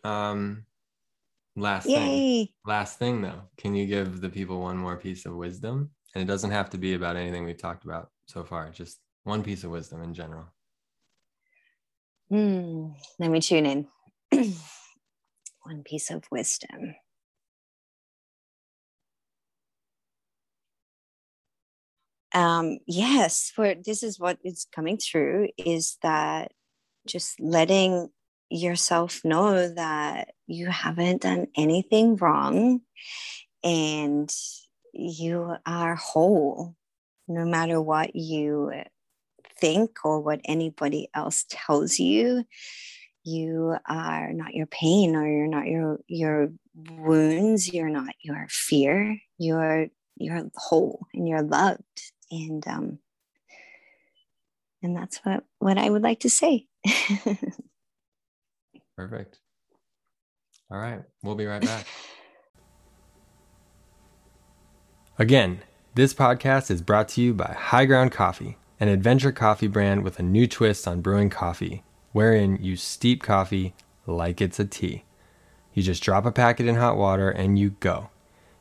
Um 0.05 0.65
last 1.57 1.87
thing. 1.87 2.49
Last 2.65 2.99
thing 2.99 3.23
though. 3.23 3.43
Can 3.57 3.75
you 3.75 3.87
give 3.87 4.21
the 4.21 4.31
people 4.31 4.61
one 4.61 4.77
more 4.77 4.97
piece 4.97 5.27
of 5.27 5.35
wisdom? 5.35 5.91
And 6.15 6.23
it 6.23 6.27
doesn't 6.27 6.51
have 6.51 6.71
to 6.71 6.79
be 6.79 6.95
about 6.95 7.17
anything 7.17 7.45
we've 7.45 7.57
talked 7.57 7.85
about 7.85 8.11
so 8.27 8.43
far, 8.45 8.71
just 8.71 9.01
one 9.25 9.43
piece 9.43 9.65
of 9.65 9.71
wisdom 9.71 10.03
in 10.03 10.15
general. 10.15 10.47
Hmm, 12.31 12.91
let 13.19 13.31
me 13.31 13.41
tune 13.41 13.67
in. 13.67 13.89
One 15.63 15.83
piece 15.85 16.11
of 16.11 16.25
wisdom. 16.31 16.95
Um, 22.33 22.79
yes, 22.87 23.51
for 23.55 23.75
this 23.75 24.03
is 24.03 24.19
what 24.19 24.39
is 24.45 24.67
coming 24.73 24.97
through 24.97 25.49
is 25.59 25.99
that 26.03 26.53
just 27.11 27.39
letting 27.41 28.11
yourself 28.51 29.21
know 29.25 29.73
that 29.75 30.33
you 30.47 30.67
haven't 30.67 31.23
done 31.23 31.47
anything 31.57 32.17
wrong 32.17 32.81
and 33.63 34.33
you 34.93 35.55
are 35.67 35.95
whole 35.95 36.75
no 37.29 37.45
matter 37.45 37.81
what 37.81 38.17
you 38.17 38.73
think 39.59 39.99
or 40.05 40.21
what 40.21 40.41
anybody 40.45 41.09
else 41.15 41.45
tells 41.49 41.99
you. 41.99 42.45
You 43.23 43.77
are 43.89 44.33
not 44.33 44.55
your 44.55 44.67
pain 44.67 45.15
or 45.15 45.29
you're 45.29 45.47
not 45.47 45.67
your 45.67 46.01
your 46.09 46.49
wounds 46.75 47.73
you're 47.73 47.91
not 47.91 48.15
your 48.23 48.47
fear. 48.49 49.19
You're 49.39 49.89
you're 50.17 50.51
whole 50.57 51.07
and 51.15 51.29
you're 51.29 51.43
loved 51.43 52.13
and 52.31 52.67
um 52.67 52.99
and 54.83 54.97
that's 54.97 55.19
what 55.19 55.45
what 55.59 55.79
i 55.79 55.89
would 55.91 56.03
like 56.03 56.21
to 56.21 56.31
say. 56.31 56.67
Perfect. 58.97 59.39
All 60.71 60.79
right 60.79 61.01
we'll 61.23 61.35
be 61.35 61.47
right 61.47 61.63
back. 61.63 61.87
Again 65.19 65.61
this 65.95 66.15
podcast 66.15 66.71
is 66.71 66.83
brought 66.83 67.09
to 67.11 67.21
you 67.21 67.35
by 67.35 67.53
high 67.53 67.85
ground 67.85 68.13
coffee 68.13 68.57
an 68.81 68.89
adventure 68.89 69.31
coffee 69.33 69.67
brand 69.67 70.03
with 70.03 70.19
a 70.19 70.23
new 70.23 70.47
twist 70.47 70.89
on 70.89 71.03
brewing 71.03 71.29
coffee 71.29 71.85
wherein 72.13 72.59
you 72.63 72.77
steep 72.77 73.23
coffee 73.23 73.75
like 74.07 74.41
it's 74.41 74.59
a 74.59 74.65
tea. 74.65 75.05
You 75.75 75.83
just 75.83 76.03
drop 76.03 76.25
a 76.25 76.33
packet 76.33 76.67
in 76.67 76.77
hot 76.77 76.97
water 76.97 77.31
and 77.31 77.59
you 77.59 77.71
go. 77.81 78.09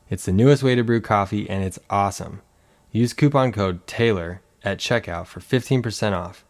It's 0.10 0.26
the 0.26 0.34
newest 0.34 0.62
way 0.62 0.76
to 0.76 0.84
brew 0.84 1.00
coffee 1.00 1.50
and 1.50 1.64
it's 1.64 1.80
awesome. 1.90 2.42
Use 2.92 3.14
coupon 3.14 3.54
code 3.54 3.88
TAYLOR 3.88 4.42
at 4.64 4.80
checkout 4.80 5.28
for 5.28 5.40
15% 5.40 6.14
off. 6.14 6.44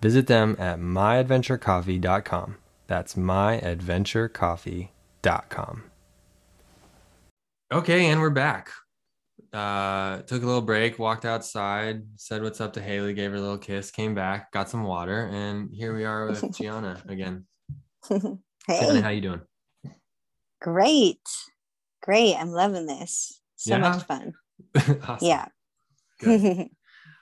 Visit 0.00 0.26
them 0.26 0.56
at 0.58 0.78
myadventurecoffee.com. 0.78 2.56
That's 2.86 3.14
myadventurecoffee.com. 3.14 5.82
Okay, 7.70 8.06
and 8.06 8.18
we're 8.20 8.30
back. 8.30 8.70
Uh, 9.52 10.22
took 10.22 10.42
a 10.42 10.46
little 10.46 10.62
break, 10.62 10.98
walked 10.98 11.24
outside, 11.24 12.02
said 12.16 12.42
what's 12.42 12.60
up 12.60 12.72
to 12.74 12.82
Haley, 12.82 13.14
gave 13.14 13.30
her 13.30 13.36
a 13.36 13.40
little 13.40 13.58
kiss, 13.58 13.90
came 13.90 14.14
back, 14.14 14.52
got 14.52 14.70
some 14.70 14.84
water, 14.84 15.28
and 15.32 15.70
here 15.72 15.94
we 15.94 16.04
are 16.04 16.26
with 16.26 16.52
Gianna 16.56 17.02
again. 17.08 17.46
hey, 18.08 18.18
Gianna, 18.68 19.02
how 19.02 19.08
you 19.10 19.20
doing? 19.20 19.40
Great. 20.60 21.20
Great. 22.02 22.34
I'm 22.36 22.50
loving 22.50 22.86
this. 22.86 23.40
So 23.56 23.74
yeah. 23.74 23.78
much 23.78 24.02
fun. 24.04 24.32
Yeah. 25.20 25.48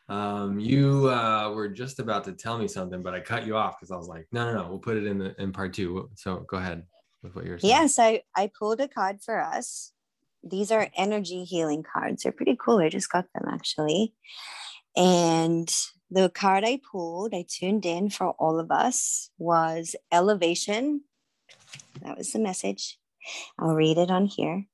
Um, 0.09 0.59
you 0.59 1.09
uh, 1.09 1.51
were 1.53 1.69
just 1.69 1.99
about 1.99 2.25
to 2.25 2.33
tell 2.33 2.59
me 2.59 2.69
something, 2.69 3.03
but 3.03 3.15
I 3.15 3.21
cut 3.21 3.47
you 3.47 3.57
off 3.57 3.77
because 3.79 3.91
I 3.91 3.97
was 3.97 4.09
like, 4.09 4.27
no, 4.31 4.53
no, 4.53 4.63
no, 4.63 4.69
we'll 4.69 4.79
put 4.79 4.97
it 4.97 5.07
in 5.07 5.19
the 5.19 5.41
in 5.41 5.53
part 5.53 5.75
two. 5.75 6.11
So 6.15 6.47
go 6.49 6.59
ahead 6.59 6.85
with 7.23 7.35
what 7.35 7.45
you're 7.45 7.59
saying. 7.59 7.75
Yes, 7.75 7.99
I 7.99 8.23
I 8.35 8.51
pulled 8.59 8.81
a 8.81 8.89
card 8.89 9.19
for 9.23 9.41
us. 9.41 9.93
These 10.45 10.71
are 10.71 10.91
energy 10.97 11.45
healing 11.45 11.83
cards. 11.83 12.23
They're 12.23 12.33
pretty 12.33 12.57
cool. 12.59 12.79
I 12.79 12.89
just 12.89 13.11
got 13.11 13.27
them 13.35 13.53
actually. 13.53 14.15
And 14.97 15.69
the 16.11 16.31
card 16.31 16.65
I 16.65 16.81
pulled, 16.91 17.35
I 17.35 17.45
tuned 17.49 17.85
in 17.85 18.11
for 18.11 18.31
all 18.39 18.61
of 18.61 18.71
us, 18.71 19.31
was 19.39 19.97
elevation. 20.13 21.03
That 22.03 22.17
was 22.17 22.33
the 22.33 22.39
message. 22.39 22.99
I'll 23.59 23.75
read 23.75 23.99
it 23.99 24.11
on 24.11 24.27
here. 24.27 24.67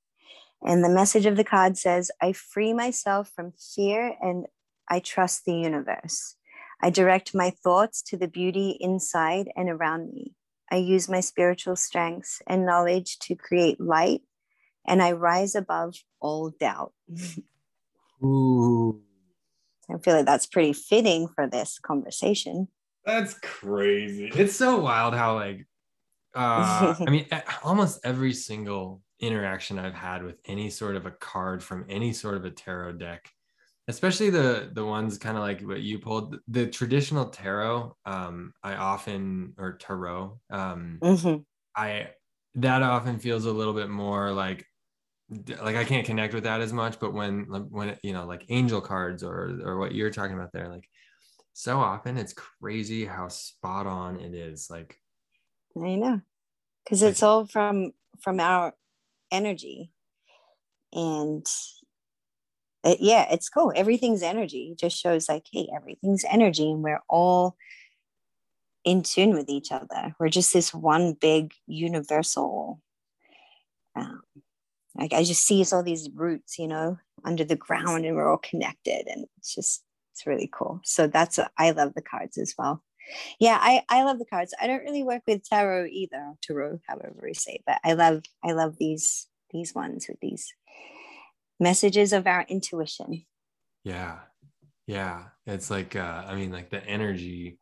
And 0.63 0.85
the 0.85 0.91
message 0.91 1.27
of 1.27 1.37
the 1.37 1.45
card 1.45 1.79
says, 1.79 2.11
I 2.21 2.33
free 2.33 2.73
myself 2.73 3.33
from 3.35 3.53
fear 3.53 4.15
and 4.21 4.47
I 4.89 5.01
trust 5.01 5.45
the 5.45 5.55
universe. 5.55 6.37
I 6.83 6.91
direct 6.91 7.35
my 7.35 7.51
thoughts 7.51 8.03
to 8.03 8.17
the 8.17 8.29
beauty 8.29 8.77
inside 8.81 9.51
and 9.57 9.69
around 9.69 10.13
me. 10.13 10.35
I 10.71 10.77
use 10.77 11.09
my 11.09 11.21
spiritual 11.21 11.77
strengths 11.77 12.43
and 12.47 12.67
knowledge 12.67 13.19
to 13.21 13.35
create 13.35 13.81
light, 13.81 14.23
and 14.87 15.03
I 15.03 15.13
rise 15.13 15.55
above 15.55 15.95
all 16.21 16.51
doubt. 16.51 16.93
Ooh. 18.25 19.01
I 19.93 19.99
feel 19.99 20.15
like 20.15 20.27
that's 20.27 20.47
pretty 20.47 20.73
fitting 20.73 21.29
for 21.29 21.47
this 21.47 21.79
conversation. 21.79 22.69
That's 23.05 23.35
crazy. 23.35 24.31
It's 24.35 24.57
so 24.57 24.81
wild 24.81 25.15
how, 25.15 25.35
like, 25.35 25.67
uh, 26.35 26.95
I 27.07 27.11
mean, 27.11 27.27
almost 27.63 28.01
every 28.05 28.33
single 28.33 29.03
interaction 29.21 29.79
I've 29.79 29.95
had 29.95 30.25
with 30.25 30.37
any 30.47 30.71
sort 30.71 30.97
of 30.97 31.07
a 31.07 31.11
card 31.11 31.63
from 31.63 31.85
any 31.89 32.13
sort 32.13 32.37
of 32.37 32.45
a 32.45 32.51
tarot 32.51 32.93
deck, 32.93 33.31
especially 33.89 34.31
the 34.31 34.71
the 34.73 34.85
ones 34.85 35.19
kind 35.19 35.37
of 35.37 35.43
like 35.43 35.61
what 35.63 35.81
you 35.81 35.99
pulled, 35.99 36.39
the 36.49 36.67
traditional 36.67 37.27
tarot. 37.27 37.97
Um, 38.07 38.53
I 38.63 38.75
often 38.75 39.55
or 39.59 39.77
tarot. 39.77 40.39
Um, 40.51 40.99
mm-hmm. 41.03 41.43
I 41.77 42.11
that 42.57 42.83
often 42.83 43.19
feels 43.19 43.47
a 43.47 43.53
little 43.53 43.73
bit 43.73 43.89
more 43.89 44.33
like 44.33 44.67
like 45.63 45.77
I 45.77 45.85
can't 45.85 46.07
connect 46.07 46.35
with 46.35 46.45
that 46.45 46.61
as 46.61 46.73
much. 46.73 47.01
But 47.01 47.13
when 47.13 47.45
when 47.71 47.97
you 48.03 48.13
know 48.13 48.27
like 48.27 48.45
angel 48.49 48.81
cards 48.81 49.23
or 49.23 49.59
or 49.65 49.79
what 49.79 49.95
you're 49.95 50.11
talking 50.11 50.35
about 50.35 50.53
there, 50.53 50.69
like 50.69 50.89
so 51.55 51.79
often 51.79 52.17
it's 52.17 52.35
crazy 52.35 53.05
how 53.05 53.29
spot 53.29 53.87
on 53.87 54.21
it 54.21 54.35
is. 54.35 54.69
Like 54.71 54.97
I 55.77 55.95
know 55.97 56.21
because 56.85 57.03
it's 57.03 57.23
all 57.23 57.47
from 57.47 57.93
from 58.21 58.39
our 58.41 58.75
energy 59.31 59.91
and 60.93 61.47
it, 62.85 62.99
yeah 63.01 63.27
it's 63.31 63.49
cool 63.49 63.73
everything's 63.75 64.23
energy 64.23 64.71
it 64.73 64.79
just 64.79 64.97
shows 64.97 65.29
like 65.29 65.47
hey 65.53 65.69
everything's 65.75 66.25
energy 66.31 66.71
and 66.71 66.83
we're 66.83 67.03
all 67.09 67.57
in 68.85 69.03
tune 69.03 69.33
with 69.33 69.49
each 69.49 69.71
other 69.71 70.15
we're 70.19 70.29
just 70.29 70.53
this 70.53 70.75
one 70.75 71.13
big 71.13 71.53
universal 71.67 72.81
um, 73.97 74.23
like 74.97 75.13
i 75.13 75.23
just 75.23 75.45
see 75.45 75.65
all 75.73 75.83
these 75.83 76.11
roots 76.15 76.59
you 76.59 76.67
know 76.67 76.99
under 77.25 77.45
the 77.45 77.57
ground 77.57 78.05
and 78.05 78.17
we're 78.17 78.31
all 78.31 78.39
connected 78.39 79.07
and 79.07 79.27
it's 79.39 79.55
just 79.55 79.85
it's 80.13 80.27
really 80.27 80.51
cool 80.53 80.81
so 80.85 81.07
that's 81.07 81.39
what 81.39 81.51
i 81.59 81.71
love 81.71 81.95
the 81.95 82.03
cards 82.03 82.37
as 82.37 82.55
well. 82.59 82.83
Yeah 83.41 83.59
i 83.61 83.83
i 83.89 84.05
love 84.05 84.19
the 84.19 84.25
cards 84.25 84.55
i 84.61 84.67
don't 84.67 84.85
really 84.85 85.03
work 85.03 85.23
with 85.27 85.45
tarot 85.49 85.87
either 85.87 86.35
tarot 86.43 86.81
however 86.87 87.21
we 87.23 87.35
say 87.35 87.61
but 87.67 87.79
i 87.85 87.93
love 87.95 88.23
i 88.45 88.53
love 88.53 88.77
these 88.79 89.27
these 89.53 89.75
ones 89.75 90.07
with 90.09 90.19
these 90.21 90.53
messages 91.63 92.13
of 92.13 92.27
our 92.27 92.45
intuition. 92.49 93.25
Yeah. 93.85 94.19
Yeah. 94.87 95.25
It's 95.47 95.71
like 95.71 95.97
uh 95.97 96.23
i 96.27 96.37
mean 96.37 96.53
like 96.53 96.71
the 96.71 96.85
energy 96.87 97.59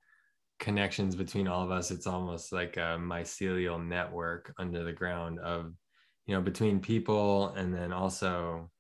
connections 0.59 1.17
between 1.17 1.49
all 1.49 1.65
of 1.65 1.71
us 1.71 1.91
it's 1.91 2.07
almost 2.07 2.53
like 2.53 2.77
a 2.77 2.99
mycelial 3.01 3.83
network 3.83 4.53
under 4.59 4.85
the 4.85 4.93
ground 4.93 5.39
of 5.39 5.73
you 6.27 6.35
know 6.35 6.43
between 6.43 6.79
people 6.79 7.49
and 7.57 7.75
then 7.75 7.91
also 7.91 8.71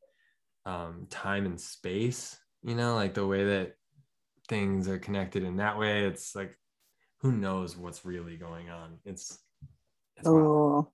um 0.66 1.06
time 1.08 1.46
and 1.46 1.58
space 1.58 2.36
you 2.62 2.74
know 2.74 2.94
like 2.94 3.14
the 3.14 3.26
way 3.26 3.44
that 3.44 3.72
things 4.48 4.86
are 4.86 4.98
connected 4.98 5.42
in 5.42 5.56
that 5.56 5.78
way 5.78 6.04
it's 6.04 6.36
like 6.36 6.54
who 7.20 7.32
knows 7.32 7.76
what's 7.76 8.04
really 8.04 8.36
going 8.36 8.70
on? 8.70 8.98
It's, 9.04 9.38
it's 10.16 10.26
oh 10.28 10.88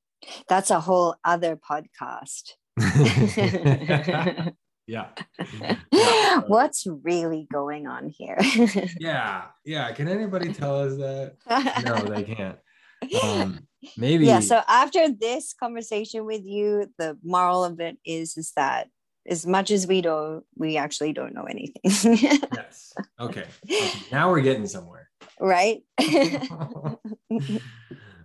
that's 0.49 0.71
a 0.71 0.81
whole 0.81 1.15
other 1.25 1.57
podcast 1.57 2.53
yeah. 3.37 4.51
yeah. 4.87 6.41
What's 6.47 6.87
really 6.87 7.47
going 7.53 7.87
on 7.87 8.09
here? 8.09 8.39
yeah. 9.01 9.45
Yeah. 9.65 9.93
Can 9.93 10.09
anybody 10.09 10.53
tell 10.53 10.81
us 10.83 10.97
that? 10.97 11.37
No, 11.85 11.97
they 11.97 12.23
can't. 12.23 12.59
Um, 13.23 13.67
maybe. 13.97 14.27
Yeah. 14.27 14.41
So 14.41 14.61
after 14.69 15.09
this 15.11 15.55
conversation 15.59 16.27
with 16.27 16.43
you, 16.45 16.93
the 16.99 17.19
moral 17.23 17.65
of 17.65 17.81
it 17.81 17.97
is 18.05 18.37
is 18.37 18.53
that 18.57 18.89
as 19.29 19.47
much 19.47 19.71
as 19.71 19.87
we 19.87 20.03
don't, 20.03 20.45
we 20.57 20.77
actually 20.77 21.13
don't 21.13 21.35
know 21.35 21.45
anything. 21.45 21.83
yes. 21.85 22.93
Okay. 23.19 23.45
okay. 23.65 23.91
Now 24.13 24.31
we're 24.31 24.41
getting 24.43 24.67
somewhere. 24.67 25.09
Right. 25.41 25.83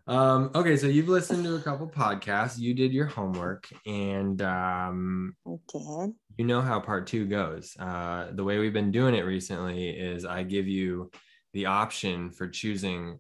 Um, 0.08 0.52
okay, 0.56 0.78
so 0.78 0.88
you've 0.88 1.10
listened 1.10 1.44
to 1.44 1.56
a 1.56 1.62
couple 1.62 1.88
podcasts. 1.88 2.58
You 2.58 2.74
did 2.74 2.92
your 2.92 3.06
homework, 3.06 3.68
and 3.86 4.42
um, 4.42 5.36
I 5.48 5.58
did. 5.72 6.14
You 6.38 6.46
know 6.46 6.62
how 6.62 6.80
part 6.80 7.08
two 7.08 7.26
goes. 7.26 7.76
Uh, 7.80 8.30
the 8.34 8.44
way 8.44 8.58
we've 8.58 8.74
been 8.74 8.92
doing 8.92 9.16
it 9.16 9.26
recently 9.26 9.90
is 9.90 10.26
I 10.26 10.44
give 10.44 10.68
you 10.68 11.12
the 11.54 11.68
option 11.68 12.32
for 12.32 12.48
choosing 12.48 13.20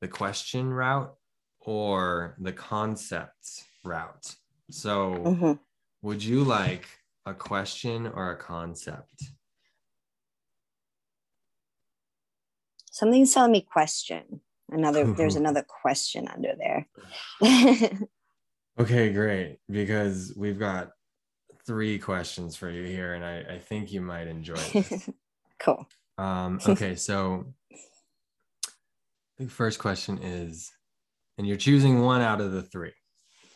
the 0.00 0.08
question 0.08 0.72
route 0.72 1.14
or 1.60 2.36
the 2.40 2.52
concepts 2.52 3.64
route. 3.84 4.34
So, 4.70 5.14
mm-hmm. 5.14 5.52
would 6.02 6.24
you 6.24 6.42
like 6.42 6.86
a 7.24 7.34
question 7.34 8.06
or 8.08 8.30
a 8.30 8.36
concept? 8.36 9.30
Something's 12.90 13.32
telling 13.34 13.52
me 13.52 13.60
question. 13.60 14.40
Another, 14.70 15.04
there's 15.14 15.36
another 15.36 15.62
question 15.62 16.28
under 16.28 16.54
there. 16.56 16.86
okay, 18.78 19.12
great. 19.12 19.58
Because 19.68 20.32
we've 20.36 20.58
got 20.58 20.90
three 21.66 21.98
questions 21.98 22.56
for 22.56 22.70
you 22.70 22.84
here, 22.84 23.14
and 23.14 23.24
I, 23.24 23.54
I 23.54 23.58
think 23.58 23.92
you 23.92 24.00
might 24.00 24.28
enjoy 24.28 24.54
this. 24.54 25.10
cool. 25.58 25.86
Um, 26.18 26.60
okay, 26.66 26.94
so 26.94 27.52
The 29.38 29.48
first 29.48 29.78
question 29.78 30.18
is, 30.22 30.72
and 31.38 31.46
you're 31.46 31.56
choosing 31.56 32.02
one 32.02 32.22
out 32.22 32.40
of 32.40 32.52
the 32.52 32.62
three. 32.62 32.94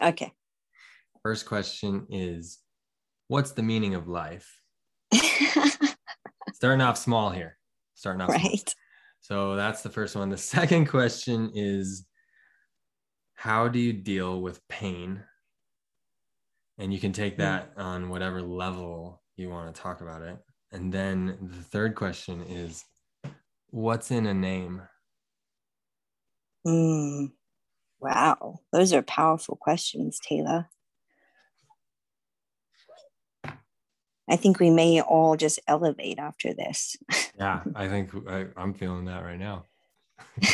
Okay. 0.03 0.33
First 1.23 1.47
question 1.47 2.07
is, 2.11 2.59
what's 3.29 3.53
the 3.53 3.63
meaning 3.63 3.95
of 3.95 4.09
life? 4.09 4.61
Starting 6.55 6.83
off 6.83 6.99
small 6.99 7.31
here. 7.31 7.57
Starting 7.95 8.21
off 8.21 8.31
right. 8.31 8.43
Small. 8.43 8.75
So 9.21 9.57
that's 9.57 9.83
the 9.83 9.91
first 9.91 10.17
one. 10.17 10.29
The 10.29 10.37
second 10.57 10.87
question 10.87 11.51
is, 11.55 12.07
how 13.35 13.69
do 13.69 13.79
you 13.79 13.93
deal 13.93 14.41
with 14.41 14.67
pain? 14.69 15.23
And 16.79 16.93
you 16.93 16.99
can 16.99 17.13
take 17.13 17.35
hmm. 17.35 17.43
that 17.43 17.73
on 17.77 18.09
whatever 18.09 18.43
level 18.43 19.23
you 19.37 19.51
want 19.51 19.75
to 19.75 19.81
talk 19.81 20.01
about 20.01 20.23
it. 20.23 20.39
And 20.73 20.93
then 20.93 21.39
the 21.41 21.63
third 21.63 21.95
question 21.95 22.43
is, 22.43 22.85
what's 23.71 24.11
in 24.11 24.27
a 24.27 24.35
name? 24.35 24.83
Mm, 26.67 27.33
wow, 28.01 28.61
those 28.73 28.93
are 28.93 29.03
powerful 29.03 29.57
questions, 29.57 30.21
Taylor. 30.27 30.69
I 34.31 34.37
think 34.37 34.61
we 34.61 34.71
may 34.71 35.01
all 35.01 35.37
just 35.37 35.59
elevate 35.67 36.19
after 36.19 36.55
this. 36.55 36.97
yeah, 37.39 37.63
I 37.75 37.89
think 37.89 38.11
I, 38.29 38.47
I'm 38.57 38.73
feeling 38.75 39.07
that 39.07 39.25
right 39.25 39.39
now. 39.39 39.67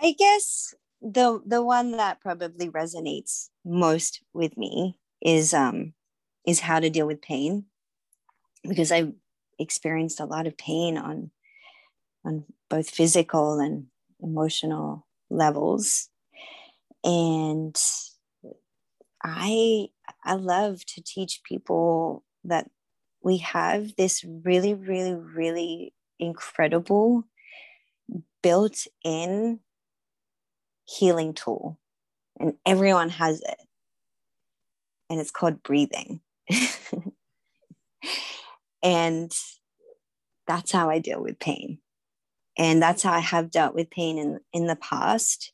I 0.00 0.12
guess 0.18 0.74
the 1.00 1.40
the 1.44 1.62
one 1.62 1.92
that 1.92 2.20
probably 2.20 2.68
resonates 2.68 3.48
most 3.64 4.22
with 4.32 4.56
me 4.56 4.98
is 5.20 5.52
um 5.52 5.94
is 6.46 6.60
how 6.60 6.78
to 6.80 6.90
deal 6.90 7.06
with 7.06 7.22
pain 7.22 7.64
because 8.66 8.92
I've 8.92 9.12
experienced 9.58 10.20
a 10.20 10.24
lot 10.24 10.46
of 10.46 10.56
pain 10.56 10.96
on 10.96 11.30
on 12.24 12.44
both 12.70 12.90
physical 12.90 13.58
and 13.58 13.86
emotional 14.22 15.06
levels 15.30 16.08
and 17.04 17.76
i 19.24 19.88
i 20.24 20.34
love 20.34 20.84
to 20.84 21.02
teach 21.02 21.42
people 21.44 22.24
that 22.44 22.70
we 23.22 23.38
have 23.38 23.94
this 23.96 24.24
really 24.24 24.74
really 24.74 25.14
really 25.14 25.94
incredible 26.18 27.24
built 28.42 28.86
in 29.04 29.60
healing 30.84 31.32
tool 31.32 31.78
and 32.38 32.54
everyone 32.66 33.08
has 33.08 33.40
it. 33.40 33.58
And 35.08 35.20
it's 35.20 35.30
called 35.30 35.62
breathing. 35.62 36.20
And 38.84 39.32
that's 40.48 40.72
how 40.72 40.90
i 40.90 40.98
deal 40.98 41.22
with 41.22 41.38
pain. 41.38 41.78
And 42.58 42.82
that's 42.82 43.04
how 43.04 43.12
i 43.12 43.20
have 43.20 43.52
dealt 43.52 43.76
with 43.76 43.90
pain 43.90 44.18
in 44.18 44.40
in 44.52 44.66
the 44.66 44.74
past 44.74 45.52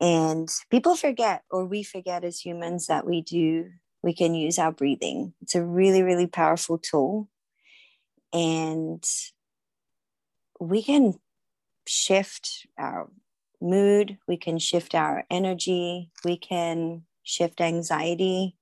and 0.00 0.48
people 0.70 0.96
forget 0.96 1.42
or 1.50 1.64
we 1.64 1.82
forget 1.82 2.24
as 2.24 2.40
humans 2.40 2.86
that 2.86 3.06
we 3.06 3.20
do 3.20 3.70
we 4.02 4.14
can 4.14 4.34
use 4.34 4.58
our 4.58 4.72
breathing 4.72 5.32
it's 5.40 5.54
a 5.54 5.64
really 5.64 6.02
really 6.02 6.26
powerful 6.26 6.78
tool 6.78 7.28
and 8.32 9.04
we 10.60 10.82
can 10.82 11.14
shift 11.86 12.66
our 12.78 13.08
mood 13.60 14.18
we 14.28 14.36
can 14.36 14.58
shift 14.58 14.94
our 14.94 15.24
energy 15.30 16.10
we 16.24 16.36
can 16.36 17.02
shift 17.22 17.60
anxiety 17.60 18.56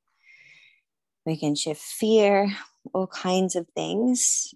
we 1.27 1.37
can 1.37 1.55
shift 1.55 1.83
fear 1.83 2.57
all 2.95 3.09
kinds 3.09 3.57
of 3.57 3.67
things 3.75 4.55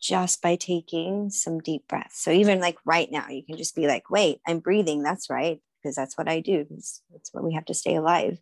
just 0.00 0.42
by 0.42 0.56
taking 0.56 1.30
some 1.30 1.58
deep 1.58 1.86
breaths. 1.88 2.22
So 2.22 2.30
even 2.30 2.60
like 2.60 2.76
right 2.84 3.10
now, 3.10 3.28
you 3.28 3.42
can 3.42 3.56
just 3.56 3.74
be 3.74 3.86
like, 3.86 4.10
wait, 4.10 4.40
I'm 4.46 4.60
breathing. 4.60 5.02
That's 5.02 5.28
right. 5.30 5.60
Because 5.88 5.96
that's 5.96 6.18
what 6.18 6.28
I 6.28 6.40
do. 6.40 6.66
It's 6.70 7.02
what 7.32 7.42
we 7.42 7.54
have 7.54 7.64
to 7.64 7.74
stay 7.74 7.94
alive. 7.94 8.38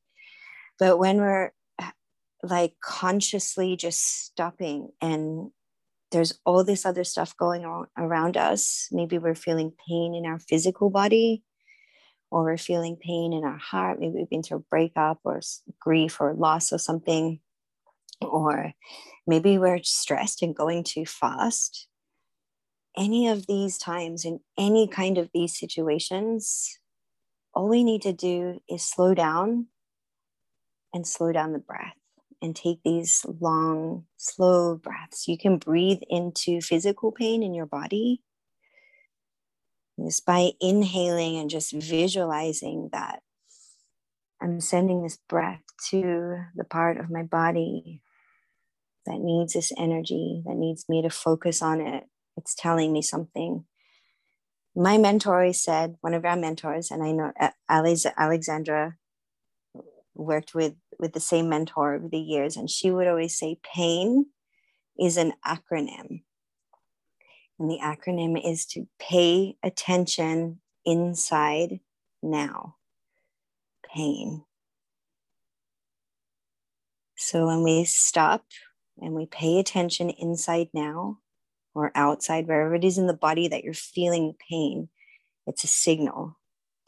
But 0.80 0.98
when 0.98 1.18
we're 1.18 1.52
like 2.42 2.74
consciously 2.82 3.76
just 3.76 4.24
stopping 4.24 4.90
and 5.00 5.52
there's 6.10 6.40
all 6.44 6.64
this 6.64 6.84
other 6.84 7.04
stuff 7.04 7.36
going 7.36 7.64
on 7.64 7.86
around 7.96 8.36
us, 8.36 8.88
maybe 8.90 9.16
we're 9.18 9.36
feeling 9.36 9.72
pain 9.88 10.16
in 10.16 10.26
our 10.26 10.40
physical 10.40 10.90
body 10.90 11.44
or 12.32 12.42
we're 12.42 12.56
feeling 12.56 12.96
pain 12.96 13.32
in 13.32 13.44
our 13.44 13.58
heart. 13.58 14.00
Maybe 14.00 14.14
we've 14.16 14.28
been 14.28 14.42
through 14.42 14.58
a 14.58 14.70
breakup 14.70 15.20
or 15.22 15.40
grief 15.80 16.20
or 16.20 16.34
loss 16.34 16.72
or 16.72 16.78
something 16.78 17.38
or 18.20 18.72
maybe 19.24 19.56
we're 19.56 19.84
stressed 19.84 20.42
and 20.42 20.54
going 20.54 20.82
too 20.82 21.06
fast. 21.06 21.86
Any 22.96 23.28
of 23.28 23.46
these 23.46 23.78
times, 23.78 24.24
in 24.24 24.40
any 24.58 24.88
kind 24.88 25.16
of 25.16 25.30
these 25.32 25.56
situations, 25.56 26.78
all 27.56 27.70
we 27.70 27.82
need 27.82 28.02
to 28.02 28.12
do 28.12 28.60
is 28.68 28.84
slow 28.84 29.14
down 29.14 29.68
and 30.92 31.06
slow 31.06 31.32
down 31.32 31.54
the 31.54 31.58
breath 31.58 31.96
and 32.42 32.54
take 32.54 32.80
these 32.84 33.24
long, 33.40 34.04
slow 34.18 34.76
breaths. 34.76 35.26
You 35.26 35.38
can 35.38 35.56
breathe 35.56 36.02
into 36.10 36.60
physical 36.60 37.12
pain 37.12 37.42
in 37.42 37.54
your 37.54 37.64
body 37.64 38.20
just 39.98 40.26
by 40.26 40.50
inhaling 40.60 41.38
and 41.38 41.48
just 41.48 41.72
visualizing 41.72 42.90
that 42.92 43.20
I'm 44.42 44.60
sending 44.60 45.02
this 45.02 45.18
breath 45.26 45.62
to 45.88 46.36
the 46.54 46.64
part 46.64 46.98
of 46.98 47.10
my 47.10 47.22
body 47.22 48.02
that 49.06 49.18
needs 49.18 49.54
this 49.54 49.72
energy, 49.78 50.42
that 50.44 50.56
needs 50.56 50.84
me 50.90 51.00
to 51.00 51.08
focus 51.08 51.62
on 51.62 51.80
it. 51.80 52.04
It's 52.36 52.54
telling 52.54 52.92
me 52.92 53.00
something. 53.00 53.64
My 54.78 54.98
mentor 54.98 55.50
said, 55.54 55.96
one 56.02 56.12
of 56.12 56.26
our 56.26 56.36
mentors, 56.36 56.90
and 56.90 57.02
I 57.02 57.10
know 57.10 57.32
uh, 57.40 57.50
Alexandra 57.66 58.96
worked 60.14 60.54
with, 60.54 60.74
with 60.98 61.14
the 61.14 61.20
same 61.20 61.48
mentor 61.48 61.94
over 61.94 62.08
the 62.08 62.18
years, 62.18 62.56
and 62.56 62.68
she 62.68 62.90
would 62.90 63.06
always 63.06 63.38
say, 63.38 63.58
pain 63.62 64.26
is 64.98 65.16
an 65.16 65.32
acronym. 65.46 66.24
And 67.58 67.70
the 67.70 67.78
acronym 67.82 68.38
is 68.38 68.66
to 68.66 68.86
pay 68.98 69.56
attention 69.62 70.60
inside 70.84 71.80
now. 72.22 72.76
Pain. 73.94 74.44
So 77.16 77.46
when 77.46 77.62
we 77.62 77.84
stop 77.84 78.44
and 78.98 79.14
we 79.14 79.24
pay 79.24 79.58
attention 79.58 80.10
inside 80.10 80.68
now 80.74 81.20
or 81.76 81.92
outside, 81.94 82.46
wherever 82.46 82.74
it 82.74 82.84
is 82.84 82.98
in 82.98 83.06
the 83.06 83.14
body 83.14 83.48
that 83.48 83.62
you're 83.62 83.74
feeling 83.74 84.34
pain, 84.48 84.88
it's 85.46 85.64
a 85.64 85.68
signal 85.68 86.38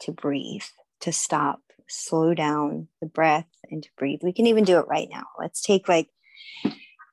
to 0.01 0.11
breathe, 0.11 0.63
to 1.01 1.11
stop, 1.13 1.61
slow 1.87 2.33
down 2.33 2.87
the 2.99 3.07
breath, 3.07 3.47
and 3.69 3.83
to 3.83 3.89
breathe. 3.97 4.21
We 4.23 4.33
can 4.33 4.47
even 4.47 4.63
do 4.63 4.79
it 4.79 4.87
right 4.87 5.07
now. 5.09 5.25
Let's 5.39 5.61
take 5.61 5.87
like 5.87 6.09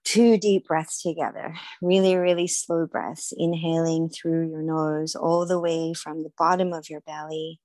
two 0.05 0.39
deep 0.39 0.67
breaths 0.67 1.03
together, 1.03 1.55
really, 1.83 2.17
really 2.17 2.47
slow 2.47 2.87
breaths, 2.87 3.33
inhaling 3.37 4.09
through 4.09 4.49
your 4.49 4.63
nose 4.63 5.15
all 5.15 5.47
the 5.47 5.61
way 5.61 5.93
from 5.93 6.23
the 6.23 6.33
bottom 6.39 6.73
of 6.73 6.89
your 6.89 7.03
belly. 7.03 7.61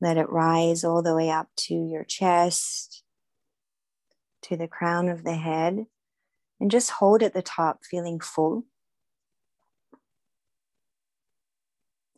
Let 0.00 0.16
it 0.16 0.30
rise 0.30 0.84
all 0.84 1.02
the 1.02 1.14
way 1.14 1.30
up 1.30 1.48
to 1.56 1.74
your 1.74 2.04
chest, 2.04 3.02
to 4.42 4.56
the 4.56 4.68
crown 4.68 5.08
of 5.08 5.22
the 5.22 5.34
head 5.34 5.86
and 6.60 6.70
just 6.70 6.90
hold 6.90 7.22
at 7.22 7.34
the 7.34 7.42
top, 7.42 7.80
feeling 7.84 8.20
full. 8.20 8.64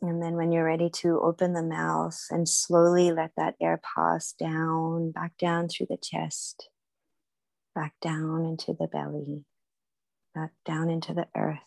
And 0.01 0.21
then 0.21 0.35
when 0.35 0.51
you're 0.51 0.65
ready 0.65 0.89
to 1.01 1.19
open 1.21 1.53
the 1.53 1.63
mouth 1.63 2.19
and 2.29 2.47
slowly 2.47 3.11
let 3.11 3.31
that 3.35 3.55
air 3.59 3.81
pass 3.95 4.31
down, 4.33 5.11
back 5.11 5.37
down 5.37 5.67
through 5.67 5.87
the 5.89 5.97
chest, 5.97 6.69
back 7.73 7.93
down 7.99 8.45
into 8.45 8.73
the 8.79 8.87
belly, 8.87 9.43
back 10.35 10.51
down 10.65 10.89
into 10.89 11.13
the 11.13 11.27
earth. 11.35 11.57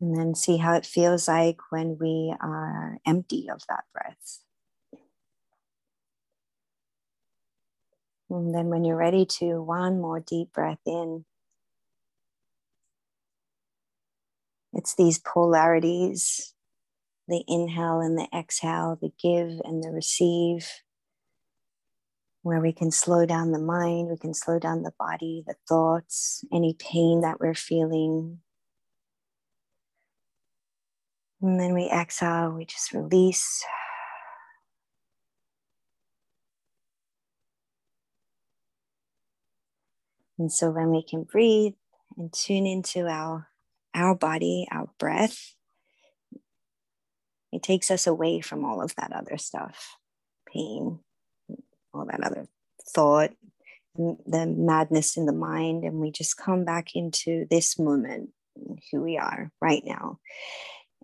And 0.00 0.16
then 0.16 0.34
see 0.34 0.56
how 0.56 0.74
it 0.74 0.86
feels 0.86 1.28
like 1.28 1.58
when 1.68 1.98
we 2.00 2.34
are 2.40 2.98
empty 3.06 3.48
of 3.52 3.60
that 3.68 3.84
breath. 3.92 4.40
And 8.30 8.54
then 8.54 8.66
when 8.66 8.84
you're 8.84 8.96
ready 8.96 9.26
to, 9.26 9.60
one 9.60 10.00
more 10.00 10.20
deep 10.20 10.52
breath 10.52 10.78
in. 10.86 11.24
It's 14.72 14.94
these 14.94 15.18
polarities 15.18 16.54
the 17.30 17.44
inhale 17.46 18.00
and 18.00 18.18
the 18.18 18.28
exhale, 18.36 18.98
the 19.00 19.12
give 19.22 19.60
and 19.64 19.82
the 19.82 19.90
receive, 19.90 20.68
where 22.42 22.60
we 22.60 22.72
can 22.72 22.90
slow 22.90 23.24
down 23.24 23.52
the 23.52 23.58
mind, 23.58 24.08
we 24.08 24.16
can 24.18 24.34
slow 24.34 24.58
down 24.58 24.82
the 24.82 24.92
body, 24.98 25.44
the 25.46 25.54
thoughts, 25.68 26.44
any 26.52 26.74
pain 26.78 27.20
that 27.20 27.38
we're 27.40 27.54
feeling. 27.54 28.38
And 31.40 31.58
then 31.58 31.72
we 31.72 31.88
exhale, 31.88 32.50
we 32.50 32.64
just 32.64 32.92
release. 32.92 33.64
And 40.40 40.50
so 40.50 40.70
when 40.70 40.90
we 40.90 41.02
can 41.02 41.24
breathe 41.24 41.74
and 42.16 42.32
tune 42.32 42.66
into 42.66 43.06
our 43.06 43.48
our 43.94 44.14
body, 44.14 44.66
our 44.72 44.88
breath, 44.98 45.54
it 47.52 47.62
takes 47.62 47.90
us 47.90 48.06
away 48.06 48.40
from 48.40 48.64
all 48.64 48.80
of 48.80 48.96
that 48.96 49.12
other 49.12 49.36
stuff 49.36 49.96
pain, 50.50 51.00
all 51.92 52.06
that 52.06 52.24
other 52.24 52.48
thought, 52.88 53.32
the 53.94 54.46
madness 54.46 55.18
in 55.18 55.26
the 55.26 55.32
mind. 55.32 55.84
And 55.84 56.00
we 56.00 56.10
just 56.10 56.38
come 56.38 56.64
back 56.64 56.96
into 56.96 57.46
this 57.50 57.78
moment, 57.78 58.30
who 58.90 59.02
we 59.02 59.18
are 59.18 59.52
right 59.60 59.82
now. 59.84 60.20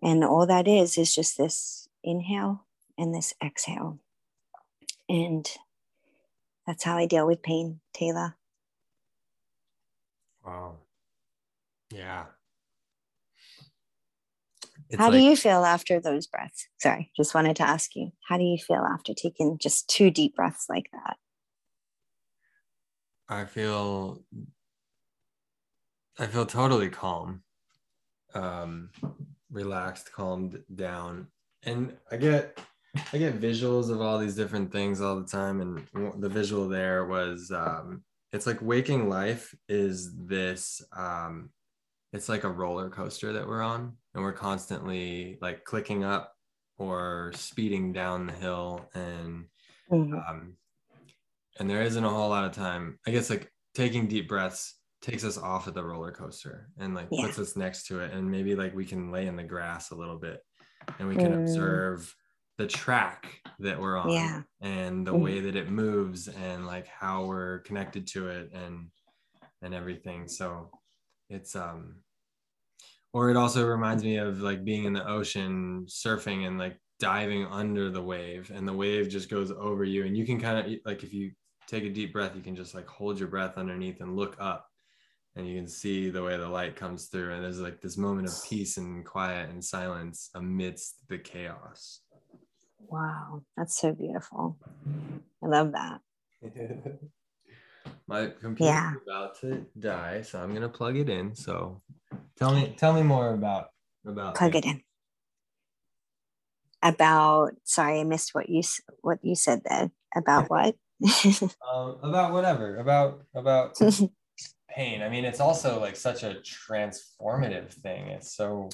And 0.02 0.24
all 0.24 0.46
that 0.46 0.66
is, 0.66 0.96
is 0.96 1.14
just 1.14 1.36
this 1.36 1.88
inhale 2.02 2.64
and 2.96 3.14
this 3.14 3.34
exhale. 3.44 3.98
And 5.10 5.46
that's 6.66 6.84
how 6.84 6.96
I 6.96 7.04
deal 7.04 7.26
with 7.26 7.42
pain, 7.42 7.80
Taylor. 7.92 8.36
Wow. 10.46 10.76
Yeah. 11.92 12.26
It's 14.88 14.98
how 14.98 15.06
like, 15.06 15.14
do 15.14 15.18
you 15.18 15.36
feel 15.36 15.64
after 15.64 15.98
those 15.98 16.28
breaths? 16.28 16.68
Sorry, 16.78 17.10
just 17.16 17.34
wanted 17.34 17.56
to 17.56 17.64
ask 17.64 17.96
you, 17.96 18.12
how 18.28 18.38
do 18.38 18.44
you 18.44 18.56
feel 18.56 18.86
after 18.88 19.12
taking 19.12 19.58
just 19.58 19.88
two 19.88 20.10
deep 20.10 20.36
breaths 20.36 20.66
like 20.68 20.88
that? 20.92 21.16
I 23.28 23.44
feel 23.44 24.22
I 26.18 26.26
feel 26.26 26.46
totally 26.46 26.88
calm. 26.88 27.42
Um 28.34 28.90
relaxed, 29.50 30.12
calmed 30.12 30.62
down. 30.74 31.26
And 31.64 31.96
I 32.12 32.16
get 32.16 32.60
I 33.12 33.18
get 33.18 33.40
visuals 33.40 33.90
of 33.90 34.00
all 34.00 34.18
these 34.18 34.36
different 34.36 34.70
things 34.70 35.00
all 35.00 35.20
the 35.20 35.26
time 35.26 35.60
and 35.60 36.22
the 36.22 36.28
visual 36.28 36.68
there 36.68 37.06
was 37.06 37.50
um 37.50 38.04
it's 38.32 38.46
like 38.46 38.60
waking 38.60 39.08
life 39.08 39.54
is 39.68 40.14
this 40.26 40.82
um 40.96 41.50
it's 42.12 42.28
like 42.28 42.44
a 42.44 42.50
roller 42.50 42.88
coaster 42.88 43.32
that 43.32 43.46
we're 43.46 43.62
on 43.62 43.96
and 44.14 44.22
we're 44.22 44.32
constantly 44.32 45.38
like 45.40 45.64
clicking 45.64 46.04
up 46.04 46.32
or 46.78 47.32
speeding 47.34 47.92
down 47.92 48.26
the 48.26 48.32
hill 48.32 48.88
and 48.94 49.46
mm-hmm. 49.90 50.14
um, 50.14 50.56
and 51.58 51.68
there 51.68 51.82
isn't 51.82 52.04
a 52.04 52.08
whole 52.08 52.28
lot 52.28 52.44
of 52.44 52.52
time 52.52 52.98
i 53.06 53.10
guess 53.10 53.30
like 53.30 53.50
taking 53.74 54.06
deep 54.06 54.28
breaths 54.28 54.74
takes 55.02 55.24
us 55.24 55.38
off 55.38 55.66
of 55.66 55.74
the 55.74 55.84
roller 55.84 56.10
coaster 56.10 56.68
and 56.78 56.94
like 56.94 57.08
yeah. 57.10 57.26
puts 57.26 57.38
us 57.38 57.56
next 57.56 57.86
to 57.86 58.00
it 58.00 58.12
and 58.12 58.30
maybe 58.30 58.54
like 58.54 58.74
we 58.74 58.84
can 58.84 59.12
lay 59.12 59.26
in 59.26 59.36
the 59.36 59.42
grass 59.42 59.90
a 59.90 59.94
little 59.94 60.18
bit 60.18 60.40
and 60.98 61.08
we 61.08 61.14
can 61.14 61.32
mm. 61.32 61.42
observe 61.42 62.14
the 62.58 62.66
track 62.66 63.40
that 63.58 63.80
we're 63.80 63.96
on 63.96 64.10
yeah. 64.10 64.42
and 64.60 65.06
the 65.06 65.12
mm. 65.12 65.20
way 65.20 65.40
that 65.40 65.56
it 65.56 65.70
moves 65.70 66.28
and 66.28 66.66
like 66.66 66.86
how 66.86 67.24
we're 67.24 67.60
connected 67.60 68.06
to 68.06 68.28
it 68.28 68.50
and 68.52 68.88
and 69.62 69.74
everything 69.74 70.28
so 70.28 70.70
it's 71.28 71.54
um 71.56 71.96
or 73.12 73.30
it 73.30 73.36
also 73.36 73.66
reminds 73.66 74.04
me 74.04 74.16
of 74.16 74.40
like 74.40 74.64
being 74.64 74.84
in 74.84 74.92
the 74.92 75.06
ocean 75.06 75.86
surfing 75.88 76.46
and 76.46 76.58
like 76.58 76.78
diving 76.98 77.46
under 77.46 77.90
the 77.90 78.02
wave 78.02 78.50
and 78.54 78.66
the 78.66 78.72
wave 78.72 79.08
just 79.08 79.28
goes 79.28 79.50
over 79.50 79.84
you 79.84 80.04
and 80.04 80.16
you 80.16 80.24
can 80.24 80.40
kind 80.40 80.58
of 80.58 80.80
like 80.84 81.02
if 81.02 81.12
you 81.12 81.30
take 81.66 81.84
a 81.84 81.90
deep 81.90 82.12
breath 82.12 82.34
you 82.34 82.42
can 82.42 82.56
just 82.56 82.74
like 82.74 82.86
hold 82.86 83.18
your 83.18 83.28
breath 83.28 83.58
underneath 83.58 84.00
and 84.00 84.16
look 84.16 84.36
up 84.38 84.66
and 85.34 85.46
you 85.46 85.54
can 85.54 85.68
see 85.68 86.08
the 86.08 86.22
way 86.22 86.36
the 86.38 86.48
light 86.48 86.74
comes 86.74 87.06
through 87.06 87.34
and 87.34 87.44
there's 87.44 87.60
like 87.60 87.80
this 87.82 87.98
moment 87.98 88.26
of 88.26 88.34
peace 88.48 88.78
and 88.78 89.04
quiet 89.04 89.50
and 89.50 89.62
silence 89.62 90.30
amidst 90.34 90.96
the 91.08 91.18
chaos 91.18 92.00
wow 92.88 93.42
that's 93.56 93.80
so 93.80 93.92
beautiful 93.92 94.56
i 95.42 95.46
love 95.46 95.72
that 95.72 96.00
my 98.08 98.26
computer's 98.40 98.74
yeah. 98.74 98.92
about 99.06 99.38
to 99.40 99.64
die 99.78 100.22
so 100.22 100.40
i'm 100.40 100.54
gonna 100.54 100.68
plug 100.68 100.96
it 100.96 101.08
in 101.08 101.34
so 101.34 101.80
Tell 102.36 102.54
me, 102.54 102.74
tell 102.76 102.92
me 102.92 103.02
more 103.02 103.32
about 103.32 103.68
about. 104.06 104.34
Plug 104.34 104.54
it 104.54 104.64
in. 104.64 104.82
About 106.82 107.52
sorry, 107.64 108.00
I 108.00 108.04
missed 108.04 108.34
what 108.34 108.48
you 108.48 108.62
what 109.00 109.18
you 109.22 109.34
said 109.34 109.62
there. 109.64 109.90
About 110.14 110.50
what? 110.50 110.76
um, 111.42 111.98
about 112.02 112.32
whatever. 112.32 112.76
About 112.76 113.22
about 113.34 113.78
pain. 114.70 115.02
I 115.02 115.08
mean, 115.08 115.24
it's 115.24 115.40
also 115.40 115.80
like 115.80 115.96
such 115.96 116.22
a 116.22 116.36
transformative 116.44 117.72
thing. 117.72 118.08
It's 118.08 118.36
so 118.36 118.68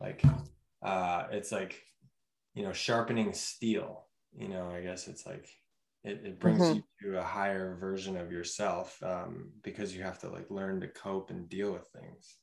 like 0.00 0.22
uh, 0.82 1.24
it's 1.30 1.52
like 1.52 1.82
you 2.58 2.64
know 2.64 2.72
sharpening 2.72 3.32
steel. 3.32 4.04
You 4.36 4.48
know, 4.48 4.70
I 4.70 4.82
guess 4.82 5.08
it's 5.08 5.24
like 5.24 5.48
it, 6.04 6.20
it 6.24 6.40
brings 6.40 6.60
mm-hmm. 6.60 6.80
you 7.02 7.12
to 7.12 7.18
a 7.20 7.24
higher 7.24 7.76
version 7.80 8.16
of 8.16 8.30
yourself 8.30 9.02
um, 9.02 9.52
because 9.62 9.96
you 9.96 10.02
have 10.02 10.18
to 10.20 10.28
like 10.28 10.50
learn 10.50 10.80
to 10.82 10.88
cope 10.88 11.30
and 11.30 11.48
deal 11.48 11.72
with 11.72 11.88
things 11.88 12.36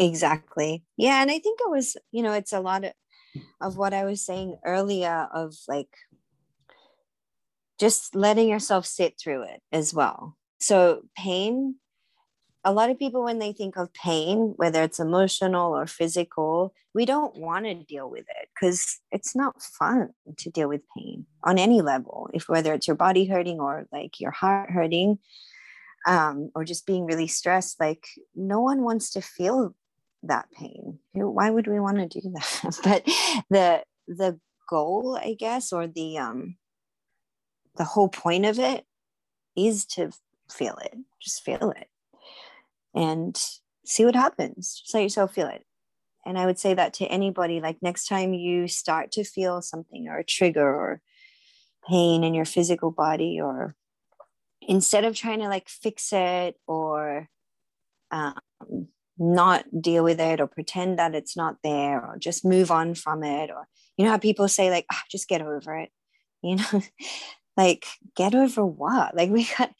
Exactly. 0.00 0.84
Yeah. 0.96 1.20
And 1.22 1.30
I 1.30 1.38
think 1.38 1.60
it 1.60 1.70
was, 1.70 1.96
you 2.10 2.22
know, 2.22 2.32
it's 2.32 2.52
a 2.52 2.60
lot 2.60 2.84
of, 2.84 2.92
of 3.60 3.76
what 3.76 3.94
I 3.94 4.04
was 4.04 4.24
saying 4.24 4.56
earlier 4.64 5.28
of 5.32 5.54
like 5.68 5.94
just 7.78 8.14
letting 8.14 8.48
yourself 8.48 8.86
sit 8.86 9.14
through 9.22 9.44
it 9.44 9.60
as 9.70 9.92
well. 9.92 10.36
So, 10.60 11.02
pain, 11.16 11.76
a 12.64 12.72
lot 12.72 12.90
of 12.90 12.98
people, 12.98 13.24
when 13.24 13.38
they 13.38 13.52
think 13.52 13.76
of 13.76 13.92
pain, 13.92 14.54
whether 14.56 14.82
it's 14.82 15.00
emotional 15.00 15.72
or 15.76 15.86
physical, 15.86 16.74
we 16.94 17.04
don't 17.04 17.36
want 17.36 17.64
to 17.64 17.74
deal 17.74 18.08
with 18.08 18.24
it 18.28 18.48
because 18.54 19.00
it's 19.10 19.34
not 19.34 19.60
fun 19.60 20.10
to 20.36 20.50
deal 20.50 20.68
with 20.68 20.82
pain 20.96 21.26
on 21.42 21.58
any 21.58 21.80
level. 21.80 22.30
If 22.32 22.48
whether 22.48 22.72
it's 22.72 22.86
your 22.86 22.96
body 22.96 23.24
hurting 23.24 23.58
or 23.58 23.86
like 23.92 24.20
your 24.20 24.30
heart 24.30 24.70
hurting, 24.70 25.18
um, 26.06 26.50
or 26.54 26.64
just 26.64 26.86
being 26.86 27.04
really 27.06 27.26
stressed, 27.26 27.80
like 27.80 28.06
no 28.34 28.60
one 28.60 28.82
wants 28.82 29.10
to 29.10 29.20
feel 29.20 29.74
that 30.22 30.46
pain. 30.52 30.98
Why 31.12 31.50
would 31.50 31.66
we 31.66 31.80
want 31.80 31.98
to 31.98 32.20
do 32.20 32.30
that? 32.34 32.80
but 32.84 33.04
the 33.50 33.82
the 34.06 34.38
goal, 34.68 35.18
I 35.20 35.34
guess, 35.34 35.72
or 35.72 35.86
the 35.86 36.18
um 36.18 36.56
the 37.76 37.84
whole 37.84 38.08
point 38.08 38.46
of 38.46 38.58
it 38.58 38.84
is 39.56 39.84
to 39.86 40.10
feel 40.50 40.76
it. 40.84 40.94
Just 41.20 41.42
feel 41.42 41.70
it. 41.76 41.88
And 42.94 43.40
see 43.84 44.04
what 44.04 44.14
happens. 44.14 44.80
Just 44.80 44.94
let 44.94 45.02
yourself 45.02 45.34
feel 45.34 45.48
it. 45.48 45.64
And 46.24 46.38
I 46.38 46.46
would 46.46 46.58
say 46.58 46.74
that 46.74 46.94
to 46.94 47.06
anybody, 47.06 47.60
like 47.60 47.78
next 47.82 48.06
time 48.06 48.32
you 48.32 48.68
start 48.68 49.10
to 49.12 49.24
feel 49.24 49.60
something 49.60 50.06
or 50.08 50.18
a 50.18 50.24
trigger 50.24 50.66
or 50.66 51.00
pain 51.88 52.22
in 52.22 52.32
your 52.32 52.44
physical 52.44 52.92
body, 52.92 53.40
or 53.40 53.74
instead 54.60 55.04
of 55.04 55.16
trying 55.16 55.40
to 55.40 55.48
like 55.48 55.68
fix 55.68 56.12
it 56.12 56.56
or 56.68 57.28
um, 58.12 58.38
not 59.18 59.64
deal 59.80 60.04
with 60.04 60.20
it 60.20 60.40
or 60.40 60.46
pretend 60.46 60.98
that 60.98 61.14
it's 61.14 61.36
not 61.36 61.56
there 61.62 62.04
or 62.04 62.16
just 62.18 62.44
move 62.44 62.70
on 62.70 62.94
from 62.94 63.22
it 63.22 63.50
or 63.50 63.68
you 63.96 64.04
know 64.04 64.10
how 64.10 64.18
people 64.18 64.48
say 64.48 64.70
like 64.70 64.86
oh, 64.92 64.98
just 65.10 65.28
get 65.28 65.42
over 65.42 65.76
it 65.76 65.90
you 66.42 66.56
know 66.56 66.82
like 67.56 67.86
get 68.16 68.34
over 68.34 68.64
what 68.64 69.14
like 69.14 69.30
we 69.30 69.48
got 69.56 69.70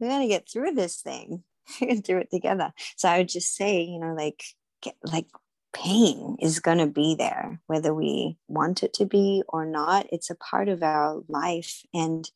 we 0.00 0.08
got 0.08 0.18
to 0.18 0.26
get 0.26 0.48
through 0.50 0.72
this 0.72 1.00
thing 1.00 1.44
through 2.04 2.20
it 2.20 2.30
together. 2.30 2.72
So 2.96 3.08
i 3.08 3.18
would 3.18 3.28
just 3.28 3.54
say 3.54 3.82
you 3.82 3.98
know 3.98 4.14
like 4.14 4.42
get 4.82 4.96
like 5.02 5.26
pain 5.74 6.36
is 6.40 6.60
going 6.60 6.78
to 6.78 6.86
be 6.86 7.14
there 7.14 7.60
whether 7.66 7.92
we 7.92 8.38
want 8.48 8.82
it 8.82 8.94
to 8.94 9.04
be 9.04 9.42
or 9.48 9.66
not. 9.66 10.06
It's 10.10 10.30
a 10.30 10.34
part 10.34 10.68
of 10.68 10.82
our 10.82 11.22
life. 11.28 11.82
And 11.92 12.28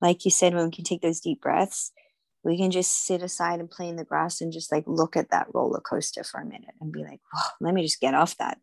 like 0.00 0.24
you 0.24 0.30
said 0.30 0.54
when 0.54 0.64
we 0.66 0.70
can 0.72 0.84
take 0.84 1.00
those 1.00 1.20
deep 1.20 1.40
breaths 1.40 1.92
we 2.44 2.56
can 2.56 2.70
just 2.70 3.06
sit 3.06 3.22
aside 3.22 3.60
and 3.60 3.70
play 3.70 3.88
in 3.88 3.96
the 3.96 4.04
grass 4.04 4.40
and 4.40 4.52
just 4.52 4.72
like 4.72 4.84
look 4.86 5.16
at 5.16 5.30
that 5.30 5.46
roller 5.54 5.80
coaster 5.80 6.24
for 6.24 6.40
a 6.40 6.44
minute 6.44 6.74
and 6.80 6.92
be 6.92 7.04
like, 7.04 7.20
let 7.60 7.74
me 7.74 7.82
just 7.82 8.00
get 8.00 8.14
off 8.14 8.36
that 8.38 8.58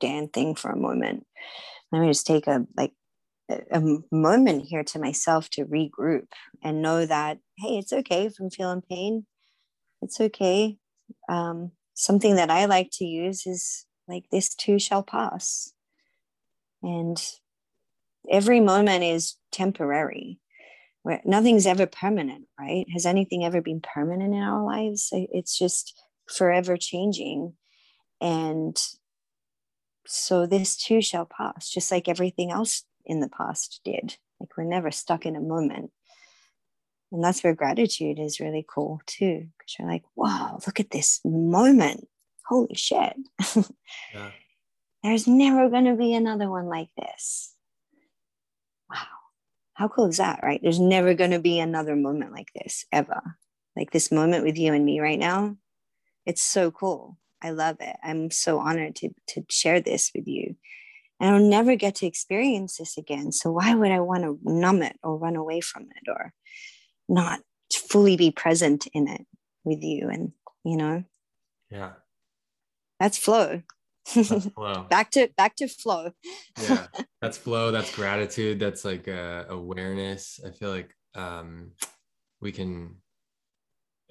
damn 0.00 0.28
thing 0.28 0.54
for 0.54 0.70
a 0.70 0.76
moment. 0.76 1.26
Let 1.92 2.00
me 2.00 2.08
just 2.08 2.26
take 2.26 2.46
a 2.46 2.66
like 2.76 2.92
a 3.48 3.82
moment 4.12 4.66
here 4.66 4.84
to 4.84 4.98
myself 4.98 5.48
to 5.50 5.64
regroup 5.64 6.28
and 6.62 6.82
know 6.82 7.06
that 7.06 7.38
hey, 7.56 7.78
it's 7.78 7.92
okay 7.92 8.26
if 8.26 8.34
I'm 8.40 8.50
feeling 8.50 8.82
pain. 8.82 9.26
It's 10.02 10.20
okay. 10.20 10.76
Um, 11.28 11.72
something 11.94 12.36
that 12.36 12.50
I 12.50 12.66
like 12.66 12.90
to 12.94 13.04
use 13.04 13.46
is 13.46 13.86
like 14.06 14.24
this 14.30 14.54
too 14.54 14.78
shall 14.78 15.02
pass, 15.02 15.72
and 16.82 17.20
every 18.30 18.60
moment 18.60 19.04
is 19.04 19.36
temporary 19.50 20.40
where 21.02 21.20
nothing's 21.24 21.66
ever 21.66 21.86
permanent, 21.86 22.46
right? 22.60 22.86
Has 22.92 23.06
anything 23.06 23.44
ever 23.44 23.62
been 23.62 23.80
permanent 23.80 24.34
in 24.34 24.40
our 24.40 24.64
lives? 24.64 25.08
It's 25.12 25.56
just 25.56 25.98
forever 26.28 26.76
changing. 26.76 27.54
And 28.20 28.76
so 30.06 30.46
this 30.46 30.76
too 30.76 31.00
shall 31.00 31.24
pass, 31.26 31.70
just 31.70 31.90
like 31.90 32.08
everything 32.08 32.50
else 32.50 32.84
in 33.08 33.20
the 33.20 33.28
past 33.28 33.80
did. 33.84 34.16
Like 34.38 34.56
we're 34.56 34.64
never 34.64 34.90
stuck 34.90 35.26
in 35.26 35.34
a 35.34 35.40
moment. 35.40 35.90
And 37.10 37.24
that's 37.24 37.42
where 37.42 37.54
gratitude 37.54 38.18
is 38.18 38.38
really 38.38 38.64
cool 38.68 39.00
too. 39.06 39.48
Because 39.58 39.76
you're 39.78 39.88
like, 39.88 40.04
wow, 40.14 40.58
look 40.66 40.78
at 40.78 40.90
this 40.90 41.20
moment. 41.24 42.06
Holy 42.46 42.74
shit. 42.74 43.16
yeah. 44.14 44.30
There's 45.02 45.26
never 45.26 45.68
going 45.68 45.86
to 45.86 45.94
be 45.94 46.14
another 46.14 46.50
one 46.50 46.66
like 46.66 46.90
this. 46.96 47.54
Wow 48.90 49.06
how 49.78 49.86
cool 49.86 50.06
is 50.06 50.16
that, 50.16 50.40
right? 50.42 50.58
There's 50.60 50.80
never 50.80 51.14
going 51.14 51.30
to 51.30 51.38
be 51.38 51.60
another 51.60 51.94
moment 51.94 52.32
like 52.32 52.48
this 52.52 52.84
ever. 52.90 53.36
Like 53.76 53.92
this 53.92 54.10
moment 54.10 54.44
with 54.44 54.58
you 54.58 54.74
and 54.74 54.84
me 54.84 54.98
right 54.98 55.18
now. 55.18 55.56
It's 56.26 56.42
so 56.42 56.72
cool. 56.72 57.16
I 57.40 57.50
love 57.50 57.76
it. 57.78 57.96
I'm 58.02 58.32
so 58.32 58.58
honored 58.58 58.96
to 58.96 59.10
to 59.28 59.44
share 59.48 59.80
this 59.80 60.10
with 60.16 60.26
you. 60.26 60.56
And 61.20 61.34
I'll 61.34 61.42
never 61.42 61.74
get 61.74 61.96
to 61.96 62.06
experience 62.06 62.76
this 62.76 62.96
again. 62.96 63.32
So 63.32 63.50
why 63.50 63.74
would 63.74 63.90
I 63.90 64.00
want 64.00 64.22
to 64.22 64.38
numb 64.42 64.82
it 64.82 64.96
or 65.02 65.16
run 65.16 65.36
away 65.36 65.60
from 65.60 65.82
it 65.82 66.08
or 66.08 66.32
not 67.08 67.40
fully 67.72 68.16
be 68.16 68.30
present 68.30 68.86
in 68.92 69.08
it 69.08 69.26
with 69.64 69.82
you? 69.82 70.08
And 70.08 70.32
you 70.64 70.76
know, 70.76 71.04
yeah, 71.70 71.92
that's 73.00 73.18
flow. 73.18 73.62
That's 74.14 74.46
flow. 74.54 74.86
back 74.88 75.10
to 75.12 75.28
back 75.36 75.56
to 75.56 75.68
flow. 75.68 76.12
yeah, 76.62 76.86
that's 77.20 77.36
flow. 77.36 77.70
That's 77.70 77.94
gratitude. 77.94 78.60
That's 78.60 78.84
like 78.84 79.08
uh, 79.08 79.44
awareness. 79.48 80.40
I 80.46 80.50
feel 80.50 80.70
like 80.70 80.94
um, 81.14 81.72
we 82.40 82.52
can 82.52 82.96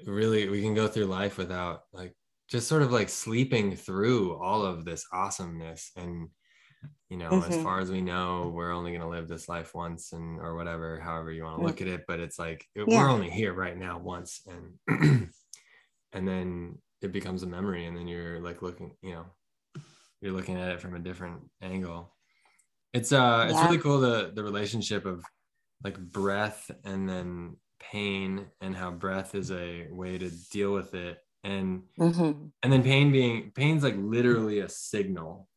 really 0.06 0.50
we 0.50 0.62
can 0.62 0.76
go 0.76 0.88
through 0.88 1.06
life 1.06 1.38
without 1.38 1.84
like 1.92 2.14
just 2.50 2.68
sort 2.68 2.82
of 2.82 2.92
like 2.92 3.10
sleeping 3.10 3.76
through 3.76 4.38
all 4.42 4.66
of 4.66 4.86
this 4.86 5.06
awesomeness 5.12 5.92
and 5.96 6.30
you 7.10 7.18
know 7.18 7.30
mm-hmm. 7.30 7.52
as 7.52 7.62
far 7.62 7.80
as 7.80 7.90
we 7.90 8.02
know 8.02 8.52
we're 8.54 8.72
only 8.72 8.92
going 8.92 9.02
to 9.02 9.08
live 9.08 9.28
this 9.28 9.48
life 9.48 9.74
once 9.74 10.12
and 10.14 10.40
or 10.40 10.56
whatever 10.56 11.00
however 11.00 11.32
you 11.32 11.44
want 11.44 11.60
to 11.60 11.66
look 11.66 11.82
at 11.82 11.88
it 11.88 12.04
but 12.08 12.20
it's 12.20 12.38
like 12.38 12.66
yeah. 12.76 12.84
we're 12.88 13.10
only 13.10 13.30
here 13.30 13.54
right 13.54 13.78
now 13.78 13.98
once 13.98 14.42
and 14.48 15.30
and 16.14 16.28
then 16.28 16.78
it 17.02 17.12
becomes 17.12 17.44
a 17.44 17.48
memory 17.48 17.86
and 17.86 17.96
then 17.96 18.08
you're 18.08 18.40
like 18.40 18.62
looking 18.62 18.92
you 19.02 19.12
know 19.14 19.26
you're 20.22 20.34
looking 20.34 20.60
at 20.60 20.70
it 20.70 20.82
from 20.82 20.96
a 20.96 21.00
different 21.00 21.42
angle 21.62 22.14
it's 22.94 23.12
uh 23.12 23.46
yeah. 23.48 23.50
it's 23.50 23.64
really 23.64 23.78
cool 23.78 24.00
the 24.00 24.32
the 24.34 24.44
relationship 24.44 25.06
of 25.06 25.24
like 25.84 25.98
breath 26.00 26.70
and 26.84 27.08
then 27.08 27.56
pain 27.80 28.48
and 28.62 28.76
how 28.76 28.90
breath 28.92 29.36
is 29.36 29.52
a 29.52 29.88
way 29.92 30.18
to 30.18 30.30
deal 30.52 30.74
with 30.74 30.94
it 30.96 31.20
and 31.44 31.84
mm-hmm. 32.00 32.48
and 32.64 32.74
then 32.74 32.84
pain 32.84 33.12
being 33.12 33.52
pain's 33.56 33.84
like 33.84 33.96
literally 33.98 34.60
a 34.60 34.70
signal 34.70 35.48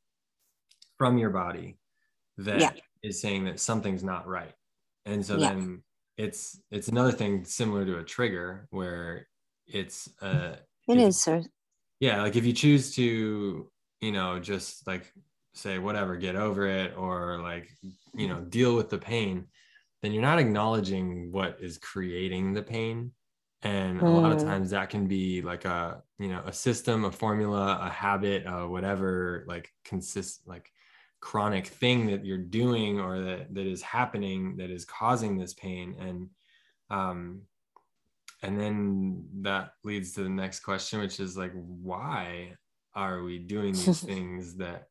from 1.01 1.17
your 1.17 1.31
body 1.31 1.79
that 2.37 2.61
yeah. 2.61 2.71
is 3.03 3.19
saying 3.19 3.43
that 3.47 3.59
something's 3.59 4.05
not 4.05 4.29
right 4.29 4.53
and 5.07 5.25
so 5.25 5.39
yeah. 5.39 5.49
then 5.49 5.83
it's 6.19 6.61
it's 6.71 6.89
another 6.89 7.11
thing 7.11 7.43
similar 7.43 7.87
to 7.87 8.01
a 8.01 8.05
trigger 8.05 8.69
where 8.69 9.27
it's 9.67 10.11
uh 10.21 10.57
it 10.89 10.99
is 10.99 11.19
sir 11.19 11.43
yeah 12.01 12.21
like 12.21 12.37
if 12.37 12.45
you 12.45 12.53
choose 12.53 12.95
to 12.95 13.67
you 14.03 14.13
know 14.13 14.39
just 14.39 14.87
like 14.87 15.11
say 15.55 15.79
whatever 15.79 16.19
get 16.19 16.37
over 16.37 16.67
it 16.67 16.93
or 16.99 17.41
like 17.41 17.71
you 18.13 18.29
know 18.29 18.41
deal 18.43 18.77
with 18.77 18.91
the 18.91 18.99
pain 18.99 19.47
then 20.03 20.13
you're 20.13 20.21
not 20.21 20.39
acknowledging 20.39 21.33
what 21.33 21.57
is 21.63 21.79
creating 21.79 22.53
the 22.53 22.63
pain 22.63 23.11
and 23.63 24.03
a 24.03 24.07
lot 24.09 24.33
of 24.33 24.39
mm. 24.39 24.45
times 24.45 24.69
that 24.71 24.91
can 24.91 25.07
be 25.07 25.41
like 25.41 25.65
a 25.65 26.03
you 26.19 26.29
know 26.29 26.43
a 26.45 26.53
system 26.53 27.07
a 27.07 27.11
formula 27.11 27.79
a 27.83 27.89
habit 27.89 28.47
uh, 28.47 28.67
whatever 28.67 29.47
like 29.49 29.71
consist 29.87 30.43
like 30.47 30.71
chronic 31.21 31.67
thing 31.67 32.07
that 32.07 32.25
you're 32.25 32.39
doing 32.39 32.99
or 32.99 33.21
that 33.21 33.55
that 33.55 33.67
is 33.67 33.83
happening 33.83 34.57
that 34.57 34.71
is 34.71 34.85
causing 34.85 35.37
this 35.37 35.55
pain. 35.55 35.95
And 36.01 36.29
um 36.91 37.43
and 38.43 38.59
then 38.59 39.25
that 39.43 39.73
leads 39.85 40.13
to 40.15 40.23
the 40.23 40.31
next 40.31 40.61
question 40.61 41.01
which 41.01 41.21
is 41.21 41.37
like 41.37 41.53
why 41.55 42.55
are 42.95 43.23
we 43.23 43.39
doing 43.39 43.73
these 43.73 44.01
things 44.05 44.57
that 44.57 44.89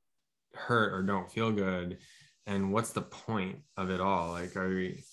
hurt 0.53 0.93
or 0.93 1.03
don't 1.03 1.31
feel 1.31 1.51
good? 1.51 1.97
And 2.45 2.73
what's 2.73 2.91
the 2.91 3.01
point 3.01 3.59
of 3.77 3.89
it 3.89 3.99
all? 3.99 4.31
Like 4.31 4.55
are 4.55 4.69
we 4.69 5.03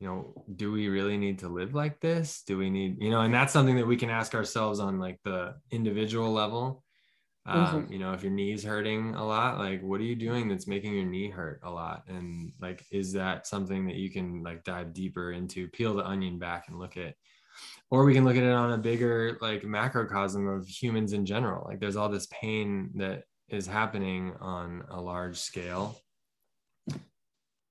you 0.00 0.08
know 0.08 0.44
do 0.56 0.72
we 0.72 0.88
really 0.88 1.16
need 1.16 1.38
to 1.40 1.48
live 1.48 1.74
like 1.74 2.00
this? 2.00 2.42
Do 2.44 2.58
we 2.58 2.70
need 2.70 3.00
you 3.00 3.10
know 3.10 3.20
and 3.20 3.32
that's 3.32 3.52
something 3.52 3.76
that 3.76 3.86
we 3.86 3.96
can 3.96 4.10
ask 4.10 4.34
ourselves 4.34 4.80
on 4.80 4.98
like 4.98 5.20
the 5.24 5.54
individual 5.70 6.32
level 6.32 6.82
um, 7.46 7.84
mm-hmm. 7.84 7.92
you 7.92 7.98
know 7.98 8.12
if 8.12 8.22
your 8.22 8.32
knee's 8.32 8.62
hurting 8.62 9.14
a 9.14 9.26
lot 9.26 9.58
like 9.58 9.82
what 9.82 10.00
are 10.00 10.04
you 10.04 10.16
doing 10.16 10.48
that's 10.48 10.66
making 10.66 10.94
your 10.94 11.06
knee 11.06 11.30
hurt 11.30 11.60
a 11.62 11.70
lot 11.70 12.04
and 12.08 12.52
like 12.60 12.84
is 12.90 13.12
that 13.12 13.46
something 13.46 13.86
that 13.86 13.96
you 13.96 14.10
can 14.10 14.42
like 14.42 14.62
dive 14.64 14.92
deeper 14.92 15.32
into 15.32 15.68
peel 15.68 15.94
the 15.94 16.06
onion 16.06 16.38
back 16.38 16.68
and 16.68 16.78
look 16.78 16.96
at 16.96 17.14
or 17.90 18.04
we 18.04 18.14
can 18.14 18.24
look 18.24 18.36
at 18.36 18.42
it 18.42 18.52
on 18.52 18.72
a 18.72 18.78
bigger 18.78 19.38
like 19.40 19.62
macrocosm 19.62 20.46
of 20.46 20.68
humans 20.68 21.12
in 21.12 21.24
general 21.24 21.66
like 21.66 21.80
there's 21.80 21.96
all 21.96 22.08
this 22.08 22.28
pain 22.30 22.90
that 22.94 23.24
is 23.48 23.66
happening 23.66 24.34
on 24.40 24.84
a 24.90 25.00
large 25.00 25.38
scale 25.38 25.96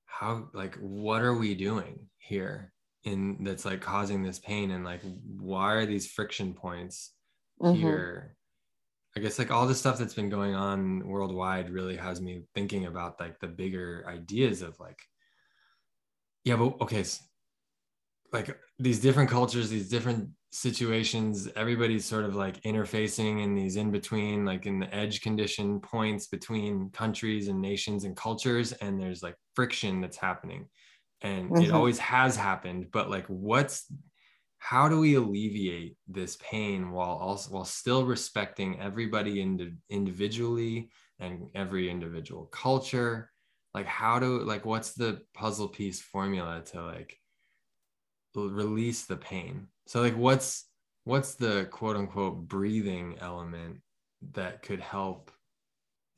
how 0.04 0.48
like 0.52 0.74
what 0.76 1.22
are 1.22 1.34
we 1.34 1.54
doing 1.54 1.98
here 2.18 2.72
in 3.04 3.42
that's 3.42 3.64
like 3.64 3.80
causing 3.80 4.22
this 4.22 4.38
pain 4.38 4.72
and 4.72 4.84
like 4.84 5.00
why 5.38 5.72
are 5.72 5.86
these 5.86 6.06
friction 6.06 6.52
points 6.52 7.12
mm-hmm. 7.62 7.80
here 7.80 8.36
i 9.16 9.20
guess 9.20 9.38
like 9.38 9.50
all 9.50 9.66
the 9.66 9.74
stuff 9.74 9.98
that's 9.98 10.14
been 10.14 10.28
going 10.28 10.54
on 10.54 11.06
worldwide 11.06 11.70
really 11.70 11.96
has 11.96 12.20
me 12.20 12.42
thinking 12.54 12.86
about 12.86 13.18
like 13.20 13.38
the 13.40 13.46
bigger 13.46 14.04
ideas 14.08 14.62
of 14.62 14.78
like 14.80 15.00
yeah 16.44 16.56
but 16.56 16.80
okay 16.80 17.02
so, 17.02 17.22
like 18.32 18.56
these 18.78 19.00
different 19.00 19.28
cultures 19.28 19.70
these 19.70 19.88
different 19.88 20.28
situations 20.52 21.48
everybody's 21.54 22.04
sort 22.04 22.24
of 22.24 22.34
like 22.34 22.60
interfacing 22.62 23.42
in 23.42 23.54
these 23.54 23.76
in 23.76 23.90
between 23.90 24.44
like 24.44 24.66
in 24.66 24.80
the 24.80 24.94
edge 24.94 25.20
condition 25.20 25.78
points 25.80 26.26
between 26.26 26.90
countries 26.90 27.46
and 27.46 27.60
nations 27.60 28.04
and 28.04 28.16
cultures 28.16 28.72
and 28.72 29.00
there's 29.00 29.22
like 29.22 29.36
friction 29.54 30.00
that's 30.00 30.16
happening 30.16 30.66
and 31.22 31.50
mm-hmm. 31.50 31.62
it 31.62 31.70
always 31.70 31.98
has 31.98 32.34
happened 32.34 32.86
but 32.92 33.08
like 33.08 33.26
what's 33.26 33.86
how 34.60 34.88
do 34.88 35.00
we 35.00 35.14
alleviate 35.14 35.96
this 36.06 36.36
pain 36.36 36.90
while 36.90 37.16
also 37.16 37.50
while 37.50 37.64
still 37.64 38.04
respecting 38.04 38.78
everybody 38.78 39.40
ind- 39.40 39.78
individually 39.88 40.90
and 41.18 41.48
every 41.54 41.90
individual 41.90 42.44
culture? 42.46 43.32
Like 43.74 43.86
how 43.86 44.18
do 44.18 44.42
like 44.42 44.66
what's 44.66 44.92
the 44.92 45.22
puzzle 45.34 45.68
piece 45.68 46.00
formula 46.02 46.62
to 46.66 46.82
like 46.82 47.16
release 48.34 49.06
the 49.06 49.16
pain? 49.16 49.66
So 49.86 50.02
like 50.02 50.16
what's 50.16 50.66
what's 51.04 51.34
the 51.34 51.66
quote 51.70 51.96
unquote 51.96 52.46
breathing 52.46 53.16
element 53.18 53.78
that 54.32 54.62
could 54.62 54.80
help 54.80 55.30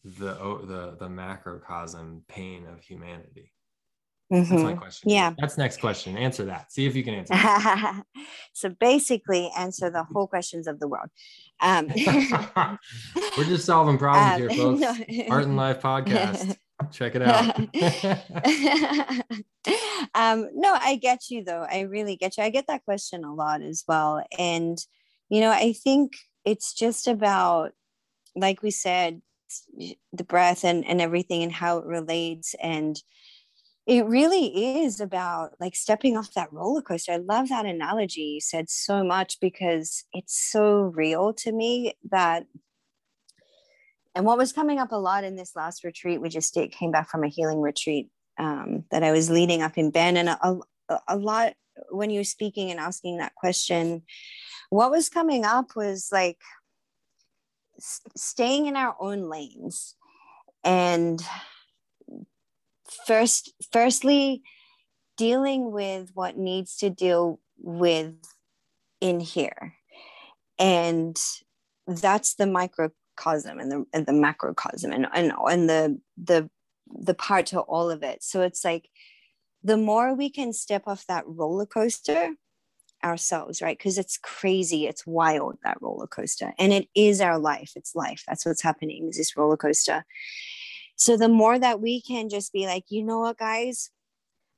the 0.04 0.34
the 0.66 0.96
the 0.98 1.08
macrocosm 1.08 2.24
pain 2.26 2.66
of 2.66 2.82
humanity 2.82 3.51
Mm-hmm. 4.32 4.50
That's 4.50 4.62
my 4.62 4.70
mm-hmm. 4.70 4.80
question. 4.80 5.10
Yeah. 5.10 5.34
That's 5.38 5.58
next 5.58 5.80
question. 5.80 6.16
Answer 6.16 6.46
that. 6.46 6.72
See 6.72 6.86
if 6.86 6.96
you 6.96 7.04
can 7.04 7.14
answer. 7.14 7.34
so 8.54 8.70
basically, 8.70 9.50
answer 9.58 9.90
the 9.90 10.04
whole 10.04 10.26
questions 10.26 10.66
of 10.66 10.80
the 10.80 10.88
world. 10.88 11.08
Um, 11.60 11.88
We're 13.36 13.44
just 13.44 13.66
solving 13.66 13.98
problems 13.98 14.34
um, 14.34 14.40
here, 14.40 14.50
folks. 14.56 14.80
No. 14.80 15.24
Art 15.28 15.44
and 15.44 15.56
Life 15.56 15.82
podcast. 15.82 16.56
Check 16.90 17.14
it 17.14 17.22
out. 17.22 17.58
um, 20.14 20.48
no, 20.54 20.78
I 20.80 20.96
get 20.96 21.28
you 21.28 21.44
though. 21.44 21.66
I 21.70 21.80
really 21.80 22.16
get 22.16 22.38
you. 22.38 22.42
I 22.42 22.48
get 22.48 22.66
that 22.68 22.84
question 22.86 23.24
a 23.24 23.34
lot 23.34 23.60
as 23.60 23.84
well. 23.86 24.24
And, 24.38 24.78
you 25.28 25.42
know, 25.42 25.50
I 25.50 25.74
think 25.74 26.14
it's 26.46 26.72
just 26.72 27.06
about, 27.06 27.72
like 28.34 28.62
we 28.62 28.70
said, 28.70 29.20
the 30.12 30.24
breath 30.24 30.64
and, 30.64 30.86
and 30.86 31.02
everything 31.02 31.42
and 31.42 31.52
how 31.52 31.78
it 31.78 31.84
relates. 31.84 32.54
And, 32.54 32.96
it 33.86 34.06
really 34.06 34.82
is 34.82 35.00
about 35.00 35.54
like 35.58 35.74
stepping 35.74 36.16
off 36.16 36.34
that 36.34 36.52
roller 36.52 36.82
coaster. 36.82 37.12
I 37.12 37.16
love 37.16 37.48
that 37.48 37.66
analogy 37.66 38.22
you 38.22 38.40
said 38.40 38.70
so 38.70 39.02
much 39.02 39.40
because 39.40 40.04
it's 40.12 40.38
so 40.50 40.92
real 40.94 41.32
to 41.34 41.52
me 41.52 41.94
that 42.10 42.46
and 44.14 44.26
what 44.26 44.38
was 44.38 44.52
coming 44.52 44.78
up 44.78 44.92
a 44.92 44.96
lot 44.96 45.24
in 45.24 45.36
this 45.36 45.56
last 45.56 45.84
retreat, 45.84 46.20
we 46.20 46.28
just 46.28 46.52
did, 46.52 46.70
came 46.70 46.90
back 46.90 47.08
from 47.08 47.24
a 47.24 47.28
healing 47.28 47.60
retreat 47.60 48.10
um, 48.38 48.84
that 48.90 49.02
I 49.02 49.10
was 49.10 49.30
leading 49.30 49.62
up 49.62 49.78
in 49.78 49.90
Ben. 49.90 50.18
and 50.18 50.28
a, 50.28 50.58
a, 50.88 50.98
a 51.08 51.16
lot 51.16 51.54
when 51.90 52.10
you 52.10 52.20
were 52.20 52.24
speaking 52.24 52.70
and 52.70 52.78
asking 52.78 53.18
that 53.18 53.34
question, 53.34 54.02
what 54.68 54.90
was 54.90 55.08
coming 55.08 55.44
up 55.44 55.74
was 55.74 56.10
like 56.12 56.38
staying 57.78 58.66
in 58.66 58.76
our 58.76 58.94
own 59.00 59.30
lanes 59.30 59.94
and 60.62 61.22
first 63.06 63.52
firstly 63.72 64.42
dealing 65.16 65.70
with 65.70 66.10
what 66.14 66.36
needs 66.36 66.76
to 66.78 66.90
deal 66.90 67.40
with 67.58 68.14
in 69.00 69.20
here. 69.20 69.74
And 70.58 71.16
that's 71.86 72.34
the 72.34 72.46
microcosm 72.46 73.58
and 73.58 73.70
the 73.70 73.84
and 73.92 74.06
the 74.06 74.12
macrocosm 74.12 74.92
and 74.92 75.06
and, 75.12 75.32
and 75.48 75.68
the 75.68 76.00
the 76.16 76.50
the 76.86 77.14
part 77.14 77.46
to 77.46 77.60
all 77.60 77.90
of 77.90 78.02
it. 78.02 78.22
So 78.22 78.42
it's 78.42 78.64
like 78.64 78.88
the 79.62 79.76
more 79.76 80.14
we 80.14 80.30
can 80.30 80.52
step 80.52 80.84
off 80.86 81.06
that 81.06 81.24
roller 81.26 81.66
coaster 81.66 82.34
ourselves 83.04 83.60
right? 83.60 83.76
Because 83.76 83.98
it's 83.98 84.18
crazy. 84.18 84.86
It's 84.86 85.06
wild 85.06 85.58
that 85.64 85.78
roller 85.80 86.06
coaster. 86.06 86.52
And 86.58 86.72
it 86.72 86.88
is 86.94 87.20
our 87.20 87.38
life. 87.38 87.72
It's 87.74 87.94
life. 87.96 88.22
That's 88.28 88.46
what's 88.46 88.62
happening 88.62 89.08
is 89.08 89.16
this 89.16 89.36
roller 89.36 89.56
coaster 89.56 90.04
so 91.02 91.16
the 91.16 91.28
more 91.28 91.58
that 91.58 91.80
we 91.80 92.00
can 92.00 92.28
just 92.28 92.52
be 92.52 92.66
like, 92.66 92.84
you 92.88 93.02
know 93.02 93.18
what, 93.18 93.36
guys, 93.36 93.90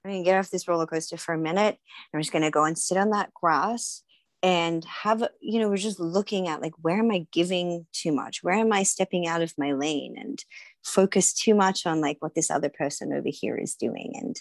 I'm 0.04 0.10
gonna 0.10 0.24
get 0.24 0.36
off 0.36 0.50
this 0.50 0.68
roller 0.68 0.84
coaster 0.84 1.16
for 1.16 1.32
a 1.32 1.38
minute. 1.38 1.78
I'm 2.12 2.20
just 2.20 2.32
gonna 2.32 2.50
go 2.50 2.64
and 2.64 2.76
sit 2.76 2.98
on 2.98 3.10
that 3.10 3.32
grass 3.32 4.02
and 4.42 4.84
have 4.84 5.26
you 5.40 5.58
know 5.58 5.70
we're 5.70 5.78
just 5.78 5.98
looking 5.98 6.46
at 6.46 6.60
like 6.60 6.74
where 6.82 6.98
am 6.98 7.10
i 7.10 7.26
giving 7.32 7.86
too 7.92 8.12
much? 8.12 8.42
Where 8.42 8.56
am 8.56 8.74
i 8.74 8.82
stepping 8.82 9.26
out 9.26 9.40
of 9.40 9.54
my 9.56 9.72
lane 9.72 10.16
and 10.18 10.44
focus 10.82 11.32
too 11.32 11.54
much 11.54 11.86
on 11.86 12.02
like 12.02 12.18
what 12.20 12.34
this 12.34 12.50
other 12.50 12.68
person 12.68 13.14
over 13.14 13.30
here 13.30 13.56
is 13.56 13.74
doing 13.74 14.12
and 14.14 14.36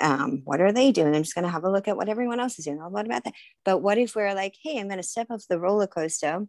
um, 0.00 0.40
what 0.44 0.62
are 0.62 0.72
they 0.72 0.90
doing? 0.90 1.14
I'm 1.14 1.22
just 1.22 1.34
going 1.34 1.44
to 1.44 1.50
have 1.50 1.64
a 1.64 1.70
look 1.70 1.86
at 1.86 1.96
what 1.96 2.08
everyone 2.08 2.40
else 2.40 2.58
is 2.58 2.64
doing. 2.64 2.80
Oh, 2.82 2.88
what 2.88 3.06
about 3.06 3.24
that. 3.24 3.34
But 3.64 3.78
what 3.78 3.98
if 3.98 4.16
we're 4.16 4.34
like 4.34 4.54
hey 4.62 4.78
i'm 4.80 4.88
going 4.88 4.96
to 4.96 5.02
step 5.02 5.26
off 5.30 5.44
the 5.50 5.60
roller 5.60 5.86
coaster 5.86 6.46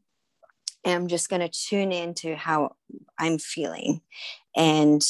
and 0.85 0.93
i'm 0.93 1.07
just 1.07 1.29
going 1.29 1.41
to 1.41 1.49
tune 1.49 1.91
into 1.91 2.35
how 2.35 2.75
i'm 3.19 3.37
feeling 3.37 4.01
and 4.55 5.03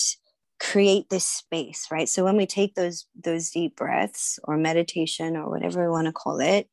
create 0.59 1.09
this 1.09 1.25
space 1.25 1.87
right 1.91 2.09
so 2.09 2.23
when 2.23 2.37
we 2.37 2.45
take 2.45 2.75
those 2.75 3.05
those 3.21 3.51
deep 3.51 3.75
breaths 3.75 4.39
or 4.45 4.57
meditation 4.57 5.35
or 5.35 5.49
whatever 5.49 5.83
we 5.83 5.89
want 5.89 6.07
to 6.07 6.13
call 6.13 6.39
it 6.39 6.69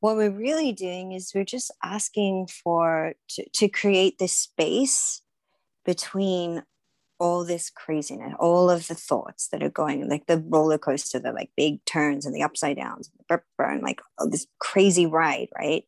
what 0.00 0.16
we're 0.16 0.30
really 0.30 0.72
doing 0.72 1.12
is 1.12 1.32
we're 1.34 1.44
just 1.44 1.72
asking 1.82 2.46
for 2.46 3.14
to, 3.28 3.44
to 3.54 3.68
create 3.68 4.18
this 4.18 4.32
space 4.32 5.22
between 5.84 6.62
all 7.18 7.44
this 7.44 7.70
craziness, 7.70 8.34
all 8.38 8.68
of 8.70 8.88
the 8.88 8.94
thoughts 8.94 9.48
that 9.48 9.62
are 9.62 9.70
going, 9.70 10.08
like 10.08 10.26
the 10.26 10.44
roller 10.48 10.78
coaster, 10.78 11.18
the 11.18 11.32
like 11.32 11.50
big 11.56 11.82
turns 11.86 12.26
and 12.26 12.34
the 12.34 12.42
upside 12.42 12.76
downs, 12.76 13.10
and 13.30 13.82
like 13.82 14.02
oh, 14.18 14.28
this 14.28 14.46
crazy 14.58 15.06
ride, 15.06 15.48
right? 15.58 15.84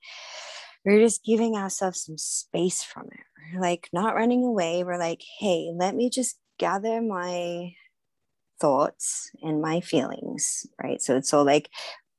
We're 0.88 1.00
just 1.00 1.22
giving 1.22 1.54
ourselves 1.54 2.06
some 2.06 2.16
space 2.16 2.82
from 2.82 3.08
it. 3.12 3.20
We're 3.52 3.60
like 3.60 3.90
not 3.92 4.14
running 4.14 4.42
away. 4.42 4.84
We're 4.84 4.98
like, 4.98 5.20
hey, 5.38 5.70
let 5.76 5.94
me 5.94 6.08
just 6.08 6.38
gather 6.58 7.02
my 7.02 7.74
thoughts 8.58 9.30
and 9.42 9.60
my 9.60 9.82
feelings, 9.82 10.66
right? 10.82 11.02
So 11.02 11.14
it's 11.14 11.34
all 11.34 11.44
like 11.44 11.68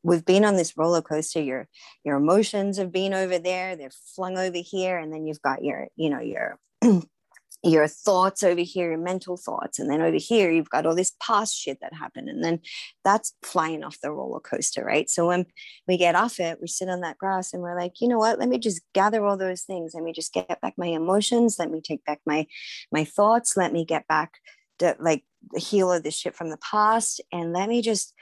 we've 0.04 0.24
been 0.24 0.46
on 0.46 0.56
this 0.56 0.78
roller 0.78 1.02
coaster 1.02 1.42
your 1.42 1.68
your 2.04 2.18
emotions 2.18 2.78
have 2.78 2.92
been 2.92 3.14
over 3.14 3.38
there 3.38 3.76
they're 3.76 3.92
flung 4.16 4.38
over 4.38 4.58
here 4.58 4.98
and 4.98 5.12
then 5.12 5.26
you've 5.28 5.42
got 5.42 5.62
your 5.62 5.88
you 5.98 6.10
know 6.10 6.22
your 6.22 6.58
your 7.62 7.88
thoughts 7.88 8.42
over 8.42 8.62
here 8.62 8.90
your 8.92 8.98
mental 8.98 9.36
thoughts 9.36 9.80
and 9.80 9.90
then 9.90 10.02
over 10.02 10.16
here 10.18 10.50
you've 10.50 10.70
got 10.70 10.86
all 10.86 10.96
this 10.96 11.14
past 11.22 11.54
shit 11.54 11.78
that 11.82 11.94
happened 11.94 12.30
and 12.30 12.42
then 12.42 12.60
that's 13.04 13.34
flying 13.44 13.84
off 13.84 14.00
the 14.02 14.12
roller 14.12 14.40
coaster 14.40 14.84
right? 14.84 15.10
So 15.10 15.28
when 15.28 15.46
we 15.88 15.98
get 15.98 16.16
off 16.16 16.40
it 16.40 16.60
we 16.62 16.68
sit 16.68 16.88
on 16.90 17.02
that 17.02 17.18
grass 17.18 17.54
and 17.54 17.62
we're 17.62 17.78
like 17.78 18.00
you 18.00 18.08
know 18.08 18.18
what? 18.18 18.40
Let 18.40 18.50
me 18.50 18.60
just 18.60 18.82
gather 18.94 19.26
all 19.26 19.38
those 19.38 19.64
things. 19.64 19.94
Let 19.94 20.04
me 20.04 20.14
just 20.14 20.34
get 20.34 20.62
back 20.62 20.76
my 20.78 20.88
emotions. 20.88 21.58
Let 21.60 21.70
me 21.70 21.82
take 21.82 22.04
back 22.06 22.22
my 22.26 22.48
my 22.92 23.04
thoughts. 23.04 23.58
Let 23.58 23.74
me 23.74 23.84
get 23.84 24.08
back 24.08 24.34
to 24.80 24.96
like 25.00 25.26
the 25.52 25.60
heal 25.60 25.92
of 25.92 26.04
the 26.04 26.12
shit 26.12 26.36
from 26.36 26.50
the 26.50 26.58
past 26.58 27.22
and 27.32 27.54
let 27.54 27.70
me 27.70 27.82
just 27.82 28.14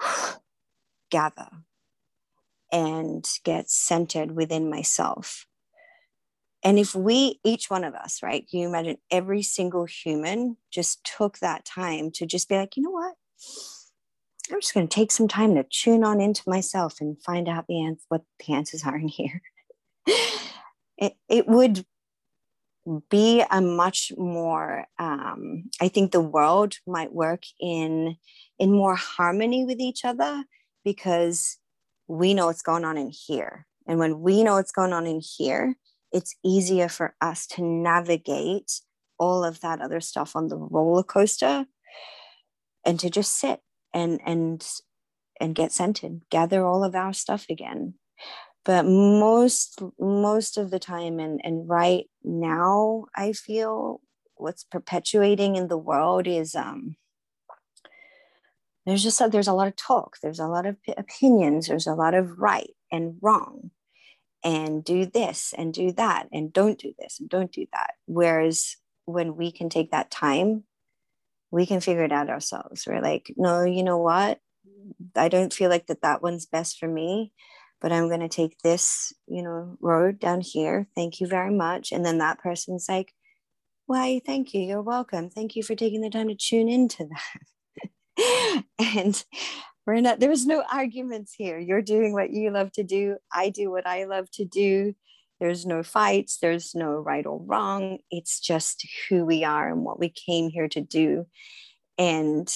gather 1.10 1.48
and 2.72 3.26
get 3.44 3.70
centered 3.70 4.32
within 4.32 4.70
myself. 4.70 5.46
And 6.68 6.78
if 6.78 6.94
we, 6.94 7.40
each 7.44 7.70
one 7.70 7.82
of 7.82 7.94
us, 7.94 8.22
right, 8.22 8.44
you 8.50 8.68
imagine 8.68 8.98
every 9.10 9.40
single 9.40 9.86
human 9.86 10.58
just 10.70 11.02
took 11.02 11.38
that 11.38 11.64
time 11.64 12.10
to 12.10 12.26
just 12.26 12.46
be 12.46 12.56
like, 12.56 12.76
you 12.76 12.82
know 12.82 12.90
what? 12.90 13.14
I'm 14.52 14.60
just 14.60 14.74
going 14.74 14.86
to 14.86 14.94
take 14.94 15.10
some 15.10 15.28
time 15.28 15.54
to 15.54 15.64
tune 15.64 16.04
on 16.04 16.20
into 16.20 16.42
myself 16.46 17.00
and 17.00 17.16
find 17.22 17.48
out 17.48 17.68
the 17.68 17.82
answer, 17.82 18.04
what 18.10 18.20
the 18.46 18.52
answers 18.52 18.84
are 18.84 18.98
in 18.98 19.08
here. 19.08 19.40
it, 20.98 21.14
it 21.26 21.48
would 21.48 21.86
be 23.08 23.42
a 23.50 23.60
much 23.60 24.12
more 24.16 24.86
um, 24.98 25.64
i 25.78 25.88
think 25.88 26.10
the 26.10 26.22
world 26.22 26.76
might 26.86 27.12
work 27.12 27.42
in 27.60 28.16
in 28.58 28.72
more 28.72 28.94
harmony 28.94 29.66
with 29.66 29.78
each 29.78 30.06
other 30.06 30.42
because 30.84 31.58
we 32.08 32.32
know 32.32 32.46
what's 32.46 32.62
going 32.62 32.84
on 32.84 32.96
in 32.96 33.10
here. 33.10 33.66
And 33.86 33.98
when 33.98 34.20
we 34.20 34.42
know 34.42 34.54
what's 34.54 34.72
going 34.72 34.92
on 34.92 35.06
in 35.06 35.20
here, 35.20 35.76
it's 36.12 36.34
easier 36.44 36.88
for 36.88 37.14
us 37.20 37.46
to 37.46 37.62
navigate 37.62 38.80
all 39.18 39.44
of 39.44 39.60
that 39.60 39.80
other 39.80 40.00
stuff 40.00 40.36
on 40.36 40.48
the 40.48 40.56
roller 40.56 41.02
coaster 41.02 41.66
and 42.84 43.00
to 43.00 43.10
just 43.10 43.38
sit 43.38 43.60
and 43.92 44.20
and 44.24 44.66
and 45.40 45.54
get 45.54 45.72
centered 45.72 46.20
gather 46.30 46.64
all 46.64 46.84
of 46.84 46.94
our 46.94 47.12
stuff 47.12 47.46
again. 47.50 47.94
But 48.64 48.84
most 48.84 49.80
most 49.98 50.58
of 50.58 50.70
the 50.70 50.78
time 50.78 51.18
and 51.18 51.40
and 51.42 51.68
right 51.68 52.06
now 52.22 53.06
i 53.16 53.32
feel 53.32 54.00
what's 54.36 54.64
perpetuating 54.64 55.56
in 55.56 55.68
the 55.68 55.78
world 55.78 56.26
is 56.26 56.54
um 56.54 56.96
there's 58.86 59.02
just 59.02 59.20
a, 59.20 59.28
there's 59.28 59.48
a 59.48 59.52
lot 59.52 59.68
of 59.68 59.76
talk 59.76 60.16
there's 60.22 60.38
a 60.38 60.46
lot 60.46 60.66
of 60.66 60.76
opinions 60.96 61.68
there's 61.68 61.86
a 61.86 61.94
lot 61.94 62.14
of 62.14 62.38
right 62.38 62.70
and 62.90 63.16
wrong 63.20 63.70
and 64.44 64.84
do 64.84 65.06
this 65.06 65.52
and 65.56 65.74
do 65.74 65.92
that 65.92 66.28
and 66.32 66.52
don't 66.52 66.78
do 66.78 66.94
this 66.98 67.18
and 67.20 67.28
don't 67.28 67.52
do 67.52 67.66
that. 67.72 67.94
Whereas 68.06 68.76
when 69.04 69.36
we 69.36 69.50
can 69.52 69.68
take 69.68 69.90
that 69.90 70.10
time 70.10 70.64
we 71.50 71.64
can 71.64 71.80
figure 71.80 72.04
it 72.04 72.12
out 72.12 72.28
ourselves. 72.28 72.86
We're 72.86 73.00
like 73.00 73.32
no 73.36 73.64
you 73.64 73.82
know 73.82 73.98
what? 73.98 74.38
I 75.16 75.28
don't 75.28 75.52
feel 75.52 75.70
like 75.70 75.86
that 75.86 76.02
that 76.02 76.22
one's 76.22 76.46
best 76.46 76.78
for 76.78 76.88
me 76.88 77.32
but 77.80 77.92
i'm 77.92 78.08
going 78.08 78.20
to 78.20 78.28
take 78.28 78.58
this 78.62 79.12
you 79.26 79.42
know 79.42 79.76
road 79.80 80.18
down 80.18 80.40
here. 80.40 80.86
Thank 80.94 81.20
you 81.20 81.26
very 81.26 81.54
much. 81.54 81.92
And 81.92 82.04
then 82.04 82.18
that 82.18 82.38
person's 82.38 82.86
like 82.88 83.12
why 83.86 84.20
thank 84.24 84.52
you. 84.52 84.60
You're 84.60 84.82
welcome. 84.82 85.30
Thank 85.30 85.56
you 85.56 85.62
for 85.62 85.74
taking 85.74 86.02
the 86.02 86.10
time 86.10 86.28
to 86.28 86.34
tune 86.34 86.68
into 86.68 87.04
that. 87.08 87.38
And 88.78 89.24
we're 89.88 90.02
not 90.02 90.20
there's 90.20 90.44
no 90.44 90.62
arguments 90.70 91.32
here. 91.32 91.58
You're 91.58 91.80
doing 91.80 92.12
what 92.12 92.28
you 92.28 92.50
love 92.50 92.70
to 92.72 92.84
do. 92.84 93.16
I 93.32 93.48
do 93.48 93.70
what 93.70 93.86
i 93.86 94.04
love 94.04 94.30
to 94.32 94.44
do. 94.44 94.94
There's 95.40 95.64
no 95.64 95.82
fights. 95.82 96.36
There's 96.42 96.74
no 96.74 96.96
right 96.96 97.24
or 97.24 97.40
wrong. 97.40 98.00
It's 98.10 98.38
just 98.38 98.86
who 99.08 99.24
we 99.24 99.44
are 99.44 99.66
and 99.70 99.84
what 99.84 99.98
we 99.98 100.10
came 100.10 100.50
here 100.50 100.68
to 100.68 100.82
do. 100.82 101.26
And 101.96 102.52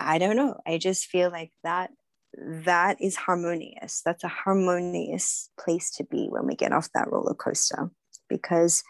i 0.00 0.16
don't 0.16 0.36
know. 0.36 0.56
I 0.66 0.78
just 0.78 1.04
feel 1.04 1.28
like 1.30 1.52
that 1.64 1.90
that 2.32 2.96
is 3.02 3.16
harmonious. 3.16 4.00
That's 4.02 4.24
a 4.24 4.28
harmonious 4.28 5.50
place 5.62 5.90
to 5.98 6.04
be 6.04 6.28
when 6.30 6.46
we 6.46 6.54
get 6.54 6.72
off 6.72 6.88
that 6.94 7.12
roller 7.12 7.34
coaster 7.34 7.90
because 8.26 8.82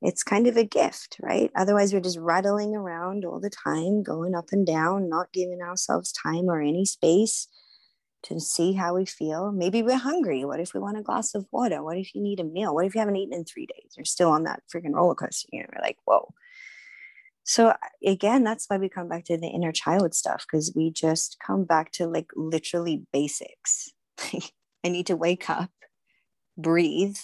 it's 0.00 0.22
kind 0.22 0.46
of 0.46 0.56
a 0.56 0.64
gift, 0.64 1.16
right? 1.20 1.50
Otherwise, 1.56 1.92
we're 1.92 2.00
just 2.00 2.18
rattling 2.18 2.74
around 2.74 3.24
all 3.24 3.40
the 3.40 3.50
time, 3.50 4.02
going 4.02 4.34
up 4.34 4.50
and 4.52 4.66
down, 4.66 5.08
not 5.08 5.32
giving 5.32 5.60
ourselves 5.60 6.12
time 6.12 6.48
or 6.48 6.60
any 6.60 6.84
space 6.84 7.48
to 8.24 8.40
see 8.40 8.72
how 8.72 8.94
we 8.94 9.06
feel. 9.06 9.50
Maybe 9.50 9.82
we're 9.82 9.96
hungry. 9.96 10.44
What 10.44 10.60
if 10.60 10.72
we 10.74 10.80
want 10.80 10.98
a 10.98 11.02
glass 11.02 11.34
of 11.34 11.46
water? 11.50 11.82
What 11.82 11.98
if 11.98 12.14
you 12.14 12.22
need 12.22 12.40
a 12.40 12.44
meal? 12.44 12.74
What 12.74 12.86
if 12.86 12.94
you 12.94 13.00
haven't 13.00 13.16
eaten 13.16 13.34
in 13.34 13.44
three 13.44 13.66
days? 13.66 13.94
You're 13.96 14.04
still 14.04 14.30
on 14.30 14.44
that 14.44 14.62
freaking 14.72 14.94
roller 14.94 15.14
coaster. 15.14 15.48
You 15.52 15.62
know, 15.62 15.68
we're 15.74 15.82
like, 15.82 15.98
whoa. 16.04 16.32
So 17.44 17.74
again, 18.04 18.44
that's 18.44 18.66
why 18.68 18.76
we 18.76 18.88
come 18.88 19.08
back 19.08 19.24
to 19.24 19.38
the 19.38 19.48
inner 19.48 19.72
child 19.72 20.14
stuff 20.14 20.44
because 20.46 20.72
we 20.76 20.90
just 20.90 21.38
come 21.44 21.64
back 21.64 21.92
to 21.92 22.06
like 22.06 22.30
literally 22.36 23.06
basics. 23.12 23.90
I 24.84 24.88
need 24.88 25.06
to 25.06 25.16
wake 25.16 25.48
up, 25.48 25.70
breathe, 26.56 27.16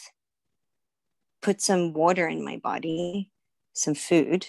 put 1.44 1.60
some 1.60 1.92
water 1.92 2.26
in 2.26 2.42
my 2.42 2.56
body, 2.56 3.30
some 3.74 3.94
food, 3.94 4.46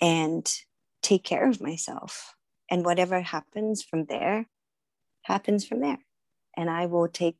and 0.00 0.52
take 1.00 1.22
care 1.22 1.48
of 1.48 1.60
myself. 1.60 2.34
And 2.68 2.84
whatever 2.84 3.20
happens 3.20 3.84
from 3.84 4.06
there, 4.06 4.46
happens 5.22 5.64
from 5.64 5.80
there. 5.80 5.98
And 6.56 6.68
I 6.68 6.86
will 6.86 7.06
take, 7.06 7.36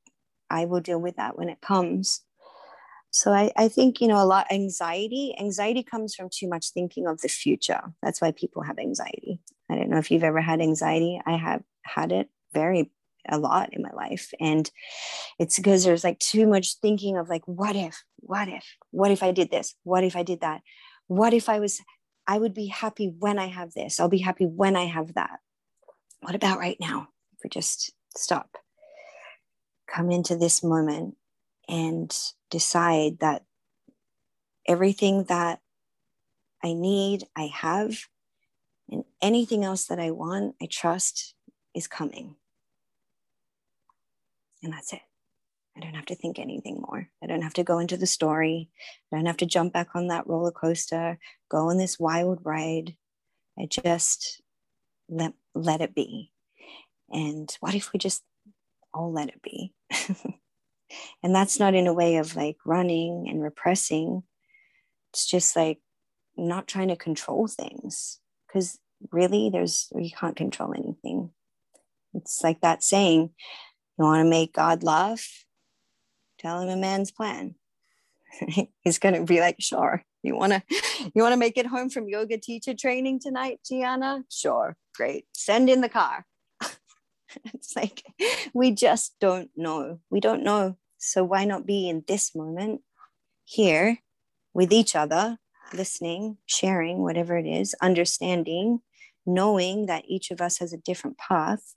I 0.49 0.65
will 0.67 0.81
deal 0.81 1.01
with 1.01 1.17
that 1.17 1.37
when 1.37 1.49
it 1.49 1.61
comes. 1.61 2.23
So 3.11 3.33
I, 3.33 3.51
I 3.57 3.67
think, 3.67 4.01
you 4.01 4.07
know, 4.07 4.23
a 4.23 4.25
lot 4.25 4.47
anxiety, 4.53 5.35
anxiety 5.41 5.83
comes 5.83 6.15
from 6.15 6.29
too 6.33 6.49
much 6.49 6.71
thinking 6.71 7.09
of 7.09 7.21
the 7.23 7.29
future. 7.29 7.81
That's 8.01 8.21
why 8.21 8.31
people 8.31 8.63
have 8.63 8.79
anxiety. 8.79 9.41
I 9.69 9.75
don't 9.75 9.91
know 9.91 9.99
if 9.99 10.13
you've 10.13 10.23
ever 10.23 10.41
had 10.41 10.61
anxiety. 10.61 11.21
I 11.27 11.37
have 11.37 11.63
had 11.83 12.13
it 12.13 12.29
very 12.53 12.93
a 13.29 13.39
lot 13.39 13.73
in 13.73 13.83
my 13.83 13.93
life. 13.93 14.33
And 14.41 14.71
it's 15.39 15.57
because 15.57 15.85
there's 15.85 16.05
like 16.05 16.19
too 16.19 16.47
much 16.47 16.79
thinking 16.81 17.17
of 17.17 17.29
like 17.29 17.47
what 17.47 17.77
if 17.77 18.03
what 18.17 18.49
if 18.49 18.65
what 18.91 19.11
if 19.11 19.23
i 19.23 19.33
did 19.33 19.51
this? 19.51 19.75
What 19.85 20.05
if 20.05 20.17
i 20.17 20.23
did 20.23 20.41
that? 20.41 20.63
What 21.07 21.35
if 21.35 21.49
i 21.49 21.61
was 21.61 21.81
i 22.27 22.39
would 22.39 22.55
be 22.55 22.67
happy 22.67 23.15
when 23.19 23.39
i 23.39 23.47
have 23.47 23.73
this. 23.75 24.01
I'll 24.01 24.09
be 24.09 24.19
happy 24.19 24.47
when 24.47 24.77
i 24.77 24.85
have 24.87 25.15
that. 25.15 25.41
What 26.21 26.35
about 26.35 26.59
right 26.59 26.79
now? 26.81 27.09
If 27.35 27.45
we 27.45 27.51
just 27.51 27.93
stop 28.17 28.57
come 29.87 30.11
into 30.11 30.37
this 30.37 30.63
moment 30.63 31.17
and 31.69 32.17
decide 32.51 33.19
that 33.21 33.45
everything 34.67 35.25
that 35.25 35.61
i 36.63 36.73
need 36.73 37.25
i 37.37 37.51
have 37.53 38.07
and 38.91 39.05
anything 39.23 39.65
else 39.65 39.87
that 39.87 39.99
i 40.01 40.11
want 40.11 40.55
i 40.61 40.67
trust 40.71 41.35
is 41.75 41.87
coming 41.87 42.35
and 44.63 44.73
that's 44.73 44.93
it. 44.93 45.01
I 45.77 45.81
don't 45.81 45.95
have 45.95 46.07
to 46.07 46.15
think 46.15 46.39
anything 46.39 46.81
more. 46.81 47.09
I 47.23 47.27
don't 47.27 47.43
have 47.43 47.55
to 47.55 47.65
go 47.65 47.79
into 47.79 47.97
the 47.97 48.07
story. 48.07 48.71
I 49.13 49.17
don't 49.17 49.27
have 49.27 49.37
to 49.39 49.47
jump 49.47 49.75
back 49.75 49.89
on 49.95 50.09
that 50.09 50.27
roller 50.27 50.53
coaster, 50.53 51.19
go 51.51 51.69
on 51.69 51.77
this 51.77 51.99
wild 51.99 52.41
ride. 52.45 52.97
I 53.59 53.67
just 53.67 54.41
let, 55.09 55.35
let 55.55 55.81
it 55.83 55.95
be. 55.95 56.33
And 57.11 57.55
what 57.61 57.75
if 57.75 57.93
we 57.93 57.99
just 57.99 58.23
I'll 58.97 59.13
let 59.13 59.29
it 59.29 59.43
be. 59.43 59.75
and 61.23 61.35
that's 61.35 61.61
not 61.61 61.75
in 61.75 61.87
a 61.87 61.93
way 61.93 62.17
of 62.17 62.35
like 62.35 62.57
running 62.65 63.27
and 63.29 63.43
repressing. 63.43 64.23
It's 65.13 65.27
just 65.27 65.55
like 65.55 65.79
not 66.37 66.67
trying 66.67 66.89
to 66.89 66.97
control 66.97 67.47
things 67.47 68.19
because 68.47 68.79
really 69.13 69.51
there's 69.51 69.89
you 69.95 70.11
can't 70.19 70.37
control 70.37 70.73
anything. 70.75 71.31
It's 72.15 72.43
like 72.43 72.63
that 72.63 72.83
saying, 72.83 73.31
you 73.99 74.05
want 74.05 74.25
to 74.25 74.31
make 74.31 74.55
God 74.55 74.83
laugh? 74.83 75.45
Tell 76.39 76.61
him 76.61 76.69
a 76.69 76.77
man's 76.77 77.11
plan. 77.11 77.55
He's 78.81 78.99
gonna 78.99 79.25
be 79.25 79.41
like, 79.41 79.57
sure. 79.59 80.05
You 80.23 80.37
wanna 80.37 80.63
you 81.15 81.23
wanna 81.23 81.37
make 81.37 81.57
it 81.57 81.67
home 81.67 81.89
from 81.89 82.09
yoga 82.09 82.39
teacher 82.39 82.75
training 82.75 83.21
tonight, 83.21 83.61
Gianna? 83.67 84.25
Sure, 84.31 84.77
great. 84.95 85.27
Send 85.33 85.71
in 85.71 85.81
the 85.81 85.89
car. 85.89 86.27
it's 87.55 87.77
like 87.77 88.03
we 88.53 88.73
just 88.73 89.15
don't 89.21 89.51
know. 89.57 90.01
We 90.11 90.21
don't 90.21 90.43
know. 90.43 90.77
So 90.99 91.25
why 91.25 91.45
not 91.45 91.67
be 91.67 91.89
in 91.89 92.05
this 92.09 92.35
moment 92.35 92.83
here 93.45 93.99
with 94.53 94.73
each 94.73 94.97
other, 94.97 95.39
listening, 95.73 96.39
sharing, 96.47 96.99
whatever 96.99 97.37
it 97.37 97.47
is, 97.47 97.75
understanding, 97.81 98.81
knowing 99.25 99.87
that 99.87 100.05
each 100.09 100.31
of 100.31 100.41
us 100.41 100.59
has 100.59 100.73
a 100.73 100.79
different 100.79 101.19
path. 101.19 101.75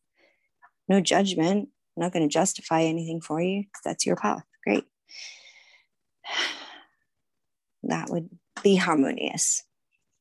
No 0.88 1.02
judgment. 1.02 1.70
I'm 2.00 2.06
not 2.06 2.14
going 2.14 2.28
to 2.28 2.34
justify 2.34 2.84
anything 2.84 3.20
for 3.20 3.42
you 3.42 3.64
because 3.64 3.82
that's 3.84 4.06
your 4.06 4.16
path. 4.16 4.44
Great. 4.66 4.86
That 7.84 8.10
would 8.10 8.30
be 8.62 8.76
harmonious. 8.76 9.64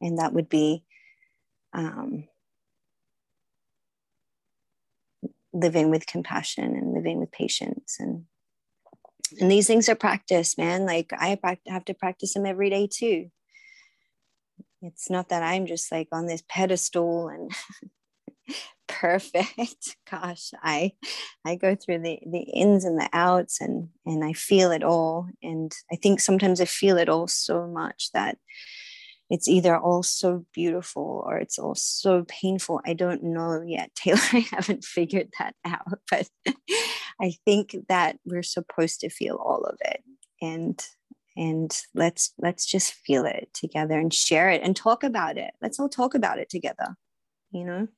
And 0.00 0.18
that 0.18 0.32
would 0.32 0.48
be 0.48 0.84
um, 1.72 2.28
living 5.52 5.90
with 5.90 6.06
compassion 6.06 6.76
and 6.76 6.94
living 6.94 7.18
with 7.18 7.32
patience 7.32 7.96
and 7.98 8.26
and 9.40 9.50
these 9.50 9.66
things 9.66 9.88
are 9.88 9.96
practice 9.96 10.56
man 10.56 10.86
like 10.86 11.10
i 11.18 11.36
have 11.66 11.84
to 11.84 11.94
practice 11.94 12.34
them 12.34 12.46
every 12.46 12.70
day 12.70 12.88
too 12.90 13.28
it's 14.82 15.10
not 15.10 15.28
that 15.30 15.42
i'm 15.42 15.66
just 15.66 15.90
like 15.90 16.08
on 16.12 16.26
this 16.26 16.42
pedestal 16.48 17.28
and 17.28 17.50
perfect 18.88 19.96
gosh 20.10 20.50
i 20.62 20.90
i 21.44 21.54
go 21.54 21.74
through 21.74 21.98
the 21.98 22.18
the 22.26 22.40
ins 22.54 22.84
and 22.84 22.98
the 22.98 23.08
outs 23.12 23.60
and 23.60 23.88
and 24.06 24.24
i 24.24 24.32
feel 24.32 24.70
it 24.70 24.82
all 24.82 25.28
and 25.42 25.72
i 25.92 25.96
think 25.96 26.20
sometimes 26.20 26.60
i 26.60 26.64
feel 26.64 26.96
it 26.96 27.08
all 27.08 27.26
so 27.26 27.66
much 27.66 28.10
that 28.12 28.38
it's 29.30 29.48
either 29.48 29.76
all 29.76 30.02
so 30.02 30.46
beautiful 30.54 31.22
or 31.26 31.36
it's 31.36 31.58
all 31.58 31.74
so 31.74 32.24
painful. 32.28 32.80
I 32.86 32.94
don't 32.94 33.22
know 33.22 33.62
yet, 33.66 33.90
Taylor. 33.94 34.20
I 34.32 34.46
haven't 34.50 34.84
figured 34.84 35.28
that 35.38 35.54
out, 35.64 35.98
but 36.10 36.28
I 37.20 37.34
think 37.44 37.76
that 37.88 38.18
we're 38.24 38.42
supposed 38.42 39.00
to 39.00 39.10
feel 39.10 39.36
all 39.36 39.64
of 39.64 39.76
it. 39.84 40.02
And 40.40 40.84
and 41.36 41.76
let's 41.94 42.32
let's 42.38 42.66
just 42.66 42.94
feel 42.94 43.24
it 43.24 43.48
together 43.52 43.98
and 43.98 44.12
share 44.12 44.50
it 44.50 44.62
and 44.62 44.74
talk 44.74 45.04
about 45.04 45.36
it. 45.38 45.52
Let's 45.60 45.78
all 45.78 45.88
talk 45.88 46.14
about 46.14 46.38
it 46.38 46.48
together. 46.48 46.96
You 47.50 47.64
know? 47.64 47.88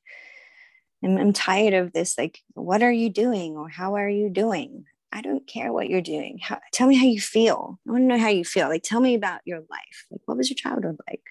I'm, 1.03 1.17
I'm 1.17 1.33
tired 1.33 1.73
of 1.73 1.93
this 1.93 2.17
like 2.17 2.39
what 2.53 2.83
are 2.83 2.91
you 2.91 3.09
doing 3.09 3.57
or 3.57 3.69
how 3.69 3.95
are 3.95 4.09
you 4.09 4.29
doing 4.29 4.85
I 5.13 5.21
don't 5.21 5.45
care 5.45 5.73
what 5.73 5.89
you're 5.89 6.01
doing. 6.01 6.39
How, 6.41 6.59
tell 6.71 6.87
me 6.87 6.95
how 6.95 7.05
you 7.05 7.19
feel. 7.19 7.79
I 7.87 7.91
want 7.91 8.03
to 8.03 8.07
know 8.07 8.17
how 8.17 8.29
you 8.29 8.45
feel. 8.45 8.69
Like, 8.69 8.83
tell 8.83 9.01
me 9.01 9.13
about 9.13 9.41
your 9.43 9.59
life. 9.59 10.05
Like, 10.09 10.21
what 10.25 10.37
was 10.37 10.49
your 10.49 10.55
childhood 10.55 10.97
like? 11.09 11.21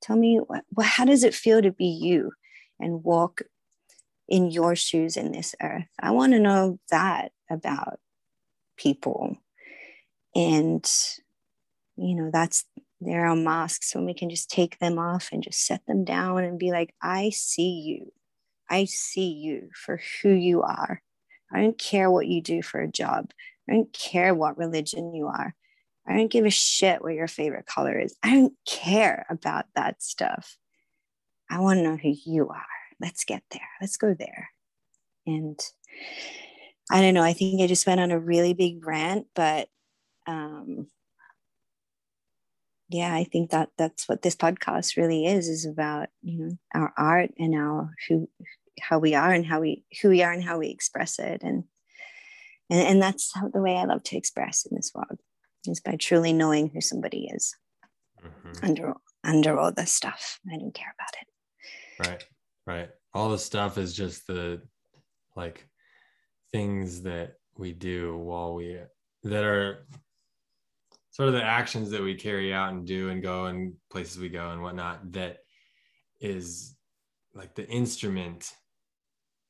Tell 0.00 0.16
me, 0.16 0.38
what, 0.38 0.64
what, 0.70 0.86
how 0.86 1.04
does 1.04 1.24
it 1.24 1.34
feel 1.34 1.60
to 1.60 1.70
be 1.70 1.86
you 1.86 2.32
and 2.80 3.04
walk 3.04 3.42
in 4.28 4.50
your 4.50 4.74
shoes 4.74 5.16
in 5.16 5.32
this 5.32 5.54
earth? 5.62 5.88
I 6.00 6.12
want 6.12 6.32
to 6.32 6.40
know 6.40 6.78
that 6.90 7.32
about 7.50 8.00
people. 8.78 9.36
And, 10.34 10.90
you 11.96 12.14
know, 12.14 12.30
that's, 12.32 12.64
there 13.00 13.26
are 13.26 13.36
masks 13.36 13.94
when 13.94 14.06
we 14.06 14.14
can 14.14 14.30
just 14.30 14.50
take 14.50 14.78
them 14.78 14.98
off 14.98 15.28
and 15.32 15.42
just 15.42 15.66
set 15.66 15.84
them 15.86 16.04
down 16.04 16.44
and 16.44 16.58
be 16.58 16.70
like, 16.70 16.94
I 17.02 17.30
see 17.30 17.80
you. 17.80 18.12
I 18.70 18.84
see 18.84 19.30
you 19.32 19.70
for 19.74 20.00
who 20.22 20.30
you 20.30 20.62
are 20.62 21.02
I 21.52 21.62
don't 21.62 21.78
care 21.78 22.10
what 22.10 22.26
you 22.26 22.42
do 22.42 22.62
for 22.62 22.80
a 22.80 22.90
job. 22.90 23.30
I 23.68 23.74
don't 23.74 23.92
care 23.92 24.34
what 24.34 24.58
religion 24.58 25.14
you 25.14 25.26
are. 25.26 25.54
I 26.06 26.16
don't 26.16 26.30
give 26.30 26.46
a 26.46 26.50
shit 26.50 27.02
what 27.02 27.14
your 27.14 27.28
favorite 27.28 27.66
color 27.66 27.98
is. 27.98 28.16
I 28.22 28.34
don't 28.34 28.54
care 28.66 29.26
about 29.28 29.66
that 29.74 30.02
stuff. 30.02 30.56
I 31.50 31.60
want 31.60 31.78
to 31.78 31.82
know 31.82 31.96
who 31.96 32.14
you 32.26 32.48
are. 32.48 32.64
Let's 33.00 33.24
get 33.24 33.42
there. 33.50 33.68
Let's 33.80 33.96
go 33.96 34.14
there. 34.14 34.50
And 35.26 35.58
I 36.90 37.00
don't 37.00 37.14
know. 37.14 37.22
I 37.22 37.32
think 37.34 37.60
I 37.60 37.66
just 37.66 37.86
went 37.86 38.00
on 38.00 38.10
a 38.10 38.18
really 38.18 38.54
big 38.54 38.84
rant, 38.86 39.26
but 39.34 39.68
um, 40.26 40.88
yeah, 42.88 43.14
I 43.14 43.24
think 43.24 43.50
that 43.50 43.70
that's 43.76 44.08
what 44.08 44.22
this 44.22 44.34
podcast 44.34 44.96
really 44.96 45.26
is 45.26 45.48
is 45.48 45.66
about. 45.66 46.08
You 46.22 46.38
know, 46.38 46.50
our 46.74 46.92
art 46.96 47.30
and 47.38 47.54
our 47.54 47.94
who 48.08 48.28
how 48.80 48.98
we 48.98 49.14
are 49.14 49.32
and 49.32 49.46
how 49.46 49.60
we 49.60 49.84
who 50.02 50.08
we 50.08 50.22
are 50.22 50.32
and 50.32 50.42
how 50.42 50.58
we 50.58 50.68
express 50.68 51.18
it. 51.18 51.42
And 51.42 51.64
and, 52.70 52.80
and 52.80 53.02
that's 53.02 53.32
how, 53.34 53.48
the 53.48 53.62
way 53.62 53.76
i 53.76 53.84
love 53.84 54.02
to 54.02 54.16
express 54.16 54.66
in 54.66 54.76
this 54.76 54.92
world 54.94 55.18
is 55.66 55.80
by 55.80 55.96
truly 55.96 56.32
knowing 56.32 56.68
who 56.68 56.80
somebody 56.80 57.28
is 57.32 57.54
mm-hmm. 58.22 58.64
under 58.64 58.94
under 59.24 59.58
all 59.58 59.72
the 59.72 59.86
stuff. 59.86 60.38
I 60.52 60.56
don't 60.56 60.74
care 60.74 60.94
about 60.96 61.14
it. 61.20 62.08
Right 62.08 62.24
right. 62.68 62.90
All 63.14 63.30
the 63.30 63.38
stuff 63.38 63.78
is 63.78 63.94
just 63.94 64.26
the 64.26 64.60
like 65.34 65.66
things 66.52 67.02
that 67.02 67.34
we 67.56 67.72
do 67.72 68.16
while 68.18 68.54
we 68.54 68.78
that 69.24 69.44
are 69.44 69.86
sort 71.10 71.28
of 71.28 71.34
the 71.34 71.42
actions 71.42 71.90
that 71.90 72.02
we 72.02 72.14
carry 72.14 72.52
out 72.52 72.72
and 72.72 72.86
do 72.86 73.08
and 73.08 73.22
go 73.22 73.46
and 73.46 73.72
places 73.90 74.18
we 74.18 74.28
go 74.28 74.50
and 74.50 74.62
whatnot 74.62 75.12
that 75.12 75.38
is 76.20 76.76
like 77.34 77.54
the 77.54 77.66
instrument 77.68 78.52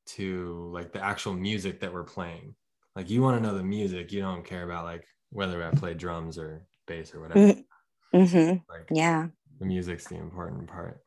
to 0.09 0.71
like 0.73 0.93
the 0.93 1.05
actual 1.05 1.35
music 1.35 1.81
that 1.81 1.93
we're 1.93 2.05
playing. 2.05 2.55
Like 2.97 3.11
you 3.11 3.23
want 3.23 3.41
to 3.41 3.47
know 3.47 3.57
the 3.57 3.63
music, 3.63 4.11
you 4.13 4.21
don't 4.21 4.45
care 4.45 4.65
about 4.65 4.85
like 4.85 5.05
whether 5.31 5.63
I 5.63 5.71
play 5.71 5.95
drums 5.95 6.39
or 6.39 6.65
bass 6.87 7.15
or 7.15 7.21
whatever. 7.21 7.41
Mm-hmm. 7.41 8.17
mm-hmm. 8.17 8.51
Like, 8.73 8.89
yeah, 8.91 9.29
the 9.59 9.67
music's 9.67 10.07
the 10.07 10.17
important 10.17 10.69
part. 10.69 11.01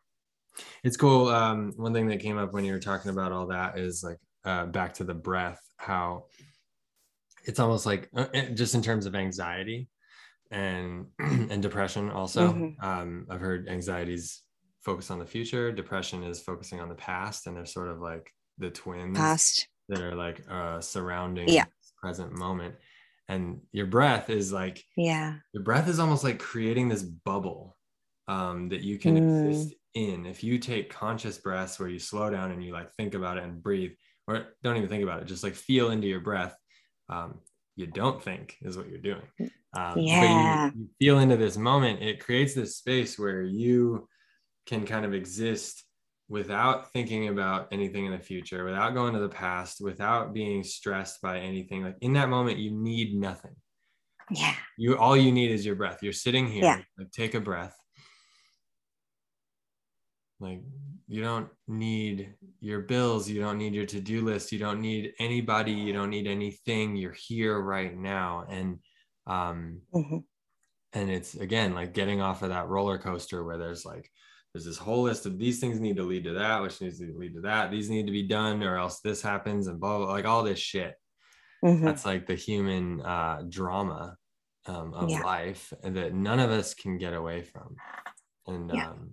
It's 0.84 0.98
cool. 0.98 1.30
Um, 1.30 1.74
one 1.76 1.94
thing 1.94 2.08
that 2.08 2.20
came 2.20 2.38
up 2.38 2.54
when 2.54 2.66
you 2.66 2.74
were 2.74 2.80
talking 2.80 3.12
about 3.12 3.32
all 3.32 3.48
that 3.48 3.78
is 3.78 4.04
like 4.04 4.18
uh, 4.46 4.66
back 4.66 4.94
to 4.96 5.04
the 5.04 5.14
breath, 5.14 5.60
how 5.78 6.26
it's 7.46 7.60
almost 7.60 7.86
like 7.86 8.10
uh, 8.16 8.28
just 8.54 8.76
in 8.76 8.82
terms 8.82 9.06
of 9.06 9.16
anxiety 9.16 9.88
and 10.52 11.08
and 11.20 11.62
depression. 11.62 12.10
Also, 12.10 12.54
mm-hmm. 12.54 12.86
um, 12.86 13.26
I've 13.30 13.40
heard 13.40 13.68
anxieties 13.68 14.42
focus 14.82 15.12
on 15.12 15.20
the 15.20 15.26
future, 15.26 15.72
depression 15.72 16.24
is 16.24 16.42
focusing 16.42 16.80
on 16.80 16.90
the 16.90 16.96
past, 16.96 17.48
and 17.48 17.56
they're 17.56 17.66
sort 17.66 17.90
of 17.90 18.00
like 18.00 18.32
the 18.62 18.70
twins 18.70 19.18
past. 19.18 19.68
that 19.90 20.00
are 20.00 20.16
like 20.16 20.46
uh 20.50 20.80
surrounding 20.80 21.50
yeah. 21.50 21.66
present 21.98 22.32
moment. 22.32 22.76
And 23.28 23.62
your 23.72 23.88
breath 23.88 24.30
is 24.30 24.54
like 24.54 24.84
yeah. 24.96 25.36
your 25.54 25.64
breath 25.64 25.88
is 25.88 26.00
almost 26.00 26.24
like 26.24 26.40
creating 26.40 26.90
this 26.90 27.04
bubble 27.04 27.76
um 28.28 28.70
that 28.70 28.82
you 28.82 28.98
can 28.98 29.18
mm. 29.18 29.48
exist 29.50 29.74
in. 29.94 30.26
If 30.26 30.44
you 30.44 30.60
take 30.60 30.94
conscious 30.94 31.38
breaths 31.38 31.80
where 31.80 31.90
you 31.90 32.00
slow 32.00 32.30
down 32.30 32.52
and 32.52 32.64
you 32.64 32.72
like 32.72 32.94
think 32.94 33.14
about 33.14 33.38
it 33.38 33.44
and 33.44 33.62
breathe 33.62 33.92
or 34.28 34.48
don't 34.64 34.78
even 34.78 34.90
think 34.90 35.04
about 35.04 35.22
it 35.22 35.26
just 35.26 35.44
like 35.44 35.56
feel 35.56 35.92
into 35.92 36.08
your 36.08 36.22
breath 36.22 36.56
um 37.10 37.40
you 37.76 37.88
don't 37.88 38.22
think 38.22 38.58
is 38.62 38.78
what 38.78 38.90
you're 38.90 39.00
doing. 39.00 39.22
Um, 39.76 39.98
yeah 39.98 40.66
you, 40.68 40.82
you 40.82 40.90
feel 41.00 41.20
into 41.20 41.38
this 41.38 41.58
moment 41.58 42.02
it 42.02 42.24
creates 42.24 42.54
this 42.54 42.78
space 42.78 43.18
where 43.18 43.42
you 43.42 44.08
can 44.66 44.86
kind 44.86 45.06
of 45.06 45.14
exist 45.14 45.84
without 46.32 46.94
thinking 46.94 47.28
about 47.28 47.68
anything 47.74 48.06
in 48.06 48.14
the 48.14 48.18
future, 48.18 48.64
without 48.64 48.94
going 48.94 49.14
to 49.14 49.20
the 49.20 49.28
past, 49.28 49.82
without 49.82 50.34
being 50.34 50.64
stressed 50.64 51.22
by 51.22 51.38
anything. 51.38 51.84
Like 51.84 51.98
in 52.00 52.14
that 52.14 52.30
moment, 52.30 52.58
you 52.58 52.72
need 52.72 53.14
nothing. 53.14 53.54
Yeah. 54.32 54.56
You 54.78 54.98
all 54.98 55.18
you 55.18 55.34
need 55.34 55.52
is 55.52 55.66
your 55.66 55.76
breath. 55.76 56.00
You're 56.02 56.14
sitting 56.14 56.48
here, 56.48 56.64
yeah. 56.64 56.82
like 56.98 57.12
take 57.12 57.36
a 57.36 57.42
breath. 57.42 57.76
Like 60.40 60.62
you 61.10 61.22
don't 61.22 61.50
need 61.68 62.34
your 62.62 62.80
bills, 62.80 63.30
you 63.30 63.42
don't 63.42 63.58
need 63.58 63.74
your 63.74 63.86
to-do 63.86 64.22
list, 64.22 64.54
you 64.54 64.58
don't 64.58 64.80
need 64.80 65.12
anybody, 65.20 65.74
you 65.74 65.92
don't 65.92 66.10
need 66.10 66.28
anything. 66.28 66.96
You're 66.96 67.12
here 67.12 67.60
right 67.60 67.94
now. 67.94 68.46
And 68.50 68.80
um 69.28 69.82
mm-hmm. 69.94 70.20
and 70.94 71.12
it's 71.12 71.36
again 71.36 71.76
like 71.76 71.94
getting 71.94 72.22
off 72.22 72.42
of 72.42 72.50
that 72.50 72.70
roller 72.70 72.98
coaster 72.98 73.44
where 73.44 73.58
there's 73.58 73.84
like 73.84 74.10
there's 74.54 74.66
this 74.66 74.78
whole 74.78 75.04
list 75.04 75.26
of 75.26 75.38
these 75.38 75.60
things 75.60 75.80
need 75.80 75.96
to 75.96 76.04
lead 76.04 76.26
to 76.26 76.34
that, 76.34 76.62
which 76.62 76.82
needs 76.82 77.00
to 77.00 77.14
lead 77.18 77.34
to 77.36 77.42
that. 77.42 77.72
These 77.72 77.90
need 77.90 78.06
to 78.06 78.12
be 78.12 78.28
done, 78.28 78.62
or 78.64 78.78
else 78.78 79.00
this 79.00 79.22
happens, 79.22 79.68
and 79.68 79.80
blah, 79.80 79.98
blah 79.98 80.12
like 80.12 80.26
all 80.26 80.44
this 80.44 80.60
shit. 80.60 80.96
Mm-hmm. 81.64 81.86
That's 81.86 82.06
like 82.06 82.28
the 82.28 82.36
human 82.36 83.02
uh, 83.02 83.44
drama 83.48 84.18
um, 84.66 84.94
of 84.94 85.10
yeah. 85.10 85.22
life 85.22 85.72
that 85.84 86.14
none 86.14 86.40
of 86.40 86.52
us 86.52 86.74
can 86.74 86.98
get 86.98 87.14
away 87.14 87.44
from, 87.44 87.76
and 88.48 88.72
yeah. 88.74 88.90
um, 88.90 89.12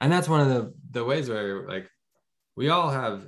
and 0.00 0.10
that's 0.10 0.28
one 0.28 0.40
of 0.40 0.48
the 0.48 0.72
the 0.92 1.04
ways 1.04 1.28
where 1.28 1.68
like 1.68 1.88
we 2.56 2.70
all 2.70 2.90
have 2.90 3.26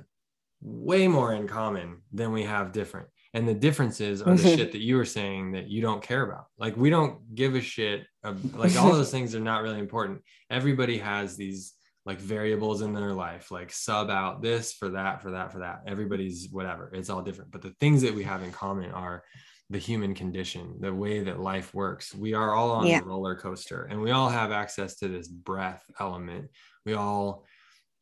way 0.61 1.07
more 1.07 1.33
in 1.33 1.47
common 1.47 2.01
than 2.11 2.31
we 2.31 2.43
have 2.43 2.71
different. 2.71 3.09
And 3.33 3.47
the 3.47 3.53
differences 3.53 4.21
are 4.21 4.35
the 4.35 4.43
mm-hmm. 4.43 4.57
shit 4.57 4.71
that 4.71 4.81
you 4.81 4.95
were 4.95 5.05
saying 5.05 5.51
that 5.51 5.67
you 5.67 5.81
don't 5.81 6.01
care 6.01 6.23
about. 6.23 6.45
Like 6.57 6.77
we 6.77 6.89
don't 6.89 7.35
give 7.35 7.55
a 7.55 7.61
shit 7.61 8.05
of, 8.23 8.55
like 8.55 8.75
all 8.75 8.91
those 8.91 9.11
things 9.17 9.35
are 9.35 9.39
not 9.39 9.63
really 9.63 9.79
important. 9.79 10.21
Everybody 10.49 10.97
has 10.99 11.35
these 11.35 11.73
like 12.05 12.19
variables 12.19 12.81
in 12.81 12.93
their 12.93 13.13
life 13.13 13.51
like 13.51 13.69
sub 13.69 14.09
out 14.09 14.41
this 14.41 14.71
for 14.71 14.89
that 14.89 15.21
for 15.21 15.31
that 15.31 15.51
for 15.51 15.59
that. 15.59 15.81
Everybody's 15.85 16.47
whatever. 16.49 16.89
It's 16.93 17.09
all 17.09 17.21
different. 17.21 17.51
But 17.51 17.61
the 17.61 17.75
things 17.81 18.01
that 18.01 18.15
we 18.15 18.23
have 18.23 18.43
in 18.43 18.51
common 18.51 18.91
are 18.91 19.23
the 19.69 19.77
human 19.77 20.15
condition 20.15 20.77
the 20.79 20.93
way 20.93 21.21
that 21.21 21.41
life 21.41 21.73
works. 21.73 22.15
We 22.15 22.33
are 22.33 22.53
all 22.53 22.71
on 22.71 22.87
yeah. 22.87 23.01
a 23.01 23.03
roller 23.03 23.35
coaster 23.35 23.83
and 23.83 24.01
we 24.01 24.11
all 24.11 24.29
have 24.29 24.51
access 24.51 24.95
to 24.99 25.09
this 25.09 25.27
breath 25.27 25.83
element. 25.99 26.49
We 26.85 26.93
all 26.93 27.43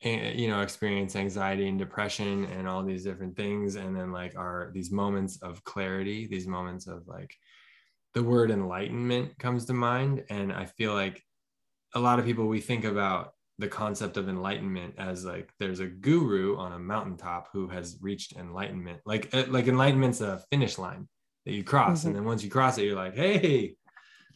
you 0.05 0.47
know 0.47 0.61
experience 0.61 1.15
anxiety 1.15 1.67
and 1.67 1.79
depression 1.79 2.45
and 2.45 2.67
all 2.67 2.83
these 2.83 3.03
different 3.03 3.35
things 3.35 3.75
and 3.75 3.95
then 3.95 4.11
like 4.11 4.37
are 4.37 4.69
these 4.73 4.91
moments 4.91 5.37
of 5.41 5.63
clarity 5.63 6.27
these 6.27 6.47
moments 6.47 6.87
of 6.87 7.07
like 7.07 7.35
the 8.13 8.23
word 8.23 8.51
enlightenment 8.51 9.37
comes 9.39 9.65
to 9.65 9.73
mind 9.73 10.23
and 10.29 10.53
i 10.53 10.65
feel 10.65 10.93
like 10.93 11.21
a 11.95 11.99
lot 11.99 12.19
of 12.19 12.25
people 12.25 12.47
we 12.47 12.61
think 12.61 12.85
about 12.85 13.33
the 13.57 13.67
concept 13.67 14.17
of 14.17 14.29
enlightenment 14.29 14.93
as 14.97 15.25
like 15.25 15.49
there's 15.59 15.79
a 15.79 15.87
guru 15.87 16.57
on 16.57 16.73
a 16.73 16.79
mountaintop 16.79 17.49
who 17.51 17.67
has 17.67 17.97
reached 18.01 18.35
enlightenment 18.37 18.99
like 19.05 19.29
eh, 19.33 19.45
like 19.47 19.67
enlightenment's 19.67 20.21
a 20.21 20.41
finish 20.51 20.77
line 20.77 21.07
that 21.45 21.53
you 21.53 21.63
cross 21.63 21.99
mm-hmm. 21.99 22.09
and 22.09 22.15
then 22.17 22.25
once 22.25 22.43
you 22.43 22.49
cross 22.49 22.77
it 22.77 22.85
you're 22.85 22.95
like 22.95 23.15
hey 23.15 23.75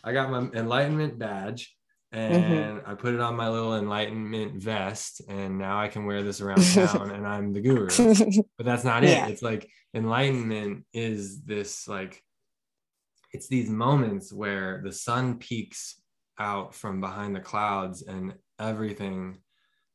i 0.03 0.13
got 0.13 0.31
my 0.31 0.39
enlightenment 0.57 1.19
badge. 1.19 1.75
And 2.11 2.43
mm-hmm. 2.43 2.89
I 2.89 2.95
put 2.95 3.13
it 3.13 3.19
on 3.19 3.35
my 3.35 3.49
little 3.49 3.77
enlightenment 3.77 4.61
vest, 4.61 5.21
and 5.27 5.57
now 5.57 5.79
I 5.79 5.87
can 5.87 6.05
wear 6.05 6.23
this 6.23 6.41
around 6.41 6.63
town, 6.73 7.11
and 7.11 7.27
I'm 7.27 7.53
the 7.53 7.61
guru. 7.61 7.89
But 8.57 8.65
that's 8.65 8.83
not 8.83 9.03
yeah. 9.03 9.27
it. 9.27 9.31
It's 9.31 9.41
like 9.41 9.69
enlightenment 9.93 10.85
is 10.93 11.41
this 11.43 11.87
like 11.87 12.21
it's 13.31 13.47
these 13.47 13.69
moments 13.69 14.33
where 14.33 14.81
the 14.83 14.91
sun 14.91 15.37
peaks 15.37 16.01
out 16.39 16.73
from 16.73 17.01
behind 17.01 17.35
the 17.35 17.39
clouds 17.39 18.01
and 18.01 18.33
everything 18.59 19.37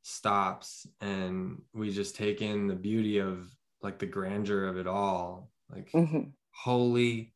stops 0.02 0.86
and 1.00 1.62
we 1.72 1.90
just 1.90 2.14
take 2.14 2.42
in 2.42 2.66
the 2.66 2.74
beauty 2.74 3.18
of 3.18 3.48
like 3.82 3.98
the 3.98 4.06
grandeur 4.06 4.66
of 4.66 4.76
it 4.76 4.86
all 4.86 5.50
like 5.70 5.90
mm-hmm. 5.92 6.28
holy 6.50 7.32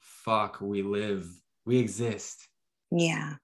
fuck 0.00 0.60
we 0.60 0.82
live 0.82 1.26
we 1.64 1.78
exist 1.78 2.48
yeah 2.90 3.34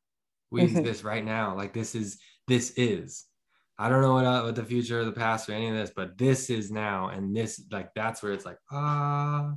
we 0.50 0.62
mm-hmm. 0.62 0.78
exist 0.78 1.04
right 1.04 1.24
now. 1.24 1.56
Like 1.56 1.72
this 1.72 1.94
is 1.94 2.18
this 2.48 2.72
is. 2.76 3.24
I 3.78 3.90
don't 3.90 4.00
know 4.00 4.14
what, 4.14 4.24
uh, 4.24 4.42
what 4.42 4.54
the 4.54 4.64
future 4.64 5.00
or 5.00 5.04
the 5.04 5.12
past 5.12 5.50
or 5.50 5.52
any 5.52 5.68
of 5.68 5.74
this 5.74 5.92
but 5.94 6.16
this 6.16 6.48
is 6.48 6.70
now 6.70 7.08
and 7.08 7.36
this 7.36 7.62
like 7.70 7.92
that's 7.94 8.22
where 8.22 8.32
it's 8.32 8.46
like 8.46 8.56
ah 8.72 9.52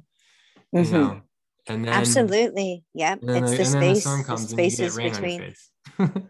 you 0.72 0.82
mm-hmm. 0.82 0.94
know? 0.94 1.22
And 1.68 1.86
then 1.86 1.94
absolutely. 1.94 2.84
Yep. 2.94 3.20
it's 3.22 3.52
the, 3.52 3.58
the 3.58 3.66
space 3.66 3.98
the 3.98 4.02
storm 4.02 4.24
comes 4.24 4.48
the 4.48 4.50
spaces 4.50 4.98
between 4.98 5.54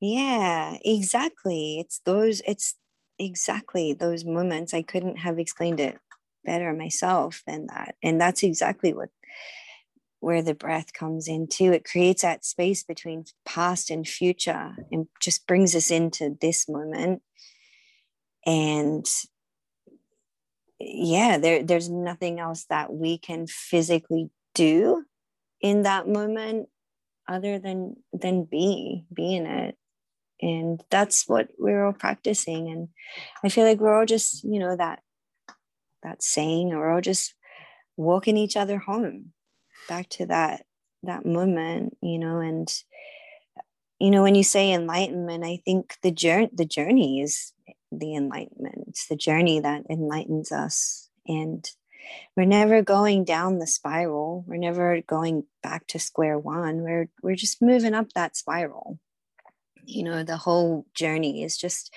yeah 0.00 0.76
exactly. 0.84 1.78
It's 1.80 2.00
those 2.04 2.42
it's 2.46 2.74
exactly 3.18 3.92
those 3.92 4.24
moments. 4.24 4.74
I 4.74 4.82
couldn't 4.82 5.16
have 5.16 5.38
explained 5.38 5.80
it 5.80 5.98
better 6.44 6.72
myself 6.72 7.42
than 7.46 7.66
that. 7.66 7.94
And 8.02 8.20
that's 8.20 8.42
exactly 8.42 8.92
what 8.92 9.10
where 10.20 10.42
the 10.42 10.54
breath 10.54 10.92
comes 10.92 11.28
into 11.28 11.72
it 11.72 11.84
creates 11.84 12.22
that 12.22 12.44
space 12.44 12.82
between 12.82 13.24
past 13.44 13.90
and 13.90 14.06
future 14.06 14.74
and 14.90 15.06
just 15.20 15.46
brings 15.46 15.74
us 15.74 15.90
into 15.90 16.36
this 16.40 16.68
moment. 16.68 17.22
And 18.44 19.06
yeah 20.80 21.38
there, 21.38 21.62
there's 21.62 21.90
nothing 21.90 22.40
else 22.40 22.64
that 22.70 22.92
we 22.92 23.18
can 23.18 23.46
physically 23.46 24.30
do 24.54 25.04
in 25.60 25.82
that 25.82 26.08
moment 26.08 26.68
other 27.28 27.58
than 27.58 27.96
than 28.12 28.44
be 28.44 29.04
be 29.12 29.36
in 29.36 29.46
it. 29.46 29.76
And 30.40 30.82
that's 30.88 31.28
what 31.28 31.48
we're 31.58 31.84
all 31.84 31.92
practicing. 31.92 32.68
And 32.68 32.88
i 33.44 33.48
feel 33.48 33.64
like 33.64 33.78
we're 33.78 33.98
all 33.98 34.06
just 34.06 34.44
you 34.44 34.58
know 34.58 34.76
that 34.76 35.00
that 36.02 36.22
saying 36.22 36.68
we're 36.68 36.92
all 36.92 37.00
just 37.00 37.34
walking 37.96 38.36
each 38.36 38.56
other 38.56 38.78
home 38.78 39.32
back 39.88 40.08
to 40.08 40.26
that 40.26 40.64
that 41.02 41.26
moment 41.26 41.96
you 42.02 42.18
know 42.18 42.38
and 42.38 42.82
you 43.98 44.10
know 44.10 44.22
when 44.22 44.34
you 44.34 44.42
say 44.42 44.72
enlightenment 44.72 45.44
i 45.44 45.58
think 45.64 45.96
the 46.02 46.10
journey 46.10 46.50
the 46.52 46.64
journey 46.64 47.20
is 47.20 47.52
the 47.90 48.14
enlightenment. 48.14 48.84
It's 48.88 49.06
the 49.08 49.16
journey 49.16 49.60
that 49.60 49.84
enlightens 49.88 50.52
us. 50.52 51.08
And 51.26 51.68
we're 52.36 52.46
never 52.46 52.82
going 52.82 53.24
down 53.24 53.58
the 53.58 53.66
spiral. 53.66 54.44
We're 54.46 54.56
never 54.56 55.02
going 55.02 55.44
back 55.62 55.86
to 55.88 55.98
square 55.98 56.38
one. 56.38 56.82
We're 56.82 57.08
we're 57.22 57.36
just 57.36 57.60
moving 57.60 57.94
up 57.94 58.12
that 58.14 58.36
spiral. 58.36 58.98
You 59.84 60.04
know 60.04 60.22
the 60.22 60.36
whole 60.36 60.86
journey 60.94 61.42
is 61.42 61.56
just 61.56 61.92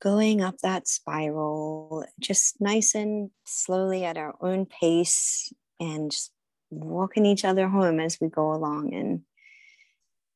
going 0.00 0.40
up 0.40 0.58
that 0.58 0.88
spiral 0.88 2.04
just 2.18 2.60
nice 2.60 2.92
and 2.94 3.30
slowly 3.44 4.04
at 4.04 4.18
our 4.18 4.34
own 4.40 4.66
pace 4.66 5.52
and 5.78 6.10
just 6.10 6.31
walking 6.72 7.26
each 7.26 7.44
other 7.44 7.68
home 7.68 8.00
as 8.00 8.18
we 8.20 8.28
go 8.28 8.52
along. 8.52 8.94
And 8.94 9.22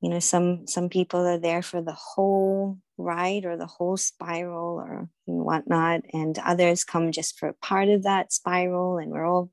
you 0.01 0.11
know 0.11 0.21
some 0.21 0.67
some 0.67 0.89
people 0.89 1.27
are 1.27 1.39
there 1.39 1.63
for 1.63 1.81
the 1.81 1.95
whole 1.95 2.79
ride 2.99 3.45
or 3.45 3.57
the 3.57 3.67
whole 3.67 3.97
spiral 3.97 4.77
or 4.77 5.09
whatnot. 5.25 6.03
And 6.13 6.39
others 6.39 6.85
come 6.85 7.13
just 7.13 7.39
for 7.39 7.55
part 7.63 7.89
of 7.89 8.05
that 8.05 8.33
spiral. 8.33 8.99
And 8.99 9.11
we're 9.11 9.27
all 9.27 9.51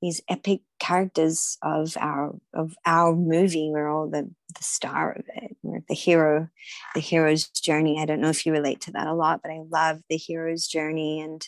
these 0.00 0.20
epic 0.28 0.60
characters 0.78 1.56
of 1.62 1.96
our 1.98 2.34
of 2.52 2.74
our 2.84 3.14
movie. 3.14 3.70
We're 3.72 3.88
all 3.88 4.08
the 4.08 4.30
the 4.56 4.62
star 4.62 5.12
of 5.12 5.24
it. 5.36 5.56
We're 5.62 5.84
the 5.88 5.94
hero 5.94 6.48
the 6.94 7.00
hero's 7.00 7.48
journey. 7.48 8.00
I 8.00 8.06
don't 8.06 8.20
know 8.20 8.30
if 8.30 8.44
you 8.44 8.52
relate 8.52 8.80
to 8.82 8.92
that 8.92 9.06
a 9.06 9.14
lot 9.14 9.40
but 9.42 9.50
i 9.50 9.60
love 9.68 10.00
the 10.08 10.16
hero's 10.16 10.66
journey. 10.66 11.20
And 11.20 11.46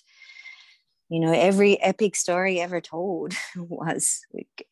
you 1.08 1.20
know 1.20 1.32
every 1.32 1.80
epic 1.82 2.16
story 2.16 2.60
ever 2.60 2.80
told 2.80 3.34
was 3.56 4.20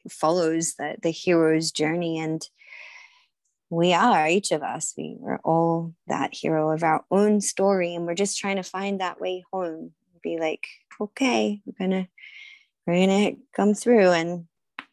follows 0.09 0.75
the, 0.75 0.97
the 1.03 1.11
hero's 1.11 1.71
journey. 1.71 2.19
And 2.19 2.47
we 3.71 3.93
are 3.93 4.29
each 4.29 4.53
of 4.53 4.63
us 4.63 4.95
we 4.97 5.19
are 5.27 5.41
all 5.45 5.95
that 6.07 6.35
hero 6.35 6.71
of 6.71 6.83
our 6.83 7.05
own 7.11 7.41
story 7.41 7.95
and 7.95 8.07
we're 8.07 8.15
just 8.15 8.39
trying 8.39 8.57
to 8.57 8.63
find 8.63 9.01
that 9.01 9.21
way 9.21 9.45
home. 9.53 9.93
Be 10.23 10.39
like 10.39 10.67
okay 11.01 11.61
we're 11.67 11.87
gonna 11.87 12.09
we're 12.87 13.07
gonna 13.07 13.33
come 13.55 13.75
through. 13.75 14.11
And 14.11 14.47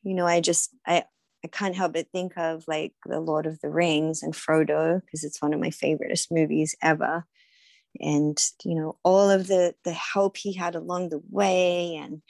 you 0.03 0.13
know 0.13 0.25
i 0.25 0.39
just 0.39 0.71
i 0.85 1.03
i 1.43 1.47
can't 1.47 1.75
help 1.75 1.93
but 1.93 2.07
think 2.11 2.37
of 2.37 2.63
like 2.67 2.93
the 3.05 3.19
lord 3.19 3.45
of 3.45 3.59
the 3.61 3.69
rings 3.69 4.23
and 4.23 4.33
frodo 4.33 5.01
because 5.01 5.23
it's 5.23 5.41
one 5.41 5.53
of 5.53 5.59
my 5.59 5.69
favoriteest 5.69 6.31
movies 6.31 6.75
ever 6.81 7.25
and 7.99 8.37
you 8.63 8.75
know 8.75 8.97
all 9.03 9.29
of 9.29 9.47
the 9.47 9.73
the 9.83 9.93
help 9.93 10.37
he 10.37 10.53
had 10.53 10.75
along 10.75 11.09
the 11.09 11.21
way 11.29 11.95
and 11.95 12.21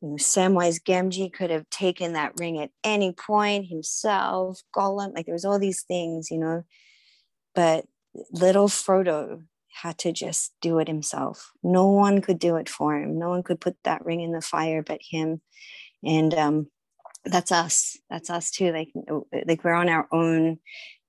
you 0.00 0.08
know 0.08 0.16
samwise 0.16 0.80
gamgee 0.82 1.32
could 1.32 1.50
have 1.50 1.68
taken 1.70 2.12
that 2.12 2.32
ring 2.38 2.58
at 2.60 2.70
any 2.84 3.12
point 3.12 3.66
himself 3.66 4.60
gollum 4.76 5.14
like 5.14 5.26
there 5.26 5.34
was 5.34 5.44
all 5.44 5.58
these 5.58 5.82
things 5.82 6.30
you 6.30 6.38
know 6.38 6.62
but 7.54 7.86
little 8.32 8.68
frodo 8.68 9.42
had 9.72 9.98
to 9.98 10.12
just 10.12 10.52
do 10.60 10.78
it 10.78 10.88
himself. 10.88 11.52
No 11.62 11.86
one 11.86 12.20
could 12.20 12.38
do 12.38 12.56
it 12.56 12.68
for 12.68 12.96
him. 12.96 13.18
No 13.18 13.30
one 13.30 13.42
could 13.42 13.60
put 13.60 13.76
that 13.84 14.04
ring 14.04 14.20
in 14.20 14.32
the 14.32 14.40
fire 14.40 14.82
but 14.82 15.00
him. 15.02 15.40
And 16.04 16.34
um 16.34 16.66
that's 17.24 17.52
us. 17.52 17.98
That's 18.08 18.30
us 18.30 18.50
too. 18.50 18.72
Like 18.72 18.92
like 19.46 19.62
we're 19.64 19.74
on 19.74 19.88
our 19.88 20.08
own 20.12 20.58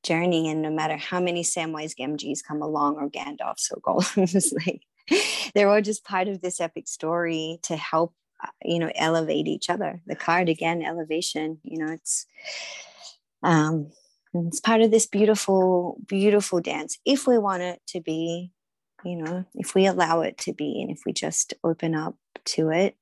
journey 0.03 0.49
and 0.49 0.61
no 0.61 0.69
matter 0.69 0.97
how 0.97 1.19
many 1.19 1.43
samwise 1.43 1.93
gamgees 1.97 2.39
come 2.45 2.61
along 2.61 2.95
or 2.95 3.09
gandalfs 3.09 3.71
or 3.71 3.79
gollums 3.81 4.53
like 4.65 4.81
they're 5.53 5.69
all 5.69 5.81
just 5.81 6.05
part 6.05 6.27
of 6.27 6.41
this 6.41 6.59
epic 6.59 6.87
story 6.87 7.59
to 7.63 7.75
help 7.75 8.13
uh, 8.43 8.49
you 8.63 8.79
know 8.79 8.91
elevate 8.95 9.47
each 9.47 9.69
other. 9.69 10.01
The 10.07 10.15
card 10.15 10.49
again 10.49 10.81
elevation 10.81 11.59
you 11.63 11.77
know 11.83 11.91
it's 11.91 12.25
um 13.43 13.91
it's 14.33 14.61
part 14.61 14.81
of 14.81 14.91
this 14.91 15.05
beautiful 15.05 15.99
beautiful 16.07 16.61
dance. 16.61 16.97
If 17.05 17.27
we 17.27 17.37
want 17.37 17.63
it 17.63 17.81
to 17.87 18.01
be 18.01 18.51
you 19.03 19.17
know 19.17 19.45
if 19.55 19.75
we 19.75 19.85
allow 19.85 20.21
it 20.21 20.37
to 20.39 20.53
be 20.53 20.81
and 20.81 20.91
if 20.91 21.01
we 21.05 21.13
just 21.13 21.53
open 21.63 21.95
up 21.95 22.15
to 22.43 22.69
it 22.69 22.95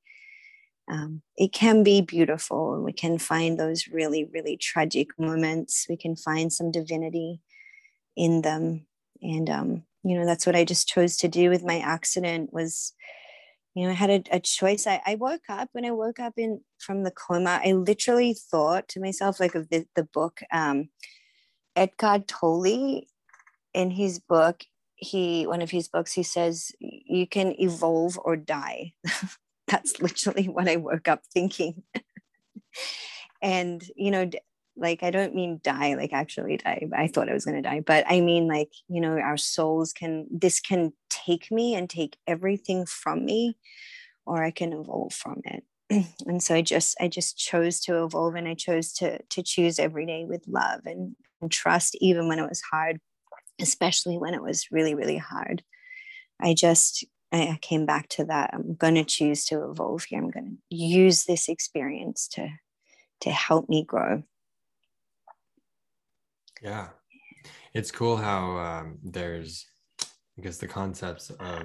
um, 0.89 1.21
it 1.37 1.53
can 1.53 1.83
be 1.83 2.01
beautiful 2.01 2.73
and 2.73 2.83
we 2.83 2.93
can 2.93 3.17
find 3.17 3.59
those 3.59 3.87
really 3.87 4.25
really 4.25 4.57
tragic 4.57 5.09
moments. 5.19 5.85
We 5.89 5.97
can 5.97 6.15
find 6.15 6.51
some 6.51 6.71
divinity 6.71 7.41
in 8.15 8.41
them. 8.41 8.85
And 9.21 9.49
um, 9.49 9.83
you 10.03 10.17
know 10.17 10.25
that's 10.25 10.45
what 10.45 10.55
i 10.55 10.63
just 10.63 10.87
chose 10.87 11.17
to 11.17 11.27
do 11.27 11.49
with 11.49 11.63
my 11.63 11.79
accident 11.79 12.53
was 12.53 12.93
you 13.75 13.83
know 13.83 13.91
i 13.91 13.93
had 13.93 14.09
a, 14.09 14.23
a 14.35 14.39
choice. 14.39 14.87
I, 14.87 15.01
I, 15.05 15.15
woke 15.15 15.43
up. 15.49 15.69
When 15.73 15.85
i 15.85 15.91
woke 15.91 16.19
up 16.19 16.33
in 16.37 16.61
from 16.79 17.03
the 17.03 17.11
coma 17.11 17.61
i 17.63 17.71
literally 17.71 18.33
thought 18.33 18.87
to 18.89 18.99
myself 18.99 19.39
like 19.39 19.55
of 19.55 19.69
the, 19.69 19.85
the 19.95 20.03
book 20.03 20.41
um, 20.51 20.89
eckhart 21.75 22.27
tolle 22.27 23.03
in 23.73 23.91
his 23.91 24.19
book 24.19 24.63
he 24.95 25.45
one 25.47 25.61
of 25.61 25.71
his 25.71 25.87
books 25.87 26.13
he 26.13 26.23
says 26.23 26.71
you 26.79 27.27
can 27.27 27.53
evolve 27.59 28.19
or 28.23 28.35
die 28.35 28.93
that's 29.69 30.01
literally 30.01 30.47
what 30.47 30.67
I 30.67 30.75
woke 30.77 31.07
up 31.07 31.23
thinking. 31.33 31.83
and, 33.41 33.83
you 33.95 34.11
know, 34.11 34.29
like 34.75 35.03
I 35.03 35.11
don't 35.11 35.35
mean 35.35 35.59
die, 35.63 35.95
like 35.95 36.13
actually 36.13 36.57
die. 36.57 36.87
I 36.95 37.07
thought 37.07 37.29
I 37.29 37.33
was 37.33 37.45
going 37.45 37.61
to 37.61 37.69
die, 37.69 37.81
but 37.81 38.05
I 38.07 38.21
mean, 38.21 38.47
like, 38.47 38.71
you 38.87 39.01
know, 39.01 39.17
our 39.19 39.37
souls 39.37 39.93
can, 39.93 40.27
this 40.31 40.59
can 40.59 40.93
take 41.09 41.51
me 41.51 41.75
and 41.75 41.89
take 41.89 42.17
everything 42.25 42.85
from 42.85 43.25
me, 43.25 43.57
or 44.25 44.43
I 44.43 44.51
can 44.51 44.73
evolve 44.73 45.13
from 45.13 45.41
it. 45.45 45.63
and 46.25 46.41
so 46.41 46.55
I 46.55 46.61
just, 46.61 46.95
I 46.99 47.07
just 47.07 47.37
chose 47.37 47.79
to 47.81 48.03
evolve 48.03 48.35
and 48.35 48.47
I 48.47 48.53
chose 48.53 48.93
to, 48.93 49.21
to 49.21 49.43
choose 49.43 49.79
every 49.79 50.05
day 50.05 50.25
with 50.25 50.47
love 50.47 50.81
and, 50.85 51.15
and 51.41 51.51
trust, 51.51 51.97
even 51.99 52.27
when 52.27 52.39
it 52.39 52.47
was 52.47 52.61
hard, 52.61 52.99
especially 53.59 54.17
when 54.17 54.33
it 54.33 54.43
was 54.43 54.71
really, 54.71 54.95
really 54.95 55.17
hard. 55.17 55.63
I 56.41 56.53
just 56.53 57.05
I 57.31 57.59
came 57.61 57.85
back 57.85 58.09
to 58.09 58.25
that. 58.25 58.51
I'm 58.53 58.73
going 58.73 58.95
to 58.95 59.03
choose 59.03 59.45
to 59.45 59.69
evolve 59.69 60.03
here. 60.05 60.19
I'm 60.19 60.31
going 60.31 60.57
to 60.69 60.75
use 60.75 61.25
this 61.25 61.47
experience 61.47 62.27
to 62.29 62.49
to 63.21 63.31
help 63.31 63.67
me 63.67 63.83
grow. 63.83 64.23
Yeah, 66.61 66.89
it's 67.73 67.91
cool 67.91 68.17
how 68.17 68.57
um, 68.57 68.97
there's, 69.03 69.65
I 70.01 70.41
guess, 70.41 70.57
the 70.57 70.67
concepts 70.67 71.29
of 71.29 71.63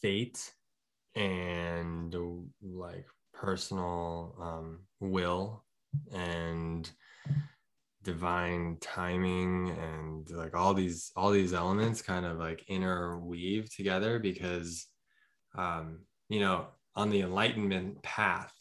fate 0.00 0.52
and 1.14 2.14
like 2.62 3.06
personal 3.32 4.36
um, 4.40 4.80
will 5.00 5.64
and 6.12 6.90
divine 8.04 8.76
timing 8.80 9.70
and 9.70 10.30
like 10.30 10.54
all 10.54 10.74
these 10.74 11.10
all 11.16 11.30
these 11.30 11.52
elements 11.52 12.02
kind 12.02 12.24
of 12.24 12.38
like 12.38 12.64
interweave 12.68 13.74
together 13.74 14.18
because 14.18 14.86
um 15.56 16.00
you 16.28 16.38
know 16.38 16.66
on 16.94 17.10
the 17.10 17.22
enlightenment 17.22 18.00
path 18.02 18.52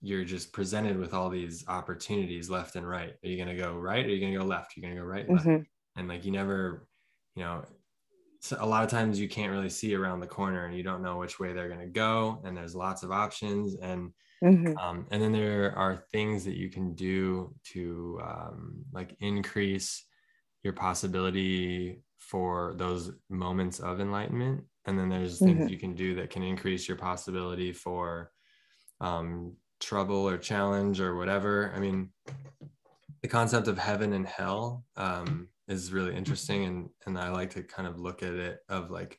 you're 0.00 0.24
just 0.24 0.52
presented 0.52 0.98
with 0.98 1.14
all 1.14 1.30
these 1.30 1.64
opportunities 1.68 2.50
left 2.50 2.74
and 2.74 2.88
right. 2.88 3.14
Are 3.22 3.28
you 3.28 3.36
going 3.36 3.54
to 3.56 3.62
go 3.62 3.74
right? 3.74 4.04
Or 4.04 4.08
are 4.08 4.10
you 4.10 4.20
going 4.20 4.32
to 4.32 4.38
go 4.40 4.44
left? 4.44 4.76
You're 4.76 4.82
going 4.82 4.96
to 4.96 5.00
go 5.00 5.06
right 5.06 5.28
mm-hmm. 5.28 5.50
left 5.50 5.66
and 5.96 6.08
like 6.08 6.24
you 6.24 6.32
never 6.32 6.88
you 7.34 7.44
know 7.44 7.64
so 8.40 8.56
a 8.60 8.66
lot 8.66 8.84
of 8.84 8.90
times 8.90 9.18
you 9.18 9.28
can't 9.28 9.52
really 9.52 9.68
see 9.68 9.94
around 9.94 10.20
the 10.20 10.26
corner 10.26 10.66
and 10.66 10.76
you 10.76 10.82
don't 10.82 11.02
know 11.02 11.16
which 11.16 11.40
way 11.40 11.52
they're 11.52 11.68
going 11.68 11.80
to 11.80 11.86
go 11.86 12.40
and 12.44 12.56
there's 12.56 12.74
lots 12.74 13.02
of 13.02 13.10
options. 13.10 13.74
And 13.76 14.12
Mm-hmm. 14.44 14.76
Um, 14.78 15.06
and 15.10 15.20
then 15.22 15.32
there 15.32 15.76
are 15.76 15.96
things 16.12 16.44
that 16.44 16.56
you 16.56 16.70
can 16.70 16.94
do 16.94 17.54
to 17.72 18.20
um, 18.22 18.84
like 18.92 19.16
increase 19.20 20.04
your 20.62 20.72
possibility 20.72 22.02
for 22.18 22.74
those 22.76 23.12
moments 23.28 23.80
of 23.80 24.00
enlightenment. 24.00 24.64
And 24.84 24.98
then 24.98 25.08
there's 25.08 25.38
things 25.38 25.60
mm-hmm. 25.60 25.68
you 25.68 25.78
can 25.78 25.94
do 25.94 26.14
that 26.16 26.30
can 26.30 26.42
increase 26.42 26.88
your 26.88 26.96
possibility 26.96 27.72
for 27.72 28.30
um, 29.00 29.54
trouble 29.80 30.28
or 30.28 30.38
challenge 30.38 31.00
or 31.00 31.16
whatever. 31.16 31.72
I 31.74 31.80
mean, 31.80 32.10
the 33.22 33.28
concept 33.28 33.68
of 33.68 33.78
heaven 33.78 34.12
and 34.12 34.26
hell 34.26 34.84
um, 34.96 35.48
is 35.66 35.92
really 35.92 36.14
interesting. 36.14 36.64
And, 36.64 36.88
and 37.06 37.18
I 37.18 37.30
like 37.30 37.50
to 37.50 37.62
kind 37.62 37.88
of 37.88 37.98
look 37.98 38.22
at 38.22 38.34
it 38.34 38.58
of 38.68 38.90
like, 38.90 39.18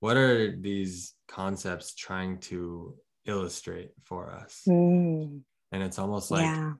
what 0.00 0.16
are 0.16 0.54
these 0.54 1.14
concepts 1.28 1.94
trying 1.94 2.38
to 2.40 2.94
illustrate 3.26 3.90
for 4.02 4.30
us. 4.30 4.62
Mm. 4.68 5.40
And 5.72 5.82
it's 5.82 5.98
almost 5.98 6.30
like, 6.30 6.44
yeah. 6.44 6.72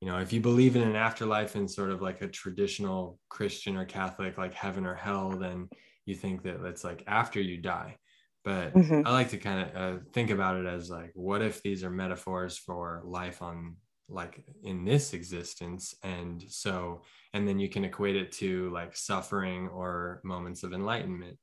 you 0.00 0.08
know, 0.08 0.18
if 0.18 0.32
you 0.32 0.40
believe 0.40 0.76
in 0.76 0.82
an 0.82 0.96
afterlife 0.96 1.56
in 1.56 1.68
sort 1.68 1.90
of 1.90 2.02
like 2.02 2.22
a 2.22 2.28
traditional 2.28 3.18
Christian 3.28 3.76
or 3.76 3.84
Catholic, 3.84 4.38
like 4.38 4.54
heaven 4.54 4.86
or 4.86 4.94
hell, 4.94 5.30
then 5.30 5.68
you 6.06 6.14
think 6.14 6.42
that 6.42 6.64
it's 6.64 6.82
like 6.82 7.04
after 7.06 7.40
you 7.40 7.58
die. 7.58 7.96
But 8.42 8.74
mm-hmm. 8.74 9.06
I 9.06 9.12
like 9.12 9.28
to 9.30 9.36
kind 9.36 9.68
of 9.68 9.76
uh, 9.76 9.98
think 10.12 10.30
about 10.30 10.56
it 10.56 10.66
as 10.66 10.90
like, 10.90 11.12
what 11.14 11.42
if 11.42 11.62
these 11.62 11.84
are 11.84 11.90
metaphors 11.90 12.56
for 12.56 13.02
life 13.04 13.42
on 13.42 13.76
like 14.08 14.42
in 14.64 14.84
this 14.84 15.12
existence? 15.12 15.94
And 16.02 16.42
so, 16.48 17.02
and 17.34 17.46
then 17.46 17.58
you 17.58 17.68
can 17.68 17.84
equate 17.84 18.16
it 18.16 18.32
to 18.32 18.70
like 18.70 18.96
suffering 18.96 19.68
or 19.68 20.20
moments 20.24 20.62
of 20.62 20.72
enlightenment. 20.72 21.36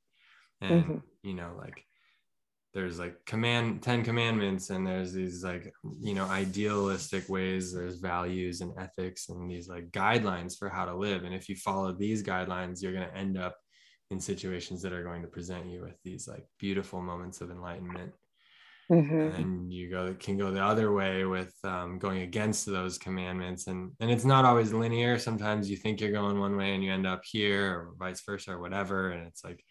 And, 0.59 0.83
mm-hmm. 0.83 0.97
you 1.21 1.35
know, 1.35 1.53
like 1.55 1.85
there's 2.73 2.99
like 2.99 3.15
command 3.25 3.81
10 3.81 4.03
commandments 4.03 4.69
and 4.69 4.85
there's 4.85 5.13
these 5.13 5.43
like 5.43 5.73
you 5.99 6.13
know 6.13 6.25
idealistic 6.25 7.27
ways 7.29 7.73
there's 7.73 7.95
values 7.97 8.61
and 8.61 8.71
ethics 8.77 9.29
and 9.29 9.49
these 9.49 9.67
like 9.67 9.89
guidelines 9.91 10.57
for 10.57 10.69
how 10.69 10.85
to 10.85 10.95
live. 10.95 11.23
And 11.23 11.33
if 11.33 11.49
you 11.49 11.55
follow 11.55 11.91
these 11.91 12.23
guidelines 12.23 12.81
you're 12.81 12.93
going 12.93 13.07
to 13.07 13.17
end 13.17 13.37
up 13.37 13.55
in 14.11 14.19
situations 14.19 14.81
that 14.81 14.93
are 14.93 15.03
going 15.03 15.21
to 15.21 15.27
present 15.27 15.65
you 15.65 15.81
with 15.81 15.95
these 16.03 16.27
like 16.27 16.45
beautiful 16.59 17.01
moments 17.01 17.41
of 17.41 17.51
enlightenment. 17.51 18.11
Mm-hmm. 18.89 19.35
and 19.35 19.73
you 19.73 19.89
go 19.89 20.15
can 20.17 20.37
go 20.37 20.49
the 20.49 20.63
other 20.63 20.93
way 20.93 21.25
with 21.25 21.53
um, 21.65 21.99
going 21.99 22.21
against 22.21 22.65
those 22.65 22.97
commandments. 22.97 23.67
And 23.67 23.91
and 23.99 24.09
it's 24.09 24.23
not 24.23 24.45
always 24.45 24.71
linear. 24.71 25.19
Sometimes 25.19 25.69
you 25.69 25.75
think 25.75 25.99
you're 25.99 26.13
going 26.13 26.39
one 26.39 26.55
way 26.55 26.73
and 26.73 26.81
you 26.81 26.93
end 26.93 27.05
up 27.05 27.21
here 27.25 27.69
or 27.69 27.93
vice 27.99 28.21
versa 28.25 28.51
or 28.51 28.61
whatever. 28.61 29.11
And 29.11 29.27
it's 29.27 29.43
like 29.43 29.61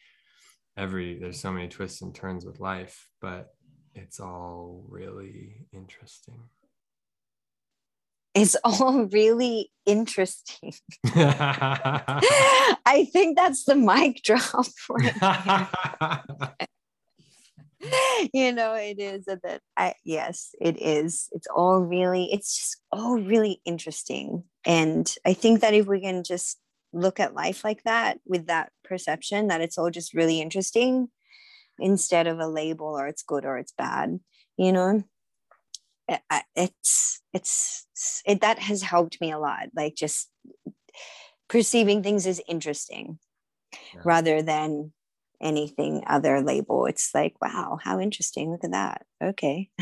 every 0.76 1.18
there's 1.18 1.40
so 1.40 1.52
many 1.52 1.68
twists 1.68 2.02
and 2.02 2.14
turns 2.14 2.44
with 2.44 2.60
life 2.60 3.08
but 3.20 3.56
it's 3.96 4.20
all 4.20 4.84
really 4.88 5.66
interesting. 5.72 6.42
It's 8.34 8.56
all 8.62 9.04
really 9.12 9.72
interesting. 9.86 10.74
I 11.14 13.08
think 13.12 13.36
that's 13.36 13.64
the 13.64 13.74
mic 13.74 14.22
drop 14.24 14.66
right 14.88 16.48
you 18.32 18.52
know 18.52 18.72
it 18.72 18.98
is 18.98 19.28
a 19.28 19.36
bit 19.36 19.60
i 19.76 19.94
yes 20.04 20.54
it 20.60 20.80
is. 20.80 21.28
It's 21.32 21.46
all 21.54 21.80
really 21.80 22.32
it's 22.32 22.56
just 22.56 22.80
all 22.92 23.18
really 23.18 23.60
interesting. 23.64 24.44
And 24.64 25.12
i 25.24 25.32
think 25.32 25.60
that 25.62 25.74
if 25.74 25.86
we 25.86 26.00
can 26.00 26.22
just 26.22 26.58
look 26.97 27.20
at 27.20 27.35
life 27.35 27.62
like 27.62 27.82
that 27.85 28.18
with 28.27 28.47
that 28.47 28.70
perception 28.85 29.48
that 29.48 29.60
it's 29.60 29.78
all 29.78 29.90
just 29.90 30.14
really 30.14 30.40
interesting 30.40 31.09
instead 31.78 32.27
of 32.27 32.39
a 32.39 32.48
label 32.48 32.86
or 32.86 33.06
it's 33.06 33.23
good 33.23 33.44
or 33.44 33.59
it's 33.59 33.73
bad 33.77 34.18
you 34.56 34.73
know? 34.73 35.02
It's 36.55 37.20
it's 37.32 37.86
it 38.24 38.40
that 38.40 38.60
has 38.60 38.82
helped 38.82 39.20
me 39.20 39.32
a 39.32 39.39
lot 39.39 39.68
like 39.74 39.97
just 39.97 40.31
perceiving 41.48 42.02
things 42.02 42.27
as 42.27 42.40
interesting 42.48 43.18
yeah. 43.93 44.01
rather 44.05 44.40
than 44.40 44.93
anything 45.43 46.05
other 46.06 46.40
label. 46.40 46.86
It's 46.86 47.10
like 47.12 47.35
wow 47.43 47.78
how 47.82 47.98
interesting. 47.98 48.52
Look 48.52 48.62
at 48.64 48.70
that. 48.70 49.02
Okay. 49.23 49.70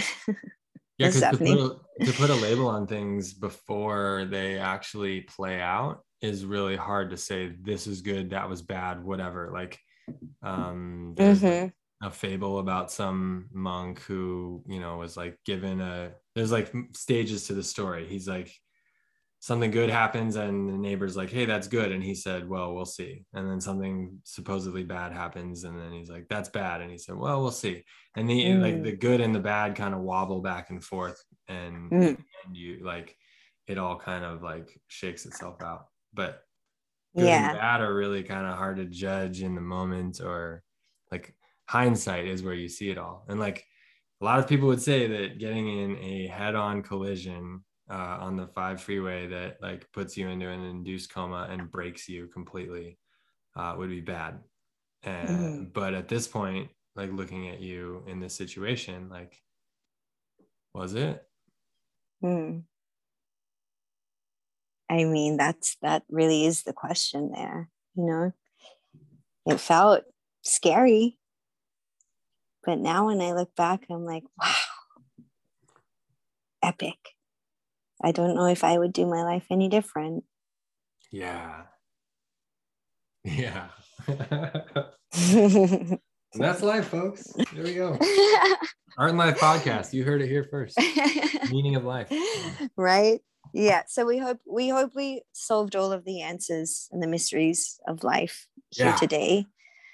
Yeah 0.97 1.09
because 1.09 1.23
to, 1.23 1.37
put 1.37 1.41
a, 1.41 2.05
to 2.05 2.13
put 2.13 2.31
a 2.31 2.35
label 2.35 2.69
on 2.69 2.87
things 2.87 3.35
before 3.35 4.29
they 4.31 4.61
actually 4.61 5.23
play 5.23 5.61
out 5.61 6.05
is 6.25 6.45
really 6.45 6.77
hard 6.77 7.11
to 7.11 7.17
say 7.17 7.53
this 7.61 7.87
is 7.87 8.01
good 8.01 8.31
that 8.31 8.49
was 8.49 8.63
bad 8.63 9.05
whatever 9.05 9.51
like 9.53 9.79
um 10.43 11.13
there's 11.17 11.43
mm-hmm. 11.43 11.69
a 12.07 12.11
fable 12.11 12.59
about 12.59 12.91
some 12.91 13.47
monk 13.53 14.01
who 14.01 14.63
you 14.67 14.81
know 14.81 14.97
was 14.97 15.17
like 15.17 15.39
given 15.45 15.81
a 15.81 16.13
there's 16.35 16.53
like 16.53 16.73
stages 16.95 17.47
to 17.47 17.55
the 17.55 17.63
story 17.63 18.07
he's 18.09 18.27
like 18.27 18.51
something 19.41 19.71
good 19.71 19.91
happens 19.91 20.37
and 20.37 20.71
the 20.71 20.79
neighbor's 20.79 21.19
like 21.19 21.29
hey 21.29 21.45
that's 21.45 21.69
good 21.69 21.93
and 21.93 22.03
he 22.03 22.15
said 22.15 22.49
well 22.49 22.75
we'll 22.75 22.87
see 22.87 23.27
and 23.35 23.51
then 23.51 23.61
something 23.61 24.19
supposedly 24.25 24.83
bad 24.83 25.13
happens 25.13 25.65
and 25.65 25.79
then 25.79 25.93
he's 25.93 26.09
like 26.09 26.27
that's 26.31 26.49
bad 26.49 26.81
and 26.81 26.91
he 26.91 26.97
said 26.97 27.15
well 27.15 27.43
we'll 27.43 27.51
see 27.51 27.85
and 28.17 28.29
the 28.29 28.43
mm. 28.43 28.63
like 28.63 28.83
the 28.83 28.97
good 28.97 29.21
and 29.21 29.35
the 29.35 29.41
bad 29.41 29.75
kind 29.75 29.93
of 29.93 30.01
wobble 30.01 30.41
back 30.41 30.71
and 30.71 30.83
forth 30.83 31.23
and, 31.49 31.91
mm. 31.91 32.17
and 32.47 32.57
you 32.57 32.83
like 32.83 33.15
it 33.67 33.77
all 33.77 33.99
kind 33.99 34.25
of 34.25 34.43
like 34.43 34.81
shakes 34.89 35.27
itself 35.27 35.61
out 35.63 35.89
but 36.15 36.45
good 37.17 37.27
yeah. 37.27 37.51
and 37.51 37.59
bad 37.59 37.81
are 37.81 37.95
really 37.95 38.23
kind 38.23 38.47
of 38.47 38.57
hard 38.57 38.77
to 38.77 38.85
judge 38.85 39.43
in 39.43 39.55
the 39.55 39.61
moment 39.61 40.21
or 40.21 40.63
like 41.11 41.35
hindsight 41.69 42.27
is 42.27 42.43
where 42.43 42.55
you 42.55 42.69
see 42.69 42.91
it 42.91 42.99
all 42.99 43.25
and 43.29 43.41
like 43.41 43.65
a 44.21 44.25
lot 44.25 44.39
of 44.39 44.49
people 44.49 44.69
would 44.69 44.83
say 44.83 45.07
that 45.07 45.39
getting 45.39 45.69
in 45.69 45.97
a 45.99 46.27
head-on 46.29 46.83
collision 46.83 47.63
uh, 47.91 48.17
on 48.21 48.37
the 48.37 48.47
five 48.49 48.81
freeway 48.81 49.27
that 49.27 49.59
like 49.61 49.91
puts 49.93 50.17
you 50.17 50.29
into 50.29 50.49
an 50.49 50.65
induced 50.65 51.13
coma 51.13 51.49
and 51.51 51.71
breaks 51.71 52.09
you 52.09 52.27
completely 52.29 52.99
uh, 53.57 53.75
would 53.77 53.91
be 53.91 54.01
bad 54.01 54.39
and, 55.03 55.29
mm-hmm. 55.29 55.65
but 55.73 55.95
at 55.95 56.09
this 56.09 56.27
point 56.27 56.69
like 56.97 57.13
looking 57.13 57.49
at 57.49 57.61
you 57.61 58.03
in 58.07 58.21
this 58.21 58.35
situation 58.35 59.09
like 59.09 59.41
was 60.75 60.95
it 60.95 61.23
mm. 62.23 62.63
I 64.91 65.05
mean, 65.05 65.37
that's 65.37 65.77
that 65.83 66.03
really 66.11 66.45
is 66.45 66.63
the 66.63 66.73
question 66.73 67.33
there. 67.35 67.71
You 67.97 68.07
know, 68.07 68.33
it 69.47 69.61
felt 69.61 70.05
scary, 70.43 71.19
but 72.65 72.79
now 72.79 73.07
when 73.07 73.21
I 73.21 73.33
look 73.33 73.55
back, 73.57 73.87
I'm 73.91 74.05
like, 74.05 74.25
wow, 74.41 74.55
epic. 76.63 76.99
I 78.03 78.13
don't 78.13 78.35
know 78.35 78.47
if 78.47 78.65
I 78.65 78.79
would 78.79 78.93
do 78.93 79.07
my 79.07 79.23
life 79.23 79.47
any 79.51 79.69
different. 79.69 80.25
Yeah. 81.11 81.63
Yeah. 83.23 83.69
That's 86.35 86.63
life, 86.63 86.89
folks. 86.89 87.33
There 87.55 87.65
we 87.65 87.75
go. 87.75 87.93
Art 88.99 89.11
and 89.11 89.19
Life 89.19 89.39
podcast. 89.39 89.93
You 89.93 90.05
heard 90.05 90.21
it 90.21 90.29
here 90.29 90.45
first. 90.51 90.79
Meaning 91.51 91.77
of 91.77 91.85
life. 91.85 92.13
right? 92.77 93.21
Yeah. 93.57 93.83
So 93.87 94.05
we 94.05 94.19
hope 94.19 94.41
we 94.47 94.69
hope 94.69 94.95
we 94.97 95.23
solved 95.33 95.77
all 95.77 95.93
of 95.93 96.05
the 96.05 96.23
answers 96.23 96.89
and 96.91 97.01
the 97.01 97.07
mysteries 97.07 97.79
of 97.87 98.03
life 98.03 98.49
here 98.71 98.87
Yeah. 98.87 98.97
today. 98.97 99.47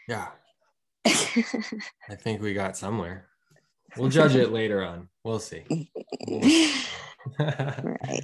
Yeah. 0.08 0.28
I 1.06 2.14
think 2.18 2.40
we 2.40 2.54
got 2.54 2.76
somewhere. 2.76 3.26
We'll 3.96 4.08
judge 4.08 4.34
it 4.34 4.50
later 4.50 4.82
on. 4.82 5.08
We'll 5.24 5.40
see. 5.40 5.64
right. 7.38 8.22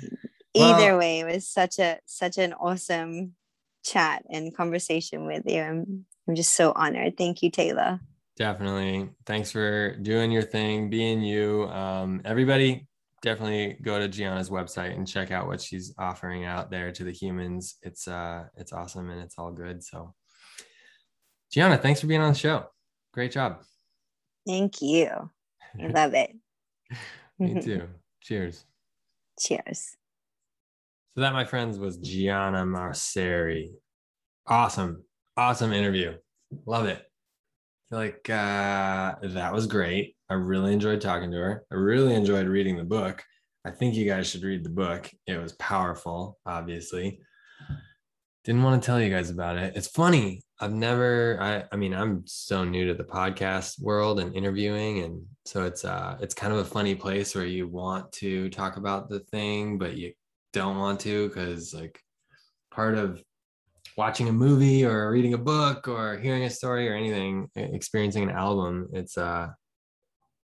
Well- 0.55 0.75
Either 0.81 0.97
way, 0.97 1.21
it 1.21 1.27
was 1.27 1.47
such 1.47 1.79
a 1.79 1.99
such 2.07 2.39
an 2.39 2.55
awesome 2.55 3.35
chat 3.85 4.25
and 4.31 4.57
conversation 4.57 5.27
with 5.27 5.43
you. 5.47 5.61
I'm 5.61 6.07
I'm 6.27 6.35
just 6.35 6.55
so 6.55 6.73
honored. 6.75 7.17
Thank 7.19 7.43
you, 7.43 7.51
Taylor. 7.51 8.01
definitely. 8.39 9.11
Thanks 9.27 9.51
for 9.53 9.95
doing 9.97 10.31
your 10.33 10.43
thing, 10.43 10.89
being 10.91 11.23
you. 11.23 11.65
Um, 11.69 12.21
everybody, 12.25 12.87
definitely 13.27 13.77
go 13.83 13.99
to 13.99 14.07
Gianna's 14.07 14.51
website 14.51 14.95
and 14.95 15.07
check 15.07 15.33
out 15.33 15.49
what 15.49 15.61
she's 15.61 15.93
offering 15.99 16.45
out 16.45 16.71
there 16.71 16.93
to 16.93 17.03
the 17.03 17.11
humans. 17.11 17.75
It's 17.83 18.07
uh, 18.07 18.45
it's 18.57 18.73
awesome 18.73 19.11
and 19.11 19.21
it's 19.21 19.35
all 19.37 19.51
good. 19.51 19.83
So, 19.83 20.15
Gianna, 21.51 21.77
thanks 21.77 22.01
for 22.01 22.07
being 22.07 22.21
on 22.21 22.33
the 22.33 22.39
show. 22.39 22.67
Great 23.13 23.33
job. 23.33 23.63
Thank 24.47 24.81
you. 24.81 25.09
I 25.83 25.87
love 25.89 26.15
it. 26.15 26.31
Me 27.39 27.61
too. 27.61 27.89
Cheers. 28.23 28.65
Cheers. 29.41 29.97
So 31.15 31.23
that, 31.23 31.33
my 31.33 31.45
friends, 31.45 31.79
was 31.79 31.97
Gianna 31.97 32.65
Mauceri. 32.65 33.71
Awesome, 34.47 35.03
awesome 35.37 35.73
interview. 35.73 36.15
Love 36.65 36.87
it. 36.87 36.99
I 36.99 37.89
feel 37.91 37.99
like 37.99 38.31
uh, 38.31 39.17
that 39.35 39.53
was 39.53 39.67
great. 39.67 40.16
I 40.29 40.35
really 40.35 40.73
enjoyed 40.73 41.01
talking 41.01 41.31
to 41.31 41.37
her. 41.37 41.65
I 41.71 41.77
really 41.77 42.15
enjoyed 42.15 42.47
reading 42.47 42.77
the 42.77 42.85
book. 42.85 43.23
I 43.65 43.71
think 43.71 43.95
you 43.95 44.07
guys 44.07 44.29
should 44.29 44.43
read 44.43 44.65
the 44.65 44.71
book. 44.71 45.11
It 45.27 45.39
was 45.39 45.53
powerful, 45.55 46.39
obviously. 46.47 47.21
Didn't 48.45 48.63
want 48.63 48.81
to 48.81 48.87
tell 48.87 49.01
you 49.01 49.11
guys 49.11 49.31
about 49.31 49.59
it. 49.59 49.77
It's 49.77 49.89
funny. 49.89 50.43
I've 50.61 50.73
never 50.73 51.39
I 51.41 51.65
I 51.73 51.77
mean, 51.77 51.95
I'm 51.95 52.23
so 52.27 52.65
new 52.65 52.87
to 52.87 52.95
the 52.95 53.05
podcast 53.05 53.81
world 53.81 54.21
and 54.21 54.35
interviewing 54.35 55.01
and 55.01 55.23
so 55.45 55.65
it's 55.65 55.85
uh 55.85 56.17
it's 56.21 56.35
kind 56.35 56.53
of 56.53 56.61
a 56.61 56.65
funny 56.65 56.95
place 56.95 57.35
where 57.35 57.45
you 57.45 57.69
want 57.69 58.11
to 58.13 58.49
talk 58.51 58.77
about 58.77 59.09
the 59.09 59.21
thing 59.21 59.79
but 59.79 59.97
you 59.97 60.13
don't 60.53 60.79
want 60.79 61.01
to 61.01 61.29
cuz 61.31 61.75
like 61.75 62.01
part 62.71 62.97
of 62.97 63.23
watching 63.97 64.29
a 64.29 64.33
movie 64.33 64.85
or 64.85 65.11
reading 65.11 65.35
a 65.35 65.39
book 65.39 65.89
or 65.89 66.17
hearing 66.19 66.45
a 66.45 66.51
story 66.51 66.89
or 66.89 66.95
anything 66.95 67.49
experiencing 67.57 68.23
an 68.23 68.31
album 68.31 68.89
it's 68.93 69.19
uh 69.19 69.49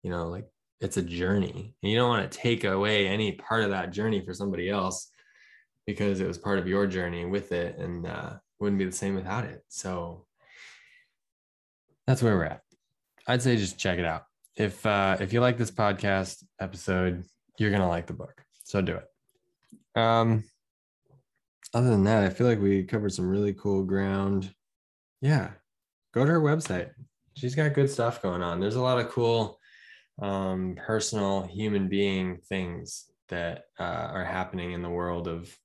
you 0.03 0.11
know 0.11 0.29
like 0.29 0.47
it's 0.81 0.97
a 0.97 1.03
journey 1.03 1.75
and 1.83 1.93
you 1.93 1.97
don't 1.97 2.09
want 2.09 2.31
to 2.31 2.39
take 2.39 2.65
away 2.65 3.07
any 3.07 3.33
part 3.33 3.63
of 3.63 3.71
that 3.71 3.93
journey 3.93 4.21
for 4.21 4.35
somebody 4.35 4.69
else 4.69 5.11
because 5.87 6.21
it 6.21 6.27
was 6.27 6.39
part 6.39 6.59
of 6.59 6.67
your 6.67 6.87
journey 6.87 7.25
with 7.25 7.53
it 7.53 7.79
and 7.79 8.07
uh 8.07 8.33
wouldn't 8.59 8.79
be 8.79 8.85
the 8.85 8.93
same 8.93 9.17
without 9.17 9.45
it. 9.45 9.61
So 9.67 10.27
that's 12.07 12.23
where 12.23 12.37
we're 12.37 12.45
at. 12.45 12.61
I'd 13.27 13.43
say 13.43 13.57
just 13.57 13.79
check 13.79 13.99
it 13.99 14.05
out. 14.05 14.25
If 14.57 14.85
uh 14.85 15.17
if 15.21 15.33
you 15.33 15.41
like 15.41 15.57
this 15.57 15.71
podcast 15.71 16.45
episode 16.61 17.25
you're 17.59 17.71
gonna 17.71 17.89
like 17.89 18.07
the 18.07 18.13
book 18.13 18.43
so 18.65 18.81
do 18.81 18.97
it. 18.97 20.01
Um 20.01 20.45
other 21.75 21.89
than 21.89 22.05
that 22.05 22.23
i 22.23 22.29
feel 22.29 22.47
like 22.47 22.61
we 22.61 22.85
covered 22.85 23.13
some 23.13 23.29
really 23.29 23.55
cool 23.55 23.85
ground. 23.85 24.53
Yeah 25.21 25.51
go 26.13 26.25
to 26.25 26.31
her 26.31 26.41
website. 26.41 26.91
She's 27.35 27.55
got 27.55 27.73
good 27.73 27.91
stuff 27.91 28.23
going 28.23 28.43
on. 28.43 28.61
There's 28.61 28.77
a 28.77 28.83
lot 28.83 28.99
of 28.99 29.09
cool 29.09 29.59
um 30.21 30.77
personal 30.77 31.43
human 31.43 31.89
being 31.89 32.37
things 32.37 33.11
that 33.29 33.65
uh, 33.81 33.83
are 33.83 34.25
happening 34.25 34.73
in 34.73 34.83
the 34.83 34.91
world 34.91 35.27
of 35.27 35.57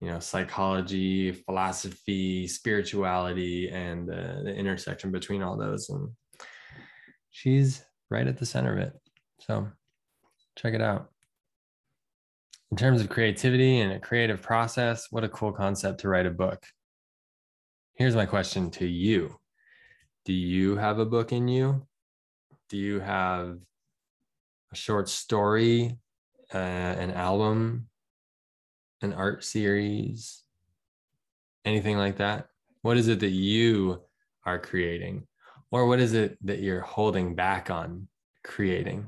you 0.00 0.08
know 0.08 0.20
psychology 0.20 1.32
philosophy 1.32 2.46
spirituality 2.46 3.68
and 3.70 4.08
the, 4.08 4.42
the 4.44 4.54
intersection 4.54 5.10
between 5.10 5.42
all 5.42 5.56
those. 5.56 5.90
And 5.90 6.10
she's 7.30 7.84
right 8.08 8.26
at 8.26 8.38
the 8.38 8.46
center 8.46 8.72
of 8.72 8.78
it. 8.78 8.92
So 9.40 9.68
check 10.56 10.74
it 10.74 10.80
out. 10.80 11.10
In 12.70 12.76
terms 12.76 13.00
of 13.00 13.08
creativity 13.08 13.80
and 13.80 13.92
a 13.92 13.98
creative 13.98 14.40
process 14.40 15.08
what 15.10 15.24
a 15.24 15.28
cool 15.28 15.52
concept 15.52 16.00
to 16.00 16.08
write 16.08 16.26
a 16.26 16.30
book. 16.30 16.64
Here's 17.94 18.16
my 18.16 18.26
question 18.26 18.70
to 18.72 18.86
you. 18.86 19.36
Do 20.24 20.32
you 20.32 20.76
have 20.76 20.98
a 21.00 21.04
book 21.04 21.32
in 21.32 21.48
you 21.48 21.86
do 22.70 22.78
you 22.78 23.00
have 23.00 23.58
a 24.72 24.76
short 24.76 25.08
story 25.08 25.98
uh, 26.52 26.56
an 26.56 27.12
album 27.12 27.90
an 29.02 29.12
art 29.12 29.44
series, 29.44 30.42
anything 31.64 31.96
like 31.96 32.18
that? 32.18 32.48
What 32.82 32.96
is 32.96 33.08
it 33.08 33.20
that 33.20 33.30
you 33.30 34.02
are 34.44 34.58
creating? 34.58 35.26
Or 35.70 35.86
what 35.86 36.00
is 36.00 36.12
it 36.14 36.36
that 36.46 36.60
you're 36.60 36.80
holding 36.80 37.34
back 37.34 37.70
on 37.70 38.08
creating? 38.44 39.06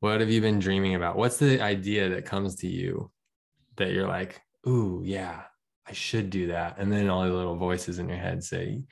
What 0.00 0.20
have 0.20 0.30
you 0.30 0.40
been 0.40 0.58
dreaming 0.58 0.94
about? 0.94 1.16
What's 1.16 1.38
the 1.38 1.60
idea 1.60 2.08
that 2.10 2.26
comes 2.26 2.56
to 2.56 2.68
you 2.68 3.10
that 3.76 3.90
you're 3.90 4.06
like, 4.06 4.40
ooh, 4.66 5.02
yeah, 5.04 5.42
I 5.86 5.92
should 5.92 6.30
do 6.30 6.48
that? 6.48 6.76
And 6.78 6.92
then 6.92 7.08
all 7.08 7.24
the 7.24 7.32
little 7.32 7.56
voices 7.56 7.98
in 7.98 8.08
your 8.08 8.18
head 8.18 8.44
say, 8.44 8.84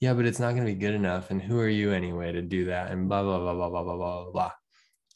yeah, 0.00 0.14
but 0.14 0.26
it's 0.26 0.38
not 0.38 0.54
going 0.54 0.66
to 0.66 0.72
be 0.72 0.78
good 0.78 0.94
enough. 0.94 1.30
And 1.30 1.42
who 1.42 1.58
are 1.58 1.68
you 1.68 1.92
anyway 1.92 2.32
to 2.32 2.42
do 2.42 2.66
that? 2.66 2.90
And 2.90 3.08
blah, 3.08 3.22
blah, 3.22 3.38
blah, 3.38 3.54
blah, 3.54 3.68
blah, 3.70 3.82
blah, 3.82 3.96
blah, 3.96 4.30
blah. 4.30 4.52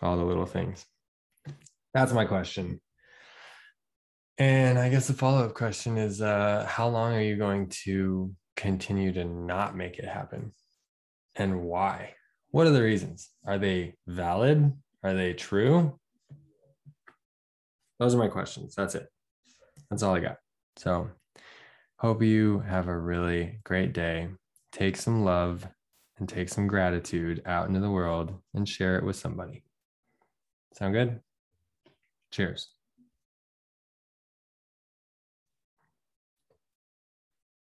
All 0.00 0.16
the 0.16 0.24
little 0.24 0.46
things. 0.46 0.84
That's 1.94 2.12
my 2.12 2.24
question. 2.24 2.80
And 4.38 4.78
I 4.78 4.88
guess 4.88 5.06
the 5.06 5.12
follow 5.12 5.44
up 5.44 5.54
question 5.54 5.98
is 5.98 6.20
uh, 6.20 6.66
how 6.68 6.88
long 6.88 7.12
are 7.12 7.22
you 7.22 7.36
going 7.36 7.68
to 7.84 8.34
continue 8.56 9.12
to 9.12 9.24
not 9.24 9.76
make 9.76 9.98
it 9.98 10.06
happen? 10.06 10.52
And 11.36 11.62
why? 11.62 12.14
What 12.50 12.66
are 12.66 12.70
the 12.70 12.82
reasons? 12.82 13.30
Are 13.46 13.58
they 13.58 13.94
valid? 14.06 14.72
Are 15.04 15.14
they 15.14 15.32
true? 15.32 15.98
Those 17.98 18.14
are 18.14 18.18
my 18.18 18.28
questions. 18.28 18.74
That's 18.74 18.96
it. 18.96 19.06
That's 19.90 20.02
all 20.02 20.14
I 20.14 20.20
got. 20.20 20.38
So, 20.76 21.10
hope 21.98 22.22
you 22.22 22.60
have 22.60 22.88
a 22.88 22.98
really 22.98 23.60
great 23.64 23.92
day. 23.92 24.28
Take 24.72 24.96
some 24.96 25.24
love 25.24 25.66
and 26.18 26.28
take 26.28 26.48
some 26.48 26.66
gratitude 26.66 27.42
out 27.46 27.68
into 27.68 27.80
the 27.80 27.90
world 27.90 28.34
and 28.54 28.68
share 28.68 28.96
it 28.96 29.04
with 29.04 29.16
somebody. 29.16 29.62
Sound 30.72 30.94
good? 30.94 31.20
Cheers. 32.30 32.70